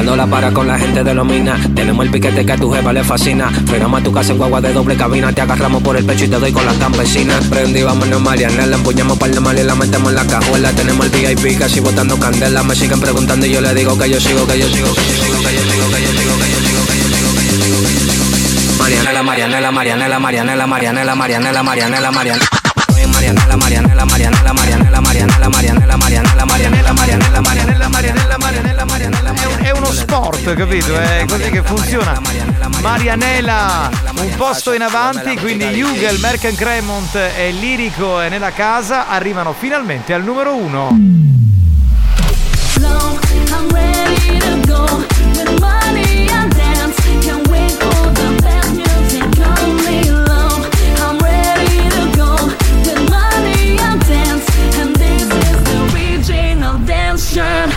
Para, 0.05 0.17
para. 0.17 0.21
Dándola 0.21 0.27
para 0.27 0.51
con 0.51 0.67
la 0.67 0.79
gente 0.79 1.03
de 1.03 1.13
los 1.13 1.25
minas. 1.25 1.59
Tenemos 1.75 2.05
el 2.05 2.11
piquete 2.11 2.45
que 2.45 2.51
a 2.51 2.57
tu 2.57 2.71
jefa 2.71 2.93
le 2.93 3.03
fascina. 3.03 3.49
Frenamos 3.67 4.01
a 4.01 4.03
tu 4.03 4.11
casa 4.11 4.31
en 4.31 4.37
guagua 4.37 4.61
de 4.61 4.73
doble 4.73 4.95
cabina. 4.95 5.31
Te 5.31 5.41
agarramos 5.41 5.81
por 5.83 5.97
el 5.97 6.05
pecho 6.05 6.25
y 6.25 6.27
te 6.27 6.39
doy 6.39 6.51
con 6.51 6.65
las 6.65 6.75
campesinas. 6.77 7.45
Prendí, 7.45 7.83
vámonos, 7.83 8.21
Marianela. 8.21 8.77
Empuñamos 8.77 9.17
par 9.17 9.31
de 9.31 9.39
mal 9.39 9.57
y 9.57 9.63
la 9.63 9.75
metemos 9.75 10.09
en 10.09 10.15
la 10.15 10.25
cajuela. 10.25 10.71
Tenemos 10.71 11.05
el 11.05 11.35
VIP 11.35 11.59
casi 11.59 11.79
botando 11.79 12.17
candela. 12.19 12.63
Me 12.63 12.75
siguen 12.75 12.99
preguntando 12.99 13.45
y 13.45 13.51
yo 13.51 13.61
le 13.61 13.73
digo 13.73 13.97
que 13.97 14.09
yo 14.09 14.19
sigo, 14.19 14.45
que 14.47 14.59
yo 14.59 14.67
sigo, 14.69 14.93
que 14.93 15.01
yo 15.01 15.13
sigo, 15.13 15.37
que 15.39 15.53
yo 15.53 15.61
sigo, 15.61 15.89
que 15.91 16.01
yo 16.01 16.11
sigo, 16.11 16.37
que 16.37 16.49
yo 16.49 16.59
sigo, 16.59 16.85
que 16.85 16.97
yo 16.97 17.09
sigo, 17.09 17.35
que 17.35 17.49
yo 17.51 17.57
sigo, 17.57 17.83
que 17.83 17.93
yo 17.93 17.99
sigo. 17.99 18.81
Marianela, 18.81 19.23
Marianela, 19.23 19.71
Marianela, 19.71 20.19
Marianela, 20.19 20.67
Marianela, 20.67 21.15
Marianela, 21.15 21.63
Marianela, 21.63 22.11
Marianela. 22.11 22.45
En 22.97 23.09
Marianela, 23.11 23.57
Marianela, 23.57 24.05
Marianela, 24.05 24.53
Marianela, 24.53 24.99
Marianela, 24.99 25.49
Marianela, 25.49 25.97
Marianela, 25.97 26.45
Marianela, 26.45 26.93
Marianela, 26.93 27.41
Marianela, 27.41 27.89
Marianela, 27.89 28.37
Marianela, 28.37 28.85
Marianela. 28.85 29.30
Sport, 29.91 30.53
capito? 30.53 30.97
È 30.97 31.25
così 31.27 31.49
che 31.49 31.61
funziona. 31.63 32.19
Marianela, 32.81 33.89
un 34.17 34.35
posto 34.35 34.73
in 34.73 34.81
avanti, 34.81 35.37
quindi 35.37 35.81
Hugel, 35.81 36.19
Merken 36.19 36.55
Cremont 36.55 37.15
e 37.15 37.51
Lirico 37.51 38.21
e 38.21 38.29
nella 38.29 38.51
casa 38.51 39.07
arrivano 39.07 39.53
finalmente 39.53 40.13
al 40.13 40.23
numero 40.23 40.55
uno. 40.55 40.89
I'm 43.53 43.69
ready 43.69 44.39
to 44.39 44.61
go 44.65 44.85
with 45.35 45.59
money 45.59 46.27
and 46.29 46.53
dance. 46.55 46.90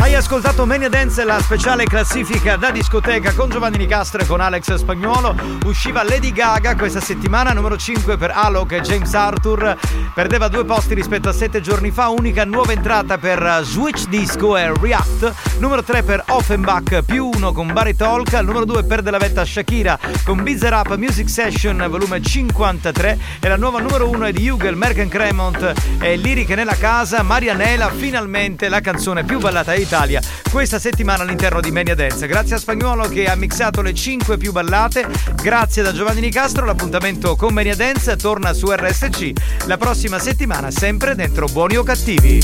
Hai 0.04 0.14
ascoltato 0.14 0.66
Mania 0.66 0.90
Dance, 0.90 1.24
la 1.24 1.40
speciale 1.40 1.84
classifica 1.84 2.56
da 2.56 2.70
discoteca 2.70 3.32
con 3.32 3.48
Giovanni 3.48 3.78
Nicastro 3.78 4.20
e 4.20 4.26
con 4.26 4.38
Alex 4.38 4.74
Spagnuolo. 4.74 5.34
Usciva 5.64 6.04
Lady 6.04 6.30
Gaga 6.30 6.76
questa 6.76 7.00
settimana, 7.00 7.54
numero 7.54 7.78
5 7.78 8.18
per 8.18 8.30
Alok 8.30 8.72
e 8.72 8.80
James 8.82 9.14
Arthur. 9.14 9.74
Perdeva 10.14 10.48
due 10.48 10.66
posti 10.66 10.92
rispetto 10.92 11.30
a 11.30 11.32
sette 11.32 11.62
giorni 11.62 11.90
fa. 11.90 12.08
Unica 12.08 12.44
nuova 12.44 12.72
entrata 12.72 13.16
per 13.16 13.40
uh, 13.42 13.64
Switch 13.64 14.06
Disco 14.08 14.58
e 14.58 14.74
React. 14.78 15.58
Numero 15.58 15.82
3 15.82 16.02
per 16.02 16.22
Offenbach, 16.28 17.02
più 17.02 17.30
1 17.34 17.52
con 17.52 17.72
Barry 17.72 17.96
Talk. 17.96 18.34
Al 18.34 18.44
numero 18.44 18.66
2 18.66 18.84
perde 18.84 19.10
la 19.10 19.16
vetta 19.18 19.42
Shakira 19.42 19.98
con 20.22 20.42
Bizzer 20.42 20.74
Up 20.74 20.94
Music 20.96 21.30
Session, 21.30 21.82
volume 21.88 22.20
53. 22.20 23.18
E 23.40 23.48
la 23.48 23.56
nuova 23.56 23.80
numero 23.80 24.10
1 24.10 24.26
è 24.26 24.32
di 24.32 24.46
Hugel, 24.46 24.76
Merken 24.76 25.08
Cremont 25.08 25.72
e 25.98 26.16
Liriche 26.16 26.54
nella 26.54 26.76
casa. 26.76 27.22
Marianela, 27.22 27.88
finalmente 27.88 28.68
la 28.68 28.82
canzone 28.82 29.24
più 29.24 29.38
ballata 29.38 29.72
d'Italia 29.94 30.20
questa 30.50 30.80
settimana 30.80 31.22
all'interno 31.22 31.60
di 31.60 31.70
Mania 31.70 31.94
Dance. 31.94 32.26
Grazie 32.26 32.56
a 32.56 32.58
Spagnuolo 32.58 33.08
che 33.08 33.26
ha 33.26 33.36
mixato 33.36 33.80
le 33.80 33.94
5 33.94 34.36
più 34.36 34.50
ballate. 34.50 35.06
Grazie 35.40 35.82
da 35.82 35.92
Giovanni 35.92 36.20
Nicastro. 36.20 36.64
L'appuntamento 36.64 37.36
con 37.36 37.54
Mania 37.54 37.76
Dance 37.76 38.16
torna 38.16 38.52
su 38.52 38.72
RSC 38.72 39.32
la 39.66 39.76
prossima 39.76 40.18
settimana, 40.18 40.70
sempre 40.72 41.14
dentro 41.14 41.46
Buoni 41.46 41.76
o 41.76 41.84
Cattivi. 41.84 42.42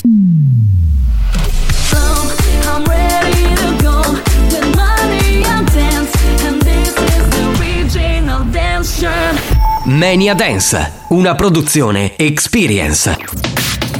Mania 9.84 10.34
Dance, 10.34 10.92
una 11.08 11.34
produzione 11.34 12.16
Experience. 12.16 13.99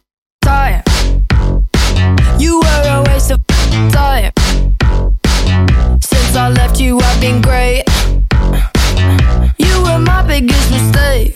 time. 0.51 0.83
You 2.43 2.59
were 2.63 2.83
a 2.97 2.99
waste 3.09 3.31
of 3.35 3.39
time. 3.99 4.31
Since 6.11 6.31
I 6.43 6.47
left 6.59 6.77
you, 6.83 6.91
I've 7.07 7.21
been 7.27 7.39
great. 7.49 7.83
You 9.65 9.73
were 9.85 9.99
my 10.11 10.21
biggest 10.33 10.67
mistake. 10.75 11.33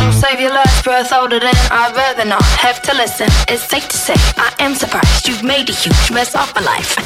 Don't 0.00 0.16
save 0.24 0.38
your 0.44 0.54
last 0.60 0.84
breath 0.84 1.12
older 1.12 1.40
than 1.46 1.56
I'd 1.80 1.94
rather 2.02 2.26
not 2.34 2.44
have 2.66 2.78
to 2.86 2.92
listen. 3.02 3.28
It's 3.52 3.64
safe 3.72 3.88
to 3.94 3.98
say 4.06 4.16
I 4.46 4.50
am 4.64 4.74
surprised 4.82 5.26
you've 5.28 5.46
made 5.54 5.66
a 5.74 5.76
huge 5.84 6.10
mess 6.16 6.34
of 6.34 6.48
my 6.56 6.62
life. 6.72 6.92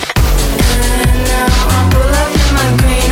and 1.05 1.19
now 1.33 1.77
I 1.77 1.81
pull 1.93 2.13
up 2.23 2.31
in 2.41 2.49
my 2.59 2.69
green 2.83 3.12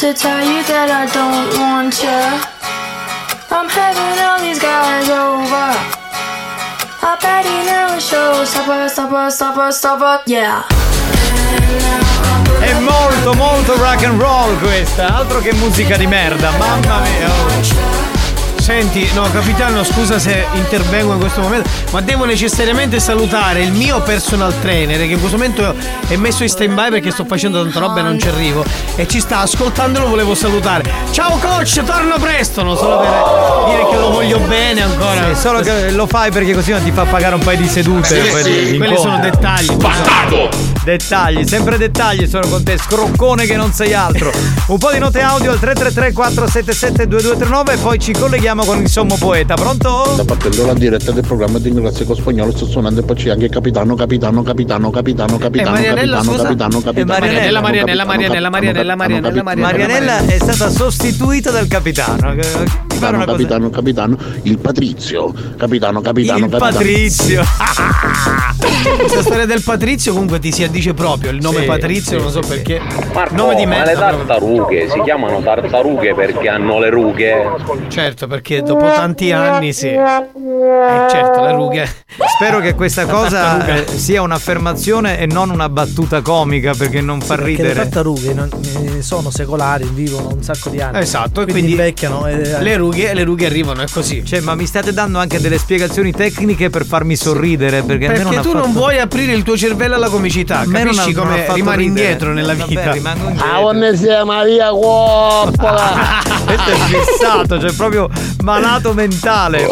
To 0.00 0.14
tell 0.14 0.40
you 0.40 0.62
that 0.64 0.88
I 0.88 1.04
don't 1.12 1.52
want 1.60 2.00
you. 2.00 2.22
I'm 3.52 3.68
having 3.68 4.16
all 4.24 4.40
these 4.40 4.58
guys 4.58 5.04
over. 5.12 5.76
I 7.04 7.18
bet 7.20 7.44
he 7.44 7.68
never 7.68 8.00
shows. 8.00 8.48
Stopper, 8.48 8.88
stopper, 8.88 9.30
stopper, 9.30 9.70
stopper, 9.70 10.22
yeah. 10.24 10.64
È 12.60 12.72
molto 12.78 13.34
molto 13.34 13.76
rock 13.76 14.04
and 14.04 14.18
roll 14.18 14.58
questa, 14.60 15.16
altro 15.16 15.40
che 15.40 15.52
musica 15.52 15.98
di 15.98 16.06
merda, 16.06 16.50
mamma 16.52 17.00
mia. 17.00 17.99
Senti, 18.70 19.10
no, 19.14 19.28
capitano, 19.32 19.82
scusa 19.82 20.20
se 20.20 20.46
intervengo 20.52 21.14
in 21.14 21.18
questo 21.18 21.40
momento, 21.40 21.68
ma 21.90 22.00
devo 22.02 22.24
necessariamente 22.24 23.00
salutare 23.00 23.62
il 23.62 23.72
mio 23.72 24.00
personal 24.00 24.54
trainer 24.60 24.96
che 24.96 25.14
in 25.14 25.18
questo 25.18 25.36
momento 25.36 25.74
è 26.06 26.14
messo 26.14 26.44
in 26.44 26.48
stand 26.48 26.74
by 26.74 26.88
perché 26.88 27.10
sto 27.10 27.24
facendo 27.24 27.60
tanta 27.62 27.80
roba 27.80 27.98
e 27.98 28.02
non 28.02 28.16
ci 28.16 28.28
arrivo. 28.28 28.64
E 28.94 29.08
ci 29.08 29.18
sta 29.18 29.40
ascoltando, 29.40 29.98
lo 29.98 30.06
volevo 30.06 30.36
salutare. 30.36 30.88
Ciao 31.10 31.36
coach, 31.38 31.82
torno 31.82 32.16
presto, 32.20 32.62
non 32.62 32.76
solo 32.76 32.98
per 32.98 33.10
dire 33.66 33.88
che 33.90 33.96
lo 33.96 34.10
voglio 34.12 34.38
bene 34.38 34.82
ancora. 34.82 35.34
Sì, 35.34 35.40
solo 35.40 35.60
che 35.62 35.90
lo 35.90 36.06
fai 36.06 36.30
perché 36.30 36.54
così 36.54 36.70
non 36.70 36.84
ti 36.84 36.92
fa 36.92 37.04
pagare 37.04 37.34
un 37.34 37.42
paio 37.42 37.58
di 37.58 37.68
sedute. 37.68 38.22
Sì, 38.22 38.30
poi 38.30 38.42
sì, 38.44 38.76
quelli 38.76 38.96
sono 38.96 39.18
dettagli. 39.18 39.76
Dettagli, 40.84 41.46
sempre 41.46 41.76
dettagli 41.76 42.26
sono 42.26 42.46
con 42.48 42.62
te, 42.62 42.78
scroccone 42.78 43.46
che 43.46 43.56
non 43.56 43.72
sei 43.72 43.92
altro. 43.94 44.32
Un 44.66 44.78
po' 44.78 44.92
di 44.92 44.98
note 44.98 45.20
audio 45.20 45.50
al 45.50 45.58
333 45.58 46.12
477 46.12 47.08
2239 47.08 47.72
e 47.72 47.76
poi 47.76 47.98
ci 47.98 48.12
colleghiamo 48.12 48.59
con 48.64 48.80
il 48.80 48.88
sommo 48.88 49.16
poeta. 49.16 49.54
Pronto? 49.54 50.04
Sta 50.12 50.24
partendo 50.24 50.66
la 50.66 50.74
diretta 50.74 51.12
del 51.12 51.24
programma 51.26 51.58
di 51.58 51.68
inglese 51.68 52.04
con 52.04 52.16
spagnolo, 52.16 52.50
sto 52.52 52.66
suonando 52.66 53.00
e 53.00 53.02
poi 53.04 53.16
c'è 53.16 53.30
anche 53.30 53.48
capitano, 53.48 53.94
capitano, 53.94 54.42
capitano, 54.42 54.90
capitano, 54.90 55.38
capitano, 55.38 55.70
Marianella, 55.70 56.16
capitano, 56.18 56.42
capitano, 56.42 56.80
capitano. 56.80 57.18
Marianella, 57.18 57.60
Marianella, 57.60 58.04
capitano, 58.04 58.50
Marianella, 58.50 58.50
Marianella, 58.50 58.96
Marianella, 58.96 59.42
Marianella, 59.42 59.54
Marianella 59.54 60.26
è 60.26 60.38
stata 60.38 60.70
sostituita 60.70 61.50
dal 61.50 61.66
capitano. 61.66 62.16
pare 62.18 62.40
Capitano, 62.40 63.24
capitano, 63.24 63.70
capitano, 63.70 64.18
il 64.42 64.58
Patrizio, 64.58 65.32
capitano, 65.56 66.00
capitano, 66.00 66.44
Il 66.44 66.50
capitano. 66.50 66.70
Patrizio. 66.72 67.42
Questa 68.98 69.22
storia 69.22 69.46
del 69.46 69.62
Patrizio 69.62 70.12
comunque 70.12 70.38
ti 70.38 70.52
si 70.52 70.62
addice 70.62 70.94
proprio, 70.94 71.30
il 71.30 71.38
nome 71.40 71.60
Sì, 71.60 71.66
Patrizio, 71.66 72.18
sì, 72.18 72.22
non 72.22 72.32
so 72.32 72.42
sì, 72.42 72.48
perché. 72.48 72.80
Marco, 73.12 73.34
nome 73.34 73.54
di 73.54 73.66
ma 73.66 73.76
merda. 73.76 73.90
le 73.90 73.98
tartarughe 73.98 74.88
si 74.88 75.00
chiamano 75.02 75.40
tartarughe 75.40 76.14
perché 76.14 76.48
hanno 76.48 76.78
le 76.78 76.90
rughe. 76.90 77.50
Certo, 77.88 78.26
perché 78.26 78.39
dopo 78.62 78.84
tanti 78.86 79.32
anni 79.32 79.72
sì. 79.72 79.88
Eh, 79.88 81.06
certo, 81.10 81.42
le 81.44 81.52
rughe. 81.52 81.88
Spero 82.34 82.58
che 82.60 82.74
questa 82.74 83.06
cosa 83.06 83.64
eh, 83.66 83.86
sia 83.86 84.22
un'affermazione 84.22 85.18
e 85.18 85.26
non 85.26 85.50
una 85.50 85.68
battuta 85.68 86.20
comica 86.22 86.72
perché 86.76 87.00
non 87.00 87.20
fa 87.20 87.36
Perché 87.36 87.50
le 87.50 87.56
ridere. 87.56 87.74
tartarughe 87.74 88.34
non- 88.34 88.48
eh, 88.96 89.02
sono 89.02 89.30
secolari, 89.30 89.88
vivono 89.92 90.28
un 90.34 90.42
sacco 90.42 90.68
di 90.70 90.80
anni. 90.80 90.98
Esatto, 90.98 91.40
e 91.40 91.44
quindi, 91.44 91.52
quindi 91.52 91.70
invecchiano. 91.72 92.26
e- 92.26 92.60
Le 92.60 92.76
rughe, 92.76 93.14
le 93.14 93.24
rughe 93.24 93.46
arrivano, 93.46 93.82
è 93.82 93.86
così. 93.90 94.24
Cioè, 94.24 94.40
ma 94.40 94.54
mi 94.54 94.66
state 94.66 94.92
dando 94.92 95.18
anche 95.18 95.40
delle 95.40 95.58
spiegazioni 95.58 96.12
tecniche 96.12 96.70
per 96.70 96.84
farmi 96.84 97.16
sorridere? 97.16 97.82
Perché, 97.82 98.06
Perché 98.06 98.22
non 98.22 98.40
tu 98.42 98.52
non 98.52 98.62
fatto- 98.64 98.72
vuoi 98.78 98.98
aprire 98.98 99.32
il 99.32 99.42
tuo 99.42 99.56
cervello 99.56 99.94
alla 99.94 100.08
comicità, 100.08 100.62
me 100.66 100.82
capisci 100.82 101.12
non 101.12 101.24
come 101.26 101.38
fatto 101.42 101.54
rimani 101.54 101.84
ridere. 101.84 102.00
indietro 102.02 102.32
nella 102.32 102.54
Vabbè, 102.54 102.68
vita. 102.68 102.92
rimango 102.92 103.28
indietro. 103.28 103.50
Ah, 103.50 104.24
Maria 104.24 104.70
Coppola. 104.70 105.88
Questo 106.44 106.70
è 106.70 106.74
fissato, 106.74 107.60
cioè 107.60 107.72
proprio 107.72 108.08
malato 108.42 108.92
mentale. 108.92 109.66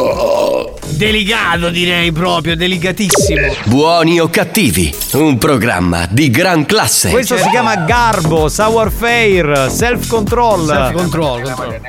Delicato 0.86 1.70
direi 1.70 2.10
proprio, 2.12 2.56
delicatissimo. 2.56 3.54
Buoni 3.64 4.20
o 4.20 4.28
cattivi, 4.28 4.94
un 5.12 5.38
programma 5.38 6.06
di 6.08 6.30
gran 6.30 6.66
classe. 6.66 7.10
Questo 7.10 7.36
si 7.36 7.48
chiama 7.50 7.76
Garbo, 7.76 8.48
Sour 8.48 8.90
Fair, 8.90 9.70
Self 9.70 10.08
Control. 10.08 10.66
Self 10.66 10.92
control, 10.92 11.42
control. 11.42 11.80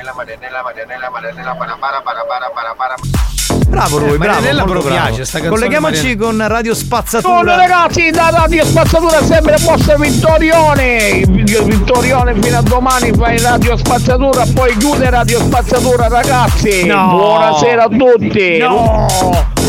Bravo 3.67 3.97
lui, 3.99 4.13
Eh, 4.15 4.17
bravo. 4.17 4.41
Molto 4.41 4.65
bravo. 4.65 4.87
piace 4.87 5.25
sta 5.25 5.39
canzone, 5.39 5.49
Colleghiamoci 5.49 6.15
con 6.15 6.47
Radio 6.47 6.73
Spazzatura. 6.73 7.33
Buongiorno 7.33 7.61
ragazzi, 7.61 8.09
da 8.11 8.29
Radio 8.31 8.65
Spazzatura 8.65 9.23
sempre 9.23 9.55
il 9.55 9.63
vostro 9.63 9.97
Vittorione. 9.97 11.23
Vittorione 11.27 12.35
fino 12.41 12.57
a 12.57 12.61
domani 12.61 13.11
fai 13.13 13.37
Radio 13.39 13.77
Spazzatura, 13.77 14.45
poi 14.53 14.75
chiude 14.77 15.09
Radio 15.09 15.39
Spazzatura 15.39 16.07
ragazzi. 16.07 16.85
No. 16.85 17.09
Buonasera 17.09 17.83
a 17.83 17.87
tutti. 17.87 18.57
No! 18.57 19.07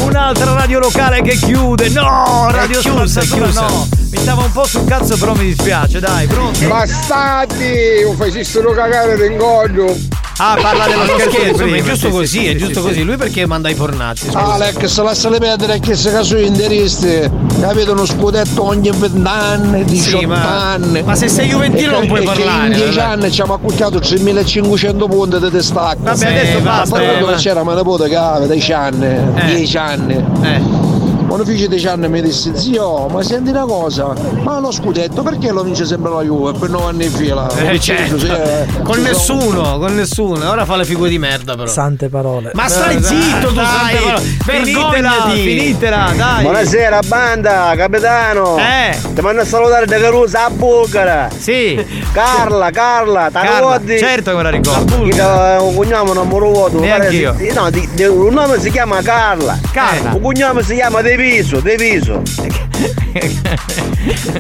Un'altra 0.03 0.53
radio 0.55 0.79
locale 0.79 1.23
che 1.23 1.37
chiude. 1.37 1.89
No! 1.91 2.49
Radio 2.51 2.81
chiusa, 2.81 3.21
è 3.21 3.23
Spazzatura 3.25 3.45
chiusa. 3.47 3.61
no. 3.67 3.89
Mi 4.11 4.17
stava 4.19 4.43
un 4.43 4.53
po' 4.53 4.65
sul 4.65 4.85
cazzo, 4.87 5.17
però 5.17 5.35
mi 5.35 5.45
dispiace, 5.45 6.01
dai, 6.01 6.27
pronto? 6.27 6.67
Bastardi, 6.67 8.03
lo 8.03 8.13
facessero 8.15 8.73
cagare 8.73 9.17
d'ingoglio. 9.17 9.95
Ah, 10.43 10.57
parla 10.59 10.87
dello 10.87 11.05
non 11.05 11.19
scherzo 11.19 11.65
è 11.65 11.83
giusto 11.83 12.07
sì, 12.07 12.11
così, 12.13 12.27
sì, 12.27 12.47
è 12.47 12.51
sì, 12.53 12.57
giusto 12.57 12.75
sì, 12.75 12.81
così. 12.81 12.95
sì. 12.95 13.03
Lui 13.05 13.17
perché 13.17 13.45
manda 13.47 13.69
i 13.69 13.75
pornazzi? 13.75 14.25
scusa? 14.25 14.39
Alex, 14.55 15.01
lasciali 15.03 15.39
perdere 15.39 15.79
che 15.81 15.95
se 15.95 16.11
caso 16.11 16.39
interisti, 16.39 17.31
capito 17.61 17.93
uno 17.93 18.07
scudetto 18.07 18.65
ogni 18.65 18.91
20 18.91 19.21
anni, 19.29 19.85
18 19.85 20.27
ma- 20.27 20.71
anni. 20.73 21.03
ma 21.03 21.15
se 21.15 21.29
sei 21.29 21.49
juventino 21.49 21.93
non 21.93 22.07
puoi 22.07 22.23
parlare, 22.23 22.69
In 22.69 22.73
10 22.73 22.97
vabbè. 22.97 23.01
anni 23.11 23.31
ci 23.31 23.41
abbiamo 23.43 23.55
accucciato 23.63 23.99
3500 23.99 25.07
punti 25.09 25.39
di 25.41 25.51
distacco. 25.51 26.03
Vabbè, 26.05 26.27
adesso 26.27 26.57
Eh, 26.57 26.61
basta. 26.63 26.97
Ma 26.97 27.03
eh, 27.19 27.21
ma- 27.21 27.33
c'era 27.35 27.63
mia 27.63 27.75
nipote 27.75 28.09
che 28.09 28.17
aveva 28.17 28.47
10 28.53 28.73
anni, 28.73 29.17
10 29.45 29.77
anni. 29.77 30.25
Eh. 30.43 30.90
Quando 31.31 31.47
fece 31.49 31.69
10 31.69 31.87
anni 31.87 32.09
mi 32.09 32.21
disse, 32.23 32.57
zio, 32.57 33.07
ma 33.07 33.23
senti 33.23 33.51
una 33.51 33.63
cosa, 33.65 34.13
ma 34.43 34.59
lo 34.59 34.73
scudetto 34.73 35.23
perché 35.23 35.53
lo 35.53 35.63
vince 35.63 35.85
sempre 35.87 36.11
la 36.11 36.23
Juve 36.23 36.59
per 36.59 36.71
9 36.71 36.87
anni 36.89 37.05
in 37.05 37.13
fila? 37.13 37.47
Eh, 37.57 37.79
certo. 37.79 38.19
Sì, 38.19 38.27
eh, 38.27 38.67
Con 38.83 38.97
ci 38.97 39.15
sono- 39.15 39.39
nessuno, 39.39 39.79
con 39.79 39.95
nessuno. 39.95 40.51
Ora 40.51 40.65
fa 40.65 40.75
le 40.75 40.85
figure 40.85 41.09
di 41.09 41.21
merda 41.21 41.55
però. 41.55 41.69
Sante 41.69 42.09
parole. 42.09 42.51
Ma 42.55 42.67
stai 42.67 42.99
Dai, 42.99 43.05
zitto 43.23 43.47
tu, 43.47 43.55
dai, 43.55 43.65
sante 43.65 43.97
parole. 44.03 44.23
finitela, 44.45 45.13
finitela, 45.33 46.13
dai. 46.17 46.43
Buonasera 46.43 46.99
banda, 47.07 47.75
capitano. 47.77 48.57
Eh. 48.59 48.99
Ti 49.15 49.21
mando 49.21 49.43
a 49.43 49.45
salutare 49.45 49.87
da 49.87 49.99
Carusa 50.01 50.47
a 50.47 50.51
Bulgara. 50.51 51.29
Sì. 51.39 51.87
Carla, 52.13 52.71
Carla, 52.71 53.31
ricordi? 53.33 53.99
certo 53.99 54.31
che 54.33 54.37
me 54.37 54.43
la 54.43 54.51
ricordo. 54.51 55.07
Da- 55.15 55.59
un 55.61 55.77
cognome 55.77 56.13
non 56.13 56.29
lo 56.29 56.39
ricordo. 56.49 56.81
Neanch'io. 56.81 57.33
Pare- 57.35 57.53
No, 57.53 57.71
di- 57.71 57.89
di- 57.93 58.03
un 58.05 58.35
nome 58.35 58.59
si 58.59 58.69
chiama 58.73 59.01
Carla. 59.01 59.57
Carla. 59.71 60.11
Un 60.15 60.21
cognome 60.21 60.65
si 60.65 60.75
chiama 60.75 61.01
De 61.03 61.19
Viso, 61.21 61.61
De 61.61 61.77
Viso. 63.13 64.39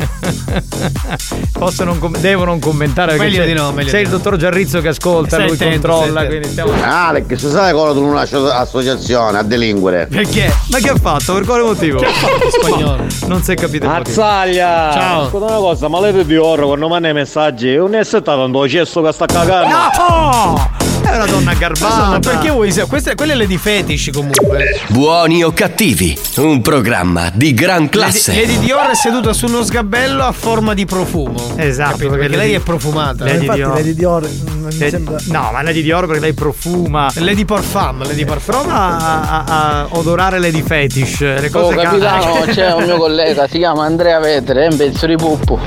Posso 1.58 1.84
non 1.84 1.98
com- 1.98 2.16
devo 2.16 2.44
non 2.44 2.58
commentare 2.58 3.16
Meglio 3.16 3.42
c'è, 3.42 3.46
di 3.46 3.52
no, 3.52 3.70
meglio 3.72 3.90
c'è 3.90 3.98
di 3.98 4.02
il 4.04 4.10
no. 4.10 4.16
dottor 4.16 4.36
Giarrizzo 4.36 4.80
che 4.80 4.88
ascolta, 4.88 5.36
Stai 5.36 5.46
lui 5.46 5.56
attento, 5.56 5.88
controlla, 5.88 6.26
quindi 6.26 6.48
stiamo... 6.48 6.72
Alex, 6.82 7.46
sai 7.46 7.72
cosa 7.72 7.92
tu 7.92 8.00
non 8.00 8.14
lasci 8.14 8.34
associazione 8.34 9.38
a 9.38 9.42
delinquere? 9.42 10.06
Perché? 10.06 10.52
Ma 10.68 10.78
che 10.78 10.88
ha 10.88 10.96
fatto? 10.96 11.34
Per 11.34 11.44
quale 11.44 11.62
motivo? 11.62 11.98
Che 11.98 12.06
ha 12.06 12.12
fatto 12.12 12.50
spagnolo? 12.50 13.06
Non 13.30 13.42
si 13.42 13.52
è 13.52 13.54
capito. 13.54 13.86
Mazzaglia! 13.86 14.90
Ciao. 14.92 15.28
Scusa 15.28 15.44
una 15.44 15.56
cosa, 15.56 15.88
ma 15.88 16.00
lei 16.00 16.24
di 16.24 16.36
oro 16.36 16.66
quando 16.66 16.88
manda 16.88 17.08
i 17.08 17.12
messaggi 17.12 17.76
non 17.76 17.94
è 17.94 18.02
stato 18.04 18.32
un 18.32 18.68
cesso 18.68 19.02
che 19.02 19.12
sta 19.12 19.26
cagando? 19.26 19.68
No! 19.68 20.78
È 21.02 21.16
una 21.16 21.26
donna 21.26 21.52
Ma 21.52 21.58
garbata. 21.58 22.18
perché 22.20 22.50
vuoi? 22.50 22.72
Queste, 22.88 23.14
quelle 23.14 23.34
le 23.34 23.46
di 23.46 23.56
fetish 23.56 24.10
comunque. 24.12 24.80
Buoni 24.88 25.42
o 25.42 25.52
cattivi, 25.52 26.16
un 26.36 26.60
programma 26.60 27.30
di 27.32 27.52
gran 27.54 27.88
classe. 27.88 28.32
Lady, 28.32 28.54
Lady 28.54 28.59
Dior 28.60 28.88
è 28.90 28.94
seduta 28.94 29.32
su 29.32 29.46
uno 29.46 29.62
sgabello 29.64 30.22
a 30.22 30.32
forma 30.32 30.74
di 30.74 30.84
profumo. 30.84 31.54
Esatto, 31.56 31.90
Capito? 31.92 32.08
perché 32.10 32.26
Perché 32.28 32.36
lei 32.36 32.54
è 32.54 32.60
profumata. 32.60 33.24
Lady 33.24 33.38
infatti 33.40 33.58
Dior. 33.58 33.74
Lady 33.74 33.94
Dior 33.94 34.28
mm, 34.28 34.64
mi 34.64 34.78
Lady- 34.78 34.90
sembra 34.90 35.16
No, 35.26 35.50
ma 35.52 35.62
Lady 35.62 35.82
Dior 35.82 36.06
perché 36.06 36.20
lei 36.20 36.34
profuma. 36.34 37.10
Lady 37.14 37.44
Parfum, 37.44 38.04
Lady 38.06 38.24
Parfum. 38.24 38.54
Prova 38.54 38.74
a, 38.74 39.24
a- 39.26 39.44
a 39.80 39.86
odorare 39.92 40.38
Lady 40.38 40.62
Fetish. 40.62 41.20
Le 41.20 41.48
Oh 41.52 41.60
cose 41.60 41.74
capitano, 41.76 42.22
cambiano. 42.22 42.52
c'è 42.52 42.72
un 42.74 42.84
mio 42.84 42.96
collega, 42.98 43.48
si 43.48 43.58
chiama 43.58 43.84
Andrea 43.84 44.18
Vetere, 44.20 44.64
è 44.64 44.68
un 44.70 44.76
pezzo 44.76 45.06
di 45.06 45.16
puppo. 45.16 45.58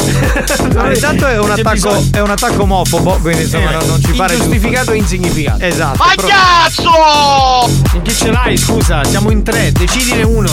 No, 0.74 0.92
intanto 0.94 1.26
è 1.28 1.40
un, 1.40 1.50
attacco, 1.52 2.04
è 2.12 2.20
un 2.22 2.30
attacco 2.30 2.62
omofobo, 2.62 3.18
quindi 3.22 3.44
insomma 3.44 3.72
Eh, 3.72 3.74
non, 3.76 3.88
non 3.88 4.02
ci 4.04 4.12
pare 4.14 4.36
giusto. 4.36 4.52
Ingiustificato 4.54 4.92
e 4.92 4.98
insignificato. 4.98 5.64
Esatto. 5.64 6.04
però- 6.16 6.28
cazzo! 6.28 7.70
In 7.96 8.02
che 8.04 8.12
ce 8.12 8.30
l'hai, 8.32 8.56
scusa? 8.58 9.04
Siamo 9.04 9.32
in 9.32 9.42
tre, 9.44 9.72
decidine 9.72 10.22
uno. 10.24 10.52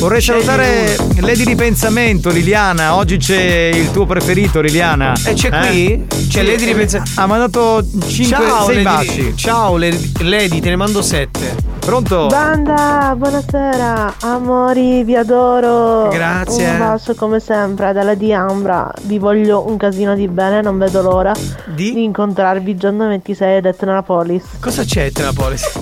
Vorrei 0.00 0.22
salutare 0.22 0.96
Lady 1.18 1.44
Ripensamento, 1.44 2.30
Liliana. 2.30 2.94
Oggi 2.94 3.18
c'è 3.18 3.70
il 3.74 3.90
tuo 3.90 4.06
preferito, 4.06 4.62
Liliana. 4.62 5.12
E 5.26 5.34
c'è 5.34 5.50
qui? 5.50 6.06
C'è 6.26 6.42
Lady 6.42 6.64
Ripensamento. 6.64 7.20
Ha 7.20 7.26
mandato 7.26 7.84
5 8.06 8.24
Ciao, 8.24 8.64
6 8.64 8.82
Lady, 8.82 8.82
baci. 8.82 9.36
ciao 9.36 9.76
Lady, 9.76 10.60
te 10.60 10.70
ne 10.70 10.76
mando 10.76 11.02
sette. 11.02 11.68
Pronto? 11.80 12.28
Banda, 12.28 13.14
buonasera, 13.16 14.14
amori, 14.20 15.02
vi 15.04 15.16
adoro. 15.16 16.08
Grazie. 16.08 16.68
Un 16.70 16.78
bacio 16.78 17.14
come 17.14 17.40
sempre 17.40 17.92
dalla 17.92 18.14
Diambra. 18.14 18.90
Vi 19.02 19.18
voglio 19.18 19.66
un 19.66 19.76
casino 19.76 20.14
di 20.14 20.28
bene, 20.28 20.62
non 20.62 20.78
vedo 20.78 21.02
l'ora 21.02 21.32
di, 21.66 22.02
incontrarvi 22.04 22.70
il 22.70 22.78
giorno 22.78 23.06
26 23.08 23.56
ad 23.56 23.64
Etnapolis. 23.66 24.44
Cosa 24.60 24.82
c'è 24.84 25.06
a 25.06 25.10
Tenapolis? 25.10 25.72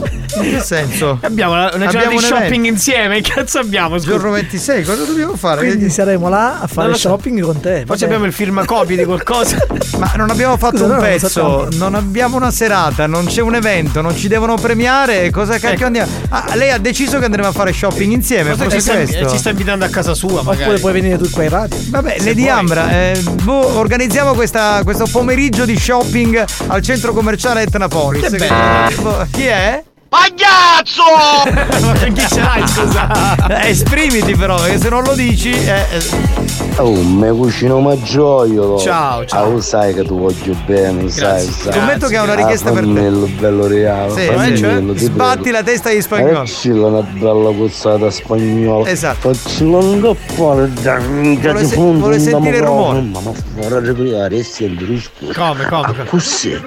In 0.40 0.42
che 0.54 0.60
senso? 0.60 1.18
Abbiamo 1.20 1.52
una, 1.52 1.70
una 1.74 1.86
giornata 1.86 1.98
Abbiamo 1.98 2.18
di 2.20 2.24
shopping 2.24 2.46
evento. 2.48 2.68
insieme, 2.68 3.20
che 3.20 3.32
cazzo 3.32 3.58
abbiamo? 3.58 3.98
Giorno 4.08 4.30
26, 4.30 4.84
cosa 4.84 5.04
dobbiamo 5.04 5.36
fare? 5.36 5.66
Quindi 5.66 5.90
saremo 5.90 6.28
là 6.28 6.60
a 6.60 6.66
fare 6.66 6.92
so. 6.94 7.08
shopping 7.08 7.40
con 7.42 7.60
te. 7.60 7.84
Forse 7.86 8.04
abbiamo 8.06 8.24
il 8.24 8.32
firmacopie 8.32 8.96
di 8.96 9.04
qualcosa. 9.04 9.56
Ma 9.98 10.12
non 10.16 10.30
abbiamo 10.30 10.56
fatto 10.56 10.78
Scusa, 10.78 10.94
un 10.94 11.00
pezzo, 11.00 11.68
non 11.72 11.94
abbiamo 11.94 12.36
una 12.36 12.50
serata, 12.50 13.06
non 13.06 13.26
c'è 13.26 13.40
un 13.42 13.54
evento, 13.54 14.00
non 14.00 14.16
ci 14.16 14.28
devono 14.28 14.54
premiare. 14.56 15.30
Cosa 15.30 15.54
cacchio 15.54 15.70
Ecco. 15.70 15.84
andiamo? 15.84 16.10
Ah, 16.30 16.54
lei 16.54 16.70
ha 16.70 16.78
deciso 16.78 17.18
che 17.18 17.24
andremo 17.26 17.48
a 17.48 17.52
fare 17.52 17.72
shopping 17.72 18.12
insieme. 18.12 18.54
Forse 18.54 18.62
Forse 18.64 18.76
ci 18.78 18.82
sta, 18.82 18.94
questo. 18.94 19.28
ci 19.30 19.38
sta 19.38 19.50
invitando 19.50 19.84
a 19.84 19.88
casa 19.88 20.14
sua, 20.14 20.42
magari. 20.42 20.62
Oppure 20.64 20.78
puoi 20.78 20.92
venire 20.92 21.18
tu 21.18 21.28
qua 21.30 21.42
in 21.42 21.48
radio. 21.50 21.78
Vabbè, 21.88 22.16
Se 22.18 22.24
Lady. 22.24 22.48
Ambra, 22.48 22.90
eh, 22.90 23.20
boh, 23.42 23.76
organizziamo 23.76 24.32
questa- 24.34 24.80
questo 24.84 25.06
pomeriggio 25.10 25.64
di 25.64 25.76
shopping 25.78 26.44
al 26.68 26.82
centro 26.82 27.12
commerciale 27.12 27.62
Etnapolis. 27.62 28.22
Che 28.30 28.36
bello. 28.36 29.02
Boh, 29.02 29.26
Chi 29.30 29.44
è? 29.46 29.82
Pagliazzo! 30.08 31.02
Ma 31.84 31.92
chi 32.14 32.26
ce 32.28 32.40
l'hai, 32.40 32.66
scusa? 32.66 33.36
Eh, 33.60 33.68
esprimiti 33.70 34.34
però, 34.34 34.56
perché 34.60 34.78
se 34.78 34.88
non 34.90 35.02
lo 35.02 35.14
dici. 35.14 35.50
eh, 35.50 35.84
eh. 35.90 36.36
Oh, 36.76 36.92
me 37.02 37.30
cucino 37.30 37.80
ma 37.80 38.00
gioiolo. 38.00 38.78
Ciao, 38.78 39.24
ciao. 39.24 39.44
Ah, 39.44 39.48
lo 39.48 39.60
sai 39.60 39.94
che 39.94 40.04
tu 40.04 40.18
voglio 40.18 40.54
bene, 40.66 41.08
sai, 41.10 41.20
Grazie. 41.44 41.50
sai. 41.52 41.72
Scommetto 41.72 42.06
che 42.08 42.16
ha 42.16 42.22
una 42.22 42.34
richiesta 42.34 42.70
per 42.70 42.80
te. 42.84 42.86
Fammello, 42.86 43.26
bello 43.38 43.66
reale. 43.66 44.12
Sì, 44.12 44.26
fammello, 44.26 44.92
ti 44.92 45.04
sbatti 45.04 45.40
prego. 45.42 45.56
la 45.58 45.62
testa 45.64 45.88
agli 45.88 46.00
spagnoli. 46.00 46.34
Faccilla 46.34 46.86
una 46.86 47.00
bella 47.02 47.52
cozzata 47.52 48.10
spagnola. 48.10 48.88
Esatto. 48.88 49.32
Faccilla 49.34 49.76
un 49.78 50.00
cappone 50.00 50.66
Vuole 50.68 51.60
di 51.60 51.66
se- 51.66 51.74
fondo. 51.74 51.98
vuole 51.98 52.18
sentire 52.20 52.56
il 52.58 52.62
mamma, 52.62 52.76
rumore. 52.98 53.00
Ma 53.00 53.20
fuori 53.68 53.86
regolare, 53.86 54.42
senti 54.42 54.84
risposta. 54.84 55.34
Come, 55.40 55.64
come, 55.66 55.86
come? 55.86 56.04
Così. 56.04 56.60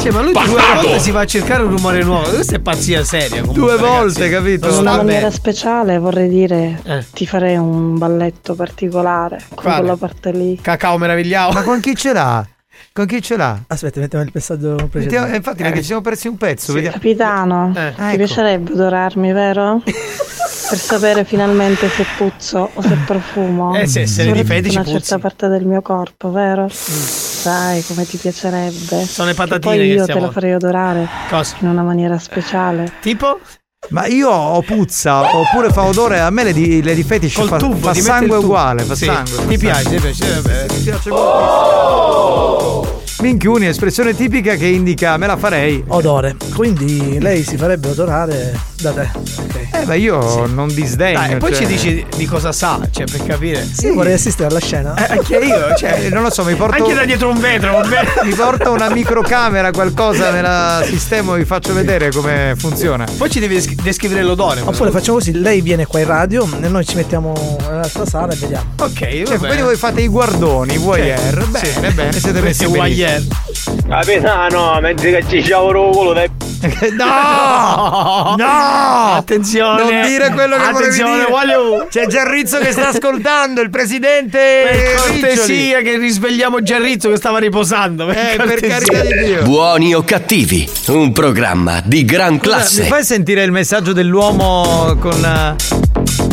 Cioè, 0.00 0.10
ma 0.12 0.20
lui 0.22 0.32
due 0.32 0.42
Bastardo! 0.42 0.82
volte 0.82 0.98
si 1.00 1.10
va 1.10 1.20
a 1.20 1.24
cercare 1.26 1.62
un 1.62 1.70
rumore 1.70 2.02
nuovo. 2.02 2.28
Questa 2.30 2.56
è 2.56 2.58
pazzia 2.60 3.04
seria. 3.04 3.40
comunque, 3.42 3.54
Due 3.60 3.76
ragazzi. 3.76 3.90
volte, 3.96 4.28
capito? 4.30 4.68
In 4.68 4.76
una 4.78 4.96
maniera 4.96 5.30
speciale 5.30 5.98
vorrei 5.98 6.28
dire 6.28 6.80
Eh. 6.84 7.04
ti 7.12 7.26
farei 7.26 7.56
un 7.56 7.98
balletto 7.98 8.54
particolare 8.54 9.42
con 9.48 9.62
Quale? 9.64 9.78
quella 9.80 9.96
parte 9.96 10.30
lì. 10.32 10.58
Cacao 10.60 10.96
meravigliato. 10.98 11.52
Ma 11.52 11.62
con 11.62 11.80
chi 11.80 11.94
ce 11.94 12.12
l'ha? 12.12 12.46
Con 12.92 13.06
chi 13.06 13.20
ce 13.22 13.36
l'ha? 13.36 13.58
Aspetta, 13.66 14.00
mettiamo 14.00 14.24
il 14.24 14.30
messaggio 14.32 14.68
Mettiamo- 14.70 14.88
precedente. 14.88 15.32
eh, 15.32 15.36
infatti, 15.36 15.62
perché 15.62 15.78
ci 15.80 15.84
siamo 15.86 16.00
persi 16.00 16.28
un 16.28 16.36
pezzo. 16.36 16.72
vediamo. 16.72 16.94
Capitano, 16.96 17.72
Eh. 17.74 17.92
ti 17.94 18.02
ecco. 18.02 18.16
piacerebbe 18.16 18.72
odorarmi, 18.72 19.32
vero? 19.32 19.82
per 20.68 20.78
sapere 20.78 21.24
finalmente 21.24 21.88
se 21.88 22.04
puzzo 22.16 22.70
o 22.74 22.82
se 22.82 22.96
profumo. 23.06 23.76
Eh, 23.76 23.86
se- 23.86 24.06
se 24.06 24.24
li 24.30 24.42
fetici 24.44 24.74
una 24.76 24.84
puzzi. 24.84 24.98
certa 24.98 25.18
parte 25.18 25.46
del 25.48 25.64
mio 25.64 25.80
corpo, 25.82 26.30
vero? 26.32 26.66
Sai 26.68 27.82
come 27.84 28.04
ti 28.04 28.16
piacerebbe. 28.16 29.04
Sono 29.04 29.28
le 29.28 29.34
Che 29.34 29.38
patatine 29.38 29.58
Poi 29.60 29.76
che 29.78 29.84
io 29.94 30.02
stiamo- 30.02 30.20
te 30.20 30.26
lo 30.26 30.32
farei 30.32 30.54
odorare 30.54 31.06
Cosa? 31.28 31.56
in 31.60 31.68
una 31.68 31.82
maniera 31.82 32.18
speciale. 32.18 32.90
Tipo? 33.00 33.38
Ma 33.88 34.06
io 34.06 34.30
ho 34.30 34.60
puzza 34.62 35.36
oppure 35.36 35.70
fa 35.70 35.84
odore. 35.84 36.20
A 36.20 36.30
me 36.30 36.44
le 36.44 36.52
di, 36.52 36.82
le 36.82 36.94
di 36.94 37.02
fetish 37.04 37.34
Col 37.34 37.48
fa, 37.48 37.56
tubo, 37.58 37.76
fa 37.76 37.92
ti 37.92 38.00
sangue 38.02 38.36
uguale. 38.38 38.82
Fa 38.82 38.94
Sì. 38.94 39.04
sangue. 39.04 39.46
Ti 39.46 39.58
piace, 39.58 39.88
ti 39.88 40.00
piace, 40.00 40.40
vabbè. 40.40 40.66
Mi 40.72 40.80
piace 40.82 41.10
moltissimo. 41.10 42.94
Minchiuni, 43.20 43.66
espressione 43.66 44.14
tipica 44.14 44.56
che 44.56 44.66
indica 44.66 45.16
me 45.16 45.26
la 45.26 45.36
farei. 45.36 45.82
Odore. 45.88 46.36
Quindi 46.54 47.18
lei 47.18 47.42
si 47.44 47.56
farebbe 47.56 47.88
odorare 47.88 48.58
da 48.80 48.92
te. 48.92 49.10
Ok. 49.14 49.54
Eh, 49.72 49.84
ma 49.86 49.94
io 49.94 50.46
non 50.46 50.68
disdegno. 50.68 51.18
Dai, 51.18 51.32
e 51.32 51.36
poi 51.36 51.52
cioè- 51.52 51.60
ci 51.62 51.66
dici 51.66 52.06
di 52.16 52.24
cosa 52.26 52.52
sa, 52.52 52.78
cioè 52.90 53.04
per 53.06 53.24
capire. 53.24 53.66
Io 53.80 53.94
vorrei 53.94 54.14
assistere 54.14 54.48
alla 54.48 54.60
scena. 54.60 54.94
Eh, 54.94 55.12
anche 55.18 55.36
io, 55.36 55.74
cioè, 55.76 56.08
non 56.10 56.22
lo 56.22 56.30
so, 56.30 56.44
mi 56.44 56.54
porto. 56.54 56.76
Anche 56.82 56.94
da 56.94 57.04
dietro 57.04 57.30
un 57.30 57.38
vetro, 57.40 57.72
va 57.72 57.80
bene? 57.86 58.08
Mi 58.24 58.34
porto 58.34 58.72
una 58.72 58.88
microcamera, 58.90 59.70
qualcosa, 59.70 60.30
me 60.30 60.40
la 60.42 60.82
sistemo 60.84 61.34
e 61.34 61.38
vi 61.38 61.44
faccio 61.44 61.72
vedere 61.74 62.10
come 62.10 62.54
funziona. 62.56 63.04
Poi 63.16 63.30
ci 63.30 63.40
devi 63.40 63.54
desc- 63.54 63.82
descrivere 63.82 64.22
l'odore. 64.22 64.60
Oppure 64.62 64.90
facciamo 64.90 65.18
così, 65.18 65.32
lei 65.40 65.60
viene 65.60 65.86
qua 65.86 65.98
in 66.00 66.06
radio 66.06 66.46
e 66.62 66.68
noi 66.68 66.84
ci 66.86 66.96
mettiamo 66.96 67.32
nell'altra 67.68 68.06
sala 68.06 68.32
e 68.32 68.36
vediamo. 68.36 68.64
Ok, 68.80 68.98
Cioè, 68.98 69.22
va 69.24 69.28
bene. 69.30 69.38
quindi 69.38 69.62
voi 69.62 69.76
fate 69.76 70.00
i 70.02 70.08
guardoni, 70.08 70.74
i 70.74 70.78
voyeur. 70.78 71.46
Sì. 71.54 71.68
Bene, 71.80 71.90
bene, 71.92 72.12
siete 72.12 72.40
messi 72.40 72.64
voyeur. 72.66 73.22
Capitano, 73.88 74.78
mentre 74.80 75.10
che 75.10 75.24
ci 75.28 75.42
sciavoro 75.42 75.90
culo 75.90 76.12
dai. 76.12 76.30
No! 76.96 78.34
No! 78.36 78.65
Attenzione! 79.16 79.82
Non 79.82 80.02
dire 80.06 80.30
quello 80.30 80.56
che 80.56 80.62
Attenzione, 80.62 81.14
dire. 81.18 81.26
voglio- 81.30 81.86
C'è 81.90 82.06
Giarrizzo 82.06 82.58
che 82.58 82.72
sta 82.72 82.88
ascoltando, 82.88 83.60
il 83.60 83.70
presidente 83.70 84.38
Per 84.38 84.94
cortesia 84.94 85.80
che 85.80 85.96
risvegliamo 85.98 86.62
Giarrizzo 86.62 87.08
che 87.10 87.16
stava 87.16 87.38
riposando. 87.38 88.06
Per, 88.06 88.16
Eh, 88.16 88.36
per 88.36 88.60
carità 88.60 89.00
di 89.02 89.24
Dio. 89.24 89.42
Buoni 89.42 89.94
o 89.94 90.02
cattivi, 90.02 90.68
un 90.88 91.12
programma 91.12 91.80
di 91.84 92.04
gran 92.04 92.38
Scusa, 92.38 92.42
classe. 92.56 92.82
Mi 92.82 92.88
fai 92.88 93.04
sentire 93.04 93.42
il 93.42 93.52
messaggio 93.52 93.92
dell'uomo 93.92 94.96
con. 95.00 95.54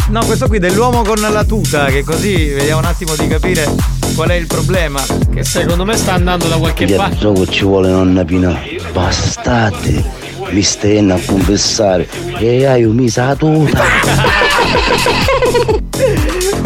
No, 0.09 0.25
questo 0.25 0.47
qui 0.47 0.59
dell'uomo 0.59 1.01
con 1.03 1.19
la 1.19 1.43
tuta, 1.43 1.85
che 1.85 2.03
così 2.03 2.49
vediamo 2.49 2.79
un 2.79 2.85
attimo 2.85 3.15
di 3.15 3.27
capire 3.27 3.67
qual 4.15 4.29
è 4.29 4.35
il 4.35 4.47
problema. 4.47 5.01
Che 5.33 5.43
secondo 5.43 5.85
me 5.85 5.95
sta 5.97 6.13
andando 6.13 6.47
da 6.47 6.57
qualche 6.57 6.85
parte. 6.93 7.17
Gioco 7.17 7.47
ci 7.47 7.63
vuole 7.63 7.89
nonna 7.89 8.23
Pina. 8.23 8.59
Bastate, 8.91 10.03
mi 10.53 10.61
stai 10.61 11.09
a 11.11 11.19
confessare. 11.25 12.07
E 12.39 12.65
hai 12.65 12.83
un 12.83 12.95
misa 12.95 13.35
tuta. 13.35 13.83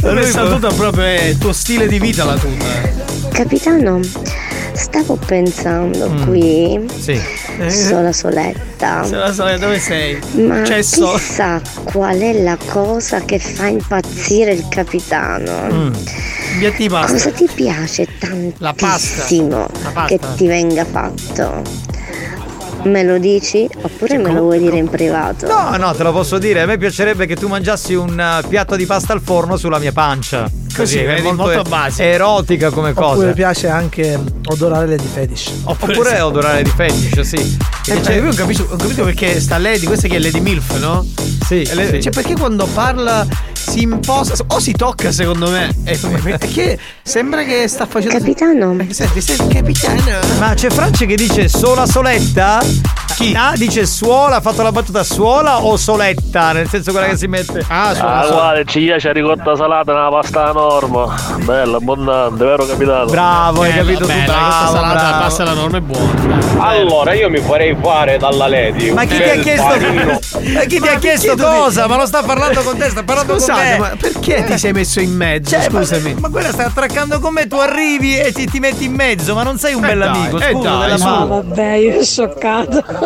Questa 0.01 0.45
tuta 0.47 0.67
proprio 0.73 1.03
è 1.03 1.21
il 1.29 1.37
tuo 1.37 1.53
stile 1.53 1.87
di 1.87 1.99
vita 1.99 2.23
la 2.25 2.35
tuta. 2.35 2.65
Capitano, 3.31 3.99
stavo 4.73 5.15
pensando 5.15 6.09
Mm. 6.09 6.25
qui, 6.25 6.85
Sì. 6.99 7.19
sola 7.69 8.11
soletta, 8.11 9.03
Se 9.05 9.15
la 9.15 9.31
sai 9.33 9.59
dove 9.59 9.79
sei? 9.79 10.19
ma 10.35 10.63
Cesso. 10.63 11.13
chissà 11.13 11.61
qual 11.83 12.17
è 12.19 12.41
la 12.41 12.57
cosa 12.67 13.21
che 13.21 13.37
fa 13.39 13.67
impazzire 13.67 14.51
il 14.53 14.65
capitano. 14.69 15.67
Mm. 15.71 15.93
Pasta. 16.89 17.11
Cosa 17.13 17.29
ti 17.31 17.47
piace 17.53 18.07
La 18.57 18.73
pasta. 18.73 18.87
tantissimo 19.21 19.57
La 19.83 19.89
pasta. 19.91 20.05
che 20.05 20.19
ti 20.35 20.47
venga 20.47 20.85
fatto? 20.85 21.61
Me 22.83 23.03
lo 23.03 23.17
dici 23.17 23.67
oppure 23.81 24.17
me 24.17 24.31
lo 24.31 24.41
vuoi 24.41 24.59
dire 24.59 24.77
in 24.77 24.87
privato? 24.89 25.47
No, 25.47 25.75
no, 25.77 25.93
te 25.93 26.03
lo 26.03 26.11
posso 26.11 26.37
dire. 26.37 26.61
A 26.61 26.65
me 26.65 26.77
piacerebbe 26.77 27.25
che 27.25 27.35
tu 27.35 27.47
mangiassi 27.47 27.95
un 27.95 28.19
eh, 28.19 28.47
piatto 28.47 28.75
di 28.75 28.85
pasta 28.85 29.13
al 29.13 29.21
forno 29.21 29.57
sulla 29.57 29.79
mia 29.79 29.91
pancia. 29.91 30.49
Così, 30.75 30.99
è 30.99 31.05
vedi, 31.05 31.31
molto 31.31 31.63
basico. 31.63 32.03
erotica 32.03 32.69
come 32.69 32.91
Oppure 32.91 33.15
cosa. 33.15 33.31
piace 33.33 33.67
anche 33.67 34.19
odorare 34.45 34.85
le 34.85 34.97
di 34.97 35.07
fetish. 35.11 35.61
Oppure 35.63 36.21
odorare 36.21 36.61
di 36.61 36.69
fetish, 36.69 37.19
sì. 37.21 37.57
Eh, 37.89 38.03
cioè, 38.03 38.15
io 38.15 38.23
non 38.23 38.35
capisco, 38.35 38.65
non 38.69 38.77
capisco 38.77 39.03
perché 39.03 39.39
sta 39.39 39.57
Lady, 39.57 39.85
questa 39.85 40.07
che 40.09 40.17
è 40.17 40.19
Lady 40.19 40.39
Milf, 40.41 40.77
no? 40.79 41.05
Sì. 41.45 41.65
Le- 41.73 41.89
sì. 41.91 42.01
Cioè, 42.01 42.11
perché 42.11 42.33
quando 42.35 42.65
parla 42.65 43.25
si 43.53 43.81
imposta 43.81 44.35
o 44.47 44.59
si 44.59 44.73
tocca, 44.73 45.11
secondo 45.11 45.49
me. 45.49 45.73
E- 45.85 45.97
Perché 45.97 46.77
sembra 47.01 47.43
che 47.43 47.67
sta 47.67 47.85
facendo. 47.85 48.17
Capitano. 48.17 48.75
Eh, 48.79 48.93
Senti, 48.93 49.21
senti, 49.21 49.55
capitano. 49.55 50.01
Ma 50.39 50.53
c'è 50.53 50.69
Franci 50.69 51.05
che 51.05 51.15
dice 51.15 51.47
sola 51.47 51.85
soletta? 51.85 52.61
Chi? 53.17 53.33
Ah, 53.35 53.53
dice 53.55 53.87
suola, 53.87 54.35
ha 54.35 54.41
fatto 54.41 54.61
la 54.61 54.71
battuta 54.71 55.03
suola 55.03 55.63
o 55.63 55.75
soletta? 55.75 56.51
Nel 56.51 56.69
senso 56.69 56.91
quella 56.91 57.07
che 57.07 57.17
si 57.17 57.25
mette. 57.27 57.65
Ah, 57.67 57.89
Ah, 57.99 58.27
guarda, 58.27 58.63
ci 58.63 58.81
piace 58.81 59.11
ricotta 59.11 59.55
salata 59.55 59.91
nella 59.91 60.09
pasta 60.09 60.51
norma. 60.51 61.15
Bella, 61.43 61.77
abbondante, 61.77 62.43
vero 62.45 62.65
capitano? 62.67 63.05
Bravo, 63.05 63.61
hai 63.63 63.71
Bella, 63.71 63.81
capito 63.83 63.99
tu, 64.01 64.05
bella, 64.07 64.23
bravo, 64.25 64.45
questa 64.45 64.67
salata 64.67 64.93
bravo. 65.07 65.23
passa 65.23 65.43
la 65.45 65.53
norma 65.53 65.77
è 65.77 65.81
buona. 65.81 66.39
Allora, 66.59 67.13
io 67.13 67.29
mi 67.31 67.39
farei 67.39 67.75
fare 67.81 68.17
dalla 68.19 68.47
Lady. 68.47 68.91
Ma 68.91 69.05
chi 69.05 69.15
ti 69.17 69.23
ha 69.29 69.35
chiesto? 69.41 69.65
Ma 70.53 70.59
chi 70.67 70.79
ti 70.79 70.87
ha 70.87 70.99
chiesto 70.99 71.35
cosa? 71.35 71.87
Ma 71.87 71.95
non 71.95 72.05
sta 72.05 72.21
parlando 72.21 72.61
con 72.61 72.77
te, 72.77 72.89
sta 72.89 73.03
parlando 73.03 73.31
con 73.33 73.41
Scusate, 73.41 73.63
me. 73.71 73.77
ma 73.79 73.91
perché 73.99 74.43
ti 74.43 74.57
sei 74.59 74.73
messo 74.73 74.99
in 74.99 75.15
mezzo? 75.15 75.49
Cioè, 75.57 75.69
ma- 75.71 75.79
Scusami. 75.79 76.15
Ma, 76.19 76.29
quella 76.29 76.51
sta 76.51 76.65
attraccando 76.65 77.19
con 77.19 77.33
me, 77.33 77.47
tu 77.47 77.55
arrivi 77.55 78.15
e 78.19 78.31
ti, 78.31 78.45
ti 78.45 78.59
metti 78.59 78.85
in 78.85 78.93
mezzo, 78.93 79.33
ma 79.33 79.41
non 79.41 79.57
sei 79.57 79.73
un 79.73 79.83
Eh 79.83 79.87
dai, 79.87 79.97
bell'amico, 79.97 80.37
eh 80.39 80.51
scusa, 80.51 80.69
dai, 80.69 80.91
della 80.91 81.03
mano. 81.03 81.27
vabbè, 81.27 81.71
io 81.73 81.91
sono 81.93 82.03
scioccata. 82.03 83.05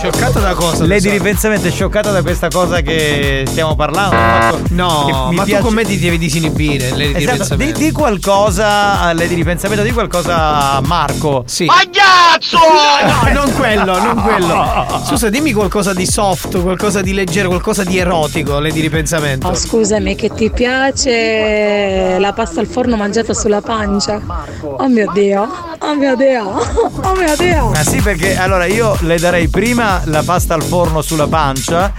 Scioccata 0.00 0.40
da 0.40 0.54
cosa? 0.54 0.86
Lei 0.86 0.98
di 0.98 1.10
ripensamento 1.10 1.68
è 1.68 1.70
scioccata 1.70 2.10
da 2.10 2.22
questa 2.22 2.48
cosa 2.48 2.80
che 2.80 3.44
stiamo 3.46 3.74
parlando? 3.76 4.58
No, 4.70 5.26
mi 5.28 5.36
ma 5.36 5.42
piace- 5.44 5.60
tu 5.60 5.66
con 5.66 5.74
me 5.74 5.84
ti 5.84 5.98
devi 5.98 6.16
disinibire. 6.16 6.88
Lady 6.92 7.12
di 7.12 7.18
Esatto, 7.18 7.32
di, 7.32 7.36
pensamento. 7.38 7.78
di 7.80 7.92
qualcosa 7.92 9.00
a 9.00 9.12
lei 9.12 9.28
di 9.28 9.34
ripensamento, 9.34 9.82
di 9.84 9.92
qualcosa 9.92 10.76
a 10.76 10.80
Marco. 10.80 11.42
Sì. 11.46 11.66
Pagliazzo! 11.66 12.56
No, 13.04 13.32
non 13.42 13.52
quello, 13.52 14.02
non 14.02 14.22
quello. 14.22 15.02
Scusa, 15.04 15.28
dimmi 15.28 15.52
qualcosa 15.52 15.92
di 15.92 16.06
soft, 16.06 16.58
qualcosa 16.62 17.02
di 17.02 17.12
leggero, 17.12 17.48
qualcosa 17.48 17.84
di 17.84 17.98
erotico, 17.98 18.58
lei 18.58 18.72
di 18.72 18.80
ripensamento. 18.80 19.48
Oh, 19.48 19.54
scusami, 19.54 20.14
che 20.14 20.30
ti 20.32 20.50
piace 20.50 22.16
la 22.18 22.32
pasta 22.32 22.60
al 22.60 22.66
forno 22.68 22.96
mangiata 22.96 23.34
sulla 23.34 23.60
pancia? 23.60 24.18
Oh 24.62 24.88
mio 24.88 25.10
Dio. 25.12 25.68
Oh 25.82 25.94
mia 25.94 26.14
Dea, 26.14 26.44
oh 26.44 27.14
mia 27.16 27.34
Dea. 27.36 27.64
Ah 27.74 27.82
sì, 27.82 28.00
perché 28.02 28.36
allora 28.36 28.66
io 28.66 28.94
le 29.00 29.18
darei 29.18 29.48
prima 29.48 29.89
la 30.04 30.22
pasta 30.22 30.54
al 30.54 30.62
forno 30.62 31.02
sulla 31.02 31.26
pancia 31.26 31.92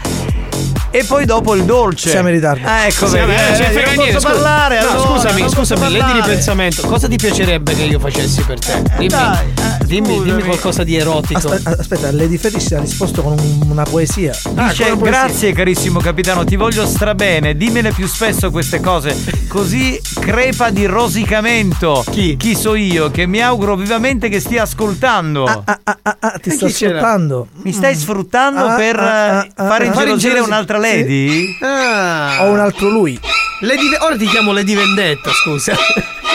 e 0.91 1.03
poi 1.05 1.26
dopo 1.26 1.55
il 1.55 1.63
dolce. 1.63 2.09
Siamo 2.09 2.27
in 2.27 2.35
ritardo. 2.35 2.68
Ah, 2.68 2.85
ecco, 2.85 3.07
Sì, 3.07 3.13
vedi, 3.18 3.31
eh, 3.31 3.35
ne 3.35 3.73
non 3.73 3.84
posso 3.84 4.01
niente, 4.01 4.11
scusa. 4.13 4.27
parlare. 4.30 4.81
No, 4.81 4.89
allora, 4.89 5.07
scusami, 5.07 5.49
scusami, 5.49 5.91
lei 5.91 6.03
di 6.03 6.11
ripensamento. 6.13 6.88
Cosa 6.88 7.07
ti 7.07 7.15
piacerebbe 7.15 7.73
che 7.76 7.84
io 7.84 7.99
facessi 7.99 8.41
per 8.41 8.59
te? 8.59 8.81
Dimmi, 8.97 9.07
dai, 9.07 9.38
eh, 9.55 9.85
dimmi, 9.85 10.22
dimmi 10.23 10.43
qualcosa 10.43 10.84
di 10.84 10.95
erotico. 10.95 11.47
Aspetta, 11.51 11.69
aspetta, 11.80 12.11
Lady 12.11 12.38
Fetish 12.38 12.72
ha 12.73 12.80
risposto 12.80 13.22
con 13.22 13.34
un- 13.34 13.69
una 13.69 13.84
poesia. 13.84 14.31
Ah, 14.55 14.69
Dice, 14.69 14.84
con 14.84 14.91
una 14.93 14.99
poesia. 15.01 15.22
grazie 15.26 15.53
carissimo 15.53 15.99
capitano, 15.99 16.43
ti 16.43 16.55
voglio 16.55 16.85
strabene, 16.85 17.55
dimmele 17.55 17.91
più 17.93 18.07
spesso 18.07 18.51
queste 18.51 18.80
cose, 18.81 19.15
così 19.47 19.99
crepa 20.19 20.69
di 20.69 20.85
rosicamento. 20.85 22.03
Chi? 22.11 22.35
Chi 22.38 22.55
so 22.55 22.76
io, 22.76 23.09
che 23.11 23.26
mi 23.26 23.41
auguro 23.41 23.76
vivamente 23.76 24.27
che 24.30 24.39
stia 24.39 24.63
ascoltando. 24.63 25.45
Ah, 25.45 26.38
ti 26.41 26.49
E 26.49 26.51
sto 26.53 26.65
chi 26.68 26.73
c'era? 26.73 26.97
sfruttando. 26.97 27.47
Mi 27.63 27.72
stai 27.72 27.95
sfruttando 27.95 28.65
Ah, 28.65 28.76
per 28.76 28.99
ah, 28.99 29.43
eh, 29.43 29.51
ah, 29.55 29.68
far 29.68 29.81
ah. 29.81 29.85
ingelosire 29.85 30.39
un'altra 30.39 30.77
lady? 30.82 31.58
Ah. 31.62 32.38
Ho 32.41 32.49
un 32.52 32.60
altro 32.60 32.90
lui. 32.90 33.18
Lady, 33.62 33.95
ora 33.99 34.18
ti 34.18 34.26
chiamo 34.28 34.52
Lady 34.52 34.76
Vendetta, 34.76 35.30
scusa. 35.32 35.74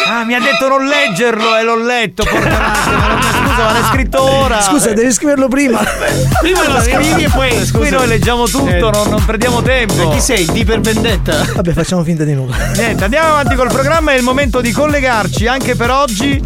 Ah, 0.09 0.25
mi 0.25 0.35
ha 0.35 0.39
detto 0.41 0.69
non 0.69 0.87
leggerlo 0.87 1.57
e 1.57 1.65
l'ho 1.65 1.83
letto, 1.83 2.23
porca 2.23 2.49
miseria. 2.49 3.19
Scusa, 3.21 3.65
ma 3.65 3.73
l'hai 3.73 3.85
scritto 3.91 4.23
ora. 4.23 4.61
Scusa, 4.63 4.93
devi 4.93 5.13
scriverlo 5.13 5.49
prima. 5.49 5.83
Prima 6.41 6.69
lo 6.69 6.81
scrivi 6.81 7.25
e 7.25 7.29
poi 7.29 7.51
scusa. 7.67 7.79
Qui 7.79 7.91
noi 7.91 8.07
leggiamo 8.07 8.47
tutto, 8.47 8.69
Eh. 8.69 8.79
non, 8.79 9.09
non 9.09 9.25
perdiamo 9.25 9.63
tempo. 9.63 10.11
Chi 10.11 10.21
sei? 10.21 10.47
Di 10.53 10.65
per 10.65 10.79
vendetta? 10.81 11.45
Vabbè, 11.57 11.73
facciamo 11.73 12.05
finta 12.05 12.23
di 12.23 12.35
nulla. 12.35 12.55
Niente, 12.77 13.03
andiamo 13.03 13.31
avanti 13.31 13.57
col 13.57 13.69
programma. 13.73 14.13
È 14.13 14.17
il 14.17 14.23
momento 14.23 14.61
di 14.61 14.71
collegarci 14.71 15.49
anche 15.49 15.75
per 15.75 15.91
oggi 15.91 16.41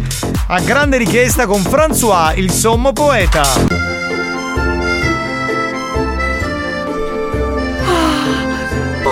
a 0.47 0.59
grande 0.61 0.97
richiesta 0.97 1.45
con 1.45 1.61
François, 1.61 2.35
il 2.35 2.49
sommo 2.51 2.91
poeta. 2.93 3.80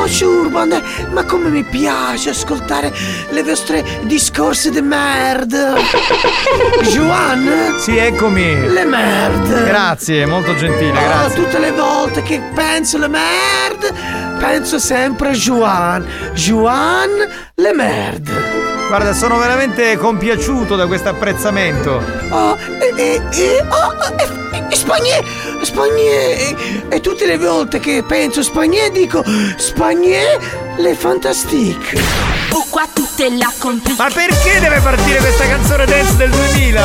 Bonjour, 0.09 0.49
bande, 0.49 0.81
ma 1.11 1.23
come 1.23 1.49
mi 1.49 1.63
piace 1.63 2.31
ascoltare 2.31 2.91
le 3.29 3.43
vostre 3.43 3.85
discorsi 4.05 4.71
di 4.71 4.81
merda. 4.81 5.75
Joan? 6.81 7.75
Sì, 7.77 7.95
eccomi. 7.95 8.59
Le 8.69 8.85
merde. 8.85 9.65
Grazie, 9.65 10.25
molto 10.25 10.55
gentile, 10.55 10.89
Oh, 10.97 11.01
grazie. 11.03 11.35
tutte 11.43 11.59
le 11.59 11.71
volte 11.73 12.23
che 12.23 12.41
penso 12.55 12.97
alle 12.97 13.07
merde, 13.07 13.93
penso 14.39 14.79
sempre 14.79 15.29
a 15.29 15.33
Joan. 15.33 16.03
Joan, 16.33 17.09
le 17.53 17.73
merde. 17.73 18.68
Guarda, 18.89 19.13
sono 19.13 19.37
veramente 19.37 19.95
compiaciuto 19.97 20.75
da 20.75 20.87
questo 20.87 21.09
apprezzamento. 21.09 22.03
Oh, 22.31 22.57
e, 22.57 22.91
e, 22.95 23.21
e, 23.31 23.63
oh, 23.69 23.93
e, 24.17 24.63
e 24.67 24.75
Spagné, 24.75 25.23
Spagné, 25.61 26.55
e, 26.89 26.99
tutte 26.99 27.27
le 27.27 27.37
volte 27.37 27.79
che 27.79 28.03
penso 28.03 28.41
Spagné 28.41 28.89
dico 28.89 29.23
Spagné, 29.57 30.39
le 30.79 30.95
fantastique. 30.95 32.01
Pourquoi 32.49 32.81
tout 32.95 33.07
est 33.19 33.37
là 33.37 33.53
compliqué 33.59 34.01
Ma 34.01 34.09
perché 34.09 34.59
deve 34.59 34.79
partire 34.79 35.19
questa 35.19 35.45
canzone 35.45 35.85
dance 35.85 36.15
del 36.15 36.31
2000? 36.31 36.81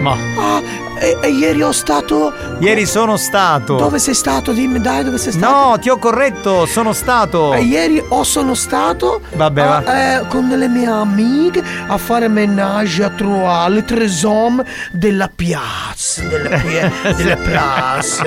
Ma 0.00 0.16
Ah, 0.38 0.62
e, 0.98 1.18
e 1.20 1.28
ieri 1.30 1.62
ho 1.62 1.72
stato... 1.72 2.32
ieri 2.58 2.86
sono 2.86 3.16
stato. 3.16 3.76
Dove 3.76 3.98
sei 3.98 4.14
stato? 4.14 4.52
Dimmi 4.52 4.80
dai 4.80 5.04
dove 5.04 5.18
sei 5.18 5.32
stato. 5.32 5.52
No, 5.70 5.78
ti 5.78 5.88
ho 5.88 5.98
corretto, 5.98 6.66
sono 6.66 6.92
stato. 6.92 7.52
E 7.54 7.62
ieri 7.62 8.02
o 8.08 8.24
sono 8.24 8.54
stato 8.54 9.20
Vabbè, 9.34 9.60
a- 9.60 9.66
va. 9.84 10.18
eh, 10.20 10.26
con 10.28 10.48
delle 10.48 10.68
mie 10.68 10.86
amiche 10.86 11.62
a 11.86 11.96
fare 11.98 12.28
menage 12.28 13.04
a 13.04 13.10
trois, 13.10 13.68
le 13.68 13.84
tres 13.84 14.22
hommes 14.24 14.64
della 14.90 15.30
piazza. 15.34 16.22
Della, 16.22 16.56
della 17.16 17.36
piazza. 17.36 18.24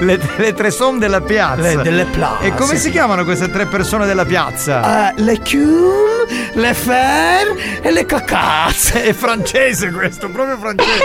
Le, 0.00 0.18
le 0.36 0.52
tre 0.54 0.70
somme 0.70 0.98
della 0.98 1.20
piazza. 1.20 1.60
Le- 1.60 1.82
delle 1.82 2.04
piazze. 2.06 2.44
E 2.46 2.54
come 2.54 2.76
si 2.76 2.90
chiamano 2.90 3.24
queste 3.24 3.50
tre 3.50 3.66
persone 3.66 4.06
della 4.06 4.24
piazza? 4.24 5.10
Eh, 5.10 5.22
le 5.22 5.38
cum, 5.38 6.26
le 6.54 6.74
fer 6.74 7.56
e 7.82 7.90
le 7.90 8.04
cacazze. 8.06 9.02
È 9.04 9.12
francese 9.12 9.90
questo, 9.90 10.28
proprio 10.28 10.56
francese. 10.58 11.02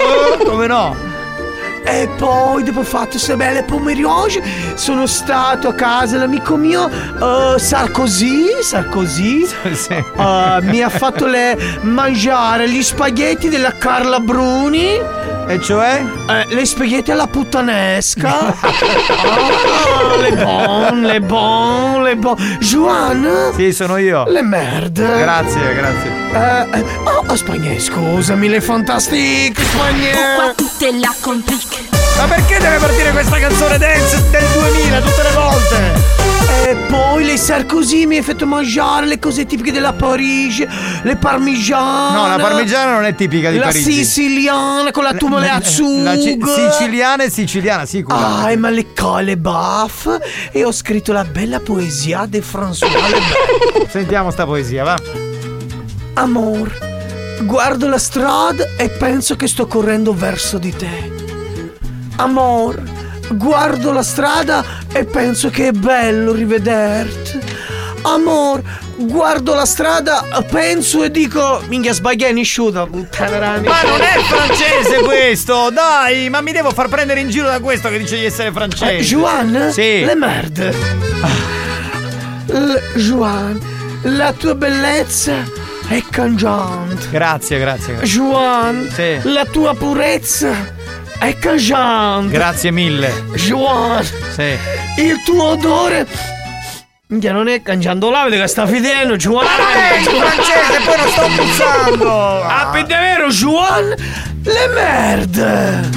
Oh, 0.00 0.35
come 0.44 0.66
no? 0.66 1.14
E 1.84 2.08
poi 2.16 2.64
dopo 2.64 2.82
fatto 2.82 3.10
queste 3.10 3.36
belle 3.36 3.62
pomeriggio 3.62 4.42
sono 4.74 5.06
stato 5.06 5.68
a 5.68 5.72
casa 5.74 6.16
l'amico 6.16 6.56
mio 6.56 6.88
eh, 6.90 7.58
Sarkozy, 7.58 8.60
Sarkozy 8.60 9.46
Sì. 9.72 9.92
eh, 9.92 10.58
mi 10.62 10.82
ha 10.82 10.88
fatto 10.88 11.26
le 11.26 11.56
mangiare 11.82 12.68
gli 12.68 12.82
spaghetti 12.82 13.48
della 13.48 13.76
Carla 13.76 14.18
Bruni 14.18 14.98
E 15.48 15.60
cioè? 15.60 16.02
Eh, 16.28 16.54
le 16.54 16.64
spaghetti 16.64 17.10
alla 17.12 17.28
puttanesca 17.28 18.54
Ah, 18.58 20.16
le 20.20 20.32
bon, 20.32 21.00
le 21.02 21.20
bon, 21.20 22.02
le 22.02 22.16
bon 22.16 22.34
Juan 22.58 23.52
Sì, 23.54 23.72
sono 23.72 23.96
io. 23.96 24.24
Le 24.28 24.42
merde 24.42 25.18
Grazie, 25.18 25.74
grazie. 25.74 26.10
Eh, 26.32 26.78
eh, 26.78 26.84
oh, 27.04 27.24
oh, 27.28 27.36
Spagnè, 27.36 27.78
scusami, 27.78 28.48
le 28.48 28.60
fantastiche 28.60 29.62
Spagnè 29.62 30.54
tout 30.56 30.82
est 30.82 30.98
là 31.00 31.14
compliqué 31.20 31.78
Ma 32.18 32.24
perché 32.24 32.58
deve 32.58 32.78
partire 32.78 33.12
questa 33.12 33.38
canzone 33.38 33.78
dance 33.78 34.22
del 34.30 34.44
2000 34.52 35.00
tutte 35.00 35.22
le 35.22 35.30
volte? 35.34 36.24
E 36.64 36.74
poi 36.88 37.24
le 37.24 37.36
Sarkozy 37.36 38.06
mi 38.06 38.18
ha 38.18 38.22
fatto 38.22 38.46
mangiare 38.46 39.06
le 39.06 39.18
cose 39.20 39.46
tipiche 39.46 39.70
della 39.70 39.92
Parigi, 39.92 40.66
le 41.02 41.16
parmigiane. 41.16 42.16
No, 42.16 42.26
la 42.26 42.38
parmigiana 42.38 42.92
non 42.92 43.04
è 43.04 43.14
tipica 43.14 43.50
di 43.50 43.58
la 43.58 43.66
Parigi. 43.66 44.04
siciliana 44.04 44.90
con 44.90 45.04
la 45.04 45.12
tumole 45.12 45.35
a 45.38 45.62
zucchero. 45.62 46.02
La 46.02 46.16
ci- 46.16 46.38
siciliana 46.70 47.24
è 47.24 47.28
siciliana, 47.30 47.84
sicura. 47.86 48.42
Ah, 48.42 48.50
e 48.50 48.56
ma 48.56 48.70
le 48.70 48.92
colle 48.94 49.36
baff 49.36 50.08
e 50.52 50.64
ho 50.64 50.72
scritto 50.72 51.12
la 51.12 51.24
bella 51.24 51.60
poesia 51.60 52.26
di 52.26 52.38
François 52.40 52.90
Lebel. 52.92 53.88
Sentiamo 53.90 54.30
sta 54.30 54.44
poesia, 54.44 54.84
va. 54.84 54.96
Amor, 56.14 56.72
guardo 57.42 57.88
la 57.88 57.98
strada 57.98 58.64
e 58.76 58.88
penso 58.88 59.36
che 59.36 59.46
sto 59.46 59.66
correndo 59.66 60.14
verso 60.14 60.58
di 60.58 60.74
te. 60.74 61.12
Amor, 62.16 62.82
guardo 63.32 63.92
la 63.92 64.02
strada 64.02 64.64
e 64.92 65.04
penso 65.04 65.50
che 65.50 65.68
è 65.68 65.72
bello 65.72 66.32
rivederti. 66.32 67.38
Amor, 68.02 68.62
guardo 68.96 69.54
la 69.54 69.64
strada, 69.64 70.24
penso 70.50 71.02
e 71.04 71.10
dico. 71.10 71.62
Minchia 71.68 71.92
sbagliai 71.92 72.32
nisciuta, 72.32 72.86
puttana. 72.86 73.60
Ma 73.64 73.82
non 73.82 74.00
è 74.00 74.18
francese 74.28 75.00
questo, 75.04 75.70
dai, 75.70 76.28
ma 76.30 76.40
mi 76.40 76.52
devo 76.52 76.70
far 76.70 76.88
prendere 76.88 77.20
in 77.20 77.28
giro 77.28 77.46
da 77.48 77.60
questo 77.60 77.88
che 77.88 77.98
dice 77.98 78.16
di 78.16 78.24
essere 78.24 78.52
francese. 78.52 78.96
Eh, 78.96 79.02
Juan? 79.02 79.70
Sì. 79.72 80.04
Le 80.04 80.14
merde. 80.14 80.74
Juan, 82.94 83.60
la 84.02 84.32
tua 84.32 84.54
bellezza 84.54 85.34
è 85.88 86.02
cangiante. 86.10 87.08
Grazie, 87.10 87.58
grazie. 87.58 87.94
grazie. 87.94 88.08
Juan, 88.08 88.88
Sì. 88.92 89.18
la 89.24 89.44
tua 89.44 89.74
purezza 89.74 90.74
è 91.18 91.36
cangiante. 91.38 92.32
Grazie 92.32 92.70
mille. 92.70 93.24
Juan, 93.34 94.02
Sì. 94.34 94.56
il 94.98 95.22
tuo 95.24 95.42
odore. 95.50 96.06
Minchia, 97.08 97.30
non 97.30 97.46
è 97.46 97.62
cangiando 97.62 98.10
là, 98.10 98.24
vedi 98.24 98.36
che 98.36 98.48
sta 98.48 98.66
fidendo, 98.66 99.14
Juan. 99.14 99.46
è 99.46 99.98
in 99.98 100.04
francese, 100.04 100.80
poi 100.84 100.96
non 100.96 101.08
sto 101.08 101.40
puzzando. 101.40 102.42
Ah, 102.42 102.68
per 102.72 102.84
davvero, 102.84 103.28
Juan? 103.28 103.94
Le 104.42 104.66
merde. 104.74 105.90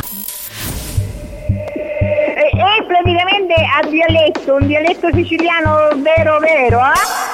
È, 2.35 2.49
è 2.55 2.85
praticamente 2.85 3.55
a 3.55 3.87
dialetto, 3.87 4.53
un 4.53 4.67
dialetto 4.67 5.09
siciliano 5.11 5.89
vero 5.95 6.37
vero, 6.37 6.79
eh? 6.79 7.28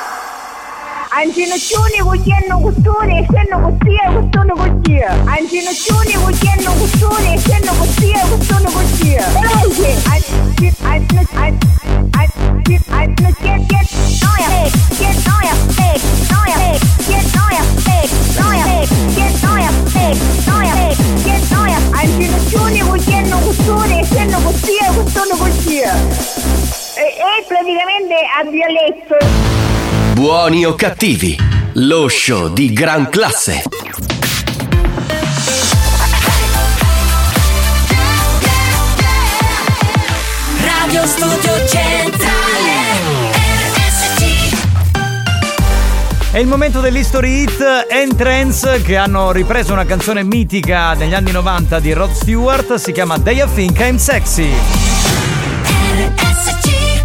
Anjinachuni 1.15 2.01
huyendo 2.01 2.57
gustune, 2.57 3.25
siendo 3.31 3.57
gustia, 3.59 4.11
gustune 4.11 4.53
gustia. 4.53 5.11
Anjinachuni 5.31 6.15
huyendo 6.15 6.71
gustune, 6.73 7.39
siendo 7.39 7.73
gustia, 7.75 8.25
gustune 8.25 8.69
gustia. 8.69 9.23
Oye, 9.63 9.95
I 10.07 10.19
did, 10.57 10.75
I 10.83 10.99
did, 10.99 11.27
I 11.37 11.51
did, 12.65 12.81
I 12.91 13.07
did, 13.07 13.35
get, 13.41 13.67
get, 13.69 13.87
noya, 14.21 14.49
get, 14.99 15.15
noya, 15.23 15.55
big, 15.77 16.01
noya, 16.27 16.55
big, 16.59 16.81
get, 17.07 17.25
noya, 17.31 17.63
big, 17.87 18.09
noya, 18.35 18.65
big, 18.67 19.15
get, 19.15 19.33
noya, 19.39 19.71
big, 19.95 20.17
noya, 20.45 20.73
big, 20.75 21.23
get, 21.23 21.41
noya. 21.49 21.77
Anjinachuni. 21.95 22.75
È, 26.95 27.43
praticamente 27.45 28.15
a 28.39 28.49
dialetto. 28.49 29.17
Buoni 30.13 30.63
o 30.63 30.75
cattivi, 30.75 31.35
lo 31.73 32.07
show 32.07 32.53
di 32.53 32.71
gran 32.71 33.09
classe. 33.09 33.63
Radio 40.61 41.05
Studio 41.05 41.67
Centrale 41.67 43.33
È 46.31 46.37
il 46.37 46.47
momento 46.47 46.79
dell'History 46.79 47.41
Hit 47.41 47.87
and 47.91 48.15
Trends 48.15 48.79
che 48.85 48.95
hanno 48.95 49.33
ripreso 49.33 49.73
una 49.73 49.83
canzone 49.83 50.23
mitica 50.23 50.95
degli 50.95 51.13
anni 51.13 51.33
90 51.33 51.77
di 51.81 51.91
Rod 51.91 52.13
Stewart, 52.13 52.75
si 52.75 52.93
chiama 52.93 53.17
Day 53.17 53.43
I 53.43 53.47
Think 53.53 53.79
I'm 53.81 53.97
Sexy. 53.97 54.53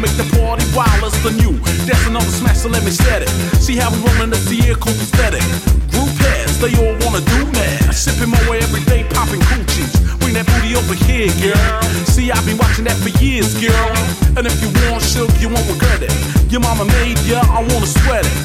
make 0.00 0.16
the 0.16 0.24
party 0.40 0.64
wild 0.72 1.04
as 1.04 1.12
the 1.22 1.30
new. 1.36 1.52
That's 1.84 2.06
another 2.08 2.32
smash, 2.32 2.64
so 2.64 2.68
let 2.68 2.82
me 2.84 2.90
set 2.90 3.22
it. 3.22 3.28
See 3.60 3.76
how 3.76 3.92
we 3.92 4.00
rollin' 4.00 4.32
year, 4.48 4.74
cool 4.80 4.96
aesthetic. 4.96 5.44
Group 5.92 6.08
heads, 6.24 6.56
they 6.58 6.72
all 6.80 6.96
wanna 7.04 7.20
do 7.20 7.44
mad. 7.52 7.92
Sipping 7.92 8.32
my 8.32 8.40
way 8.48 8.58
every 8.64 8.80
day, 8.88 9.04
popping 9.12 9.40
coochies. 9.52 9.92
Bring 10.20 10.34
that 10.34 10.48
booty 10.48 10.74
over 10.74 10.96
here, 10.96 11.28
girl. 11.44 11.82
See, 12.08 12.32
I've 12.32 12.44
been 12.48 12.56
watching 12.56 12.84
that 12.88 12.96
for 12.96 13.12
years, 13.20 13.52
girl. 13.60 13.92
And 14.36 14.48
if 14.48 14.56
you 14.64 14.72
want 14.88 15.02
silk, 15.04 15.30
you 15.38 15.52
won't 15.52 15.68
regret 15.68 16.02
it. 16.02 16.12
Your 16.50 16.60
mama 16.60 16.84
made 16.96 17.20
ya, 17.28 17.44
I 17.52 17.60
wanna 17.60 17.86
sweat 17.86 18.24
it. 18.24 18.36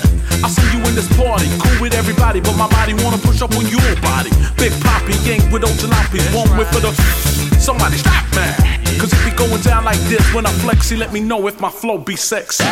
I 0.44 0.50
see 0.52 0.68
you 0.76 0.84
in 0.84 0.94
this 0.94 1.08
party, 1.16 1.48
cool 1.64 1.80
with 1.80 1.96
everybody, 1.96 2.42
but 2.42 2.58
my 2.58 2.68
body 2.68 2.94
wanna 3.00 3.18
push 3.18 3.42
up 3.42 3.56
on 3.56 3.66
your 3.68 3.96
body. 4.04 4.30
Big 4.60 4.74
Poppy, 4.84 5.16
gang 5.24 5.42
with 5.52 5.64
old 5.64 5.80
jalopies, 5.80 6.28
one 6.36 6.52
whip 6.58 6.68
for 6.68 6.82
the. 6.84 7.45
Somebody 7.66 7.98
stop 7.98 8.24
me. 8.36 9.00
Cause 9.00 9.12
it 9.12 9.26
be 9.26 9.36
going 9.36 9.60
down 9.64 9.86
like 9.86 9.98
this 10.02 10.22
when 10.36 10.46
I 10.46 10.52
flexy, 10.52 10.96
let 10.96 11.12
me 11.12 11.20
know 11.20 11.48
if 11.48 11.60
my 11.60 11.72
flow 11.72 11.98
be. 11.98 12.16
Sexy 12.16 12.64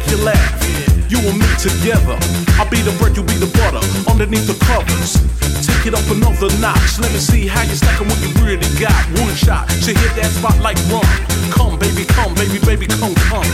make 0.00 0.10
you 0.10 0.24
laugh. 0.24 1.10
You 1.10 1.18
and 1.26 1.38
me 1.38 1.48
together. 1.58 2.16
I'll 2.56 2.70
be 2.70 2.80
the 2.80 2.94
bread, 2.98 3.16
you'll 3.16 3.26
be 3.26 3.36
the 3.36 3.50
butter. 3.58 3.82
Underneath 4.08 4.46
the 4.46 4.56
covers. 4.64 5.18
Take 5.60 5.90
it 5.90 5.94
up 5.94 6.06
another 6.08 6.48
notch. 6.60 6.98
Let 7.00 7.12
me 7.12 7.18
see 7.18 7.46
how 7.46 7.62
you 7.62 7.74
stacking 7.74 8.08
what 8.08 8.20
you 8.22 8.30
really 8.40 8.68
got. 8.78 8.96
One 9.18 9.34
shot, 9.34 9.68
she 9.82 9.92
hit 9.92 10.12
that 10.16 10.30
spot 10.30 10.56
like 10.60 10.78
rum. 10.88 11.04
Come, 11.50 11.78
baby, 11.78 12.06
come, 12.06 12.34
baby, 12.34 12.62
baby, 12.62 12.86
come, 12.86 13.14
come. 13.28 13.44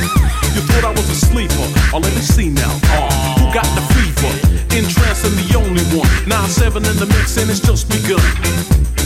You 0.54 0.62
thought 0.68 0.84
I 0.84 0.92
was 0.92 1.08
a 1.10 1.16
sleeper. 1.16 1.66
Oh, 1.92 2.00
let 2.02 2.12
me 2.14 2.22
see 2.22 2.50
now. 2.50 2.72
Uh, 2.92 3.10
who 3.40 3.48
got 3.50 3.66
the 3.74 3.82
fever? 3.96 4.32
In 4.76 4.84
trance 4.86 5.24
and 5.24 5.34
the 5.40 5.56
only 5.56 5.84
one. 5.96 6.08
9-7 6.28 6.84
in 6.84 6.96
the 7.00 7.08
mix 7.08 7.36
and 7.40 7.50
it's 7.50 7.60
just 7.60 7.88
begun. 7.88 8.22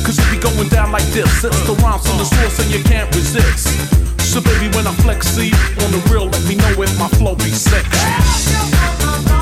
Cause 0.03 0.19
it 0.19 0.27
be 0.33 0.39
going 0.43 0.69
down 0.69 0.91
like 0.91 1.07
this. 1.15 1.45
It's 1.45 1.63
the 1.67 1.79
rhymes 1.79 2.03
from 2.03 2.19
the 2.19 2.27
source 2.27 2.59
and 2.59 2.69
you 2.75 2.83
can't 2.83 3.09
resist. 3.15 4.20
So 4.31 4.41
baby, 4.41 4.69
when 4.77 4.87
I 4.87 4.93
flex, 5.03 5.27
see 5.27 5.51
on 5.83 5.91
the 5.91 6.09
real, 6.09 6.27
let 6.27 6.45
me 6.47 6.55
know 6.55 6.83
if 6.83 6.97
my 7.01 7.09
flow 7.09 7.35
be 7.35 7.51
sexy. 7.51 9.40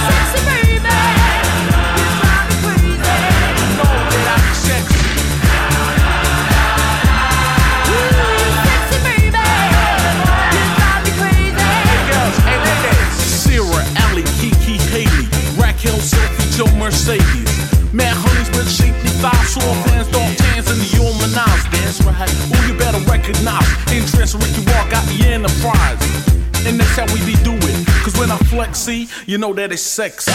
Sexy 0.08 0.40
baby, 0.46 0.78
you 0.78 2.06
drive 2.18 2.46
me 2.48 2.56
crazy. 2.64 3.18
Know 3.78 3.94
that 4.14 4.28
I'm 4.34 4.54
sexy. 4.54 5.10
Ooh, 7.90 8.22
you 8.38 8.50
sexy 8.66 8.98
baby, 9.04 9.46
you 10.54 10.64
drive 10.78 11.02
me 11.04 11.12
crazy. 11.18 11.66
Hey 11.90 12.02
girls, 12.10 12.38
hey 12.46 12.58
ladies. 12.66 13.14
Sarah, 13.44 13.86
Allie, 14.06 14.28
Kiki, 14.40 14.76
Haley, 14.94 15.26
Raquel, 15.60 15.98
Sophie, 16.00 16.48
Joe, 16.56 16.72
Mercedes. 16.78 17.47
Thighs, 19.18 19.50
soft 19.50 19.90
hands, 19.90 20.08
dark 20.12 20.36
tans, 20.38 20.70
and 20.70 20.80
the 20.80 20.86
Omanaz. 21.02 21.72
That's 21.72 22.04
right. 22.04 22.30
Oh, 22.54 22.68
you 22.68 22.78
better 22.78 23.00
recognize. 23.10 23.66
Interest, 23.92 24.36
Ricky 24.36 24.62
Walk 24.72 24.92
got 24.92 25.06
the 25.08 25.26
enterprise. 25.26 26.00
And 26.68 26.80
that's 26.80 26.96
how 26.96 27.06
we 27.14 27.20
be 27.26 27.36
doing. 27.44 27.86
Cause 28.04 28.16
when 28.20 28.30
I 28.30 28.38
flex, 28.38 28.78
see, 28.78 29.08
you 29.26 29.40
know 29.40 29.54
that 29.54 29.72
it's 29.72 29.82
sexy. 29.82 30.32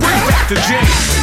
Back 0.00 0.48
to 0.48 1.15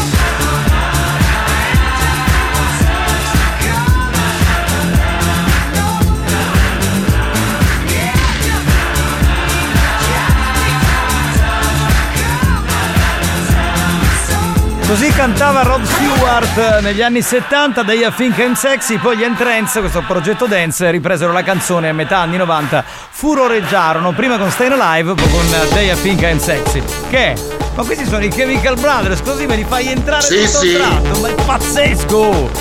Così 14.94 15.10
cantava 15.10 15.64
Rod 15.64 15.84
Stewart 15.84 16.82
negli 16.82 17.02
anni 17.02 17.24
70 17.24 17.82
degli 17.82 18.04
I 18.04 18.14
Think 18.16 18.38
I'm 18.38 18.54
Sexy, 18.54 19.00
poi 19.00 19.18
gli 19.18 19.24
Entrance, 19.24 19.80
questo 19.80 20.04
progetto 20.06 20.46
dance, 20.46 20.92
ripresero 20.92 21.32
la 21.32 21.42
canzone 21.42 21.90
a 21.90 21.94
metà 21.94 22.20
anni 22.20 22.38
90, 22.38 22.84
furoreggiarono 23.10 24.12
prima 24.12 24.38
con 24.38 24.52
Stayin' 24.52 24.80
Alive, 24.80 25.16
poi 25.16 25.32
con 25.32 25.50
Day 25.74 25.92
I 25.92 26.00
Think 26.00 26.22
I'm 26.22 26.38
Sexy. 26.38 26.84
Che? 27.10 27.36
Ma 27.74 27.84
questi 27.84 28.06
sono 28.06 28.24
i 28.24 28.28
Chemical 28.28 28.80
Brothers, 28.80 29.24
così 29.24 29.48
me 29.48 29.56
li 29.56 29.66
fai 29.68 29.88
entrare 29.88 30.22
Sì, 30.22 30.46
tutto 30.46 30.60
sì. 30.60 30.74
tratto, 30.76 31.20
ma 31.22 31.28
è 31.28 31.34
pazzesco! 31.44 32.52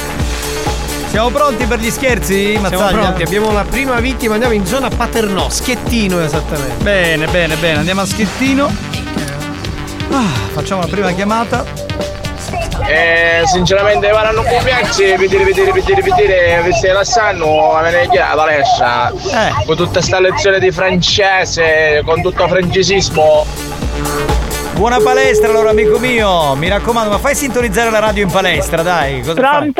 Siamo 1.11 1.29
pronti 1.29 1.67
per 1.67 1.81
gli 1.81 1.91
scherzi, 1.91 2.53
Siamo 2.53 2.63
Mazzaglia? 2.63 2.99
pronti, 2.99 3.23
abbiamo 3.25 3.53
la 3.53 3.65
prima 3.65 4.01
vittima, 4.01 4.33
andiamo 4.33 4.55
in 4.55 4.65
zona 4.65 4.89
Paternò, 4.89 5.51
Schettino 5.51 6.19
esattamente. 6.19 6.83
Bene, 6.83 7.27
bene, 7.27 7.57
bene, 7.57 7.77
andiamo 7.81 8.01
a 8.01 8.07
Schettino. 8.07 8.75
Ah, 10.11 10.25
facciamo 10.55 10.81
la 10.81 10.89
prima 10.89 11.13
chiamata. 11.13 11.91
Eh, 12.89 13.43
sinceramente 13.47 14.11
vanno 14.11 14.43
con 14.43 14.63
piacci, 14.63 15.17
vedere, 15.17 15.45
vedere, 15.45 15.73
vedere, 15.73 16.03
vedere, 16.03 16.63
vi 16.63 16.73
stai 16.73 16.93
lasciando 16.93 17.73
a 17.73 17.83
venire 17.83 18.21
a 18.21 18.35
palestra. 18.35 19.11
Eh. 19.11 19.65
Con 19.65 19.77
tutta 19.77 20.01
sta 20.01 20.21
lezione 20.21 20.59
di 20.59 20.71
francese, 20.71 22.03
con 22.05 22.21
tutto 22.21 22.47
francesismo. 22.49 23.47
Buona 24.75 24.99
palestra 24.99 25.49
allora 25.49 25.71
amico 25.71 25.99
mio, 25.99 26.55
mi 26.57 26.69
raccomando, 26.69 27.11
ma 27.11 27.19
fai 27.19 27.35
sintonizzare 27.35 27.91
la 27.91 28.01
radio 28.01 28.25
in 28.25 28.31
palestra, 28.31 28.83
dai. 28.83 29.23
Cosa 29.23 29.41
fai? 29.41 29.73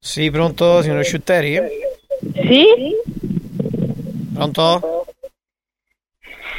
Sì, 0.00 0.30
pronto, 0.30 0.82
signor 0.82 1.04
Sciutteri? 1.04 1.60
Sì? 2.34 2.66
Pronto? 4.34 4.97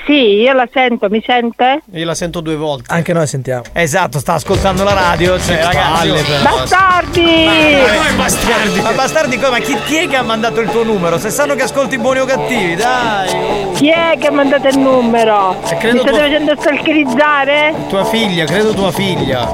Sì, 0.09 0.41
io 0.41 0.53
la 0.53 0.67
sento, 0.73 1.07
mi 1.07 1.21
sente? 1.23 1.81
Io 1.93 2.03
la 2.03 2.15
sento 2.15 2.41
due 2.41 2.55
volte. 2.55 2.91
Anche 2.91 3.13
noi 3.13 3.27
sentiamo. 3.27 3.61
Esatto, 3.73 4.17
sta 4.17 4.33
ascoltando 4.33 4.83
la 4.83 4.93
radio. 4.93 5.39
Cioè, 5.39 5.63
ragazzi. 5.63 6.09
Bastardi! 6.41 7.45
Ma 7.45 7.53
come 7.95 8.11
bastardi? 8.17 8.81
Ma 8.81 8.91
bastardi 8.93 9.35
come? 9.37 9.49
Ma 9.51 9.59
chi, 9.59 9.77
chi 9.85 9.97
è 9.97 10.07
che 10.07 10.15
ha 10.15 10.23
mandato 10.23 10.61
il 10.61 10.71
tuo 10.71 10.81
numero? 10.83 11.19
Se 11.19 11.29
sanno 11.29 11.53
che 11.53 11.61
ascolti 11.61 11.99
buoni 11.99 12.21
o 12.21 12.25
cattivi, 12.25 12.73
dai. 12.73 13.67
Chi 13.75 13.91
è 13.91 14.15
che 14.19 14.25
ha 14.25 14.31
mandato 14.31 14.67
il 14.67 14.79
numero? 14.79 15.55
Eh, 15.69 15.77
credo 15.77 15.97
Mi 15.97 16.01
state 16.01 16.17
tua- 16.17 16.25
facendo 16.27 16.55
stalkerizzare? 16.59 17.73
Tua 17.89 18.05
figlia, 18.05 18.45
credo 18.45 18.73
tua 18.73 18.91
figlia. 18.91 19.47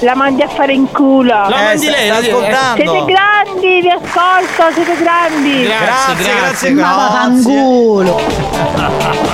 La 0.00 0.14
mandi 0.14 0.40
a 0.42 0.48
fare 0.48 0.72
in 0.72 0.90
culo. 0.90 1.34
La 1.50 1.50
mandi 1.50 1.90
lei, 1.90 2.08
la- 2.08 2.22
Siete 2.22 3.04
grandi, 3.04 3.80
vi 3.82 3.90
ascolto, 3.90 4.72
siete 4.72 4.96
grandi. 5.02 5.64
Grazie, 5.64 6.34
grazie, 6.34 6.70
Ma 6.70 6.96
vaffanculo. 6.96 9.24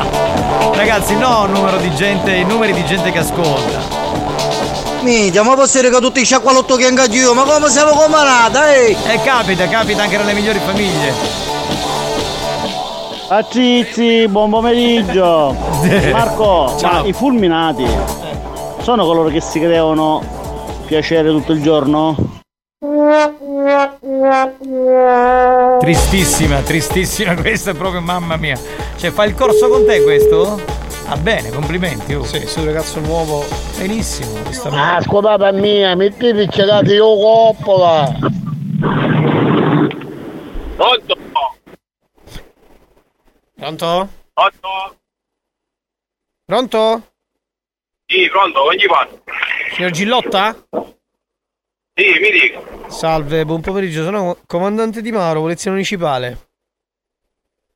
Ragazzi, 0.70 1.16
no 1.16 1.47
numero 1.47 1.76
di 1.78 1.93
gente, 1.94 2.32
i 2.34 2.44
numeri 2.44 2.72
di 2.72 2.84
gente 2.84 3.10
che 3.10 3.18
ascolta. 3.18 3.80
Minchia, 5.02 5.43
ma 5.43 5.55
posso 5.55 5.80
dire 5.80 5.90
che 5.90 6.01
tutti 6.01 6.20
i 6.20 6.24
sciacqualotto 6.24 6.76
che 6.76 6.86
ingaggio 6.86 7.18
io, 7.18 7.34
ma 7.34 7.43
come 7.43 7.68
siamo 7.68 7.90
comanata, 7.93 8.72
eh? 8.72 8.97
E 9.06 9.20
capita, 9.22 9.66
capita 9.66 10.02
anche 10.02 10.16
nelle 10.16 10.32
migliori 10.32 10.60
famiglie. 10.60 11.12
Azzizi, 13.28 14.28
buon 14.28 14.51
pomeriggio. 14.51 15.56
Marco, 16.12 16.74
Ciao. 16.78 17.02
ma 17.02 17.06
i 17.09 17.12
fulminati 17.12 17.86
sono 18.82 19.05
coloro 19.05 19.28
che 19.28 19.40
si 19.40 19.59
creano 19.59 20.22
piacere 20.86 21.30
tutto 21.30 21.52
il 21.52 21.62
giorno? 21.62 22.41
Tristissima, 25.78 26.62
tristissima 26.62 27.36
questa 27.36 27.70
è 27.70 27.74
proprio 27.74 28.00
mamma 28.00 28.36
mia. 28.36 28.59
Cioè, 28.96 29.12
fa 29.12 29.22
il 29.22 29.36
corso 29.36 29.68
con 29.68 29.86
te 29.86 30.02
questo? 30.02 30.60
Va 31.06 31.16
bene, 31.16 31.50
complimenti. 31.50 32.12
Oh. 32.14 32.24
Sì, 32.24 32.44
sei 32.44 32.64
un 32.64 32.72
ragazzo 32.72 32.98
nuovo. 32.98 33.44
Benissimo. 33.78 34.32
Ah, 34.72 35.00
scusate 35.00 35.52
mia, 35.52 35.94
mettete 35.94 36.48
cagate 36.48 36.94
io 36.94 37.14
coppola. 37.14 38.18
Pronto? 40.74 41.16
Pronto? 43.54 44.09
Pronto? 44.34 44.96
Pronto? 46.44 47.02
Sì, 48.06 48.28
pronto, 48.28 48.60
come 48.62 48.74
gli 48.74 48.86
parlo? 48.86 49.22
Signor 49.72 49.90
Gillotta? 49.92 50.56
Sì, 51.94 52.06
mi 52.20 52.31
dica. 52.31 52.89
Salve, 52.90 53.44
buon 53.44 53.60
pomeriggio, 53.60 54.02
sono 54.02 54.39
comandante 54.47 55.02
Di 55.02 55.12
Mauro, 55.12 55.40
polizia 55.40 55.70
municipale. 55.70 56.48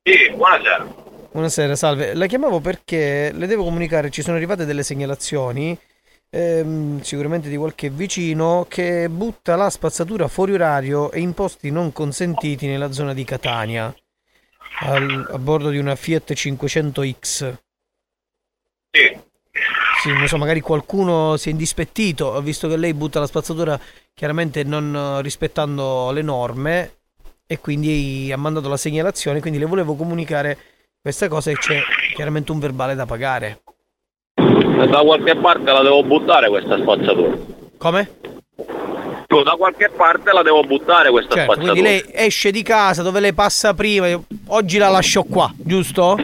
Sì, 0.02 0.30
buonasera. 0.34 0.94
Buonasera, 1.32 1.76
salve. 1.76 2.14
La 2.14 2.26
chiamavo 2.26 2.60
perché 2.60 3.30
le 3.32 3.46
devo 3.46 3.64
comunicare, 3.64 4.08
ci 4.10 4.22
sono 4.22 4.36
arrivate 4.36 4.64
delle 4.64 4.82
segnalazioni, 4.82 5.78
ehm, 6.30 7.02
sicuramente 7.02 7.50
di 7.50 7.56
qualche 7.56 7.90
vicino, 7.90 8.64
che 8.68 9.08
butta 9.10 9.54
la 9.54 9.68
spazzatura 9.68 10.28
fuori 10.28 10.54
orario 10.54 11.10
e 11.10 11.20
in 11.20 11.34
posti 11.34 11.70
non 11.70 11.92
consentiti 11.92 12.66
nella 12.66 12.92
zona 12.92 13.12
di 13.12 13.24
Catania, 13.24 13.94
al- 14.80 15.28
a 15.30 15.38
bordo 15.38 15.68
di 15.68 15.76
una 15.78 15.94
Fiat 15.94 16.32
500X. 16.32 17.54
Sì. 18.92 19.24
Sì, 20.02 20.12
non 20.12 20.26
so, 20.28 20.36
magari 20.36 20.60
qualcuno 20.60 21.36
si 21.36 21.48
è 21.48 21.52
indispettito, 21.52 22.40
visto 22.42 22.68
che 22.68 22.76
lei 22.76 22.94
butta 22.94 23.18
la 23.18 23.26
spazzatura 23.26 23.78
chiaramente 24.16 24.64
non 24.64 24.96
eh, 24.96 25.20
rispettando 25.22 26.10
le 26.10 26.22
norme 26.22 26.92
e 27.46 27.58
quindi 27.60 28.30
ha 28.32 28.38
mandato 28.38 28.66
la 28.70 28.78
segnalazione, 28.78 29.40
quindi 29.40 29.58
le 29.58 29.66
volevo 29.66 29.94
comunicare 29.94 30.56
questa 31.02 31.28
cosa 31.28 31.50
e 31.50 31.58
c'è 31.58 31.80
chiaramente 32.14 32.50
un 32.50 32.58
verbale 32.58 32.94
da 32.94 33.04
pagare. 33.04 33.60
Da 34.34 35.00
qualche 35.00 35.36
parte 35.36 35.70
la 35.70 35.82
devo 35.82 36.02
buttare 36.02 36.48
questa 36.48 36.78
spazzatura. 36.78 37.36
Come? 37.76 38.10
Da 39.26 39.54
qualche 39.58 39.90
parte 39.90 40.32
la 40.32 40.42
devo 40.42 40.62
buttare 40.62 41.10
questa 41.10 41.34
Certo, 41.34 41.52
spazzatura. 41.52 41.80
quindi 41.80 42.02
lei 42.08 42.26
esce 42.26 42.50
di 42.50 42.62
casa 42.62 43.02
dove 43.02 43.20
lei 43.20 43.34
passa 43.34 43.74
prima, 43.74 44.08
oggi 44.46 44.78
la 44.78 44.88
lascio 44.88 45.24
qua, 45.24 45.52
giusto? 45.58 46.16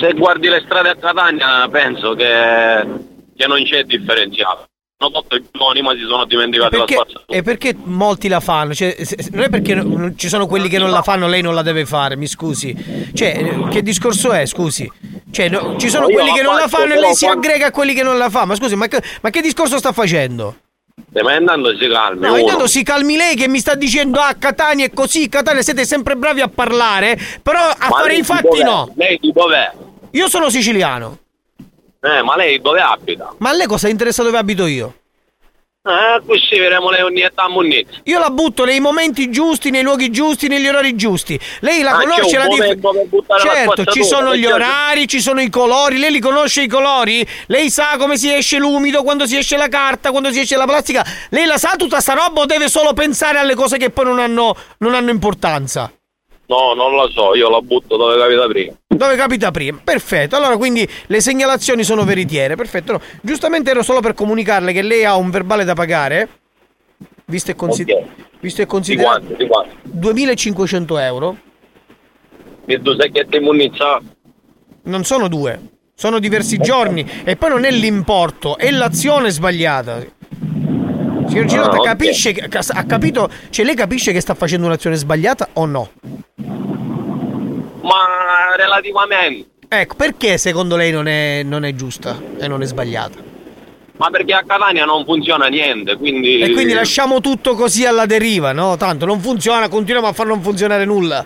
Se 0.00 0.12
guardi 0.14 0.48
le 0.48 0.62
strade 0.64 0.88
a 0.88 0.96
Catania 0.96 1.68
penso 1.70 2.14
che, 2.14 2.82
che 3.36 3.46
non 3.46 3.62
c'è 3.62 3.84
differenziato. 3.84 4.68
Hanno 4.98 5.10
fatto 5.10 5.36
i 5.36 5.44
buoni 5.50 5.82
ma 5.82 5.92
si 5.92 6.06
sono 6.08 6.24
dimenticati 6.24 6.74
la 6.78 6.84
Perché, 6.84 6.94
spazzatura. 6.94 7.38
e 7.38 7.42
perché 7.42 7.76
molti 7.84 8.28
la 8.28 8.40
fanno? 8.40 8.72
Cioè, 8.72 8.96
se- 9.04 9.28
non 9.32 9.42
è 9.42 9.50
perché 9.50 9.74
non- 9.74 10.14
ci 10.16 10.26
sono 10.28 10.46
quelli 10.46 10.70
che 10.70 10.78
non 10.78 10.88
la 10.90 11.02
fanno, 11.02 11.28
lei 11.28 11.42
non 11.42 11.54
la 11.54 11.60
deve 11.60 11.84
fare, 11.84 12.16
mi 12.16 12.26
scusi. 12.26 12.74
Cioè, 13.12 13.26
eh, 13.36 13.68
che 13.68 13.82
discorso 13.82 14.32
è, 14.32 14.46
scusi? 14.46 14.90
Cioè, 15.30 15.50
no, 15.50 15.76
ci 15.76 15.90
sono 15.90 16.06
No, 16.06 16.14
quelli 16.14 16.28
la 16.30 16.34
che 16.34 16.42
non 16.42 16.54
la 16.56 16.66
fanno 16.66 16.94
e 16.94 16.98
lei 16.98 17.14
si 17.14 17.26
quando- 17.26 17.46
aggrega 17.46 17.66
a 17.66 17.70
quelli 17.72 17.92
che 17.92 18.02
non 18.02 18.16
la 18.16 18.30
fanno. 18.30 18.46
Ma 18.46 18.54
scusi, 18.54 18.74
ma 18.74 18.88
che, 18.88 19.02
ma 19.20 19.28
che 19.28 19.42
discorso 19.42 19.76
sta 19.76 19.92
facendo? 19.92 20.56
Eh, 21.12 21.22
Ma 21.22 21.36
intanto 21.36 21.76
si 21.76 21.88
calmi. 21.88 22.20
No, 22.22 22.28
uno. 22.30 22.38
intanto 22.38 22.66
si 22.66 22.82
calmi 22.82 23.16
lei 23.16 23.36
che 23.36 23.48
mi 23.48 23.58
sta 23.58 23.74
dicendo 23.74 24.18
ah 24.18 24.34
Catania 24.38 24.86
è 24.86 24.92
così, 24.94 25.28
Catania 25.28 25.60
siete 25.60 25.84
sempre 25.84 26.16
bravi 26.16 26.40
a 26.40 26.48
parlare, 26.48 27.18
però 27.42 27.58
a 27.60 27.76
Ma 27.90 27.96
fare 27.98 28.16
i 28.16 28.22
fatti 28.22 28.62
no. 28.62 28.90
Lei 28.96 29.18
di 29.20 29.30
dov'è? 29.30 29.72
Io 30.12 30.28
sono 30.30 30.48
siciliano. 30.48 31.18
Eh, 32.00 32.22
ma 32.22 32.36
lei 32.36 32.60
dove 32.60 32.80
abita? 32.80 33.34
Ma 33.38 33.50
a 33.50 33.52
lei 33.54 33.66
cosa 33.66 33.88
interessa 33.88 34.22
dove 34.22 34.38
abito 34.38 34.66
io? 34.66 34.94
Eh, 35.86 36.20
così 36.26 36.58
vedremo 36.58 36.90
le 36.90 37.00
ogniette 37.02 37.40
a 37.40 37.48
munnizia. 37.48 38.00
Io 38.04 38.18
la 38.18 38.30
butto 38.30 38.64
nei 38.64 38.80
momenti 38.80 39.30
giusti, 39.30 39.70
nei 39.70 39.82
luoghi 39.84 40.10
giusti, 40.10 40.48
negli 40.48 40.66
orari 40.66 40.96
giusti. 40.96 41.38
Lei 41.60 41.82
la 41.82 41.92
Ah, 41.92 42.00
conosce 42.00 42.38
la 42.38 42.48
dif- 42.48 42.58
momento 42.58 42.90
per 42.90 43.06
buttare 43.06 43.44
la 43.44 43.54
Certo, 43.54 43.84
ci 43.92 44.02
sono 44.02 44.34
gli 44.34 44.40
perché- 44.40 44.54
orari, 44.54 45.06
ci 45.06 45.20
sono 45.20 45.40
i 45.40 45.48
colori. 45.48 45.98
Lei 45.98 46.10
li 46.10 46.18
conosce 46.18 46.62
i 46.62 46.66
colori? 46.66 47.24
Lei 47.46 47.70
sa 47.70 47.96
come 47.98 48.16
si 48.16 48.32
esce 48.32 48.58
l'umido, 48.58 49.04
quando 49.04 49.26
si 49.26 49.36
esce 49.36 49.56
la 49.56 49.68
carta, 49.68 50.10
quando 50.10 50.32
si 50.32 50.40
esce 50.40 50.56
la 50.56 50.64
plastica. 50.64 51.04
Lei 51.30 51.44
la 51.46 51.56
sa 51.56 51.74
tutta 51.76 52.00
sta 52.00 52.14
roba 52.14 52.40
o 52.40 52.46
deve 52.46 52.68
solo 52.68 52.92
pensare 52.92 53.38
alle 53.38 53.54
cose 53.54 53.76
che 53.78 53.90
poi 53.90 54.06
non 54.06 54.18
hanno, 54.18 54.56
non 54.78 54.92
hanno 54.94 55.10
importanza? 55.10 55.92
No, 56.48 56.74
non 56.74 56.94
la 56.94 57.08
so, 57.12 57.34
io 57.34 57.50
la 57.50 57.60
butto 57.60 57.96
dove 57.96 58.16
capita 58.16 58.46
prima. 58.46 58.72
Dove 58.86 59.16
capita 59.16 59.50
prima? 59.50 59.80
Perfetto, 59.82 60.36
allora 60.36 60.56
quindi 60.56 60.88
le 61.06 61.20
segnalazioni 61.20 61.82
sono 61.82 62.04
veritiere, 62.04 62.54
perfetto. 62.54 62.92
no. 62.92 63.00
Giustamente 63.20 63.70
ero 63.70 63.82
solo 63.82 64.00
per 64.00 64.14
comunicarle 64.14 64.72
che 64.72 64.82
lei 64.82 65.04
ha 65.04 65.16
un 65.16 65.30
verbale 65.30 65.64
da 65.64 65.74
pagare, 65.74 66.28
visto 67.26 67.50
e, 67.50 67.54
consi- 67.56 67.82
Ok. 67.82 68.04
visto 68.40 68.60
e 68.60 68.64
Di 68.64 68.70
considerato 68.70 69.20
quanto? 69.24 69.42
Di 69.42 69.46
quanto? 69.48 69.74
2500 69.82 70.98
euro. 70.98 71.36
E 72.64 72.78
due 72.78 72.96
secchietti 72.98 73.36
in 73.36 73.42
munnizia? 73.42 74.00
Non 74.84 75.04
sono 75.04 75.26
due, 75.28 75.60
sono 75.96 76.20
diversi 76.20 76.58
giorni 76.58 77.04
e 77.24 77.34
poi 77.36 77.50
non 77.50 77.64
è 77.64 77.70
l'importo, 77.72 78.56
è 78.56 78.70
l'azione 78.70 79.30
sbagliata. 79.30 80.04
Signor 81.28 81.44
Girotta, 81.46 81.76
Ah, 81.76 81.80
capisce 81.80 82.32
che, 82.32 82.48
ha 82.58 82.84
capito, 82.84 83.30
cioè 83.50 83.64
lei 83.64 83.74
capisce 83.74 84.12
che 84.12 84.20
sta 84.20 84.34
facendo 84.34 84.66
un'azione 84.66 84.96
sbagliata 84.96 85.48
o 85.54 85.66
no? 85.66 85.90
Ma 87.82 88.54
relativamente. 88.56 89.48
Ecco, 89.68 89.94
perché 89.96 90.38
secondo 90.38 90.76
lei 90.76 90.92
non 90.92 91.06
è, 91.08 91.42
non 91.44 91.64
è 91.64 91.74
giusta 91.74 92.20
e 92.38 92.46
non 92.48 92.62
è 92.62 92.66
sbagliata? 92.66 93.18
Ma 93.96 94.10
perché 94.10 94.34
a 94.34 94.44
Catania 94.46 94.84
non 94.84 95.04
funziona 95.04 95.46
niente, 95.46 95.96
quindi... 95.96 96.40
E 96.40 96.52
quindi 96.52 96.74
lasciamo 96.74 97.20
tutto 97.20 97.54
così 97.54 97.86
alla 97.86 98.04
deriva, 98.06 98.52
no? 98.52 98.76
Tanto 98.76 99.06
non 99.06 99.20
funziona, 99.20 99.68
continuiamo 99.68 100.08
a 100.08 100.12
far 100.12 100.26
non 100.26 100.42
funzionare 100.42 100.84
nulla. 100.84 101.24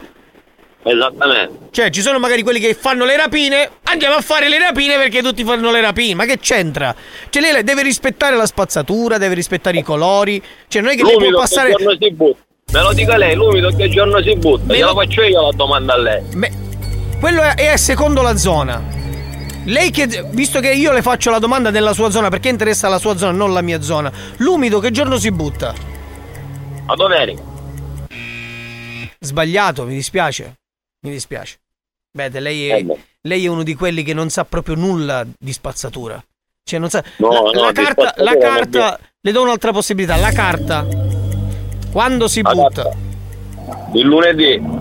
Esattamente. 0.82 1.68
Cioè, 1.70 1.90
ci 1.90 2.00
sono 2.00 2.18
magari 2.18 2.42
quelli 2.42 2.58
che 2.58 2.74
fanno 2.74 3.04
le 3.04 3.16
rapine, 3.16 3.70
andiamo 3.84 4.14
a 4.16 4.20
fare 4.22 4.48
le 4.48 4.58
rapine 4.58 4.96
perché 4.96 5.22
tutti 5.22 5.44
fanno 5.44 5.70
le 5.70 5.80
rapine. 5.80 6.14
Ma 6.14 6.24
che 6.24 6.38
c'entra? 6.38 6.94
Cioè, 7.28 7.42
lei 7.42 7.62
deve 7.62 7.82
rispettare 7.82 8.36
la 8.36 8.46
spazzatura, 8.46 9.18
deve 9.18 9.34
rispettare 9.34 9.78
i 9.78 9.82
colori. 9.82 10.42
Cioè, 10.68 10.80
non 10.82 10.92
è 10.92 10.96
che 10.96 11.04
lei 11.04 11.16
può 11.16 11.40
passare. 11.40 11.74
che 11.74 11.82
giorno 11.82 11.98
si 12.00 12.10
butta? 12.12 12.40
Me 12.72 12.82
lo 12.82 12.92
dica 12.92 13.16
lei, 13.16 13.34
l'umido 13.34 13.68
che 13.74 13.88
giorno 13.88 14.22
si 14.22 14.34
butta? 14.36 14.62
Me 14.66 14.74
Gliela 14.76 14.92
lo- 14.92 14.94
faccio 15.00 15.22
io 15.22 15.42
la 15.42 15.52
domanda 15.54 15.94
a 15.94 15.98
lei. 15.98 16.22
Quello 17.18 17.42
è, 17.42 17.54
è 17.72 17.76
secondo 17.76 18.22
la 18.22 18.36
zona. 18.36 18.82
Lei 19.66 19.90
che, 19.90 20.06
visto 20.30 20.60
che 20.60 20.72
io 20.72 20.92
le 20.92 21.02
faccio 21.02 21.30
la 21.30 21.38
domanda 21.38 21.70
della 21.70 21.92
sua 21.92 22.10
zona, 22.10 22.30
perché 22.30 22.48
interessa 22.48 22.88
la 22.88 22.98
sua 22.98 23.16
zona, 23.18 23.32
non 23.32 23.52
la 23.52 23.60
mia 23.60 23.82
zona. 23.82 24.10
L'umido 24.38 24.78
che 24.78 24.90
giorno 24.90 25.18
si 25.18 25.30
butta? 25.30 25.74
A 26.86 26.94
domenica. 26.94 27.42
Sbagliato, 29.18 29.84
mi 29.84 29.94
dispiace. 29.94 30.59
Mi 31.00 31.10
dispiace. 31.10 31.58
Vede, 32.12 32.40
lei 32.40 32.68
è, 32.68 32.74
Eh 32.76 32.84
beh. 32.84 32.98
lei 33.22 33.44
è 33.44 33.48
uno 33.48 33.62
di 33.62 33.74
quelli 33.74 34.02
che 34.02 34.12
non 34.14 34.28
sa 34.30 34.44
proprio 34.44 34.74
nulla 34.74 35.24
di 35.38 35.52
spazzatura. 35.52 36.22
Cioè, 36.62 36.78
non 36.78 36.90
sa. 36.90 37.02
No, 37.18 37.30
la, 37.32 37.40
no, 37.40 37.52
la 37.52 37.72
carta, 37.72 38.14
la 38.18 38.36
carta. 38.36 38.98
Le 39.20 39.32
do 39.32 39.42
un'altra 39.42 39.72
possibilità. 39.72 40.16
La 40.16 40.30
carta. 40.32 40.86
Quando 41.92 42.28
si 42.28 42.42
La 42.42 42.52
butta? 42.52 42.90
Il 43.94 44.06
lunedì. 44.06 44.78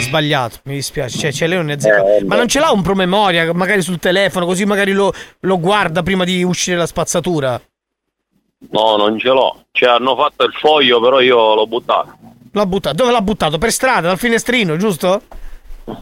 Sbagliato, 0.00 0.58
mi 0.64 0.74
dispiace. 0.74 1.18
Cioè, 1.18 1.32
cioè 1.32 1.48
lei 1.48 1.58
non 1.58 1.70
è 1.70 1.78
zecca. 1.78 2.16
Eh, 2.16 2.24
Ma 2.24 2.34
beh. 2.34 2.36
non 2.36 2.48
ce 2.48 2.58
l'ha 2.58 2.70
un 2.72 2.82
promemoria, 2.82 3.52
magari 3.52 3.82
sul 3.82 3.98
telefono, 3.98 4.46
così 4.46 4.64
magari 4.64 4.92
lo, 4.92 5.12
lo 5.40 5.58
guarda 5.60 6.02
prima 6.02 6.24
di 6.24 6.42
uscire 6.42 6.76
la 6.76 6.86
spazzatura. 6.86 7.60
No, 8.70 8.96
non 8.96 9.18
ce 9.18 9.28
l'ho. 9.28 9.64
Cioè, 9.72 9.90
hanno 9.90 10.16
fatto 10.16 10.44
il 10.44 10.52
foglio, 10.52 11.00
però 11.00 11.20
io 11.20 11.54
l'ho 11.54 11.66
buttato. 11.66 12.16
L'ha 12.52 12.66
buttato. 12.66 12.96
Dove 12.96 13.12
l'ha 13.12 13.22
buttato? 13.22 13.58
Per 13.58 13.70
strada, 13.72 14.08
dal 14.08 14.18
finestrino, 14.18 14.76
giusto? 14.76 15.22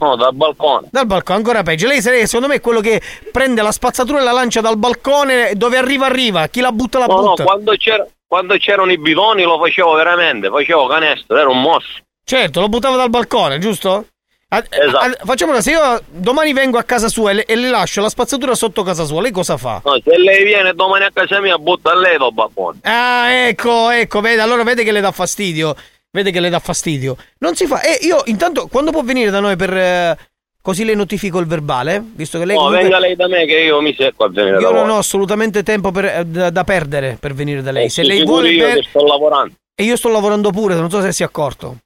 No, 0.01 0.17
dal 0.17 0.35
balcone. 0.35 0.89
Dal 0.91 1.07
balcone, 1.07 1.39
ancora 1.39 1.63
peggio. 1.63 1.87
Lei 1.87 2.01
sarebbe, 2.03 2.27
secondo 2.27 2.49
me, 2.49 2.57
è 2.57 2.61
quello 2.61 2.81
che 2.81 3.01
prende 3.33 3.63
la 3.63 3.73
spazzatura 3.73 4.21
e 4.21 4.25
la 4.25 4.33
lancia 4.33 4.61
dal 4.61 4.77
balcone, 4.77 5.53
dove 5.55 5.77
arriva, 5.79 6.07
arriva. 6.07 6.47
Chi 6.49 6.61
la 6.61 6.73
butta, 6.73 6.99
la 6.99 7.07
No, 7.07 7.15
no, 7.21 7.23
butta. 7.31 7.45
quando, 7.45 7.73
c'era- 7.77 8.07
quando 8.27 8.57
c'erano 8.57 8.93
i 8.93 8.99
bidoni 8.99 9.43
lo 9.45 9.59
facevo 9.59 9.93
veramente, 9.95 10.49
facevo 10.49 10.87
canestro, 10.87 11.37
ero 11.39 11.51
un 11.51 11.61
mosso. 11.61 12.01
Certo, 12.25 12.61
lo 12.61 12.69
buttava 12.69 12.97
dal 12.97 13.09
balcone, 13.11 13.59
giusto? 13.59 14.07
A- 14.51 14.65
Esatto. 14.69 14.97
a- 14.97 15.17
facciamo 15.27 15.53
una, 15.53 15.61
se 15.61 15.71
io 15.73 16.03
domani 16.07 16.53
vengo 16.55 16.79
a 16.79 16.83
casa 16.83 17.09
sua 17.09 17.31
e 17.31 17.35
le, 17.35 17.45
e 17.45 17.55
le 17.55 17.69
lascio 17.71 18.01
la 18.03 18.09
spazzatura 18.09 18.55
sotto 18.55 18.83
casa 18.83 19.05
sua, 19.05 19.21
lei 19.23 19.31
cosa 19.31 19.57
fa? 19.59 19.81
No, 19.85 19.99
se 20.03 20.17
lei 20.19 20.43
viene 20.45 20.73
domani 20.75 21.05
a 21.05 21.11
casa 21.13 21.41
mia, 21.41 21.57
butta 21.59 21.95
lei 21.95 22.17
dal 22.19 22.33
balcone. 22.33 22.79
Ah, 22.83 23.31
ecco, 23.31 23.91
ecco, 23.91 24.21
vede, 24.21 24.41
allora 24.41 24.63
vede 24.65 24.85
che 24.85 24.93
le 24.93 25.01
dà 25.01 25.13
fastidio. 25.13 25.75
Vede 26.11 26.31
che 26.31 26.41
le 26.41 26.49
dà 26.49 26.59
fastidio. 26.59 27.17
Non 27.39 27.55
si 27.55 27.67
fa. 27.67 27.83
E 27.83 27.99
io 28.07 28.23
intanto 28.27 28.67
quando 28.67 28.91
può 28.91 29.03
venire 29.03 29.31
da 29.31 29.41
noi 29.41 29.57
per 29.57 29.73
eh, 29.77 30.19
così 30.63 30.85
le 30.85 30.95
notifico 30.95 31.39
il 31.39 31.47
verbale, 31.47 32.03
visto 32.15 32.39
che 32.39 32.45
lei 32.47 32.55
no, 32.57 32.63
comunque- 32.63 32.83
venga 32.89 32.99
lei 32.99 33.17
da 33.17 33.29
me 33.29 33.45
che 33.47 33.59
io 33.59 33.81
mi 33.81 33.95
secco 33.97 34.25
a 34.25 34.29
venire 34.31 34.55
da 34.57 34.61
io 34.61 34.71
non 34.73 34.89
ho 34.91 34.99
assolutamente 34.99 35.63
tempo 35.63 35.91
per- 35.93 36.05
eh, 36.07 36.25
da, 36.25 36.51
da 36.51 36.65
perdere 36.65 37.17
per 37.21 37.35
venire 37.35 37.63
da 37.63 37.71
lei. 37.73 37.87
Eh, 37.87 37.91
Se 37.91 38.03
lei 38.03 38.25
vuole 38.25 38.51
io 38.51 38.67
per- 38.67 38.85
sto 38.87 39.05
lavorando. 39.05 39.55
e 39.75 39.83
io 39.85 39.97
sto 39.97 40.09
lavorando 40.09 40.51
pure, 40.51 40.75
non 40.75 40.89
so 40.91 41.01
se 41.03 41.13
si 41.13 41.23
è 41.23 41.27
accorto. 41.27 41.77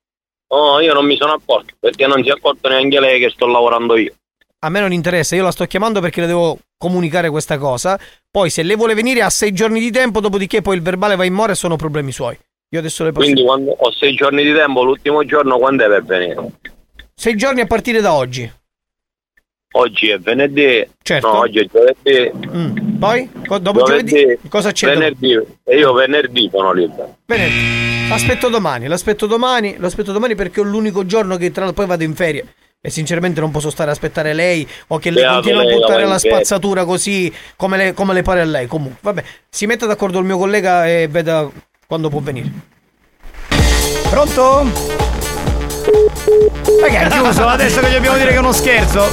No, 0.53 0.81
io 0.81 0.93
non 0.95 1.05
mi 1.07 1.17
sono 1.17 1.33
accorto, 1.33 1.75
perché 1.81 2.07
non 2.07 2.23
si 2.23 2.29
è 2.29 2.33
accorto 2.33 2.69
neanche 2.69 3.01
lei 3.01 3.19
che 3.19 3.31
sto 3.31 3.47
lavorando 3.47 3.97
io. 3.97 4.13
A 4.65 4.69
me 4.69 4.79
non 4.81 4.93
interessa, 4.93 5.35
io 5.35 5.43
la 5.43 5.51
sto 5.51 5.65
chiamando 5.65 6.01
perché 6.01 6.21
le 6.21 6.27
devo 6.29 6.59
comunicare 6.79 7.29
questa 7.31 7.59
cosa. 7.59 7.99
Poi 8.31 8.51
se 8.51 8.63
lei 8.63 8.77
vuole 8.77 8.95
venire 8.95 9.23
ha 9.23 9.31
sei 9.31 9.53
giorni 9.53 9.81
di 9.81 9.91
tempo, 9.91 10.21
dopodiché 10.21 10.63
poi 10.63 10.77
il 10.77 10.83
verbale 10.83 11.17
va 11.17 11.25
in 11.25 11.33
mora 11.33 11.53
e 11.53 11.57
sono 11.57 11.75
problemi 11.77 12.13
suoi. 12.13 12.39
Io 12.73 12.79
adesso 12.79 13.05
le 13.05 13.13
posso 13.13 13.25
Quindi 13.27 13.45
quando 13.45 13.71
ho 13.71 13.93
sei 13.93 14.15
giorni 14.15 14.43
di 14.43 14.55
tempo, 14.55 14.83
l'ultimo 14.83 15.25
giorno 15.27 15.59
quando 15.59 15.85
è 15.85 15.89
per 15.89 16.05
venire? 16.05 16.53
Sei 17.15 17.37
giorni 17.37 17.61
a 17.61 17.67
partire 17.67 18.01
da 18.01 18.15
oggi. 18.15 18.51
Oggi 19.75 20.09
è 20.09 20.19
venerdì. 20.19 20.89
Certo. 21.03 21.27
No, 21.27 21.39
oggi 21.41 21.59
è 21.59 21.67
giovedì. 21.67 22.33
Mm. 22.49 22.99
Poi? 22.99 23.29
Dopo 23.61 23.83
Giovedì, 23.83 24.11
giovedì 24.11 24.49
cosa 24.49 24.73
c'è? 24.73 24.89
Venerdì. 24.89 25.39
E 25.65 25.77
io 25.77 25.93
venerdì 25.93 26.49
sono 26.51 26.73
libero. 26.73 27.19
Venerdì. 27.27 28.09
L'aspetto 28.09 28.49
domani, 28.49 28.87
l'aspetto 28.87 29.27
domani, 29.27 29.77
l'aspetto 29.79 30.13
domani 30.13 30.35
perché 30.35 30.63
è 30.63 30.65
l'unico 30.65 31.05
giorno 31.05 31.37
che 31.37 31.51
tra 31.51 31.65
l'altro 31.65 31.83
poi 31.83 31.91
vado 31.91 32.05
in 32.05 32.15
ferie. 32.15 32.55
E 32.81 32.89
sinceramente 32.89 33.41
non 33.41 33.51
posso 33.51 33.69
stare 33.69 33.91
a 33.91 33.93
aspettare 33.93 34.33
lei 34.33 34.67
o 34.89 34.99
che 34.99 35.11
lei 35.11 35.23
Beato 35.23 35.43
continua 35.43 35.63
a 35.63 35.75
buttare 35.75 36.07
la 36.07 36.19
spazzatura 36.19 36.87
così 36.87 37.31
come 37.55 37.77
le, 37.77 37.93
come 37.93 38.15
le 38.15 38.23
pare 38.23 38.41
a 38.41 38.45
lei. 38.45 38.67
Comunque, 38.67 38.99
vabbè, 39.03 39.23
si 39.51 39.67
metta 39.67 39.85
d'accordo 39.85 40.19
il 40.19 40.25
mio 40.25 40.39
collega 40.39 40.89
e 40.89 41.07
veda 41.09 41.51
quando 41.93 42.09
può 42.09 42.21
venire. 42.21 42.51
Pronto? 44.09 44.65
Ma 46.81 46.87
che 46.87 46.99
è 47.01 47.09
chiuso? 47.09 47.47
Adesso 47.47 47.81
che 47.81 47.91
gli 47.91 47.93
dobbiamo 47.93 48.17
dire 48.17 48.31
che 48.31 48.37
è 48.37 48.39
uno 48.39 48.53
scherzo. 48.53 49.11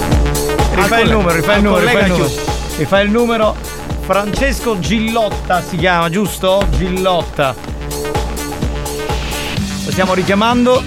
Rifai 0.76 1.04
il 1.04 1.10
numero, 1.10 1.36
rifai 1.36 1.58
il 1.58 1.64
numero, 1.64 1.86
rifai 1.86 2.04
il 2.04 2.12
numero. 2.12 2.32
Rifai 2.78 3.06
il 3.06 3.12
numero. 3.12 3.56
Francesco 4.00 4.80
Gillotta 4.80 5.62
si 5.62 5.76
chiama, 5.76 6.10
giusto? 6.10 6.66
Gillotta. 6.78 7.54
Lo 9.84 9.92
stiamo 9.92 10.14
richiamando. 10.14 10.82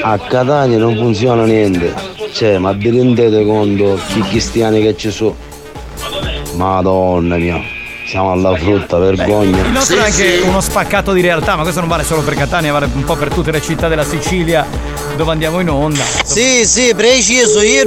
A 0.00 0.18
Catania 0.18 0.78
non 0.78 0.96
funziona 0.96 1.44
niente. 1.44 1.92
Cioè, 2.32 2.56
ma 2.56 2.72
vi 2.72 2.88
rendete 2.88 3.44
conto 3.44 4.00
chi 4.08 4.22
cristiani 4.22 4.80
che 4.80 4.96
ci 4.96 5.10
sono? 5.10 5.36
Madonna 6.54 7.36
mia, 7.36 7.60
siamo 8.10 8.32
alla 8.32 8.56
frutta, 8.56 8.98
vergogna. 8.98 9.62
Il 9.62 9.70
nostro 9.70 9.98
è 9.98 10.02
anche 10.02 10.40
uno 10.42 10.60
spaccato 10.60 11.12
di 11.12 11.20
realtà, 11.20 11.54
ma 11.54 11.62
questo 11.62 11.78
non 11.78 11.88
vale 11.88 12.02
solo 12.02 12.22
per 12.22 12.34
Catania, 12.34 12.72
vale 12.72 12.88
un 12.92 13.04
po' 13.04 13.14
per 13.14 13.32
tutte 13.32 13.52
le 13.52 13.62
città 13.62 13.86
della 13.86 14.02
Sicilia 14.02 14.66
dove 15.16 15.30
andiamo 15.30 15.60
in 15.60 15.70
onda. 15.70 16.02
Sì, 16.24 16.66
sì, 16.66 16.92
preciso, 16.92 17.62
io 17.62 17.84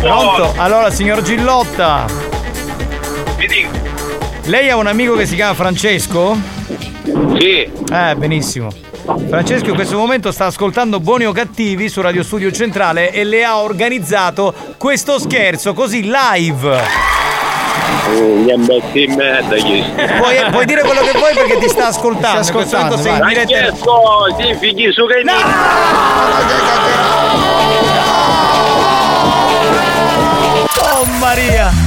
Pronto? 0.00 0.54
Allora, 0.56 0.90
signor 0.90 1.20
Gillotta. 1.20 2.06
Lei 4.44 4.70
ha 4.70 4.76
un 4.76 4.86
amico 4.86 5.14
che 5.14 5.26
si 5.26 5.34
chiama 5.34 5.52
Francesco? 5.52 6.38
Sì. 7.38 7.70
Eh, 7.92 8.14
benissimo. 8.16 8.91
Francesco 9.04 9.70
in 9.70 9.74
questo 9.74 9.96
momento 9.96 10.30
sta 10.30 10.46
ascoltando 10.46 11.00
Buoni 11.00 11.24
o 11.24 11.32
Cattivi 11.32 11.88
su 11.88 12.00
Radio 12.00 12.22
Studio 12.22 12.52
Centrale 12.52 13.10
e 13.10 13.24
le 13.24 13.44
ha 13.44 13.58
organizzato 13.58 14.54
questo 14.76 15.18
scherzo 15.18 15.74
così 15.74 16.02
live. 16.02 16.80
Puoi, 20.18 20.50
puoi 20.50 20.66
dire 20.66 20.82
quello 20.82 21.00
che 21.00 21.18
vuoi 21.18 21.34
perché 21.34 21.58
ti 21.58 21.68
sta 21.68 21.88
ascoltando. 21.88 22.46
In 22.46 22.52
questo 22.52 22.76
momento 22.76 22.98
sei 22.98 23.12
in 23.12 23.44
diretta. 23.44 23.74
Francesco, 23.74 24.36
sì, 24.38 24.54
figli 24.60 24.92
su 24.92 25.06
che 25.06 25.22
Oh 30.78 31.04
Maria! 31.18 31.81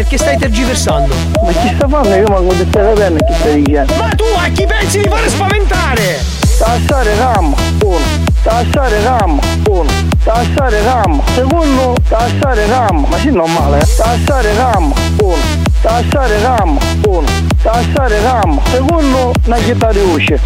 Perché 0.00 0.16
stai 0.16 0.38
tergiversando? 0.38 1.14
Ma 1.44 1.52
chi 1.52 1.74
sta 1.74 1.86
facendo? 1.86 2.16
Io 2.16 2.28
manco 2.28 2.54
di 2.54 2.66
stare 2.70 2.94
bene 2.94 3.18
chi 3.18 3.34
stai 3.34 3.62
dicendo. 3.62 3.94
Ma 3.96 4.08
tu 4.08 4.24
a 4.34 4.48
chi 4.48 4.64
pensi 4.64 4.98
di 4.98 5.06
fare 5.06 5.28
spaventare? 5.28 6.24
Tassare 6.56 7.16
RAM, 7.16 7.54
uno. 7.84 7.98
Tassare 8.42 9.02
RAM, 9.02 9.38
uno. 9.68 9.90
Tassare 10.24 10.82
RAM, 10.82 11.22
secondo. 11.34 11.94
Tassare 12.08 12.66
RAM, 12.66 13.04
ma 13.10 13.18
sì 13.18 13.30
normale, 13.30 13.80
eh. 13.80 13.94
Tassare 13.94 14.54
RAM, 14.54 14.90
uno. 15.20 15.36
Tassare 15.82 16.40
RAM, 16.40 16.78
uno. 17.04 17.28
Tassare 17.60 18.22
RAM, 18.22 18.60
secondo. 18.70 19.32
Una 19.44 19.56
chitarra 19.58 19.92
di 19.92 20.00
voce. 20.00 20.40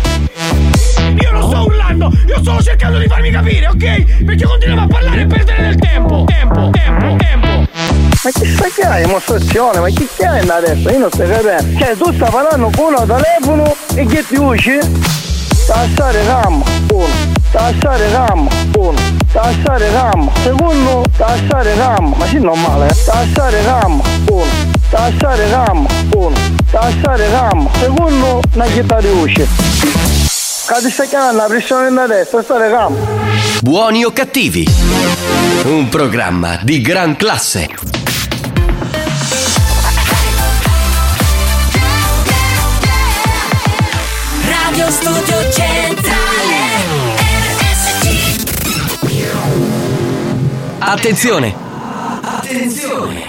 Io 1.20 1.31
non 1.31 1.43
sto 1.48 1.62
urlando, 1.62 2.10
io 2.26 2.39
sto 2.40 2.60
cercando 2.60 2.98
di 2.98 3.06
farmi 3.06 3.31
capire, 3.31 3.68
ok? 3.68 4.24
Perché 4.24 4.44
continuiamo 4.47 4.82
a 4.82 4.89
parlare 4.89 5.20
e 5.20 5.26
perdere 5.26 5.62
del 5.62 5.76
tempo. 5.76 6.24
Tempo, 6.24 6.70
tempo, 6.70 7.16
tempo. 7.16 7.84
Ma 8.24 8.30
chi 8.30 8.46
sta 8.46 8.68
che 8.74 8.80
hai? 8.80 9.05
Dimostrazione, 9.05 9.80
ma 9.80 9.88
chi 9.88 10.09
che 10.16 10.24
hai 10.24 10.48
adesso? 10.48 10.88
Io 10.88 10.98
non 10.98 11.10
sto 11.12 11.26
capendo. 11.26 11.78
Cioè, 11.78 11.94
tu 11.94 12.10
stai 12.14 12.30
parlando 12.30 12.70
con 12.74 12.94
un 12.96 13.06
telefono 13.06 13.76
e 13.94 14.06
che 14.06 14.26
ti 14.26 14.36
usci? 14.36 14.78
Tassare 15.66 16.24
RAM, 16.24 16.62
uno. 16.90 17.06
Tassare 17.51 18.10
RAM, 18.10 18.48
uno. 18.78 18.98
Tassare 19.30 19.90
RAM, 19.90 20.30
secondo. 20.42 21.05
Tassare 21.14 21.74
RAM, 21.74 22.14
ma 22.16 22.26
sì 22.26 22.38
normale, 22.38 22.86
eh. 22.86 23.05
Tassare 23.05 23.62
RAM, 23.62 24.01
uno. 24.30 24.46
Tassare 24.88 25.51
RAM, 25.51 25.86
uno. 26.14 26.36
Tassare 26.70 27.28
RAM, 27.28 27.68
secondo. 27.78 28.40
Una 28.55 28.64
chitarra 28.64 29.01
di 29.02 29.09
voce. 29.09 29.46
Cade 30.64 30.88
stai 30.88 31.09
chiamando 31.09 31.42
la 31.42 31.46
pressione 31.46 31.92
da 31.92 32.06
destra, 32.06 32.42
stare 32.42 32.70
RAM. 32.70 32.96
Buoni 33.60 34.02
o 34.02 34.12
cattivi? 34.12 34.66
Un 35.64 35.90
programma 35.90 36.59
di 36.62 36.80
gran 36.80 37.16
classe. 37.16 37.94
Radio 44.85 45.01
Studio 45.01 45.51
Centrale 45.51 46.56
RSC 47.56 48.05
Attenzione! 50.78 51.55
Attenzione 52.20 53.23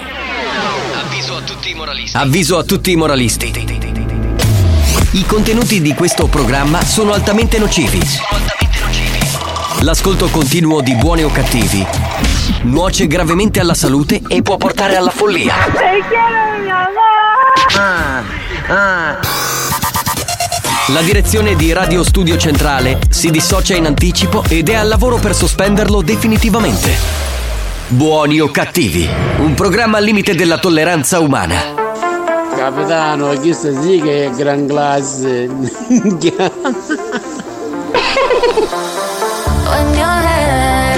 Avviso 0.91 1.37
a 1.37 1.41
tutti 1.41 1.69
i 1.69 1.73
moralisti. 1.73 2.17
Avviso 2.17 2.57
a 2.57 2.63
tutti 2.63 2.91
i 2.91 2.95
moralisti. 2.97 3.53
I 5.11 5.25
contenuti 5.25 5.79
di 5.81 5.93
questo 5.93 6.27
programma 6.27 6.83
sono 6.83 7.13
altamente 7.13 7.57
nocivi. 7.57 8.01
L'ascolto 9.79 10.27
continuo 10.27 10.81
di 10.81 10.93
buoni 10.95 11.23
o 11.23 11.29
cattivi 11.29 11.87
nuoce 12.63 13.07
gravemente 13.07 13.61
alla 13.61 13.75
salute 13.75 14.21
e 14.27 14.41
può 14.41 14.57
portare 14.57 14.97
alla 14.97 15.09
follia. 15.09 15.53
La 20.89 21.01
direzione 21.01 21.55
di 21.55 21.73
Radio 21.73 22.03
Studio 22.03 22.37
Centrale 22.37 22.99
si 23.09 23.31
dissocia 23.31 23.73
in 23.73 23.87
anticipo 23.87 24.43
ed 24.47 24.69
è 24.69 24.75
al 24.75 24.87
lavoro 24.87 25.17
per 25.17 25.33
sospenderlo 25.33 26.03
definitivamente. 26.03 26.91
Buoni 27.87 28.39
o 28.39 28.51
cattivi, 28.51 29.09
un 29.39 29.55
programma 29.55 29.97
al 29.97 30.03
limite 30.03 30.35
della 30.35 30.59
tolleranza 30.59 31.19
umana. 31.19 31.55
Capitano, 32.55 33.33
questa 33.39 33.81
sì 33.81 33.99
che 33.99 34.25
è 34.25 34.29
gran 34.29 34.67
classe. 34.67 35.49
When 39.65 39.93
you're 39.95 40.25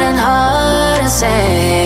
and 0.04 1.77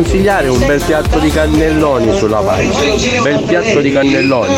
consigliare 0.00 0.48
un 0.48 0.64
bel 0.64 0.82
piatto 0.82 1.18
di 1.18 1.30
cannelloni 1.30 2.16
sulla 2.16 2.38
pancia, 2.38 2.80
un 2.80 3.22
bel 3.22 3.42
piatto 3.42 3.80
di 3.80 3.92
cannelloni. 3.92 4.54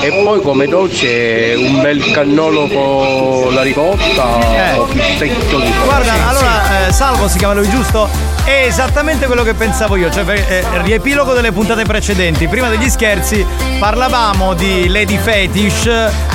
E 0.00 0.22
poi 0.22 0.40
come 0.40 0.66
dolce 0.68 1.54
un 1.56 1.80
bel 1.80 2.12
cannolo 2.12 2.68
con 2.68 3.52
la 3.52 3.62
ricotta 3.62 4.78
o 4.78 4.84
pizzetto 4.84 5.58
di 5.58 5.72
Guarda, 5.84 6.12
allora, 6.28 6.86
eh, 6.86 6.92
Salvo 6.92 7.26
si 7.26 7.38
chiama 7.38 7.54
lui 7.54 7.68
giusto? 7.68 8.08
È 8.44 8.66
esattamente 8.68 9.26
quello 9.26 9.42
che 9.42 9.54
pensavo 9.54 9.96
io, 9.96 10.10
cioè 10.12 10.24
eh, 10.32 10.64
riepilogo 10.82 11.32
delle 11.32 11.50
puntate 11.50 11.82
precedenti. 11.84 12.46
Prima 12.46 12.68
degli 12.68 12.88
scherzi 12.88 13.44
parlavamo 13.80 14.54
di 14.54 14.86
Lady 14.88 15.18
Fetish, 15.18 15.90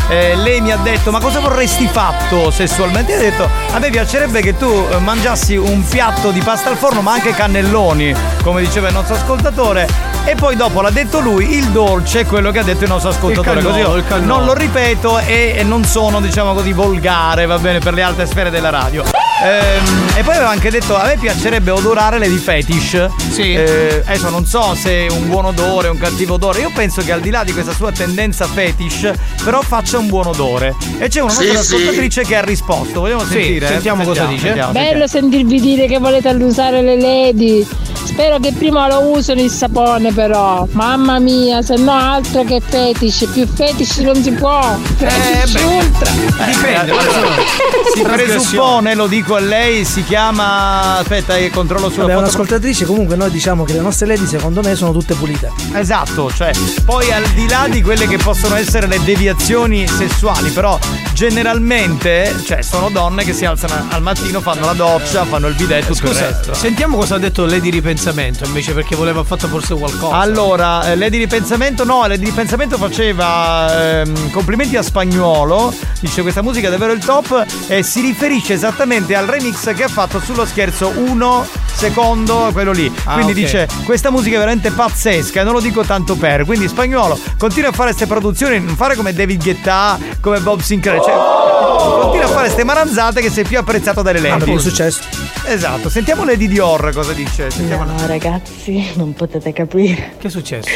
eh, 0.10 0.36
lei 0.36 0.60
mi 0.60 0.72
ha 0.72 0.78
detto 0.78 1.12
ma 1.12 1.20
cosa 1.20 1.40
vorresti 1.40 1.88
fatto 1.88 2.52
sessualmente? 2.52 3.12
Io 3.14 3.18
ho 3.20 3.22
detto 3.22 3.50
a 3.72 3.80
me 3.80 3.90
piacerebbe 3.90 4.42
che 4.42 4.58
tu 4.58 4.88
eh, 4.92 4.98
mangiassi 4.98 5.56
un 5.56 5.84
piatto 5.88 6.32
di 6.32 6.42
pasta 6.42 6.70
al 6.70 6.78
forno 6.78 7.02
ma 7.02 7.14
anche 7.14 7.32
cannelloni, 7.32 8.14
come 8.44 8.62
diceva 8.62 8.88
il 8.88 8.94
nostro 8.94 9.16
ascoltatore. 9.16 9.88
E 10.26 10.36
poi 10.36 10.56
dopo 10.56 10.82
l'ha 10.82 10.90
detto 10.90 11.20
lui, 11.20 11.56
il 11.56 11.70
dolce 11.70 12.26
quello 12.26 12.52
che 12.52 12.60
ha 12.60 12.64
detto 12.64 12.84
il 12.84 12.90
nostro 12.90 13.10
ascoltatore. 13.12 13.60
Il 13.60 13.64
cannolo, 13.66 13.92
così 13.92 14.00
io 14.00 14.26
non 14.26 14.46
lo 14.46 14.54
ripeto 14.54 15.20
e, 15.20 15.54
e 15.56 15.64
non 15.64 15.86
sono, 15.86 16.20
diciamo 16.20 16.54
così, 16.54 16.74
volgare, 16.74 17.46
va 17.46 17.58
bene, 17.58 17.80
per 17.80 17.94
le 17.94 18.02
alte 18.02 18.26
sfere 18.26 18.50
della 18.50 18.70
radio. 18.70 19.04
Ehm, 19.42 20.08
e 20.18 20.24
poi 20.24 20.36
aveva 20.36 20.50
anche 20.50 20.70
detto 20.70 20.98
a 20.98 21.06
me 21.06 21.18
piacerebbe 21.18 21.72
odorare 21.72 22.18
le 22.20 22.28
di 22.30 22.38
fetish. 22.38 23.08
Sì. 23.32 23.54
Eh, 23.54 24.04
adesso 24.06 24.30
non 24.30 24.46
so 24.46 24.76
se 24.76 25.06
è 25.08 25.12
un 25.12 25.28
buon 25.28 25.46
odore 25.46 25.88
o 25.88 25.92
un 25.92 25.98
cattivo 25.98 26.34
odore. 26.36 26.60
Io 26.62 26.72
penso 26.74 27.02
che 27.02 27.12
al 27.12 27.22
di 27.22 27.30
là 27.30 27.44
di 27.44 27.54
questa 27.54 27.74
sua 27.74 27.92
tendenza 27.92 28.46
fetish, 28.48 29.12
però 29.44 29.62
faccia 29.62 29.98
un 29.98 30.08
buon 30.08 30.28
odore. 30.28 30.76
E 30.98 31.08
c'è 31.08 31.22
una 31.22 31.32
Sì, 31.32 31.46
nostra 31.48 31.62
sì. 31.64 31.76
ascoltatrice 31.76 32.24
che 32.24 32.36
ha 32.36 32.42
risposto. 32.42 33.00
Vogliamo 33.00 33.24
Sì, 33.24 33.32
sentire? 33.34 33.68
sentiamo 33.68 34.04
cosa 34.04 34.26
dice. 34.26 34.46
sentiamo, 34.48 34.72
Bello 34.74 35.08
sentirvi 35.08 35.60
dire 35.62 35.88
che 35.88 36.00
volete 36.00 36.28
usare 36.30 36.82
le 36.82 37.00
lady. 37.00 37.68
Spero 38.10 38.40
che 38.40 38.52
prima 38.54 38.88
lo 38.88 39.12
usano 39.12 39.40
il 39.42 39.52
sapone 39.52 40.12
però. 40.12 40.68
Mamma 40.72 41.20
mia, 41.20 41.62
se 41.62 41.76
no 41.78 41.92
altro 41.94 42.44
che 42.44 42.60
fetish. 42.60 43.30
Più 43.32 43.48
fetish 43.48 43.98
non 44.00 44.16
si 44.22 44.32
può. 44.32 44.78
Fetish 44.98 45.54
beh. 45.54 45.64
ultra. 45.64 46.12
Dipende, 46.46 46.94
si 47.94 48.02
presuppone, 48.02 48.96
lo 48.96 49.06
dico 49.08 49.36
a 49.36 49.40
lei, 49.40 49.86
si 49.86 50.04
chiama. 50.04 50.98
Aspetta, 50.98 51.36
che 51.36 51.50
controllo 51.52 51.90
sulla 51.90 52.04
Vabbè, 52.04 52.14
foto. 52.14 52.24
un'ascoltatrice, 52.26 52.86
comunque 52.86 53.16
noi 53.16 53.30
diciamo 53.30 53.64
che 53.64 53.74
le 53.74 53.80
nostre 53.80 54.08
lady 54.08 54.26
secondo 54.26 54.62
me 54.62 54.76
sono 54.76 54.92
tutte 54.92 55.14
pulite. 55.14 55.52
Esatto, 55.74 56.32
cioè, 56.32 56.52
poi 56.86 57.12
al 57.12 57.24
di 57.30 57.48
là 57.48 57.68
di 57.70 57.82
quelle 57.82 58.08
che 58.08 58.18
possono 58.18 58.56
essere 58.56 58.88
le 58.88 59.02
deviazioni 59.04 59.88
sessuali, 59.88 60.50
però 60.50 60.78
generalmente, 61.14 62.36
cioè, 62.46 62.62
sono 62.62 62.90
donne 62.90 63.24
che 63.24 63.34
si 63.34 63.46
alzano 63.46 63.86
al 63.90 64.02
mattino, 64.02 64.42
fanno 64.42 64.66
la 64.66 64.74
doccia, 64.74 65.24
fanno 65.26 65.48
il 65.48 65.56
bidet, 65.56 65.86
tutto 65.86 66.06
il 66.08 66.14
Scusa, 66.14 66.28
resto. 66.28 66.54
sentiamo 66.54 66.98
cosa 66.98 67.16
ha 67.16 67.20
detto 67.20 67.46
Lady 67.46 67.70
Ripensamento 68.00 68.46
invece 68.46 68.72
perché 68.72 68.96
voleva 68.96 69.26
fatto 69.26 69.50
forse 69.50 69.76
qualcosa. 69.76 70.16
Allora, 70.16 70.90
eh, 70.90 70.96
Lady 70.96 71.18
Ripensamento 71.18 71.84
no, 71.84 72.08
Lady 72.08 72.24
Ripensamento 72.24 72.78
faceva 72.78 74.00
ehm, 74.00 74.32
complimenti 74.32 74.78
a 74.78 74.82
Spagnuolo, 74.82 75.74
dice 76.00 76.22
questa 76.22 76.42
musica 76.42 76.70
è 76.70 76.72
davvero 76.72 76.94
il 76.94 77.04
top 77.04 77.46
e 77.68 77.84
si 77.84 78.00
riferisce 78.00 78.54
esattamente 78.54 79.18
al 79.18 79.26
remix 79.26 79.76
che 79.76 79.84
ha 79.84 79.90
fatto 79.90 80.22
sullo 80.22 80.46
scherzo 80.46 80.94
1 80.96 81.46
secondo, 81.74 82.48
quello 82.54 82.72
lì. 82.72 82.90
Ah, 83.04 83.16
quindi 83.16 83.34
ok. 83.34 83.38
dice 83.38 83.68
questa 83.84 84.12
musica 84.12 84.38
è 84.38 84.40
veramente 84.40 84.72
pazzesca 84.72 85.44
non 85.44 85.52
lo 85.52 85.60
dico 85.60 85.84
tanto 85.84 86.16
per, 86.16 86.46
quindi 86.46 86.70
Spagnuolo 86.70 87.20
continua 87.38 87.72
a 87.72 87.74
fare 87.74 87.90
queste 87.90 88.08
produzioni, 88.08 88.62
non 88.62 88.78
fare 88.78 88.96
come 88.96 89.12
David 89.12 89.44
Guetta, 89.44 90.00
come 90.22 90.40
Bob 90.40 90.62
Sinclair, 90.62 91.02
cioè 91.04 91.59
continua 91.80 92.26
a 92.26 92.30
fare 92.30 92.44
queste 92.46 92.64
maranzate 92.64 93.22
che 93.22 93.30
sei 93.30 93.44
più 93.44 93.58
apprezzato 93.58 94.02
dalle 94.02 94.20
Ah, 94.20 94.38
lady. 94.38 94.56
è 94.56 94.60
successo. 94.60 95.02
Esatto, 95.46 95.90
sentiamo 95.90 96.24
Lady 96.26 96.48
Dior 96.48 96.92
cosa 96.94 97.14
dice. 97.14 97.50
Sentiamo 97.50 97.84
No, 97.86 98.06
ragazzi, 98.06 98.92
non 98.96 99.14
potete 99.14 99.52
capire. 99.54 100.14
Che 100.20 100.28
è 100.28 100.30
successo? 100.30 100.68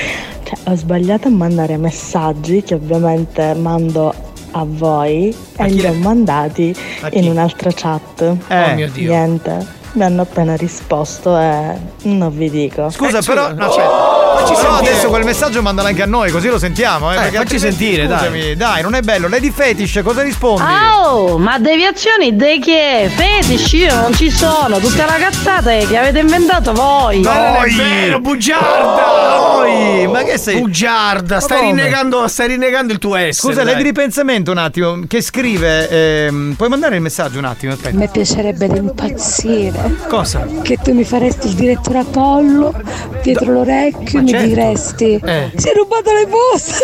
Cioè, 0.44 0.58
ho 0.72 0.76
sbagliato 0.76 1.28
a 1.28 1.32
mandare 1.32 1.78
messaggi 1.78 2.64
che 2.64 2.74
ovviamente 2.76 3.54
mando 3.54 4.14
a 4.56 4.64
voi 4.68 5.36
e 5.58 5.68
li 5.70 5.86
ho 5.86 5.94
mandati 5.94 6.76
in 7.12 7.28
un'altra 7.30 7.72
chat. 7.74 8.22
Eh. 8.48 8.72
Oh 8.72 8.74
mio 8.76 8.90
Dio. 8.90 9.10
Niente. 9.12 9.82
Mi 9.94 10.04
hanno 10.04 10.24
appena 10.24 10.56
risposto 10.56 11.38
e 11.38 11.76
non 12.04 12.36
vi 12.36 12.50
dico. 12.50 12.90
Scusa, 12.90 13.22
però. 13.22 13.54
No, 13.54 13.68
aspetta. 13.68 14.22
Facci 14.38 14.54
però 14.60 14.76
adesso 14.78 15.08
quel 15.10 15.24
messaggio 15.24 15.62
mandalo 15.62 15.88
anche 15.90 16.02
a 16.02 16.08
noi, 16.08 16.32
così 16.32 16.48
lo 16.48 16.58
sentiamo. 16.58 17.14
Eh, 17.14 17.28
Eh, 17.28 17.32
facci 17.32 17.60
sentire, 17.60 18.08
dai. 18.08 18.18
scusami, 18.18 18.56
dai. 18.56 18.82
non 18.82 18.96
è 18.96 19.02
bello. 19.02 19.28
Lady 19.28 19.52
Fetish, 19.52 20.00
cosa 20.04 20.24
rispondi? 20.24 20.64
Oh, 21.04 21.38
ma 21.38 21.60
deviazioni 21.60 22.36
di 22.36 22.60
che? 22.60 23.12
Fetish 23.16 23.72
io 23.74 23.94
non 23.96 24.14
ci 24.16 24.32
sono, 24.32 24.80
tutte 24.80 25.06
ragazzate 25.06 25.86
che 25.88 25.96
avete 25.96 26.20
inventato 26.20 26.74
voi. 26.74 27.20
Ma 27.22 27.52
non 27.52 27.64
è 27.64 27.70
vero, 27.72 28.20
bugiarda! 28.20 29.38
Voi! 29.38 30.08
Ma 30.08 30.24
che 30.24 30.40
sei? 30.40 30.60
Bugiarda, 30.60 31.40
stai 31.40 31.68
rinnegando, 31.68 32.28
stai 32.28 32.48
rinnegando 32.48 32.92
il 32.94 32.98
tuo 33.00 33.16
essere. 33.16 33.34
Scusa, 33.54 33.64
dai. 33.64 33.74
Lady 33.74 33.84
Ripensamento 33.84 34.50
un 34.50 34.58
attimo, 34.58 35.02
che 35.08 35.22
scrive. 35.22 35.88
ehm, 35.88 36.56
puoi 36.58 36.70
mandare 36.70 36.96
il 36.96 37.02
messaggio 37.02 37.38
un 37.38 37.46
attimo? 37.46 37.74
A 37.74 37.76
Aspetta. 37.76 37.96
me 37.96 38.08
piacerebbe 38.08 38.66
impazzire. 38.66 39.83
Cosa? 40.08 40.46
Che 40.62 40.78
tu 40.78 40.94
mi 40.94 41.04
faresti 41.04 41.48
il 41.48 41.54
direttore 41.54 42.00
Apollo 42.00 42.74
dietro 43.22 43.52
l'orecchio 43.52 44.20
e 44.20 44.22
mi 44.22 44.30
certo. 44.30 44.46
diresti 44.48 45.20
Eh. 45.24 45.52
Si 45.56 45.70
è 45.70 45.74
rubato 45.76 46.12
le 46.12 46.26
buste 46.26 46.84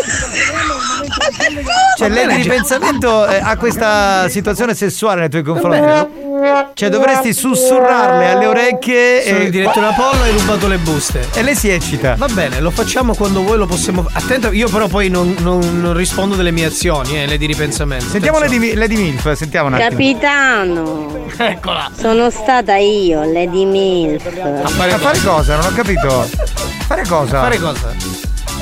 Cioè, 1.96 2.08
Lady 2.08 2.42
Ripensamento 2.42 3.26
eh, 3.28 3.40
ha 3.42 3.56
questa 3.56 4.28
situazione 4.28 4.74
sessuale 4.74 5.20
nei 5.20 5.30
tuoi 5.30 5.42
confronti. 5.42 6.28
Cioè, 6.72 6.88
dovresti 6.88 7.34
sussurrarle 7.34 8.30
alle 8.30 8.46
orecchie. 8.46 9.22
Sono 9.26 9.38
il 9.40 9.50
direttore 9.50 9.86
Apollo 9.86 10.22
hai 10.22 10.32
rubato 10.32 10.66
le 10.68 10.78
buste. 10.78 11.28
E 11.34 11.42
lei 11.42 11.54
si 11.54 11.68
eccita. 11.68 12.14
Va 12.16 12.28
bene, 12.28 12.60
lo 12.60 12.70
facciamo 12.70 13.14
quando 13.14 13.42
voi 13.42 13.58
lo 13.58 13.66
possiamo. 13.66 14.06
Attento, 14.10 14.50
io 14.50 14.68
però 14.70 14.86
poi 14.86 15.10
non, 15.10 15.34
non- 15.40 15.80
non 15.80 15.92
rispondo 15.94 16.36
delle 16.36 16.50
mie 16.50 16.66
azioni, 16.66 17.22
eh, 17.22 17.26
le 17.26 17.36
di 17.36 17.46
ripensamento. 17.46 18.06
Sentiamo. 18.06 18.38
Lady, 18.38 18.72
Lady 18.74 18.96
Milf, 18.96 19.30
sentiamo 19.32 19.66
un 19.66 19.74
attimo. 19.74 19.90
Capitano, 19.90 21.26
Eccola. 21.36 21.90
sono 21.94 22.30
stata 22.30 22.76
io, 22.76 22.89
Lady 23.32 23.64
Milf. 23.64 24.26
A 24.26 24.68
fare 24.68 25.20
cosa? 25.22 25.56
Non 25.56 25.66
ho 25.66 25.74
capito. 25.74 26.28
Fare 26.86 27.04
cosa? 27.06 27.40
Fare 27.40 27.58
cosa? 27.58 27.94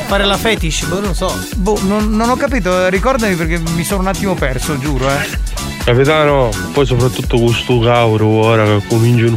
Fare 0.07 0.25
la 0.25 0.37
fetish? 0.37 0.85
Boh, 0.87 1.01
non 1.01 1.15
so. 1.15 1.33
Boh, 1.57 1.79
non, 1.83 2.15
non 2.15 2.29
ho 2.29 2.37
capito, 2.37 2.89
ricordami 2.89 3.35
perché 3.35 3.59
mi 3.59 3.85
sono 3.85 4.01
un 4.01 4.07
attimo 4.07 4.35
perso, 4.35 4.79
giuro, 4.79 5.09
eh. 5.09 5.39
Capitano, 5.85 6.51
poi 6.73 6.85
soprattutto 6.85 7.39
con 7.39 7.53
sto 7.55 7.79
cavolo 7.81 8.27
ora 8.27 8.65
che 8.65 8.83
cominciano, 8.89 9.37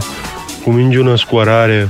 cominciano 0.62 1.14
a 1.14 1.18
squarare. 1.18 1.88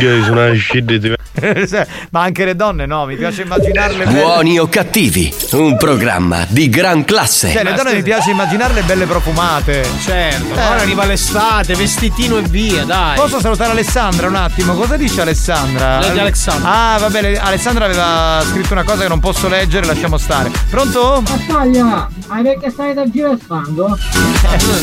Io 0.00 0.24
sono 0.24 0.48
uscito 0.48 0.96
di 0.96 1.12
Ma 2.10 2.22
anche 2.22 2.44
le 2.44 2.54
donne 2.54 2.86
no, 2.86 3.04
mi 3.06 3.16
piace 3.16 3.42
immaginarle 3.42 4.04
belle. 4.04 4.20
Buoni 4.20 4.58
o 4.58 4.68
cattivi, 4.68 5.32
un 5.52 5.76
programma 5.76 6.46
di 6.48 6.68
gran 6.68 7.04
classe. 7.04 7.50
Cioè, 7.50 7.64
le 7.64 7.72
donne 7.74 7.94
mi 7.94 8.02
piace 8.02 8.30
immaginarle 8.30 8.82
belle 8.82 9.04
profumate. 9.04 9.84
Certo, 10.02 10.54
Eh. 10.54 10.66
ora 10.66 10.80
arriva 10.80 11.04
l'estate, 11.04 11.74
vestitino 11.74 12.38
e 12.38 12.42
via, 12.42 12.84
dai. 12.84 13.16
Posso 13.16 13.40
salutare 13.40 13.72
Alessandra 13.72 14.28
un 14.28 14.36
attimo? 14.36 14.74
Cosa 14.74 14.96
dice 14.96 15.20
Alessandra? 15.20 15.98
Lady 16.00 16.18
Alexandra. 16.20 16.70
Ah, 16.94 16.98
va 16.98 17.10
bene, 17.10 17.36
Alessandra 17.36 17.84
aveva 17.86 18.40
scritto 18.48 18.72
una 18.72 18.84
cosa 18.84 19.02
che 19.02 19.08
non 19.08 19.20
posso 19.20 19.48
leggere, 19.48 19.86
lasciamo 19.86 20.16
stare. 20.16 20.50
Pronto? 20.70 21.22
Taglia, 21.48 22.08
hai 22.28 22.42
perché 22.42 22.70
stai 22.70 22.94
tergiversando? 22.94 23.98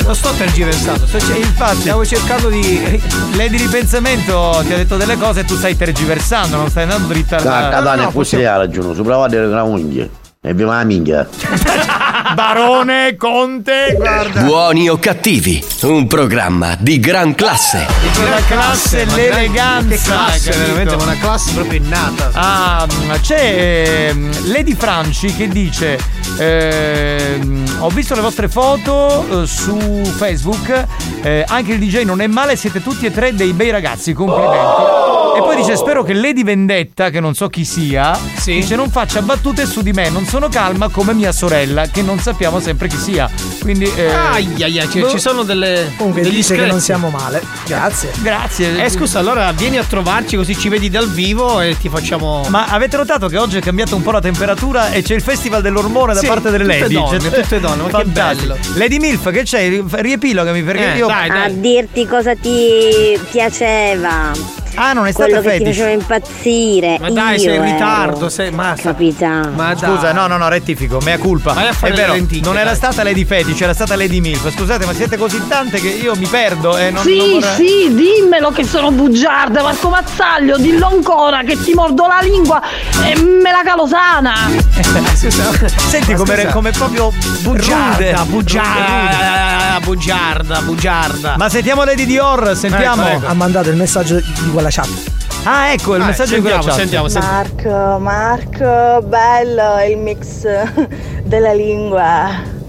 Non 0.03 0.15
sto 0.15 0.31
tergiversando, 0.37 1.05
infatti, 1.37 1.79
stiamo 1.79 2.05
cercando 2.05 2.49
di. 2.49 3.01
Lady 3.35 3.57
Ripensamento 3.57 4.61
ti 4.65 4.73
ha 4.73 4.77
detto 4.77 4.97
delle 4.97 5.17
cose 5.17 5.41
e 5.41 5.45
tu 5.45 5.55
stai 5.55 5.75
tergiversando, 5.75 6.57
non 6.57 6.69
stai 6.69 6.83
andando 6.83 7.07
dritta 7.07 7.37
al 7.37 7.43
Da, 7.43 7.69
Catania, 7.69 8.03
No, 8.05 8.11
forse 8.11 8.45
ha 8.45 8.57
ragione, 8.57 8.93
sopravvate 8.93 9.37
la 9.39 9.63
unghia. 9.63 10.07
E 10.43 10.55
viva 10.55 10.77
la 10.77 10.83
minchia. 10.83 11.29
Barone, 12.33 13.15
Conte, 13.15 13.93
guarda. 13.95 14.41
Buoni 14.41 14.89
o 14.89 14.97
cattivi, 14.97 15.63
un 15.81 16.07
programma 16.07 16.75
di 16.79 16.99
gran 16.99 17.35
classe. 17.35 17.85
La 18.27 18.41
classe 18.47 19.01
e 19.01 19.05
ma 19.05 19.15
l'eleganza. 19.17 20.13
Classe, 20.15 20.51
veramente, 20.51 20.95
una 20.95 21.15
classe 21.17 21.53
proprio 21.53 21.79
innata. 21.79 22.31
Ah, 22.33 22.87
c'è 23.21 24.07
ehm, 24.09 24.51
Lady 24.51 24.73
Franci 24.73 25.31
che 25.35 25.47
dice: 25.47 25.99
ehm, 26.39 27.75
Ho 27.81 27.89
visto 27.89 28.15
le 28.15 28.21
vostre 28.21 28.47
foto 28.47 29.43
eh, 29.43 29.45
su 29.45 29.77
Facebook. 30.03 30.85
eh, 31.21 31.45
anche 31.47 31.73
il 31.73 31.79
DJ 31.79 32.01
non 32.01 32.19
è 32.19 32.25
male, 32.25 32.55
siete 32.55 32.81
tutti 32.81 33.05
e 33.05 33.11
tre 33.11 33.35
dei 33.35 33.53
bei 33.53 33.69
ragazzi. 33.69 34.13
Complimenti. 34.13 35.09
E 35.37 35.39
poi 35.39 35.55
dice: 35.55 35.75
Spero 35.75 36.03
che 36.03 36.13
Lady 36.13 36.43
Vendetta, 36.43 37.09
che 37.09 37.19
non 37.19 37.35
so 37.35 37.47
chi 37.47 37.63
sia, 37.63 38.17
dice: 38.43 38.75
Non 38.75 38.89
faccia 38.89 39.21
battute 39.21 39.65
su 39.65 39.81
di 39.81 39.91
me. 39.91 40.09
Non 40.09 40.25
sono 40.31 40.47
calma 40.47 40.87
come 40.87 41.13
mia 41.13 41.33
sorella, 41.33 41.87
che 41.87 42.01
non 42.01 42.17
sappiamo 42.17 42.61
sempre 42.61 42.87
chi 42.87 42.95
sia. 42.95 43.29
Quindi. 43.59 43.83
Eh, 43.93 44.07
Ai 44.09 44.63
ai 44.63 44.79
ai, 44.79 44.89
ci, 44.89 45.01
boh. 45.01 45.09
ci 45.09 45.19
sono 45.19 45.43
delle. 45.43 45.91
Comunque 45.97 46.21
degli 46.21 46.35
dice 46.35 46.55
che 46.55 46.65
non 46.65 46.79
siamo 46.79 47.09
male. 47.09 47.41
Grazie. 47.65 48.11
Grazie. 48.21 48.81
Eh 48.81 48.89
scusa, 48.89 49.19
allora 49.19 49.51
vieni 49.51 49.77
a 49.77 49.83
trovarci 49.83 50.37
così 50.37 50.57
ci 50.57 50.69
vedi 50.69 50.89
dal 50.89 51.09
vivo 51.09 51.59
e 51.59 51.75
ti 51.77 51.89
facciamo. 51.89 52.45
Ma 52.47 52.67
avete 52.67 52.95
notato 52.95 53.27
che 53.27 53.37
oggi 53.37 53.57
è 53.57 53.61
cambiata 53.61 53.93
un 53.93 54.03
po' 54.03 54.11
la 54.11 54.21
temperatura 54.21 54.91
e 54.91 55.01
c'è 55.01 55.15
il 55.15 55.21
festival 55.21 55.61
dell'ormone 55.61 56.15
Sì, 56.15 56.21
da 56.25 56.27
parte 56.33 56.49
delle 56.49 56.63
tutte 56.63 56.79
lady? 56.79 56.93
donne, 56.93 57.19
Cioè, 57.19 57.41
tutte 57.41 57.59
donne, 57.59 57.81
ma 57.91 57.97
che 57.99 58.05
bello. 58.05 58.57
Lady 58.75 58.99
Milf, 58.99 59.29
che 59.31 59.43
c'è? 59.43 59.81
Riepilogami 59.85 60.63
perché 60.63 60.93
Eh, 60.93 60.97
io. 60.97 61.07
dai, 61.07 61.29
A 61.29 61.49
dirti 61.49 62.07
cosa 62.07 62.33
ti 62.35 63.19
piaceva. 63.29 64.31
Ah, 64.75 64.93
non 64.93 65.05
è 65.07 65.13
Quello 65.13 65.29
stata 65.31 65.49
che 65.49 65.57
ti 65.57 65.63
fetish. 65.63 65.77
faceva 65.77 65.89
impazzire. 65.93 66.97
Ma 66.99 67.09
dai, 67.11 67.33
io 67.33 67.39
sei 67.39 67.55
in 67.55 67.61
ero. 67.63 67.71
ritardo, 67.73 68.29
sei. 68.29 68.51
Ma 68.51 68.73
Capitano. 68.77 69.51
Ma. 69.55 69.75
Scusa, 69.75 70.11
no, 70.13 70.27
no, 70.27 70.37
no, 70.37 70.47
rettifico, 70.49 70.99
mea 71.03 71.17
culpa. 71.17 71.53
Vai 71.53 71.67
a 71.67 71.73
fare 71.73 71.93
è 71.93 71.95
vero, 71.95 72.13
lenticchie, 72.13 72.43
non 72.45 72.55
era 72.57 72.69
dai. 72.69 72.75
stata 72.75 73.03
Lady 73.03 73.25
Fetish, 73.25 73.61
era 73.61 73.73
stata 73.73 73.95
Lady 73.95 74.19
Milf. 74.19 74.49
Scusate, 74.55 74.85
ma 74.85 74.93
siete 74.93 75.17
così 75.17 75.41
tante 75.47 75.79
che 75.79 75.87
io 75.87 76.15
mi 76.15 76.25
perdo 76.27 76.77
e 76.77 76.91
non, 76.91 76.93
non 76.93 77.03
Sì, 77.03 77.31
vorrei- 77.39 77.55
sì, 77.55 77.93
dimmelo 77.93 78.51
che 78.51 78.63
sono 78.63 78.91
bugiarda, 78.91 79.61
Marco 79.61 79.89
Mazzaglio, 79.89 80.57
dillo 80.57 80.87
ancora 80.87 81.41
che 81.43 81.61
ti 81.61 81.73
mordo 81.73 82.07
la 82.07 82.19
lingua 82.21 82.61
e 83.03 83.19
me 83.19 83.51
la 83.51 83.61
calo 83.63 83.85
sana. 83.87 84.33
Senti 85.15 86.11
Ma 86.13 86.17
come, 86.17 86.45
come 86.51 86.71
proprio 86.71 87.11
Bugiarda, 87.41 88.21
rude, 88.21 88.25
bugiarda, 88.29 89.79
bugiarda, 89.83 90.61
bugiarda. 90.61 91.35
Ma 91.37 91.49
sentiamo 91.49 91.83
Lady 91.83 92.05
Dior, 92.05 92.55
sentiamo. 92.55 93.05
Ecco, 93.07 93.17
ecco. 93.17 93.27
Ha 93.27 93.33
mandato 93.33 93.69
il 93.69 93.75
messaggio 93.75 94.15
di 94.19 94.49
quella 94.61 94.69
chat. 94.69 95.11
Ah, 95.43 95.71
ecco 95.71 95.95
il 95.95 96.01
Ah, 96.01 96.05
messaggio 96.05 96.35
di 96.35 96.41
quella 96.41 96.61
sentiamo, 96.61 97.07
chat. 97.07 97.09
sentiamo, 97.09 97.95
Marco, 97.97 97.99
Marco, 97.99 99.01
bello 99.07 99.83
il 99.89 99.97
mix 99.97 100.45
della 101.23 101.53
lingua. 101.53 102.59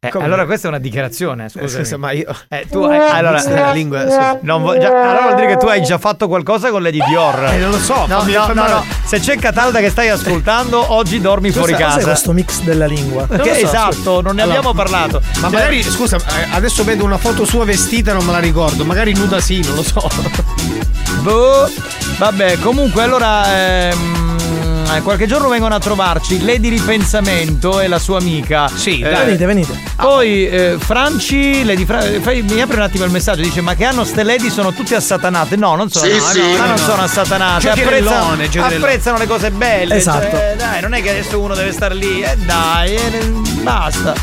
Eh, 0.00 0.10
allora 0.20 0.44
questa 0.46 0.68
è 0.68 0.70
una 0.70 0.78
dichiarazione, 0.78 1.48
scusa. 1.48 1.78
scusa, 1.78 1.96
ma 1.96 2.12
io- 2.12 2.32
Eh, 2.50 2.66
tu 2.70 2.84
hai, 2.84 2.96
allora, 3.18 3.42
della 3.42 3.72
lingua, 3.72 4.02
scusa. 4.02 4.38
non 4.42 4.62
vo- 4.62 4.78
già- 4.78 4.86
allora 4.90 5.22
vuol 5.22 5.34
dire 5.34 5.48
che 5.48 5.56
tu 5.56 5.66
hai 5.66 5.82
già 5.82 5.98
fatto 5.98 6.28
qualcosa 6.28 6.70
con 6.70 6.82
Lady 6.84 7.00
Dior. 7.04 7.46
Eh, 7.46 7.56
non 7.56 7.70
lo 7.70 7.78
so, 7.78 8.06
No, 8.06 8.20
fammi- 8.20 8.32
no, 8.32 8.42
fammi- 8.44 8.54
no, 8.60 8.68
no. 8.68 8.84
Se 9.04 9.18
c'è 9.18 9.36
Catalda 9.38 9.80
che 9.80 9.90
stai 9.90 10.08
ascoltando, 10.10 10.92
oggi 10.92 11.20
dormi 11.20 11.50
fuori 11.50 11.72
Cos'è- 11.72 11.82
cos'è 11.84 11.94
casa. 11.96 12.06
questo 12.10 12.30
mix 12.32 12.60
della 12.60 12.86
lingua? 12.86 13.26
Non 13.28 13.40
so, 13.44 13.50
esatto, 13.50 13.92
scusa. 13.94 14.10
non 14.20 14.36
ne 14.36 14.42
Allora, 14.42 14.58
abbiamo 14.58 14.72
parlato. 14.72 15.20
Ma 15.20 15.32
Cioè- 15.40 15.50
magari, 15.50 15.82
scusa, 15.82 16.16
eh, 16.16 16.46
adesso 16.52 16.84
vedo 16.84 17.02
una 17.04 17.18
foto 17.18 17.44
sua 17.44 17.64
vestita 17.64 18.12
e 18.12 18.14
non 18.14 18.24
me 18.24 18.30
la 18.30 18.38
ricordo. 18.38 18.84
Magari 18.84 19.12
nuda 19.14 19.40
sì, 19.40 19.60
non 19.66 19.74
lo 19.74 19.82
so. 19.82 20.08
Boh. 21.22 21.68
Vabbè, 22.18 22.58
comunque 22.60 23.02
allora 23.02 23.52
ehm, 23.56 23.92
eh, 23.92 24.27
qualche 25.02 25.26
giorno 25.26 25.48
vengono 25.48 25.74
a 25.74 25.78
trovarci 25.78 26.44
Lady 26.44 26.68
Ripensamento 26.70 27.80
e 27.80 27.88
la 27.88 27.98
sua 27.98 28.18
amica. 28.18 28.68
Sì, 28.74 29.00
Eh, 29.00 29.10
dai. 29.10 29.24
Venite, 29.26 29.46
venite. 29.46 29.80
Poi 29.96 30.48
eh, 30.48 30.76
Franci, 30.78 31.64
Lady 31.64 31.84
Fra- 31.84 32.02
fai- 32.20 32.42
mi 32.42 32.60
apri 32.60 32.76
un 32.76 32.82
attimo 32.82 33.04
il 33.04 33.10
messaggio, 33.10 33.42
dice 33.42 33.60
ma 33.60 33.74
che 33.74 33.84
hanno 33.84 34.04
ste 34.04 34.22
lady 34.22 34.50
sono 34.50 34.72
tutte 34.72 34.94
assatanate. 34.94 35.56
No, 35.56 35.74
non 35.76 35.90
sono, 35.90 36.06
Sì, 36.10 36.16
no, 36.16 36.22
sì, 36.24 36.40
no, 36.40 36.48
no, 36.48 36.56
non 36.58 36.68
no. 36.70 36.76
sono 36.78 37.02
assatanate, 37.02 37.70
apprezzano, 37.70 38.36
apprezzano 38.64 39.18
le 39.18 39.26
cose 39.26 39.50
belle. 39.50 39.96
Esatto. 39.96 40.30
cioè, 40.30 40.54
dai, 40.56 40.80
non 40.80 40.94
è 40.94 41.02
che 41.02 41.10
adesso 41.10 41.38
uno 41.40 41.54
deve 41.54 41.72
stare 41.72 41.94
lì, 41.94 42.22
eh 42.22 42.36
dai, 42.36 42.94
eh, 42.94 43.32
basta. 43.62 44.14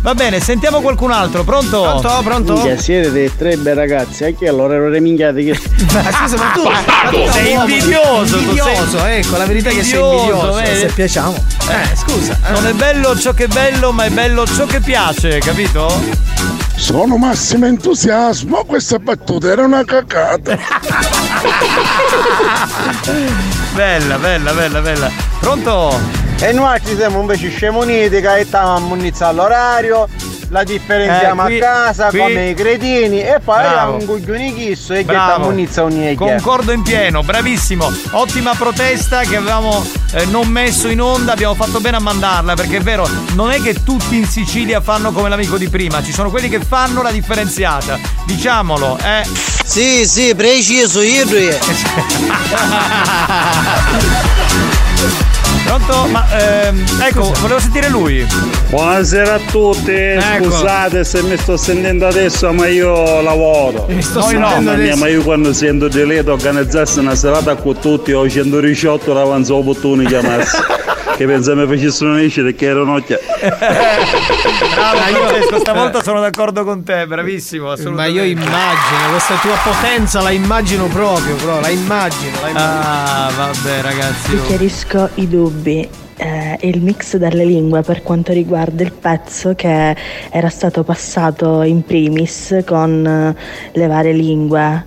Va 0.00 0.14
bene, 0.14 0.40
sentiamo 0.40 0.80
qualcun 0.80 1.10
altro, 1.10 1.44
pronto? 1.44 1.82
Pronto, 1.82 2.20
pronto? 2.22 2.52
Minchia, 2.54 2.78
siete 2.78 3.10
dei 3.10 3.30
tre 3.36 3.56
bei 3.56 3.74
ragazzi, 3.74 4.24
a 4.24 4.30
chi 4.30 4.46
allora 4.46 4.74
erano 4.74 4.98
minchiati 5.00 5.44
che. 5.44 5.58
Ma 5.92 6.10
scusa, 6.12 6.36
ma 6.36 6.50
tu, 6.54 6.62
ma 6.62 7.10
tu 7.10 7.30
Sei 7.32 7.52
invidioso, 7.52 8.38
invidioso, 8.38 8.98
sei- 8.98 9.18
ecco, 9.18 9.36
la 9.36 9.46
verità 9.46 9.70
è 9.70 9.74
che 9.74 9.82
sei 9.82 10.00
Invidioso, 10.00 10.52
vedi? 10.52 10.78
Se 10.78 10.86
piacciamo. 10.86 11.34
Eh, 11.68 11.96
scusa. 11.96 12.38
Non 12.50 12.66
è 12.66 12.72
bello 12.72 13.18
ciò 13.18 13.32
che 13.32 13.44
è 13.44 13.48
bello, 13.48 13.92
ma 13.92 14.04
è 14.04 14.10
bello 14.10 14.46
ciò 14.46 14.66
che 14.66 14.80
piace, 14.80 15.38
capito? 15.38 15.92
Sono 16.76 17.16
massimo 17.16 17.66
entusiasmo, 17.66 18.64
questa 18.64 18.98
battuta 18.98 19.50
era 19.50 19.64
una 19.64 19.84
cacata. 19.84 20.56
Bella, 23.74 24.16
bella, 24.18 24.52
bella, 24.52 24.80
bella. 24.80 25.10
Pronto? 25.40 26.27
E 26.40 26.52
noi 26.52 26.78
ci 26.84 26.94
siamo 26.96 27.20
invece 27.20 27.48
scemuniti 27.50 28.20
che 28.20 28.44
stavamo 28.46 28.76
a 28.76 28.80
munizzare 28.80 29.34
l'orario, 29.34 30.08
la 30.50 30.62
differenziamo 30.62 31.42
Eh, 31.42 31.46
qui- 31.46 31.60
a 31.60 31.62
casa 31.62 32.08
qui- 32.10 32.20
come 32.20 32.50
i 32.50 32.54
cretini 32.54 33.20
e 33.20 33.40
poi 33.42 33.64
abbiamo 33.64 33.94
un 33.96 34.06
coglione 34.06 34.54
chisso 34.54 34.92
e 34.94 34.98
che 34.98 35.04
Bravo. 35.12 35.46
munizza 35.46 35.82
ogni 35.82 36.14
Concordo 36.14 36.70
in 36.70 36.82
pieno, 36.82 37.24
bravissimo. 37.24 37.92
Ottima 38.12 38.54
protesta 38.54 39.22
che 39.22 39.34
avevamo 39.36 39.84
eh, 40.12 40.26
non 40.26 40.46
messo 40.48 40.86
in 40.88 41.00
onda, 41.02 41.32
abbiamo 41.32 41.54
fatto 41.54 41.80
bene 41.80 41.96
a 41.96 42.00
mandarla 42.00 42.54
perché 42.54 42.76
è 42.76 42.80
vero, 42.82 43.06
non 43.34 43.50
è 43.50 43.60
che 43.60 43.82
tutti 43.82 44.16
in 44.16 44.26
Sicilia 44.26 44.80
fanno 44.80 45.10
come 45.10 45.28
l'amico 45.28 45.58
di 45.58 45.68
prima, 45.68 46.00
ci 46.04 46.12
sono 46.12 46.30
quelli 46.30 46.48
che 46.48 46.60
fanno 46.60 47.02
la 47.02 47.10
differenziata. 47.10 47.98
Diciamolo, 48.24 48.96
eh. 49.02 49.26
Sì, 49.64 50.06
sì, 50.06 50.34
preciso, 50.36 51.00
io 51.02 51.24
Pronto? 55.68 56.06
Ma 56.10 56.24
ehm, 56.30 56.82
ecco, 57.02 57.30
volevo 57.40 57.60
sentire 57.60 57.90
lui. 57.90 58.26
Buonasera 58.70 59.34
a 59.34 59.38
tutti, 59.50 59.92
Ecco. 59.92 60.44
scusate 60.44 61.04
se 61.04 61.22
mi 61.22 61.36
sto 61.36 61.58
sentendo 61.58 62.06
adesso 62.06 62.50
ma 62.54 62.66
io 62.68 63.20
lavoro. 63.20 63.84
Mi 63.88 64.00
sto 64.00 64.20
Noi 64.20 64.30
sentendo 64.30 64.54
Mamma 64.54 64.72
mia, 64.72 64.82
adesso. 64.84 64.98
ma 64.98 65.08
io 65.08 65.22
quando 65.22 65.52
sento 65.52 65.88
di 65.88 66.06
lei 66.06 66.20
organizzarsi 66.20 67.00
una 67.00 67.14
serata 67.14 67.54
con 67.56 67.78
tutti 67.78 68.12
ho 68.12 68.26
118 68.26 69.12
l'avanzo 69.12 69.56
opportuno 69.56 70.02
chiamarsi. 70.04 70.56
che 71.18 71.26
pensa 71.26 71.52
mi 71.56 71.66
facessero 71.66 72.12
nascere 72.12 72.54
che 72.54 72.66
ero 72.66 72.84
nocchia. 72.84 73.18
Bravo 73.40 74.98
Francesco, 75.26 75.58
stavolta 75.58 76.00
sono 76.00 76.20
d'accordo 76.20 76.62
con 76.62 76.84
te, 76.84 77.08
bravissimo, 77.08 77.74
Ma 77.90 78.06
io 78.06 78.22
immagino, 78.22 79.10
questa 79.10 79.34
tua 79.42 79.58
potenza 79.64 80.22
la 80.22 80.30
immagino 80.30 80.86
proprio, 80.86 81.34
bro, 81.34 81.58
la 81.58 81.70
immagino, 81.70 82.40
la 82.40 82.48
immagino. 82.50 82.80
Ah, 82.80 83.30
vabbè 83.36 83.80
ragazzi. 83.82 84.30
Vi 84.30 84.42
chiarisco 84.46 85.08
i 85.14 85.28
dubbi. 85.28 85.57
Eh, 85.64 86.58
il 86.62 86.82
mix 86.82 87.16
delle 87.16 87.44
lingue 87.44 87.82
per 87.82 88.02
quanto 88.02 88.32
riguarda 88.32 88.82
il 88.82 88.92
pezzo 88.92 89.54
che 89.54 89.96
era 90.30 90.48
stato 90.48 90.82
passato 90.82 91.62
in 91.62 91.84
primis 91.84 92.62
con 92.66 93.06
eh, 93.06 93.36
le 93.72 93.86
varie 93.86 94.12
lingue. 94.12 94.84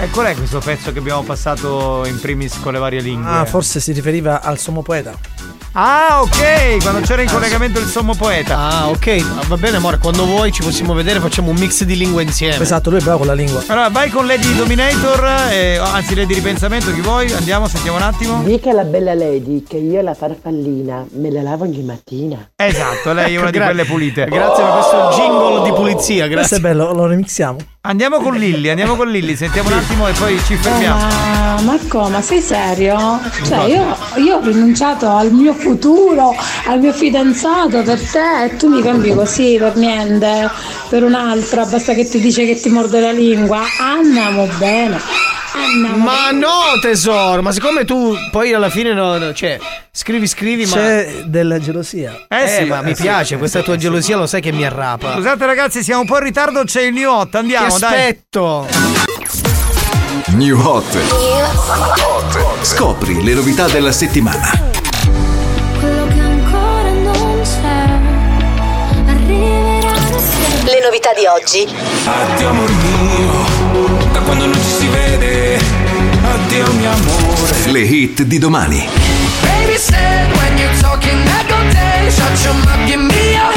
E 0.00 0.08
qual 0.10 0.26
è 0.26 0.34
questo 0.34 0.58
pezzo 0.58 0.92
che 0.92 0.98
abbiamo 0.98 1.22
passato 1.22 2.04
in 2.06 2.18
primis 2.18 2.58
con 2.60 2.72
le 2.72 2.78
varie 2.78 3.00
lingue? 3.00 3.30
Ah, 3.30 3.44
forse 3.44 3.78
si 3.80 3.92
riferiva 3.92 4.40
al 4.42 4.58
sommo 4.58 4.82
poeta. 4.82 5.33
Ah, 5.76 6.20
ok, 6.22 6.80
quando 6.82 7.00
c'era 7.00 7.22
in 7.22 7.28
collegamento 7.28 7.80
il 7.80 7.86
sommo 7.86 8.14
poeta. 8.14 8.56
Ah, 8.58 8.88
ok, 8.90 9.46
va 9.48 9.56
bene, 9.56 9.78
amore, 9.78 9.98
quando 9.98 10.24
vuoi 10.24 10.52
ci 10.52 10.62
possiamo 10.62 10.94
vedere, 10.94 11.18
facciamo 11.18 11.50
un 11.50 11.56
mix 11.56 11.82
di 11.82 11.96
lingue 11.96 12.22
insieme. 12.22 12.62
Esatto, 12.62 12.90
lui 12.90 13.00
è 13.00 13.02
bravo 13.02 13.18
con 13.18 13.26
la 13.26 13.32
lingua. 13.34 13.60
Allora, 13.66 13.88
vai 13.88 14.08
con 14.08 14.24
Lady 14.24 14.54
Dominator, 14.54 15.50
eh, 15.50 15.76
anzi 15.78 16.14
Lady 16.14 16.34
Ripensamento, 16.34 16.92
chi 16.92 17.00
vuoi? 17.00 17.32
Andiamo, 17.32 17.66
sentiamo 17.66 17.96
un 17.96 18.04
attimo. 18.04 18.40
Dica 18.44 18.70
alla 18.70 18.84
bella 18.84 19.14
lady 19.14 19.64
che 19.66 19.78
io 19.78 20.00
la 20.00 20.14
farfallina 20.14 21.06
me 21.14 21.32
la 21.32 21.42
lavo 21.42 21.64
ogni 21.64 21.82
mattina. 21.82 22.50
Esatto, 22.54 23.12
lei 23.12 23.34
è 23.34 23.38
una 23.40 23.50
di 23.50 23.58
quelle 23.60 23.84
pulite. 23.84 24.26
Grazie 24.26 24.62
per 24.62 24.72
questo 24.74 25.10
jingle 25.16 25.62
di 25.64 25.72
pulizia, 25.74 26.26
Questo 26.28 26.34
grazie. 26.36 26.56
è 26.58 26.60
bello, 26.60 26.92
lo 26.92 27.06
remixiamo. 27.06 27.56
Andiamo 27.86 28.18
con 28.18 28.32
Lilli, 28.34 28.70
andiamo 28.70 28.96
con 28.96 29.08
Lilli, 29.08 29.36
sentiamo 29.36 29.68
un 29.68 29.74
attimo 29.74 30.08
e 30.08 30.12
poi 30.12 30.38
ci 30.46 30.56
fermiamo. 30.56 30.96
ma 30.96 31.60
Marco, 31.60 32.08
ma 32.08 32.22
sei 32.22 32.40
serio? 32.40 33.20
Cioè, 33.44 33.64
io, 33.64 33.94
io 34.24 34.36
ho 34.36 34.40
rinunciato 34.40 35.06
al 35.10 35.30
mio 35.30 35.52
futuro, 35.52 36.34
al 36.66 36.80
mio 36.80 36.94
fidanzato 36.94 37.82
per 37.82 38.00
te 38.00 38.44
e 38.44 38.56
tu 38.56 38.68
mi 38.68 38.80
cambi 38.80 39.12
così 39.12 39.56
per 39.58 39.76
niente, 39.76 40.48
per 40.88 41.02
un'altra, 41.02 41.66
basta 41.66 41.92
che 41.92 42.08
ti 42.08 42.20
dice 42.20 42.46
che 42.46 42.58
ti 42.58 42.70
morde 42.70 43.00
la 43.00 43.12
lingua. 43.12 43.60
Andiamo 43.78 44.48
bene. 44.56 44.98
Andiamo 45.56 46.04
Ma 46.04 46.30
no, 46.32 46.78
tesoro, 46.80 47.40
ma 47.40 47.52
siccome 47.52 47.84
tu 47.84 48.14
poi 48.32 48.52
alla 48.52 48.70
fine 48.70 48.92
no, 48.92 49.16
no, 49.18 49.32
cioè, 49.32 49.56
scrivi, 49.92 50.26
scrivi, 50.26 50.66
ma. 50.66 50.74
C'è 50.74 51.22
della 51.26 51.60
gelosia. 51.60 52.26
Eh, 52.28 52.48
sì, 52.48 52.64
ma 52.64 52.80
eh 52.80 52.84
mi 52.84 52.94
sì, 52.96 53.02
piace, 53.02 53.34
eh 53.36 53.38
questa 53.38 53.60
sì, 53.60 53.64
tua 53.64 53.74
eh 53.74 53.78
gelosia 53.78 54.16
lo 54.16 54.26
sai 54.26 54.40
che 54.40 54.50
mi 54.50 54.66
arrapa. 54.66 55.14
Scusate 55.14 55.46
ragazzi, 55.46 55.84
siamo 55.84 56.00
un 56.00 56.06
po' 56.08 56.16
in 56.16 56.24
ritardo, 56.24 56.64
c'è 56.64 56.82
il 56.82 56.92
new 56.92 57.08
hot, 57.08 57.36
andiamo, 57.36 57.66
Ti 57.74 57.80
dai. 57.80 57.92
aspetto. 57.92 58.66
New 60.36 60.60
Hot. 60.60 60.98
Scopri 62.62 63.22
le 63.24 63.34
novità 63.34 63.66
della 63.66 63.90
settimana. 63.90 64.48
Quello 65.80 66.06
che 66.06 66.20
ancora 66.20 66.90
non 66.90 67.40
c'è 67.42 67.88
arriverà 69.10 69.92
Le 70.64 70.80
novità 70.82 71.12
di 71.14 71.26
oggi. 71.26 71.68
Addio 72.04 72.48
amor 72.48 72.70
mio, 72.70 74.08
da 74.12 74.20
quando 74.20 74.46
non 74.46 74.54
ci 74.54 74.70
si 74.78 74.86
vede, 74.86 75.58
addio 76.22 76.72
mio 76.74 76.90
amore. 76.90 77.70
Le 77.72 77.80
hit 77.80 78.22
di 78.22 78.38
domani. 78.38 78.88
Baby 79.42 79.76
said 79.78 80.30
when 80.36 80.58
you're 80.58 80.78
talking 80.80 81.24
that 81.24 81.46
go 81.48 81.56
down, 81.72 82.10
shut 82.10 82.44
your 82.44 82.54
mouth, 82.64 82.86
give 82.86 83.00
me 83.02 83.34
your 83.34 83.53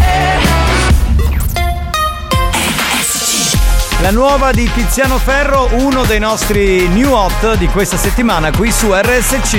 La 4.01 4.11
nuova 4.11 4.51
di 4.51 4.71
Tiziano 4.71 5.17
Ferro, 5.17 5.69
uno 5.71 6.03
dei 6.03 6.19
nostri 6.19 6.87
new 6.87 7.11
hot 7.11 7.57
di 7.57 7.67
questa 7.67 7.97
settimana 7.97 8.51
qui 8.51 8.71
su 8.71 8.93
RSC. 8.93 9.51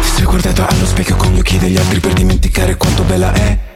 Ti 0.00 0.08
sei 0.08 0.24
guardata 0.24 0.66
allo 0.68 0.86
specchio 0.86 1.14
con 1.14 1.30
gli 1.30 1.38
occhi 1.38 1.56
degli 1.58 1.76
altri 1.76 2.00
per 2.00 2.12
dimenticare 2.14 2.76
quanto 2.76 3.04
bella 3.04 3.32
eri 3.32 3.67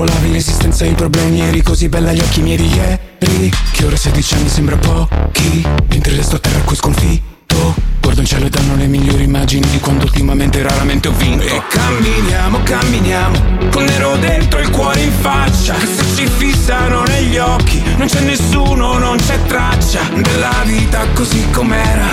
Sorvolavi 0.00 0.32
l'esistenza 0.32 0.86
e 0.86 0.88
i 0.88 0.94
problemi 0.94 1.42
Eri 1.42 1.62
così 1.62 1.90
bella 1.90 2.08
agli 2.08 2.20
occhi 2.20 2.40
miei 2.40 2.56
di 2.56 2.72
ieri 2.72 3.50
Che 3.70 3.84
ora 3.84 3.96
16 3.96 4.34
anni 4.34 4.48
sembra 4.48 4.76
pochi 4.78 5.62
Mentre 5.88 6.16
resto 6.16 6.36
a 6.36 6.38
terra 6.38 6.60
qui 6.60 6.74
sconfitto 6.74 7.74
Guardo 8.00 8.22
in 8.22 8.26
cielo 8.26 8.46
e 8.46 8.48
danno 8.48 8.76
le 8.76 8.86
migliori 8.86 9.24
immagini 9.24 9.68
Di 9.68 9.78
quando 9.78 10.04
ultimamente 10.04 10.62
raramente 10.62 11.08
ho 11.08 11.12
vinto. 11.12 11.44
E 11.44 11.62
camminiamo, 11.68 12.62
camminiamo 12.62 13.68
Con 13.70 13.84
nero 13.84 14.16
dentro 14.16 14.60
il 14.60 14.70
cuore 14.70 15.00
in 15.00 15.12
faccia 15.12 15.74
Che 15.74 15.86
se 15.86 16.04
ci 16.16 16.26
fissano 16.26 17.02
negli 17.02 17.36
occhi 17.36 17.82
Non 17.98 18.06
c'è 18.06 18.20
nessuno, 18.20 18.96
non 18.96 19.18
c'è 19.18 19.38
traccia 19.44 20.00
Della 20.14 20.62
vita 20.64 21.06
così 21.12 21.44
com'era 21.50 22.08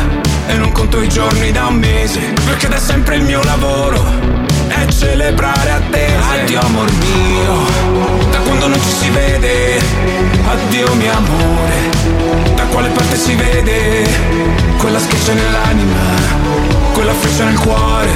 E 0.47 0.57
non 0.57 0.73
conto 0.73 0.99
i 0.99 1.07
giorni 1.07 1.53
da 1.53 1.67
un 1.67 1.75
mese 1.75 2.19
Perché 2.43 2.67
da 2.67 2.79
sempre 2.79 3.15
il 3.15 3.23
mio 3.23 3.41
lavoro 3.43 4.36
è 4.81 4.85
celebrare 4.87 5.71
attese 5.71 6.41
Addio 6.41 6.59
amor 6.59 6.91
mio 6.91 7.65
Da 8.31 8.37
quando 8.39 8.67
non 8.67 8.81
ci 8.81 8.91
si 8.91 9.09
vede. 9.09 9.79
Addio 10.47 10.93
mio 10.95 11.11
amore 11.11 12.55
Da 12.55 12.63
quale 12.63 12.89
parte 12.89 13.15
si 13.15 13.35
vede? 13.35 14.07
Quella 14.77 14.99
schiaccia 14.99 15.33
nell'anima 15.33 15.99
Quella 16.93 17.13
freccia 17.13 17.43
nel 17.45 17.59
cuore 17.59 18.11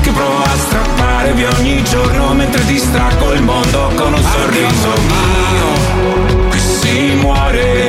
Che 0.00 0.10
provo 0.10 0.42
a 0.42 0.56
strappare 0.56 1.32
via 1.32 1.48
ogni 1.58 1.82
giorno 1.84 2.34
Mentre 2.34 2.64
distraggo 2.64 3.32
il 3.32 3.42
mondo 3.42 3.90
con 3.96 4.12
un 4.12 4.22
sorriso 4.22 4.92
mio 5.06 6.48
Qui 6.48 6.60
si 6.60 7.14
muore. 7.20 7.86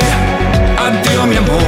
Addio 0.76 1.24
mio 1.24 1.38
amore 1.38 1.67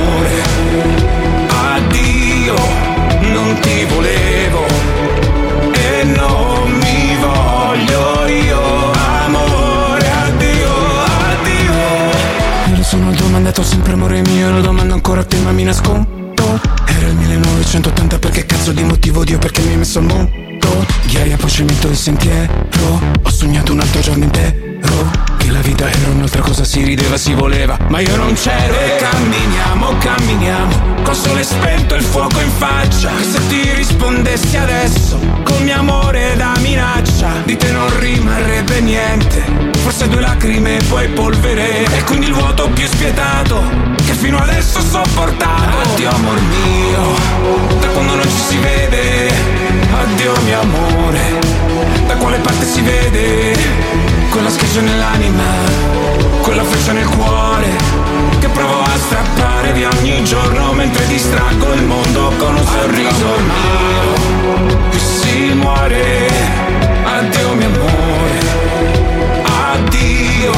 amore 14.01 14.23
mio 14.23 14.51
lo 14.51 14.63
domando 14.63 14.95
ancora 14.95 15.21
a 15.21 15.25
te 15.25 15.37
ma 15.41 15.53
mi 15.53 15.63
nascondo. 15.63 16.59
Era 16.87 17.07
il 17.07 17.17
1980 17.17 18.19
perché 18.19 18.47
cazzo 18.47 18.73
di 18.73 18.83
motivo 18.83 19.25
Dio 19.25 19.39
perché 19.39 19.61
mi 19.61 19.73
hai 19.73 19.77
messo 19.77 19.99
al 19.99 20.07
mondo? 20.07 20.31
Ghiaia 21.07 21.37
poi 21.37 21.51
ci 21.51 21.65
metto 21.65 21.87
il 21.89 21.97
sentiero. 21.97 22.99
Ho 23.23 23.31
sognato 23.31 23.73
un 23.73 23.81
altro 23.81 24.01
giorno 24.01 24.25
intero 24.25 25.30
La 25.51 25.63
vita 25.63 25.91
era 25.91 26.11
un'altra 26.11 26.43
cosa 26.43 26.63
si 26.63 26.85
rideva 26.85 27.17
si 27.17 27.35
voleva 27.35 27.77
Ma 27.89 27.99
io 27.99 28.15
non 28.15 28.35
c'ero. 28.35 28.73
E 28.73 28.97
camminiamo 28.97 29.99
camminiamo 29.99 31.03
Col 31.03 31.17
sole 31.17 31.43
spento 31.43 31.95
e 31.95 31.99
il 31.99 32.05
fuoco 32.05 32.39
in 32.39 32.51
faccia. 32.51 33.11
E 33.19 33.25
se 33.25 33.47
ti 33.49 33.73
rispondessi 33.75 34.57
adesso 34.57 35.19
Col 35.43 35.63
mio 35.63 35.77
amore 35.77 36.37
da 36.37 36.55
minaccia 36.61 37.43
Di 37.45 37.57
te 37.57 37.73
non 37.73 37.99
rimarrebbe 37.99 38.81
niente. 38.81 39.43
Forse 39.79 40.09
due 40.09 40.21
lacrime 40.21 40.79
e 40.79 40.85
poi 40.85 41.09
polvere. 41.09 41.85
E 41.85 42.05
quindi 42.05 42.27
il 42.27 42.33
vuoto 42.33 42.69
più 42.69 42.87
spietato 42.87 43.61
Che 43.97 44.15
fino 44.15 44.39
adesso 44.39 44.79
ho 44.79 44.83
sopportato. 44.83 45.79
Addio 45.91 46.11
amor 46.11 46.41
mio 46.41 47.79
Da 47.81 47.89
quando 47.89 48.15
non 48.15 48.25
ci 48.25 48.43
si 48.49 48.57
vede. 48.59 49.33
Addio 49.91 50.33
mio 50.45 50.61
amore 50.61 51.50
quale 52.21 52.39
parte 52.39 52.65
si 52.65 52.81
vede. 52.83 53.99
Quella 54.31 54.49
schiaccia 54.49 54.81
nell'anima 54.81 55.43
Quella 56.43 56.63
freccia 56.63 56.93
nel 56.93 57.09
cuore 57.09 57.67
Che 58.39 58.47
provo 58.47 58.81
a 58.81 58.97
strappare 58.97 59.73
via 59.73 59.89
ogni 59.89 60.23
giorno 60.23 60.73
Mentre 60.73 61.05
distraggo 61.09 61.73
il 61.73 61.83
mondo 61.83 62.33
con 62.39 62.55
un 62.55 62.65
sorriso 62.65 63.27
mio. 63.51 64.89
Qui 64.89 64.99
si 64.99 65.53
muore. 65.55 66.29
Addio 67.05 67.55
mio 67.55 67.67
amore. 67.67 68.39
Addio. 69.73 70.53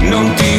Non 0.00 0.34
ti 0.34 0.49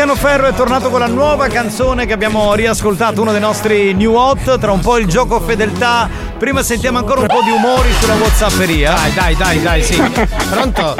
Tiziano 0.00 0.18
Ferro 0.18 0.46
è 0.46 0.54
tornato 0.54 0.88
con 0.88 0.98
la 0.98 1.08
nuova 1.08 1.46
canzone 1.48 2.06
che 2.06 2.14
abbiamo 2.14 2.54
riascoltato, 2.54 3.20
uno 3.20 3.32
dei 3.32 3.40
nostri 3.40 3.92
new 3.92 4.14
hot, 4.14 4.58
tra 4.58 4.72
un 4.72 4.80
po' 4.80 4.96
il 4.96 5.06
gioco 5.06 5.38
fedeltà. 5.40 6.08
Prima 6.38 6.62
sentiamo 6.62 6.96
ancora 6.96 7.20
un 7.20 7.26
po' 7.26 7.42
di 7.42 7.50
umori 7.50 7.92
sulla 8.00 8.14
Whatsapperia. 8.14 8.94
Dai, 8.94 9.12
dai, 9.12 9.36
dai, 9.36 9.60
dai, 9.60 9.82
sì. 9.82 10.00
Pronto? 10.48 10.96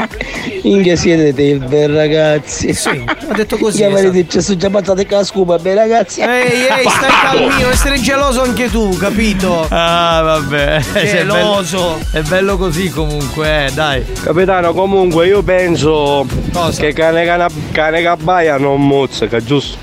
Inghia 0.63 0.97
siete 0.97 1.33
bei 1.33 1.87
ragazzi. 1.87 2.75
Sì, 2.75 2.89
ho 2.89 3.35
detto 3.35 3.57
così. 3.57 3.79
Che 3.79 3.85
avete 3.85 4.09
esatto. 4.09 4.27
c'è 4.27 4.41
su 4.41 4.57
già 4.57 4.71
passate 4.71 5.07
con 5.07 5.19
la 5.19 5.25
scupa, 5.25 5.59
bei 5.59 5.75
ragazzi. 5.75 6.21
Ehi, 6.21 6.67
ehi, 6.67 6.89
stai 6.89 7.11
calmino, 7.23 7.71
essere 7.71 8.01
geloso 8.01 8.43
anche 8.43 8.71
tu, 8.71 8.97
capito? 8.97 9.67
Ah, 9.71 10.21
vabbè. 10.23 10.81
Geloso. 10.93 11.99
È 12.11 12.21
bello, 12.21 12.25
è 12.25 12.29
bello 12.29 12.57
così 12.57 12.89
comunque, 12.91 13.67
eh, 13.67 13.71
dai. 13.73 14.05
Capitano, 14.23 14.73
comunque 14.73 15.27
io 15.27 15.43
penso 15.43 16.27
che 16.79 16.93
cane, 16.93 17.25
cane, 17.25 17.47
cane 17.73 18.03
cabbaia 18.03 18.59
non 18.59 18.87
mozzica, 18.87 19.43
giusto? 19.43 19.79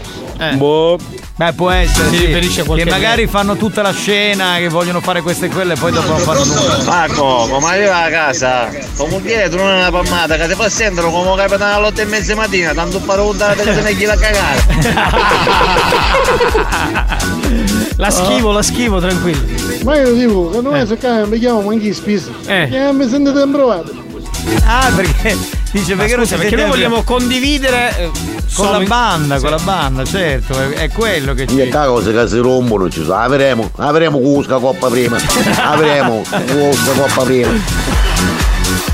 Boh. 0.55 0.97
Beh, 1.37 1.53
può 1.53 1.69
essere. 1.69 2.09
Si 2.09 2.15
sì. 2.15 2.25
riferisce 2.25 2.61
a 2.61 2.63
qualche 2.63 2.83
Che 2.85 2.89
magari 2.89 3.27
fanno 3.27 3.55
tutta 3.57 3.83
la 3.83 3.93
scena, 3.93 4.55
che 4.57 4.69
vogliono 4.69 5.01
fare 5.01 5.21
queste 5.21 5.45
e 5.45 5.49
quelle 5.49 5.73
e 5.73 5.77
poi 5.77 5.91
dopo 5.91 6.07
non 6.07 6.17
fanno 6.17 6.43
nulla. 6.43 6.83
Marco, 6.83 7.47
come 7.47 7.67
arriva 7.67 8.05
a 8.05 8.09
casa? 8.09 8.71
Come 8.95 9.21
dietro 9.21 9.61
non 9.61 9.73
è 9.73 9.77
una 9.77 9.91
palmata, 9.91 10.35
che 10.35 10.47
ti 10.47 10.55
fa 10.55 10.67
sentire 10.67 11.11
come 11.11 11.35
capitano 11.35 11.75
alle 11.75 11.85
otto 11.85 12.01
e 12.01 12.05
mezza 12.05 12.33
mattina, 12.33 12.73
tanto 12.73 12.99
per 12.99 13.19
puntare 13.19 13.53
per 13.53 13.65
tenergli 13.65 14.05
la 14.05 14.15
cagare. 14.15 14.65
La 17.97 18.11
schivo, 18.11 18.51
la 18.51 18.61
schivo, 18.61 18.99
tranquillo. 18.99 19.41
Ma 19.83 19.97
io 19.97 20.13
dico, 20.13 20.49
che 20.49 20.61
noi 20.61 20.85
se 20.85 20.97
cambia, 20.97 21.25
mi 21.25 21.39
chiamo 21.39 21.67
anche 21.67 21.93
spisa. 21.93 22.29
Eh. 22.45 22.67
Che 22.69 22.91
mi 22.93 23.09
sentite 23.09 23.39
improvato. 23.39 23.91
Ah, 24.63 24.91
perché 24.95 25.35
dice 25.71 25.95
Ma 25.95 26.03
perché 26.03 26.15
non 26.15 26.27
perché 26.27 26.55
noi 26.55 26.67
vogliamo 26.67 27.01
condividere 27.01 27.97
eh, 27.97 28.11
con 28.55 28.71
la 28.71 28.79
banda, 28.79 29.35
Sì. 29.35 29.41
con 29.41 29.51
la 29.51 29.59
banda, 29.63 30.03
certo, 30.03 30.53
è, 30.59 30.69
è 30.69 30.91
quello 30.91 31.33
che 31.33 31.47
ci. 31.47 31.59
E 31.59 31.69
cose 31.69 32.11
che 32.13 32.27
si 32.27 32.37
rompono 32.39 32.89
ci 32.89 33.03
sono, 33.03 33.15
avremo, 33.15 33.69
avremo 33.77 34.19
Cusca 34.19 34.57
Coppa 34.57 34.87
prima, 34.87 35.17
avremo 35.63 36.21
Cusca 36.21 36.91
Coppa 36.95 37.23
prima. 37.23 37.49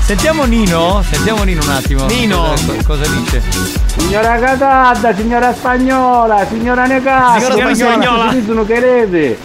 Sentiamo 0.04 0.44
Nino, 0.44 1.02
sentiamo 1.08 1.42
Nino 1.44 1.62
un 1.62 1.70
attimo. 1.70 2.06
Nino. 2.06 2.48
Cosa, 2.50 2.72
cosa 2.84 3.06
dice? 3.06 3.42
Signora 3.96 4.38
Catadda, 4.38 5.14
signora 5.14 5.54
Spagnola, 5.54 6.46
signora 6.46 6.84
Necasco, 6.86 7.52
Signora 7.52 7.74
Spagnola. 7.74 8.30
si 8.30 8.40
dicono 8.40 8.66
che 8.66 8.80
rete. 8.80 9.38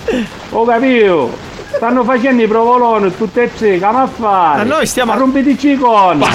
Ho 0.50 0.66
capito. 0.66 1.48
Stanno 1.76 2.04
facendo 2.04 2.42
i 2.42 2.48
provoloni 2.48 3.16
tutte 3.16 3.44
e 3.44 3.54
tre, 3.54 3.80
come 3.80 4.00
a 4.02 4.08
fare? 4.08 4.64
Ma 4.64 4.76
noi 4.76 4.86
stiamo- 4.86 5.12
A 5.12 5.16
rompitici 5.16 5.78
con. 5.78 6.18
Ma 6.18 6.28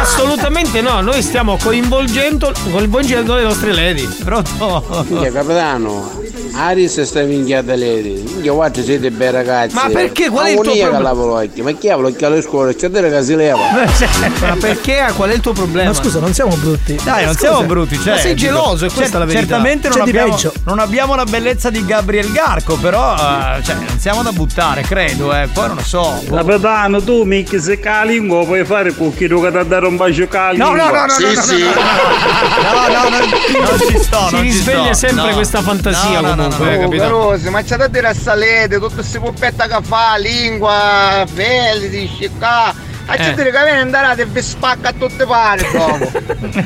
assolutamente 0.00 0.80
no, 0.80 1.00
noi 1.00 1.20
stiamo 1.20 1.58
coinvolgendo, 1.62 2.52
coinvolgendo 2.70 3.34
le 3.34 3.42
nostre 3.42 3.72
lady. 3.74 4.06
Pronto? 4.24 5.04
Minchia, 5.08 5.32
capitano, 5.32 6.10
Aris 6.58 7.02
sta 7.02 7.22
minchiata 7.22 7.74
lei. 7.74 8.02
Minchia, 8.24 8.52
guarda, 8.52 8.82
siete 8.82 9.10
bei 9.10 9.30
ragazzi. 9.30 9.74
Ma 9.74 9.88
perché? 9.92 10.28
Qual 10.30 10.46
è 10.46 10.50
il 10.50 10.60
tuo 10.60 10.74
problema? 10.76 11.12
Ma 11.62 11.72
chi 11.72 11.90
ha 11.90 11.96
l'occhio 11.96 12.26
alle 12.26 12.42
scuole? 12.42 12.74
C'è 12.74 12.88
delle 12.88 13.10
che 13.10 13.22
si 13.22 13.34
leva. 13.36 13.58
Ma 14.40 14.56
perché? 14.58 15.06
Qual 15.14 15.30
è 15.30 15.34
il 15.34 15.40
tuo 15.40 15.52
problema? 15.52 15.90
Ma 15.90 15.94
scusa, 15.94 16.18
non 16.18 16.32
siamo 16.32 16.54
brutti. 16.56 16.98
Dai, 17.02 17.24
non 17.26 17.34
Scusa. 17.34 17.48
siamo 17.48 17.62
brutti, 17.64 17.98
cioè. 18.00 18.14
Ma 18.14 18.18
sei 18.20 18.34
geloso, 18.34 18.86
è 18.86 18.90
questa 18.90 19.18
la 19.18 19.24
verità. 19.24 19.46
Certamente 19.46 19.88
non 19.88 20.00
abbiamo, 20.00 20.34
peggio. 20.34 20.52
non 20.64 20.78
abbiamo 20.78 21.14
la 21.14 21.24
bellezza 21.24 21.70
di 21.70 21.84
Gabriel 21.84 22.30
Garco, 22.32 22.76
però 22.76 23.14
eh, 23.14 23.62
cioè, 23.62 23.74
non 23.74 23.98
siamo 23.98 24.22
da 24.22 24.32
buttare, 24.32 24.82
credo, 24.82 25.34
eh. 25.34 25.48
Poi 25.52 25.66
non 25.68 25.76
lo 25.76 25.82
so. 25.82 26.20
boh. 26.26 26.36
Capitano, 26.36 27.02
tu 27.02 27.22
mica 27.24 27.58
se 27.60 27.78
ca 27.78 28.02
lingua 28.04 28.44
puoi 28.44 28.64
fare 28.64 28.94
con 28.94 29.14
chi 29.14 29.26
che 29.28 29.50
ti 29.52 29.68
dare 29.68 29.86
un 29.86 29.96
bacio 29.96 30.26
ca 30.28 30.52
No, 30.52 30.72
no, 30.72 30.90
no, 30.90 31.04
no, 31.04 31.08
Sì, 31.08 31.22
no, 31.24 31.32
no, 31.34 31.40
sì. 31.42 31.58
no, 31.62 31.68
no, 31.68 32.86
no, 32.88 33.08
no, 33.08 33.08
non, 33.08 33.68
non 33.68 33.78
ci 33.88 33.98
sto, 33.98 34.26
Si 34.28 34.40
risveglia 34.40 34.94
sempre 34.94 35.28
No. 35.28 35.34
questa 35.34 35.60
fantasia 35.62 36.20
No, 36.20 36.34
no, 36.34 36.34
no, 36.34 36.45
comunque, 36.48 36.66
no, 36.66 36.72
eh, 36.72 36.76
no. 36.76 36.82
capito? 36.84 37.02
Carosi, 37.02 37.50
ma 37.50 37.62
c'è 37.62 37.76
da 37.76 37.86
dire 37.88 38.08
a 38.08 38.14
salete, 38.14 38.78
tutte 38.78 38.94
queste 38.94 39.18
puppette 39.20 39.66
che 39.68 39.78
fa, 39.82 40.16
lingua, 40.16 41.24
pelle, 41.34 41.88
di 41.88 42.10
scicca. 42.12 42.84
A 43.08 43.14
Eh. 43.14 43.18
c'è 43.18 43.34
dire 43.34 43.52
che 43.52 43.62
viene 43.62 43.78
andare 43.78 44.20
e 44.20 44.26
vi 44.26 44.42
spacca 44.42 44.88
a 44.88 44.92
tutte 44.92 45.24
pare 45.26 45.62
così. 45.70 46.08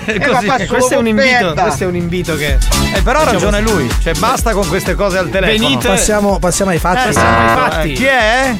Eh, 0.06 0.66
questo 0.68 0.94
è 0.94 0.96
un 0.96 1.06
invito, 1.06 1.52
questo 1.52 1.84
è 1.84 1.86
un 1.86 1.96
invito 1.96 2.34
che. 2.36 2.56
Eh, 2.94 3.02
però 3.02 3.20
ha 3.20 3.24
ragione 3.24 3.60
lui, 3.60 3.86
cioè 4.02 4.14
basta 4.14 4.52
con 4.52 4.66
queste 4.66 4.94
cose 4.94 5.18
al 5.18 5.28
telefono. 5.28 5.58
Venite- 5.58 5.88
Passiamo, 5.88 6.38
passiamo 6.38 6.70
ai 6.70 6.78
fatti. 6.78 6.98
Eh, 7.10 7.12
Passiamo 7.12 7.36
ai 7.36 7.44
eh, 7.44 7.70
fatti. 7.70 7.92
Chi 7.92 8.04
è? 8.06 8.56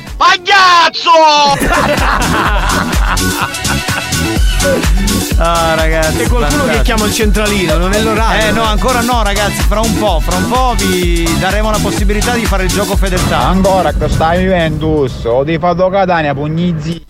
Ah, 5.42 5.74
ragazzi. 5.74 6.18
C'è 6.18 6.28
qualcuno 6.28 6.48
che 6.48 6.56
fantastico. 6.56 6.82
chiama 6.82 7.04
il 7.06 7.12
centralino, 7.14 7.76
non 7.78 7.92
è 7.94 8.02
l'orario. 8.02 8.46
Eh 8.46 8.50
no, 8.52 8.62
ancora 8.62 9.00
no 9.00 9.22
ragazzi, 9.22 9.62
fra 9.62 9.80
un 9.80 9.96
po', 9.96 10.20
fra 10.20 10.36
un 10.36 10.48
po' 10.48 10.74
vi 10.76 11.26
daremo 11.38 11.70
la 11.70 11.78
possibilità 11.78 12.34
di 12.34 12.44
fare 12.44 12.64
il 12.64 12.70
gioco 12.70 12.94
fedeltà. 12.94 13.38
Ancora 13.46 13.92
che 13.92 14.08
stai 14.10 14.42
Juventus, 14.42 15.24
o 15.24 15.42
di 15.42 15.58
fatto 15.58 15.88
Catania, 15.88 16.34
pugnizzi. 16.34 17.02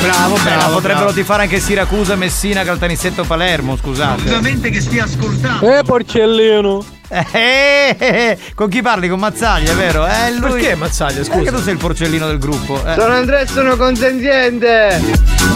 Bravo, 0.00 0.36
Beh, 0.36 0.42
bravo. 0.42 0.72
potrebbero 0.72 1.04
bravo. 1.04 1.12
tifare 1.12 1.42
anche 1.42 1.60
Siracusa, 1.60 2.14
Messina, 2.16 2.64
Caltanissetta 2.64 3.20
o 3.20 3.24
Palermo, 3.24 3.76
scusate. 3.76 4.70
che 4.70 4.80
stia 4.80 5.04
ascoltando. 5.04 5.70
Eh 5.78 5.82
porcellino! 5.84 6.82
Eh, 7.12 7.26
eh, 7.32 7.96
eh, 7.98 8.38
con 8.54 8.68
chi 8.68 8.82
parli? 8.82 9.08
Con 9.08 9.18
Mazzaglia, 9.18 9.74
vero? 9.74 10.06
Eh, 10.06 10.32
lui... 10.38 10.60
Perché 10.60 10.74
Mazzaglia, 10.76 11.24
scusa? 11.24 11.36
Perché 11.38 11.50
tu 11.50 11.60
sei 11.60 11.72
il 11.72 11.78
porcellino 11.78 12.26
del 12.28 12.38
gruppo. 12.38 12.76
eh. 12.86 12.94
Sono 12.94 13.14
Andrea 13.14 13.40
e 13.40 13.46
sono 13.48 13.76
consenziente. 13.76 15.00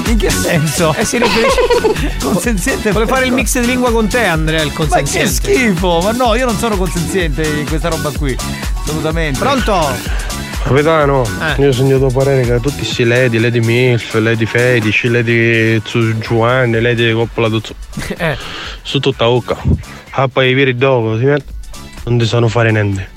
In 0.06 0.16
che 0.18 0.30
senso? 0.30 0.92
Eh 0.98 1.04
si 1.04 1.18
riferisce. 1.18 2.16
Consenziente 2.20 2.90
Vuole 2.90 3.06
fare 3.06 3.26
il 3.26 3.32
mix 3.32 3.58
di 3.60 3.66
lingua 3.66 3.92
con 3.92 4.08
te, 4.08 4.24
Andrea, 4.24 4.62
il 4.62 4.66
Ma 4.66 4.72
che 4.72 4.86
consenziente. 4.88 5.30
schifo! 5.32 6.00
Ma 6.02 6.10
no, 6.10 6.34
io 6.34 6.44
non 6.44 6.56
sono 6.58 6.76
consenziente 6.76 7.42
in 7.46 7.66
questa 7.68 7.88
roba 7.88 8.10
qui. 8.10 8.36
Assolutamente. 8.82 9.38
Pronto? 9.38 9.92
Capitano, 10.64 11.22
Eh. 11.56 11.62
io 11.62 11.68
ho 11.68 11.72
sentito 11.72 12.06
parere 12.06 12.42
che 12.42 12.58
tutti 12.60 12.78
questi 12.78 13.04
Lady, 13.04 13.38
Lady 13.38 13.60
Milf, 13.60 14.14
Lady 14.14 14.46
Fetici, 14.46 15.08
Lady 15.08 15.80
Giovanni, 16.18 16.80
Lady 16.80 17.12
Coppola 17.12 17.48
Tuzzo, 17.48 17.74
Eh. 18.16 18.36
su 18.82 18.98
tutta 18.98 19.26
bocca. 19.26 19.56
Ah, 20.16 20.28
poi 20.28 20.54
viri 20.54 20.76
dopo, 20.76 21.18
si 21.18 21.24
mette, 21.24 21.52
non 22.04 22.18
ti 22.18 22.26
sanno 22.26 22.46
fare 22.48 22.70
niente. 22.70 23.10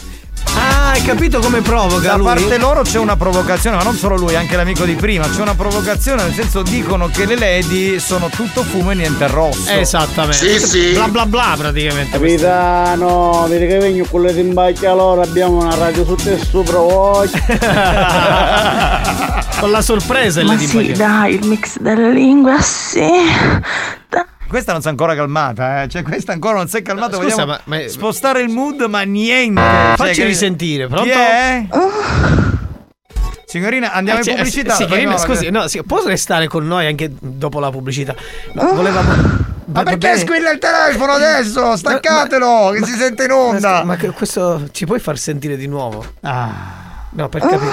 Ah, 0.55 0.91
hai 0.93 1.03
capito 1.03 1.37
come 1.39 1.61
provoca 1.61 2.07
Da 2.07 2.15
lui? 2.15 2.25
parte 2.25 2.57
loro 2.57 2.81
c'è 2.81 2.97
una 2.97 3.15
provocazione, 3.15 3.75
ma 3.75 3.83
non 3.83 3.93
solo 3.93 4.15
lui, 4.17 4.35
anche 4.35 4.55
l'amico 4.55 4.83
di 4.85 4.95
prima. 4.95 5.29
C'è 5.29 5.41
una 5.41 5.53
provocazione, 5.53 6.23
nel 6.23 6.33
senso 6.33 6.63
dicono 6.63 7.07
che 7.09 7.25
le 7.25 7.37
lady 7.37 7.99
sono 7.99 8.29
tutto 8.29 8.63
fumo 8.63 8.89
e 8.89 8.95
niente 8.95 9.27
rosso. 9.27 9.69
Esattamente. 9.69 10.93
Bla 10.93 11.07
bla 11.07 11.27
bla 11.27 11.53
praticamente. 11.55 12.17
Capitano, 12.17 13.45
vedi 13.47 13.67
che 13.67 13.77
vengo 13.77 14.03
con 14.09 14.23
le 14.23 14.33
timbacche 14.33 14.87
allora 14.87 15.21
abbiamo 15.21 15.57
una 15.61 15.75
radio 15.75 16.03
su 16.03 16.15
te 16.15 16.39
sopra 16.39 16.79
voi. 16.79 17.29
Con 19.59 19.71
la 19.71 19.81
sorpresa 19.81 20.43
Ma 20.43 20.53
le 20.53 20.59
sì, 20.59 20.91
dai, 20.91 21.33
il 21.33 21.47
mix 21.47 21.79
delle 21.79 22.11
lingue, 22.11 22.61
sì. 22.61 23.01
Questa 24.47 24.71
non 24.71 24.81
si 24.81 24.87
è 24.87 24.89
ancora 24.91 25.13
calmata, 25.15 25.83
eh. 25.83 25.87
Cioè, 25.89 26.03
questa 26.03 26.31
ancora 26.31 26.55
non 26.57 26.67
si 26.67 26.77
è 26.77 26.81
calmata. 26.81 27.17
Scusa, 27.17 27.35
Vogliamo 27.43 27.59
ma- 27.65 27.77
ma- 27.77 27.87
spostare 27.87 28.41
il 28.41 28.49
mood, 28.49 28.81
ma 28.83 29.01
niente. 29.01 29.61
Facci 29.95 30.15
Cioè, 30.15 30.25
risentire, 30.25 30.87
pronto? 30.87 31.03
Chi 31.03 31.09
è? 31.11 31.67
Signorina, 33.45 33.93
andiamo 33.93 34.19
Eh, 34.19 34.21
in 34.21 34.27
cioè, 34.27 34.35
pubblicità. 34.35 34.73
sì, 34.75 35.03
no, 35.05 35.17
scusi, 35.17 35.45
che- 35.45 35.51
no, 35.51 35.67
sì, 35.67 35.81
può 35.83 36.03
restare 36.05 36.47
con 36.47 36.67
noi 36.67 36.85
anche 36.85 37.09
dopo 37.19 37.59
la 37.59 37.69
pubblicità? 37.69 38.13
No, 38.53 38.73
volevamo. 38.73 39.45
Ma 39.65 39.83
perché 39.83 40.17
squilla 40.17 40.51
il 40.51 40.59
telefono 40.59 41.13
adesso? 41.13 41.75
Staccatelo, 41.75 42.71
che 42.71 42.85
si 42.85 42.93
sente 42.93 43.25
in 43.25 43.31
onda. 43.31 43.83
Ma 43.83 43.97
questo 44.13 44.67
ci 44.71 44.85
puoi 44.85 44.99
far 44.99 45.17
sentire 45.17 45.55
di 45.57 45.67
nuovo? 45.67 46.05
Ah. 46.21 46.85
No, 47.11 47.29
per 47.29 47.41
capire. 47.41 47.71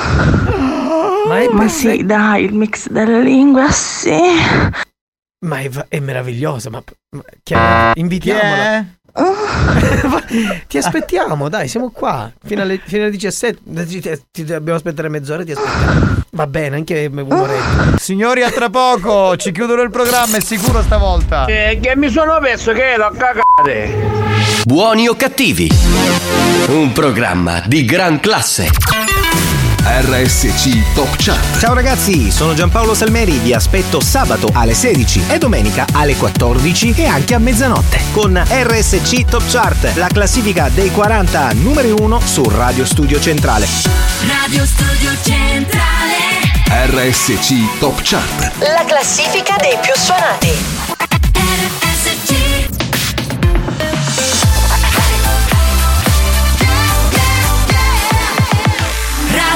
Ma 1.28 1.40
è 1.40 1.48
Ma 1.50 1.68
sì, 1.68 2.04
dai, 2.04 2.44
il 2.44 2.54
mix 2.54 2.88
delle 2.88 3.20
lingue, 3.22 3.70
sì. 3.72 4.12
Ma 5.44 5.58
è, 5.60 5.68
è 5.88 6.00
meravigliosa, 6.00 6.70
ma, 6.70 6.82
ma 7.10 7.22
chiama- 7.42 7.92
invitiamola. 7.94 8.84
ti 10.66 10.78
aspettiamo, 10.78 11.48
dai, 11.48 11.68
siamo 11.68 11.90
qua. 11.90 12.32
Fino 12.44 12.62
alle, 12.62 12.80
fino 12.82 13.02
alle 13.02 13.10
17. 13.10 13.60
Ti, 13.86 14.00
ti- 14.00 14.22
ti 14.30 14.44
dobbiamo 14.44 14.78
aspettare 14.78 15.08
mezz'ora, 15.08 15.44
ti 15.44 15.52
aspettiamo. 15.52 16.22
Va 16.30 16.46
bene, 16.46 16.76
anche 16.76 17.10
un'oretta. 17.12 17.96
Signori, 17.98 18.42
a 18.42 18.50
tra 18.50 18.70
poco 18.70 19.36
ci 19.36 19.52
chiudono 19.52 19.82
il 19.82 19.90
programma, 19.90 20.38
è 20.38 20.40
sicuro 20.40 20.82
stavolta. 20.82 21.44
Eh, 21.44 21.78
che 21.80 21.94
mi 21.94 22.08
sono 22.10 22.38
perso 22.40 22.72
che 22.72 22.96
l'ho 22.96 23.10
cagate. 23.16 24.12
Buoni 24.64 25.06
o 25.08 25.14
cattivi? 25.14 25.68
Un 26.68 26.90
programma 26.92 27.62
di 27.66 27.84
gran 27.84 28.18
classe. 28.18 28.68
RSC 29.86 30.94
Top 30.94 31.14
Chat. 31.16 31.58
Ciao 31.58 31.74
ragazzi, 31.74 32.30
sono 32.30 32.54
Giampaolo 32.54 32.94
Salmeri, 32.94 33.36
vi 33.36 33.52
aspetto 33.52 34.00
sabato 34.00 34.48
alle 34.54 34.72
16 34.72 35.24
e 35.28 35.36
domenica 35.36 35.84
alle 35.92 36.16
14 36.16 36.94
e 36.96 37.04
anche 37.04 37.34
a 37.34 37.38
mezzanotte 37.38 38.00
con 38.10 38.34
RSC 38.34 39.26
Top 39.26 39.42
Chart, 39.46 39.94
la 39.96 40.06
classifica 40.06 40.70
dei 40.70 40.90
40 40.90 41.52
numeri 41.56 41.90
1 41.90 42.20
su 42.24 42.42
Radio 42.48 42.86
Studio 42.86 43.20
Centrale. 43.20 43.66
Radio 44.26 44.64
Studio 44.64 45.10
Centrale. 45.22 46.32
RSC 46.66 47.78
Top 47.78 48.00
Chat. 48.02 48.52
La 48.60 48.84
classifica 48.86 49.56
dei 49.60 49.76
più 49.82 49.92
suonati. 49.94 50.94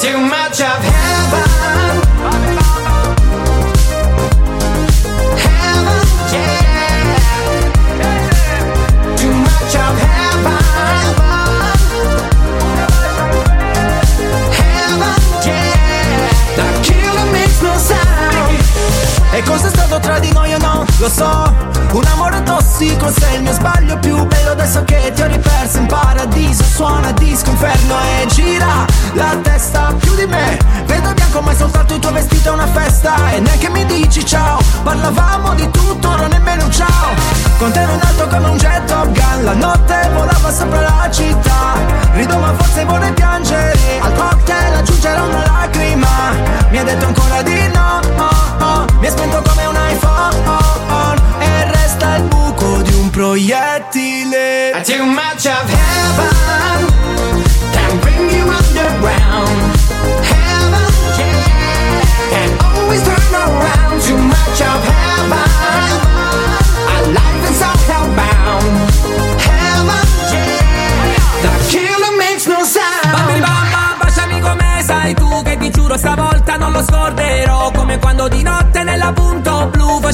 Too 0.00 0.16
much 0.16 0.60
of 0.60 0.84
heaven. 0.84 1.48
Heaven, 5.44 6.02
yeah. 6.32 7.16
Too 9.16 9.34
much 9.34 9.74
of 9.74 9.98
heaven. 9.98 10.62
Heaven, 14.58 15.14
yeah. 15.46 16.62
Makes 17.32 17.60
no 17.62 17.72
sound. 17.76 18.58
Tra 20.00 20.18
di 20.18 20.30
noi 20.32 20.52
o 20.54 20.58
no? 20.58 20.84
Lo 20.98 21.08
so, 21.08 21.54
un 21.92 22.04
amore 22.12 22.42
tossico 22.42 23.10
sei 23.10 23.36
il 23.36 23.42
mio 23.42 23.52
sbaglio 23.52 23.98
più 23.98 24.26
bello 24.26 24.50
adesso 24.50 24.84
che 24.84 25.12
ti 25.14 25.22
ho 25.22 25.26
riperso. 25.26 25.78
In 25.78 25.86
paradiso 25.86 26.62
Suona 26.62 27.12
disco 27.12 27.50
inferno 27.50 27.96
e 28.00 28.26
gira 28.26 28.84
la 29.14 29.36
testa 29.42 29.94
più 29.98 30.14
di 30.14 30.26
me. 30.26 30.58
Vedo 30.86 31.12
bianco 31.14 31.40
ma 31.40 31.52
è 31.52 31.54
soltanto 31.54 31.94
il 31.94 32.00
tuo 32.00 32.12
vestito 32.12 32.50
è 32.50 32.52
una 32.52 32.66
festa. 32.66 33.32
E 33.32 33.40
neanche 33.40 33.68
mi 33.70 33.84
dici 33.86 34.24
ciao 34.24 34.58
Parlavamo 34.82 35.54
di 35.54 35.68
tutto, 35.70 36.08
ora 36.08 36.26
nemmeno 36.26 36.64
un 36.64 36.72
ciao. 36.72 37.14
Con 37.58 37.72
te 37.72 37.80
ero 37.80 37.92
in 37.92 38.00
alto 38.00 38.26
come 38.28 38.48
un 38.48 38.56
jet 38.56 38.84
Top 38.84 39.06
Gun 39.06 39.44
La 39.44 39.54
notte 39.54 40.10
volava 40.12 40.52
sopra 40.52 40.80
la 40.80 41.10
città. 41.10 41.74
Rido 42.12 42.38
ma 42.38 42.54
forse 42.54 42.84
vorrei 42.84 43.12
piangere. 43.12 43.78
Al 44.00 44.14
cocktail 44.14 44.74
aggiungere 44.74 45.20
una 45.20 45.44
lacrima 45.46 46.37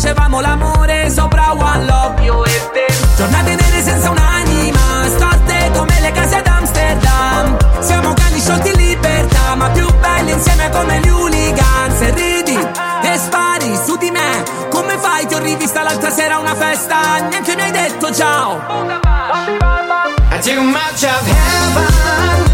Facevamo 0.04 0.40
l'amore 0.40 1.08
sopra 1.08 1.52
One 1.52 1.86
Love. 1.86 2.22
Io 2.24 2.44
e 2.44 2.70
te. 2.74 2.94
Giornate 3.16 3.54
nere 3.54 3.82
senza 3.82 4.10
un'anima 4.10 5.06
Storte 5.06 5.70
come 5.72 5.98
le 5.98 6.12
case 6.12 6.36
ad 6.36 6.46
Amsterdam. 6.46 7.56
Siamo 7.80 8.12
cani 8.12 8.38
sciolti 8.38 8.68
in 8.68 8.76
libertà 8.76 9.54
Ma 9.54 9.70
più 9.70 9.86
belli 10.00 10.32
insieme 10.32 10.68
come 10.68 11.00
gli 11.00 11.08
hooligans. 11.08 12.00
E 12.02 12.10
ridi 12.10 12.54
e 12.54 13.16
spari 13.16 13.74
su 13.82 13.96
di 13.96 14.10
me 14.10 14.42
Come 14.68 14.98
fai? 14.98 15.24
Ti 15.26 15.36
ho 15.36 15.38
rivista 15.38 15.82
l'altra 15.82 16.10
sera 16.10 16.34
a 16.34 16.38
una 16.38 16.54
festa 16.54 17.20
Neanche 17.26 17.54
mi 17.56 17.62
hai 17.62 17.70
detto 17.70 18.12
ciao. 18.12 18.60
I 20.30 20.40
too 20.42 20.60
much 20.64 21.02
of 21.02 21.26
heaven 21.26 22.53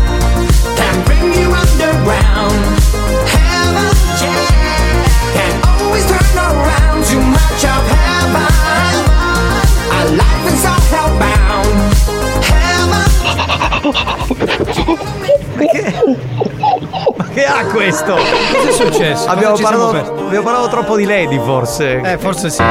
che 17.41 17.47
ha 17.47 17.65
questo? 17.65 18.15
Cosa 18.15 18.69
è 18.69 18.73
successo? 18.73 19.29
Abbiamo 19.29 19.57
parlato, 19.57 20.27
abbiamo 20.27 20.45
parlato 20.45 20.69
troppo 20.69 20.97
di 20.97 21.05
Lady, 21.05 21.39
forse. 21.39 22.01
Eh, 22.01 22.19
forse 22.19 22.51
sì. 22.51 22.63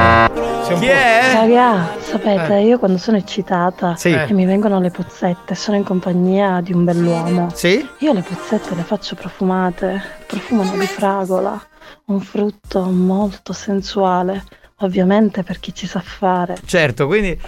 Chi 0.77 0.85
è? 0.85 1.31
Raga, 1.33 1.89
Sapete, 1.99 2.57
Eh. 2.57 2.65
io 2.65 2.77
quando 2.77 2.99
sono 2.99 3.17
eccitata 3.17 3.95
Sì. 3.95 4.11
e 4.11 4.31
mi 4.33 4.45
vengono 4.45 4.79
le 4.79 4.91
puzzette, 4.91 5.55
sono 5.55 5.77
in 5.77 5.83
compagnia 5.83 6.59
di 6.61 6.71
un 6.73 6.83
bell'uomo. 6.83 7.49
Sì? 7.53 7.83
Io 7.99 8.13
le 8.13 8.21
puzzette 8.21 8.75
le 8.75 8.83
faccio 8.83 9.15
profumate, 9.15 10.01
profumano 10.27 10.77
di 10.77 10.85
fragola, 10.85 11.59
un 12.05 12.19
frutto 12.19 12.81
molto 12.83 13.53
sensuale, 13.53 14.43
ovviamente 14.81 15.41
per 15.41 15.59
chi 15.59 15.73
ci 15.73 15.87
sa 15.87 16.01
fare. 16.03 16.57
Certo, 16.65 17.07
quindi 17.07 17.39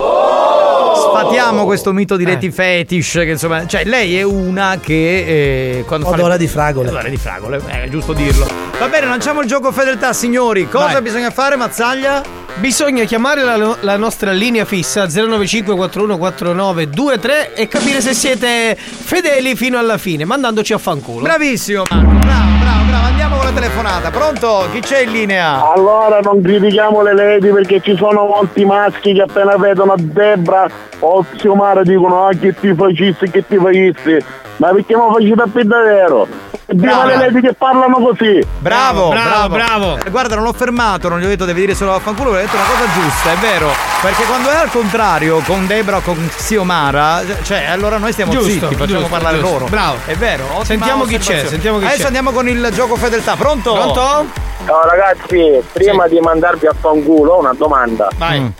sfatiamo 1.02 1.66
questo 1.66 1.92
mito 1.92 2.16
di 2.16 2.26
Leti 2.26 2.52
Fetish, 2.52 3.12
che 3.14 3.30
insomma, 3.32 3.66
cioè 3.66 3.84
lei 3.86 4.18
è 4.18 4.24
una 4.24 4.78
che 4.82 5.78
eh, 5.80 5.84
quando 5.86 6.06
fa 6.08 6.14
Odore 6.14 6.34
le- 6.34 6.38
di 6.38 6.48
fragole. 6.48 6.90
Odore 6.90 7.10
di 7.10 7.18
fragole, 7.18 7.62
eh, 7.68 7.84
è 7.84 7.90
giusto 7.90 8.14
dirlo. 8.14 8.48
Va 8.80 8.88
bene, 8.88 9.06
lanciamo 9.08 9.42
il 9.42 9.48
gioco 9.48 9.72
fedeltà, 9.72 10.14
signori. 10.14 10.68
Cosa 10.68 10.94
Vai. 10.94 11.02
bisogna 11.02 11.30
fare, 11.32 11.56
Mazzaglia? 11.56 12.40
Bisogna 12.56 13.06
chiamare 13.06 13.44
la, 13.44 13.78
la 13.80 13.98
nostra 13.98 14.32
linea 14.32 14.66
fissa 14.66 15.08
095 15.08 15.74
4149 15.76 16.86
23 16.86 17.54
e 17.54 17.68
capire 17.68 18.02
se 18.02 18.14
siete 18.14 18.76
fedeli 18.78 19.56
fino 19.56 19.78
alla 19.78 19.98
fine, 19.98 20.26
mandandoci 20.26 20.74
a 20.74 20.78
fanculo. 20.78 21.22
Bravissimo, 21.22 21.84
Marco, 21.90 22.10
bravo, 22.20 22.58
bravo, 22.60 22.84
bravo. 22.90 23.06
Andiamo 23.08 23.41
con 23.42 23.46
la 23.54 23.60
telefonata. 23.60 24.12
Pronto? 24.12 24.68
Chi 24.72 24.80
c'è 24.82 25.00
in 25.02 25.12
linea? 25.12 25.72
Allora 25.74 26.20
non 26.22 26.42
critichiamo 26.42 27.02
le 27.02 27.14
lady 27.16 27.52
perché 27.52 27.82
ci 27.82 27.96
sono 27.98 28.26
molti 28.26 28.64
maschi 28.66 29.14
che 29.14 29.22
appena 29.22 29.56
vedono 29.58 29.96
Debra 29.98 30.68
o 31.00 31.26
Xiomara 31.36 31.82
dicono 31.82 32.28
ah 32.28 32.32
che 32.40 32.54
ti 32.54 32.74
facessi, 32.76 33.30
che 33.32 33.44
ti 33.48 33.58
facessi. 33.58 34.24
Ma 34.58 34.70
perché 34.70 34.96
mi 34.96 35.02
facete 35.12 35.44
per 35.52 35.66
davvero? 35.66 36.28
Viva 36.74 37.04
le 37.06 37.18
lady 37.18 37.42
che 37.42 37.54
parlano 37.54 37.96
così! 37.96 38.42
Bravo, 38.60 39.10
Bravo, 39.10 39.50
bravo, 39.50 39.56
bravo. 39.56 39.98
Eh, 40.06 40.10
Guarda, 40.10 40.36
non 40.36 40.46
l'ho 40.46 40.54
fermato, 40.54 41.10
non 41.10 41.20
gli 41.20 41.26
ho 41.26 41.28
detto 41.28 41.44
devi 41.44 41.60
dire 41.62 41.74
solo 41.76 41.92
vaffanculo, 41.92 42.32
gli 42.32 42.36
ho 42.36 42.38
detto 42.38 42.56
una 42.56 42.64
cosa 42.66 42.86
giusta, 42.94 43.32
è 43.32 43.36
vero. 43.38 43.70
Perché 44.02 44.24
quando 44.24 44.50
è 44.50 44.56
al 44.56 44.70
contrario, 44.72 45.40
con 45.46 45.68
Debra 45.68 45.98
o 45.98 46.02
con 46.02 46.30
Xiomara, 46.34 47.22
cioè 47.44 47.66
allora 47.66 47.98
noi 47.98 48.14
stiamo 48.14 48.32
Giusto, 48.32 48.50
zitti, 48.50 48.76
facciamo 48.76 49.00
giusto, 49.00 49.08
parlare 49.08 49.38
giusto. 49.40 49.52
loro. 49.52 49.66
Bravo. 49.66 49.98
È 50.06 50.16
vero. 50.16 50.46
Sentiamo 50.64 51.04
chi 51.04 51.18
c'è, 51.18 51.46
sentiamo 51.48 51.78
chi 51.80 51.86
Adesso 51.86 52.00
c'è. 52.02 52.06
andiamo 52.06 52.32
con 52.32 52.48
il 52.48 52.70
gioco 52.74 52.96
fedeltà. 52.96 53.36
Pronto? 53.42 53.74
Pronto? 53.74 54.30
Ciao 54.68 54.84
ragazzi, 54.86 55.64
prima 55.74 56.08
di 56.08 56.20
mandarvi 56.20 56.68
a 56.68 56.74
fanculo 56.74 57.34
ho 57.34 57.40
una 57.40 57.54
domanda. 57.54 58.08
Vai. 58.18 58.54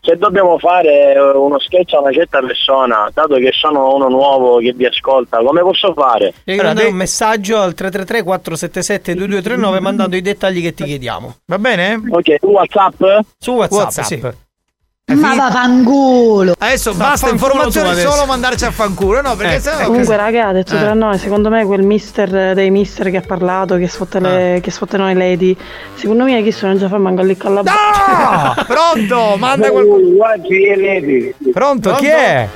Se 0.00 0.16
dobbiamo 0.16 0.58
fare 0.58 1.12
eh, 1.12 1.20
uno 1.20 1.58
sketch 1.58 1.92
a 1.92 2.00
una 2.00 2.12
certa 2.12 2.40
persona, 2.40 3.10
dato 3.12 3.34
che 3.34 3.50
sono 3.52 3.94
uno 3.94 4.08
nuovo 4.08 4.56
che 4.56 4.72
vi 4.72 4.86
ascolta, 4.86 5.42
come 5.42 5.60
posso 5.60 5.92
fare? 5.92 6.32
Devi 6.44 6.62
mandare 6.62 6.88
un 6.88 6.94
messaggio 6.94 7.58
al 7.58 7.74
333 7.74 8.22
477 8.22 9.14
2239 9.18 9.80
mandando 9.80 10.16
i 10.16 10.22
dettagli 10.22 10.62
che 10.62 10.72
ti 10.72 10.84
chiediamo. 10.84 11.36
Va 11.44 11.58
bene? 11.58 12.00
Ok, 12.08 12.36
su 12.40 12.46
WhatsApp? 12.46 13.02
Su 13.38 13.52
WhatsApp, 13.52 13.80
WhatsApp. 13.82 14.04
sì. 14.06 14.44
Ma 15.14 15.36
vaffanculo! 15.36 16.54
Adesso 16.58 16.90
Ma 16.94 16.96
basta 17.10 17.28
fanculo 17.28 17.52
informazioni 17.52 17.88
adesso. 17.90 18.10
solo 18.10 18.26
mandarci 18.26 18.64
a 18.64 18.72
fanculo, 18.72 19.20
no? 19.20 19.36
Perché 19.36 19.54
Eh, 19.54 19.60
sennò 19.60 19.84
Comunque 19.86 20.16
raga, 20.16 20.50
detto 20.50 20.74
Eh. 20.74 20.80
tra 20.80 20.94
noi, 20.94 21.16
secondo 21.18 21.48
me 21.48 21.64
quel 21.64 21.82
mister 21.82 22.54
dei 22.54 22.70
mister 22.70 23.10
che 23.12 23.18
ha 23.18 23.22
parlato, 23.24 23.76
che 23.76 23.86
sfotte, 23.86 24.18
le, 24.18 24.58
che 24.60 24.70
sfotte 24.72 24.96
noi 24.96 25.14
lady, 25.14 25.56
secondo 25.94 26.24
me 26.24 26.42
chi 26.42 26.50
sono 26.50 26.76
già 26.76 26.88
fa 26.88 26.98
manco 26.98 27.22
lì 27.22 27.36
con 27.36 27.54
la 27.54 27.62
Ah, 27.64 28.64
pronto, 28.66 29.36
manda 29.38 29.70
qualcuno. 29.70 30.08
Pronto, 31.52 31.94
chi 31.94 32.06
è? 32.06 32.48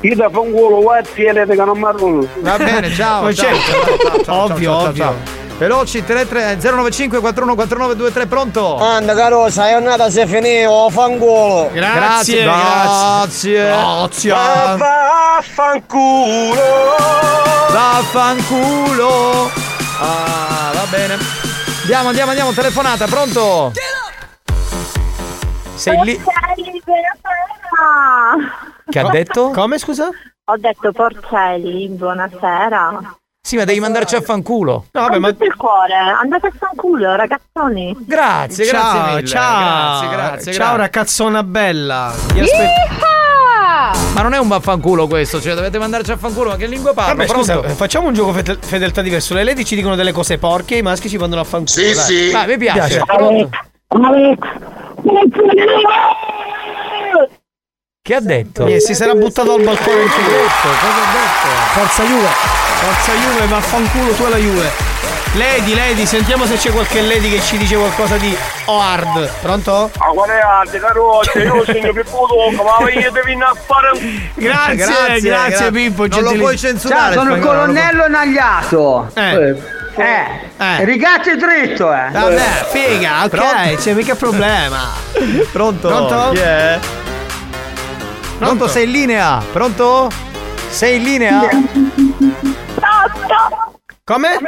Io 0.00 0.16
da 0.16 0.28
fanculo, 0.30 0.80
guardi 0.82 1.22
e 1.22 1.32
lady 1.32 1.54
che 1.54 1.64
non 1.64 1.78
marrono. 1.78 2.26
Va 2.40 2.56
bene, 2.56 2.90
ciao. 2.90 3.32
Ciao, 3.32 3.34
certo. 3.34 3.70
ciao, 3.70 3.84
ciao, 3.86 3.98
ciao, 3.98 4.24
ciao, 4.24 4.42
Ovvio, 4.52 4.70
ciao, 4.72 4.94
ciao, 4.94 5.10
ovvio. 5.10 5.41
Veloci 5.62 6.02
33 6.02 6.56
095 6.56 7.20
4149 7.20 7.94
23 7.94 8.26
pronto? 8.26 8.78
Anda 8.78 9.14
carosa, 9.14 9.68
è 9.68 9.74
andata 9.74 10.10
se 10.10 10.26
finito, 10.26 10.90
fanculo. 10.90 11.70
Grazie, 11.72 12.42
grazie. 12.42 13.66
Grazie. 13.66 14.32
Vaffanculo. 14.76 16.56
Vaffanculo. 17.70 19.52
Ah, 20.00 20.72
va 20.74 20.86
bene. 20.90 21.16
Andiamo, 21.82 22.08
andiamo, 22.08 22.30
andiamo, 22.30 22.50
telefonata, 22.50 23.06
pronto? 23.06 23.70
Sei 25.76 25.96
lì. 26.02 26.20
Che 28.90 28.98
ha 28.98 29.08
detto? 29.10 29.50
Come 29.50 29.78
scusa? 29.78 30.08
Ho 30.44 30.56
detto 30.56 30.90
Porcelli, 30.90 31.86
buonasera. 31.86 33.20
Sì, 33.44 33.56
ma 33.56 33.64
devi 33.64 33.80
mandarci 33.80 34.14
a 34.14 34.20
fanculo. 34.20 34.86
No, 34.92 35.00
vabbè, 35.00 35.18
ma 35.18 35.28
il 35.28 35.56
cuore, 35.56 35.94
andate 35.94 36.46
a 36.46 36.52
fanculo, 36.56 37.16
ragazzoni. 37.16 37.92
Grazie, 37.98 38.64
ciao, 38.66 38.92
grazie 38.92 39.14
mille. 39.16 39.26
ciao. 39.26 39.58
Grazie, 39.58 40.08
grazie, 40.08 40.52
Ciao 40.52 40.74
grazie. 40.76 40.76
ragazzona 40.76 41.42
bella. 41.42 42.04
Aspetto. 42.06 43.10
Ma 44.14 44.22
non 44.22 44.32
è 44.34 44.38
un 44.38 44.46
vaffanculo 44.46 45.08
questo, 45.08 45.40
cioè 45.40 45.54
dovete 45.54 45.76
mandarci 45.78 46.12
a 46.12 46.16
fanculo, 46.16 46.50
ma 46.50 46.56
che 46.56 46.66
lingua 46.66 46.94
parlo? 46.94 47.16
Vabbè, 47.16 47.28
scusa, 47.28 47.62
facciamo 47.74 48.06
un 48.06 48.14
gioco 48.14 48.32
fedel- 48.32 48.58
fedeltà 48.60 49.02
diverso. 49.02 49.34
Le 49.34 49.42
lady 49.42 49.64
ci 49.64 49.74
dicono 49.74 49.96
delle 49.96 50.12
cose 50.12 50.38
porche, 50.38 50.76
i 50.76 50.82
maschi 50.82 51.08
ci 51.08 51.16
mandano 51.18 51.40
a 51.40 51.44
fanculo. 51.44 51.68
Sì, 51.68 51.92
dai. 51.94 52.04
sì. 52.04 52.30
Vai, 52.30 52.46
mi 52.46 52.58
piace. 52.58 53.02
Pronto? 53.04 53.50
Che 58.02 58.14
ha 58.14 58.20
detto? 58.20 58.66
Eh, 58.66 58.78
si 58.80 58.94
sarà 58.94 59.14
buttato 59.14 59.52
al 59.54 59.62
balcone 59.62 59.96
lui. 59.96 60.08
Cosa 60.08 60.86
ha 60.86 61.12
detto? 61.12 61.80
Forza 61.80 62.04
Juve. 62.04 62.70
Forza 62.82 63.12
Juve, 63.14 63.46
vaffanculo 63.46 64.12
tu 64.12 64.24
e 64.24 64.28
la 64.28 64.36
Juve. 64.36 64.70
Lady, 65.34 65.74
Lady, 65.74 66.04
sentiamo 66.04 66.44
se 66.46 66.56
c'è 66.56 66.70
qualche 66.70 67.00
Lady 67.00 67.30
che 67.30 67.40
ci 67.40 67.56
dice 67.56 67.76
qualcosa 67.76 68.16
di 68.16 68.36
hard. 68.66 69.30
Pronto? 69.40 69.90
Ma 69.98 70.06
qual 70.06 70.28
è 70.28 70.40
alto, 70.40 70.78
carosa? 70.78 71.38
Io 71.38 71.64
sono 71.64 71.92
più 71.92 72.04
poco, 72.04 72.50
ma 72.50 72.90
io 72.90 73.10
devi 73.10 73.32
a 73.40 73.54
fare 73.66 74.30
Grazie, 74.34 74.74
grazie, 75.20 75.20
gra- 75.58 75.70
Pippo. 75.70 76.06
Non 76.06 76.08
lo 76.08 76.14
gentilissimo. 76.30 76.42
puoi 76.42 76.58
censurare. 76.58 77.14
Ciao, 77.14 77.22
sono 77.22 77.34
il 77.34 77.40
lo 77.40 77.46
colonnello 77.46 78.08
Nagliato. 78.08 79.10
Eh. 79.14 79.56
Eh. 79.94 80.24
Eh. 80.58 80.84
Rigate 80.84 81.36
dritto, 81.36 81.92
eh. 81.92 82.10
Vabbè, 82.10 82.66
figa, 82.70 83.22
ok, 83.24 83.28
Pronto? 83.28 83.76
c'è 83.80 83.92
mica 83.94 84.14
problema. 84.14 84.90
Pronto? 85.52 85.88
Pronto? 85.88 86.30
Chi 86.32 86.38
è? 86.40 86.78
Pronto, 88.38 88.68
sei 88.68 88.84
in 88.84 88.90
linea? 88.90 89.42
Pronto? 89.52 90.10
Sei 90.68 90.96
in 90.96 91.02
linea? 91.04 91.48
Come? 94.04 94.38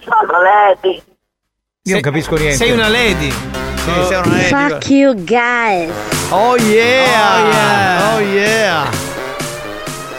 Sono 0.00 0.42
Lady. 0.42 1.02
Io 1.82 1.92
non 1.94 2.00
capisco 2.02 2.36
niente. 2.36 2.56
Sei 2.56 2.70
una 2.70 2.88
lady. 2.88 3.30
Sì, 3.30 3.90
sei 4.06 4.16
una 4.18 4.26
lady. 4.26 4.48
Fuck 4.48 4.90
you 4.90 5.14
guys! 5.24 5.90
Oh 6.30 6.56
yeah! 6.56 7.04
Oh, 7.04 7.48
yeah. 7.48 8.14
Oh 8.14 8.20
yeah! 8.20 8.90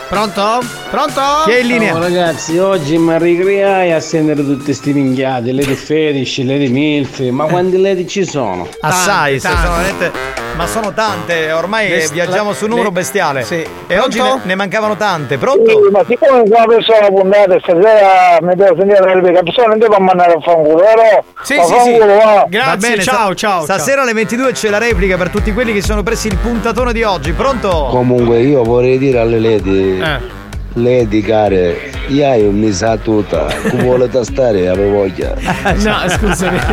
Pronto? 0.10 0.65
Pronto? 0.89 1.22
Chi 1.45 1.51
è 1.51 1.60
in 1.60 1.68
linea? 1.68 1.91
Ciao 1.91 2.01
ragazzi, 2.01 2.57
oggi 2.57 2.97
mi 2.97 3.18
ricreai 3.19 3.91
a 3.91 3.99
sentire 3.99 4.43
tutte 4.43 4.64
queste 4.64 4.91
minchiate, 4.91 5.51
le 5.51 5.64
di 5.64 5.76
fetish, 5.76 6.39
le 6.39 6.57
di 6.57 6.69
milf, 6.69 7.19
ma 7.30 7.45
quanti 7.45 7.80
ledi 7.80 8.07
ci 8.07 8.26
sono? 8.26 8.68
Assai, 8.81 9.39
tante. 9.39 9.61
sono 9.61 9.76
veramente- 9.76 10.11
ma 10.56 10.68
sono 10.68 10.92
tante, 10.94 11.52
ormai 11.52 11.90
Le- 11.90 12.08
viaggiamo 12.12 12.54
su 12.54 12.66
un 12.66 12.72
numero 12.72 12.88
le- 12.90 12.94
bestiale. 12.96 13.44
Sì. 13.44 13.56
E 13.56 13.68
Pronto? 13.88 14.04
oggi 14.06 14.22
ne, 14.22 14.40
ne 14.44 14.56
mancavano 14.56 14.96
tante. 14.98 15.38
Pronto? 15.38 15.70
Sì, 15.70 15.90
ma 15.92 16.04
siccome 16.08 16.44
qua 16.50 16.66
persona 16.68 17.08
puntata 17.08 17.58
stasera 17.62 18.38
mi 18.42 18.56
devo 18.56 18.76
sentire 18.78 19.00
la 19.00 19.14
replica, 19.14 19.42
persona 19.44 19.68
non 19.68 19.80
devo 19.80 19.98
mandare 20.00 20.34
a 20.34 20.40
fanculo, 20.42 20.76
però 20.76 21.24
Sì, 21.44 21.54
sì, 21.56 21.74
sì. 21.84 21.98
va. 21.98 22.46
Grazie, 22.50 22.70
Va 22.72 22.76
bene, 22.78 23.02
ciao, 23.02 23.26
sta- 23.26 23.34
ciao. 23.36 23.64
Stasera 23.64 24.02
alle 24.02 24.14
22 24.14 24.52
c'è 24.52 24.70
la 24.70 24.78
replica 24.80 25.18
per 25.18 25.30
tutti 25.30 25.54
quelli 25.54 25.74
che 25.74 25.82
sono 25.82 26.04
presi 26.04 26.28
il 26.28 26.38
puntatone 26.38 26.92
di 26.94 27.04
oggi. 27.04 27.32
Pronto? 27.34 27.88
Comunque 27.92 28.40
io 28.40 28.64
vorrei 28.64 28.98
dire 28.98 29.20
alle 29.20 29.40
lady, 29.40 30.02
Eh. 30.02 30.38
Lady 30.81 31.22
care, 31.22 31.91
io 32.07 32.27
hai 32.27 32.45
un 32.45 32.60
misa 32.60 32.97
tutta, 32.97 33.47
come 33.69 33.84
vuole 33.84 34.10
tastare, 34.10 34.68
avevo 34.68 34.97
voglia. 34.97 35.34
No, 35.80 35.95
scusami. 36.07 36.60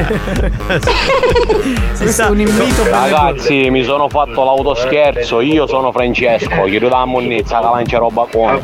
Questo 1.99 2.23
è 2.23 2.29
un 2.29 2.41
invito 2.41 2.83
per 2.83 2.93
Ragazzi, 2.93 3.71
mi 3.71 3.85
sono 3.85 4.09
fatto 4.09 4.45
l'autoscherzo, 4.45 5.41
io 5.41 5.67
sono 5.67 5.93
Francesco, 5.93 6.65
chiedo 6.65 6.89
da 6.89 7.05
monnezza 7.05 7.59
che 7.59 7.65
lancia 7.65 7.99
roba 7.99 8.27
con. 8.31 8.61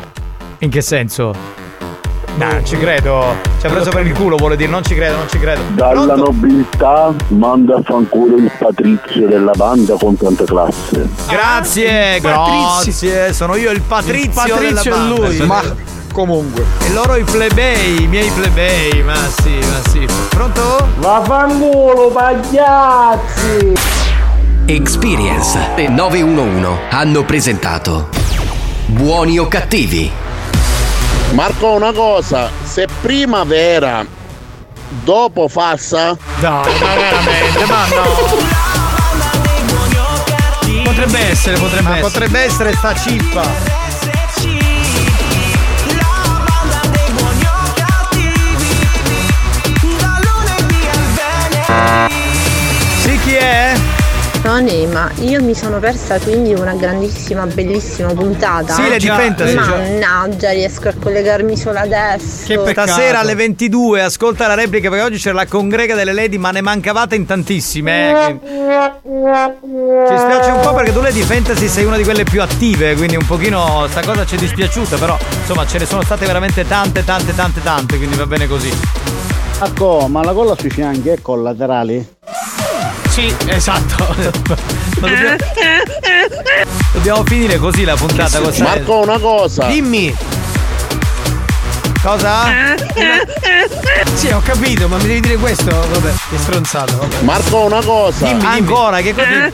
In 0.59 0.69
che 0.69 0.81
senso? 0.81 1.33
No, 2.35 2.47
non 2.51 2.65
ci 2.65 2.77
credo. 2.77 3.35
Ci 3.59 3.67
ha 3.67 3.69
preso 3.69 3.91
per 3.91 4.05
il 4.07 4.13
culo, 4.13 4.35
vuole 4.37 4.55
dire. 4.55 4.69
Non 4.71 4.83
ci 4.83 4.95
credo, 4.95 5.17
non 5.17 5.29
ci 5.29 5.37
credo. 5.39 5.61
Dalla 5.69 5.91
Pronto? 5.91 6.15
nobiltà 6.15 7.13
manda 7.29 7.75
a 7.75 7.81
fanculo 7.83 8.37
il 8.37 8.51
patrizio 8.57 9.27
della 9.27 9.51
banda 9.55 9.95
con 9.99 10.17
tanta 10.17 10.43
classe. 10.43 11.07
Grazie, 11.27 12.19
Patrizio. 12.21 13.09
grazie. 13.09 13.33
Sono 13.33 13.55
io 13.55 13.69
il 13.71 13.81
patrizio, 13.81 14.31
Patrizio 14.33 14.59
della 14.67 14.81
è 14.81 14.89
banda. 14.89 15.27
lui. 15.27 15.37
Ma 15.45 15.61
Comunque. 16.11 16.63
e 16.85 16.91
loro 16.93 17.15
i 17.15 17.23
plebei, 17.23 18.03
i 18.03 18.07
miei 18.07 18.29
plebei. 18.29 19.03
Ma 19.03 19.15
sì, 19.15 19.55
ma 19.59 19.89
sì. 19.89 20.07
Pronto? 20.29 20.87
Vaffanculo, 20.97 22.07
pagliazzi! 22.09 23.73
Experience 24.65 25.59
e 25.75 25.87
911 25.89 26.67
hanno 26.89 27.23
presentato 27.25 28.07
Buoni 28.85 29.37
o 29.37 29.47
cattivi? 29.47 30.09
Marco, 31.31 31.71
una 31.71 31.91
cosa, 31.91 32.49
se 32.63 32.87
prima 33.01 33.43
vera, 33.43 34.05
dopo 35.03 35.47
falsa, 35.47 36.15
Dai, 36.39 36.79
ma 36.79 36.93
veramente, 36.93 37.65
ma 37.65 37.85
no. 37.87 38.03
potrebbe 40.83 41.19
essere, 41.29 41.57
potrebbe 41.57 41.81
Ma 41.89 41.97
essere. 41.97 42.11
potrebbe 42.11 42.39
essere 42.39 42.73
sta 42.73 42.93
cippa. 42.95 43.71
Sì, 53.01 53.19
chi 53.19 53.33
è? 53.33 53.73
Tony, 54.43 54.85
ma 54.87 55.09
io 55.21 55.41
mi 55.41 55.55
sono 55.55 55.79
persa 55.79 56.19
quindi 56.19 56.53
una 56.53 56.73
grandissima, 56.73 57.45
bellissima 57.45 58.13
puntata. 58.13 58.73
Sì, 58.73 58.89
Lady 58.89 59.07
Fantasy, 59.07 59.53
cioè. 59.53 59.65
Mannaggia, 59.65 60.49
riesco 60.51 60.89
a 60.89 60.93
collegarmi 61.01 61.55
solo 61.55 61.79
adesso. 61.79 62.67
Stasera 62.67 63.19
alle 63.19 63.35
22 63.35 64.01
ascolta 64.03 64.45
la 64.47 64.55
replica 64.55 64.89
perché 64.89 65.05
oggi 65.05 65.17
c'era 65.17 65.35
la 65.35 65.45
congrega 65.47 65.95
delle 65.95 66.11
lady 66.11 66.37
ma 66.37 66.51
ne 66.51 66.59
mancavate 66.59 67.15
in 67.15 67.25
tantissime. 67.25 68.09
eh, 68.11 68.39
che- 68.41 68.49
Ci 70.09 70.17
spiace 70.17 70.49
un 70.51 70.59
po' 70.61 70.73
perché 70.73 70.91
tu 70.91 70.99
Lady 70.99 71.21
Fantasy 71.21 71.67
sei 71.69 71.85
una 71.85 71.95
di 71.95 72.03
quelle 72.03 72.25
più 72.25 72.41
attive, 72.41 72.95
quindi 72.95 73.15
un 73.15 73.25
pochino 73.25 73.87
sta 73.89 74.01
cosa 74.03 74.25
ci 74.25 74.35
è 74.35 74.37
dispiaciuta, 74.37 74.97
però 74.97 75.17
insomma 75.39 75.65
ce 75.65 75.77
ne 75.77 75.85
sono 75.85 76.01
state 76.03 76.25
veramente 76.25 76.67
tante, 76.67 77.05
tante, 77.05 77.33
tante, 77.33 77.61
tante, 77.63 77.95
quindi 77.95 78.17
va 78.17 78.25
bene 78.25 78.45
così. 78.47 78.69
Ecco, 79.63 80.07
ma 80.09 80.21
la 80.21 80.33
colla 80.33 80.55
sui 80.59 80.69
fianchi 80.69 81.07
è 81.07 81.21
collaterali? 81.21 82.05
Sì, 83.13 83.31
esatto. 83.45 84.15
Ma 84.99 85.07
dobbiamo, 85.07 85.35
dobbiamo 86.93 87.23
finire 87.25 87.57
così 87.57 87.83
la 87.83 87.95
puntata. 87.95 88.39
questa- 88.39 88.63
Marco, 88.63 89.01
una 89.01 89.19
cosa. 89.19 89.65
Dimmi. 89.67 90.15
Cosa? 92.01 92.75
Sì, 94.15 94.27
ho 94.29 94.41
capito, 94.43 94.87
ma 94.87 94.97
mi 94.97 95.03
devi 95.05 95.19
dire 95.21 95.35
questo? 95.37 95.69
Vabbè, 95.69 96.11
che 96.31 96.37
stronzato. 96.37 96.97
Vabbè. 96.97 97.21
Marco, 97.21 97.59
una 97.65 97.83
cosa. 97.83 98.25
Dimmi, 98.25 98.43
ancora, 98.45 98.99
che 99.01 99.13
cosa? 99.13 99.49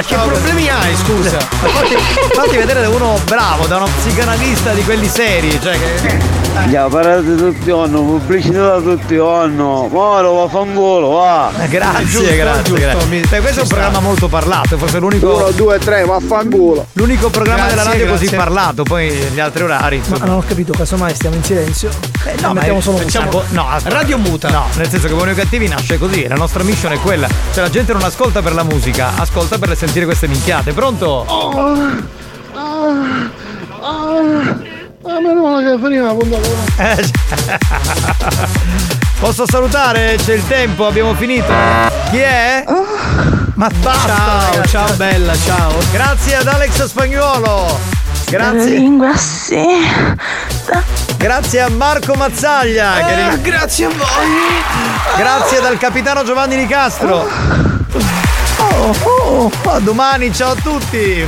che 0.00 0.14
problemi 0.14 0.68
hai, 0.68 0.94
scusa? 0.96 1.38
Fatti, 1.58 1.96
fatti 2.32 2.56
vedere 2.56 2.82
da 2.82 2.88
uno 2.88 3.18
bravo, 3.24 3.66
da 3.66 3.76
uno 3.78 3.88
psicanalista 3.98 4.72
di 4.72 4.82
quelli 4.84 5.08
seri, 5.08 5.58
cioè 5.60 5.76
che. 5.76 6.37
Già, 6.70 6.86
parlate 6.88 7.34
tutti 7.36 7.70
anno, 7.70 8.02
pubblicità 8.02 8.78
tutti 8.80 9.16
anno. 9.16 9.88
Moro, 9.90 10.32
vaffanculo, 10.34 11.08
va. 11.10 11.50
Eh, 11.62 11.68
Grazie, 11.68 12.04
Giusto, 12.06 12.34
grazie, 12.34 12.62
giusto, 12.64 12.80
grazie. 12.80 13.06
mi- 13.08 13.20
Beh, 13.20 13.40
questo 13.40 13.60
è 13.60 13.62
un 13.62 13.68
programma 13.68 14.00
molto 14.00 14.28
parlato, 14.28 14.76
forse 14.76 14.98
l'unico. 14.98 15.34
Uno, 15.34 15.50
due, 15.52 15.78
tre, 15.78 16.04
vaffanculo. 16.04 16.86
L'unico 16.92 17.30
programma 17.30 17.60
Grazie, 17.62 17.76
della 17.76 17.90
radio 17.90 18.06
così 18.06 18.20
grazie. 18.26 18.36
parlato, 18.38 18.82
poi 18.82 19.10
gli 19.10 19.40
altri 19.40 19.62
orari. 19.62 19.96
Ma 19.98 20.04
insomma. 20.06 20.24
non 20.26 20.36
ho 20.36 20.44
capito, 20.46 20.72
casomai 20.72 21.14
stiamo 21.14 21.36
in 21.36 21.42
silenzio. 21.44 21.88
Eh, 22.26 22.34
no, 22.40 22.52
mettiamo 22.52 22.80
solo 22.82 22.98
facciamo, 22.98 23.42
no, 23.50 23.66
aspetta. 23.70 23.94
Radio 23.94 24.18
muta. 24.18 24.50
No, 24.50 24.66
nel 24.76 24.88
senso 24.90 25.06
che 25.06 25.14
Buoni 25.14 25.30
o 25.30 25.34
Cattivi 25.34 25.68
nasce 25.68 25.96
così, 25.96 26.26
la 26.26 26.34
nostra 26.34 26.62
mission 26.64 26.92
è 26.92 26.98
quella. 26.98 27.28
Cioè 27.52 27.62
la 27.62 27.70
gente 27.70 27.92
non 27.94 28.02
ascolta 28.02 28.42
per 28.42 28.52
la 28.52 28.62
musica, 28.64 29.12
ascolta 29.16 29.56
per 29.58 29.74
sentire 29.76 30.04
queste 30.04 30.26
minchiate. 30.26 30.72
Pronto? 30.72 31.24
Ah, 35.08 35.20
meno 35.20 35.40
male 35.40 35.70
che 35.70 35.78
finì 35.82 35.96
la 35.96 36.12
puntata. 36.12 36.48
Eh, 36.76 37.10
Posso 39.18 39.46
salutare? 39.46 40.18
C'è 40.22 40.34
il 40.34 40.46
tempo, 40.46 40.86
abbiamo 40.86 41.14
finito. 41.14 41.50
Chi 42.10 42.18
è? 42.18 42.62
Ma 43.54 43.68
basta! 43.80 44.06
Ciao, 44.06 44.50
ragazzi. 44.50 44.68
ciao 44.68 44.92
bella, 44.96 45.34
ciao. 45.34 45.72
Grazie 45.90 46.36
ad 46.36 46.46
Alex 46.46 46.84
Spagnuolo. 46.84 47.80
Grazie. 48.28 48.70
lingua 48.70 49.16
sì. 49.16 49.64
Grazie 51.16 51.60
a 51.62 51.70
Marco 51.70 52.14
Mazzaglia. 52.14 52.92
che 53.06 53.14
Ah, 53.14 53.36
grazie 53.36 53.86
a 53.86 53.88
voi. 53.88 55.16
Grazie 55.16 55.60
dal 55.62 55.78
capitano 55.78 56.22
Giovanni 56.22 56.56
Nicastro. 56.56 57.26
Oh, 58.58 58.94
oh, 59.24 59.50
a 59.70 59.78
domani, 59.80 60.32
ciao 60.34 60.50
a 60.50 60.56
tutti. 60.56 61.24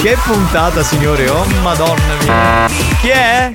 Che 0.00 0.16
puntata, 0.24 0.82
signore, 0.82 1.28
oh 1.28 1.44
madonna 1.60 2.14
mia. 2.22 2.66
Chi 3.00 3.08
è? 3.08 3.52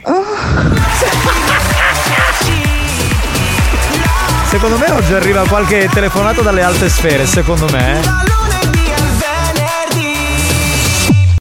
Secondo 4.49 4.77
me 4.77 4.91
oggi 4.91 5.13
arriva 5.13 5.43
qualche 5.47 5.89
telefonata 5.91 6.41
dalle 6.41 6.61
alte 6.61 6.87
sfere, 6.87 7.25
secondo 7.25 7.67
me. 7.71 7.99
eh. 7.99 8.34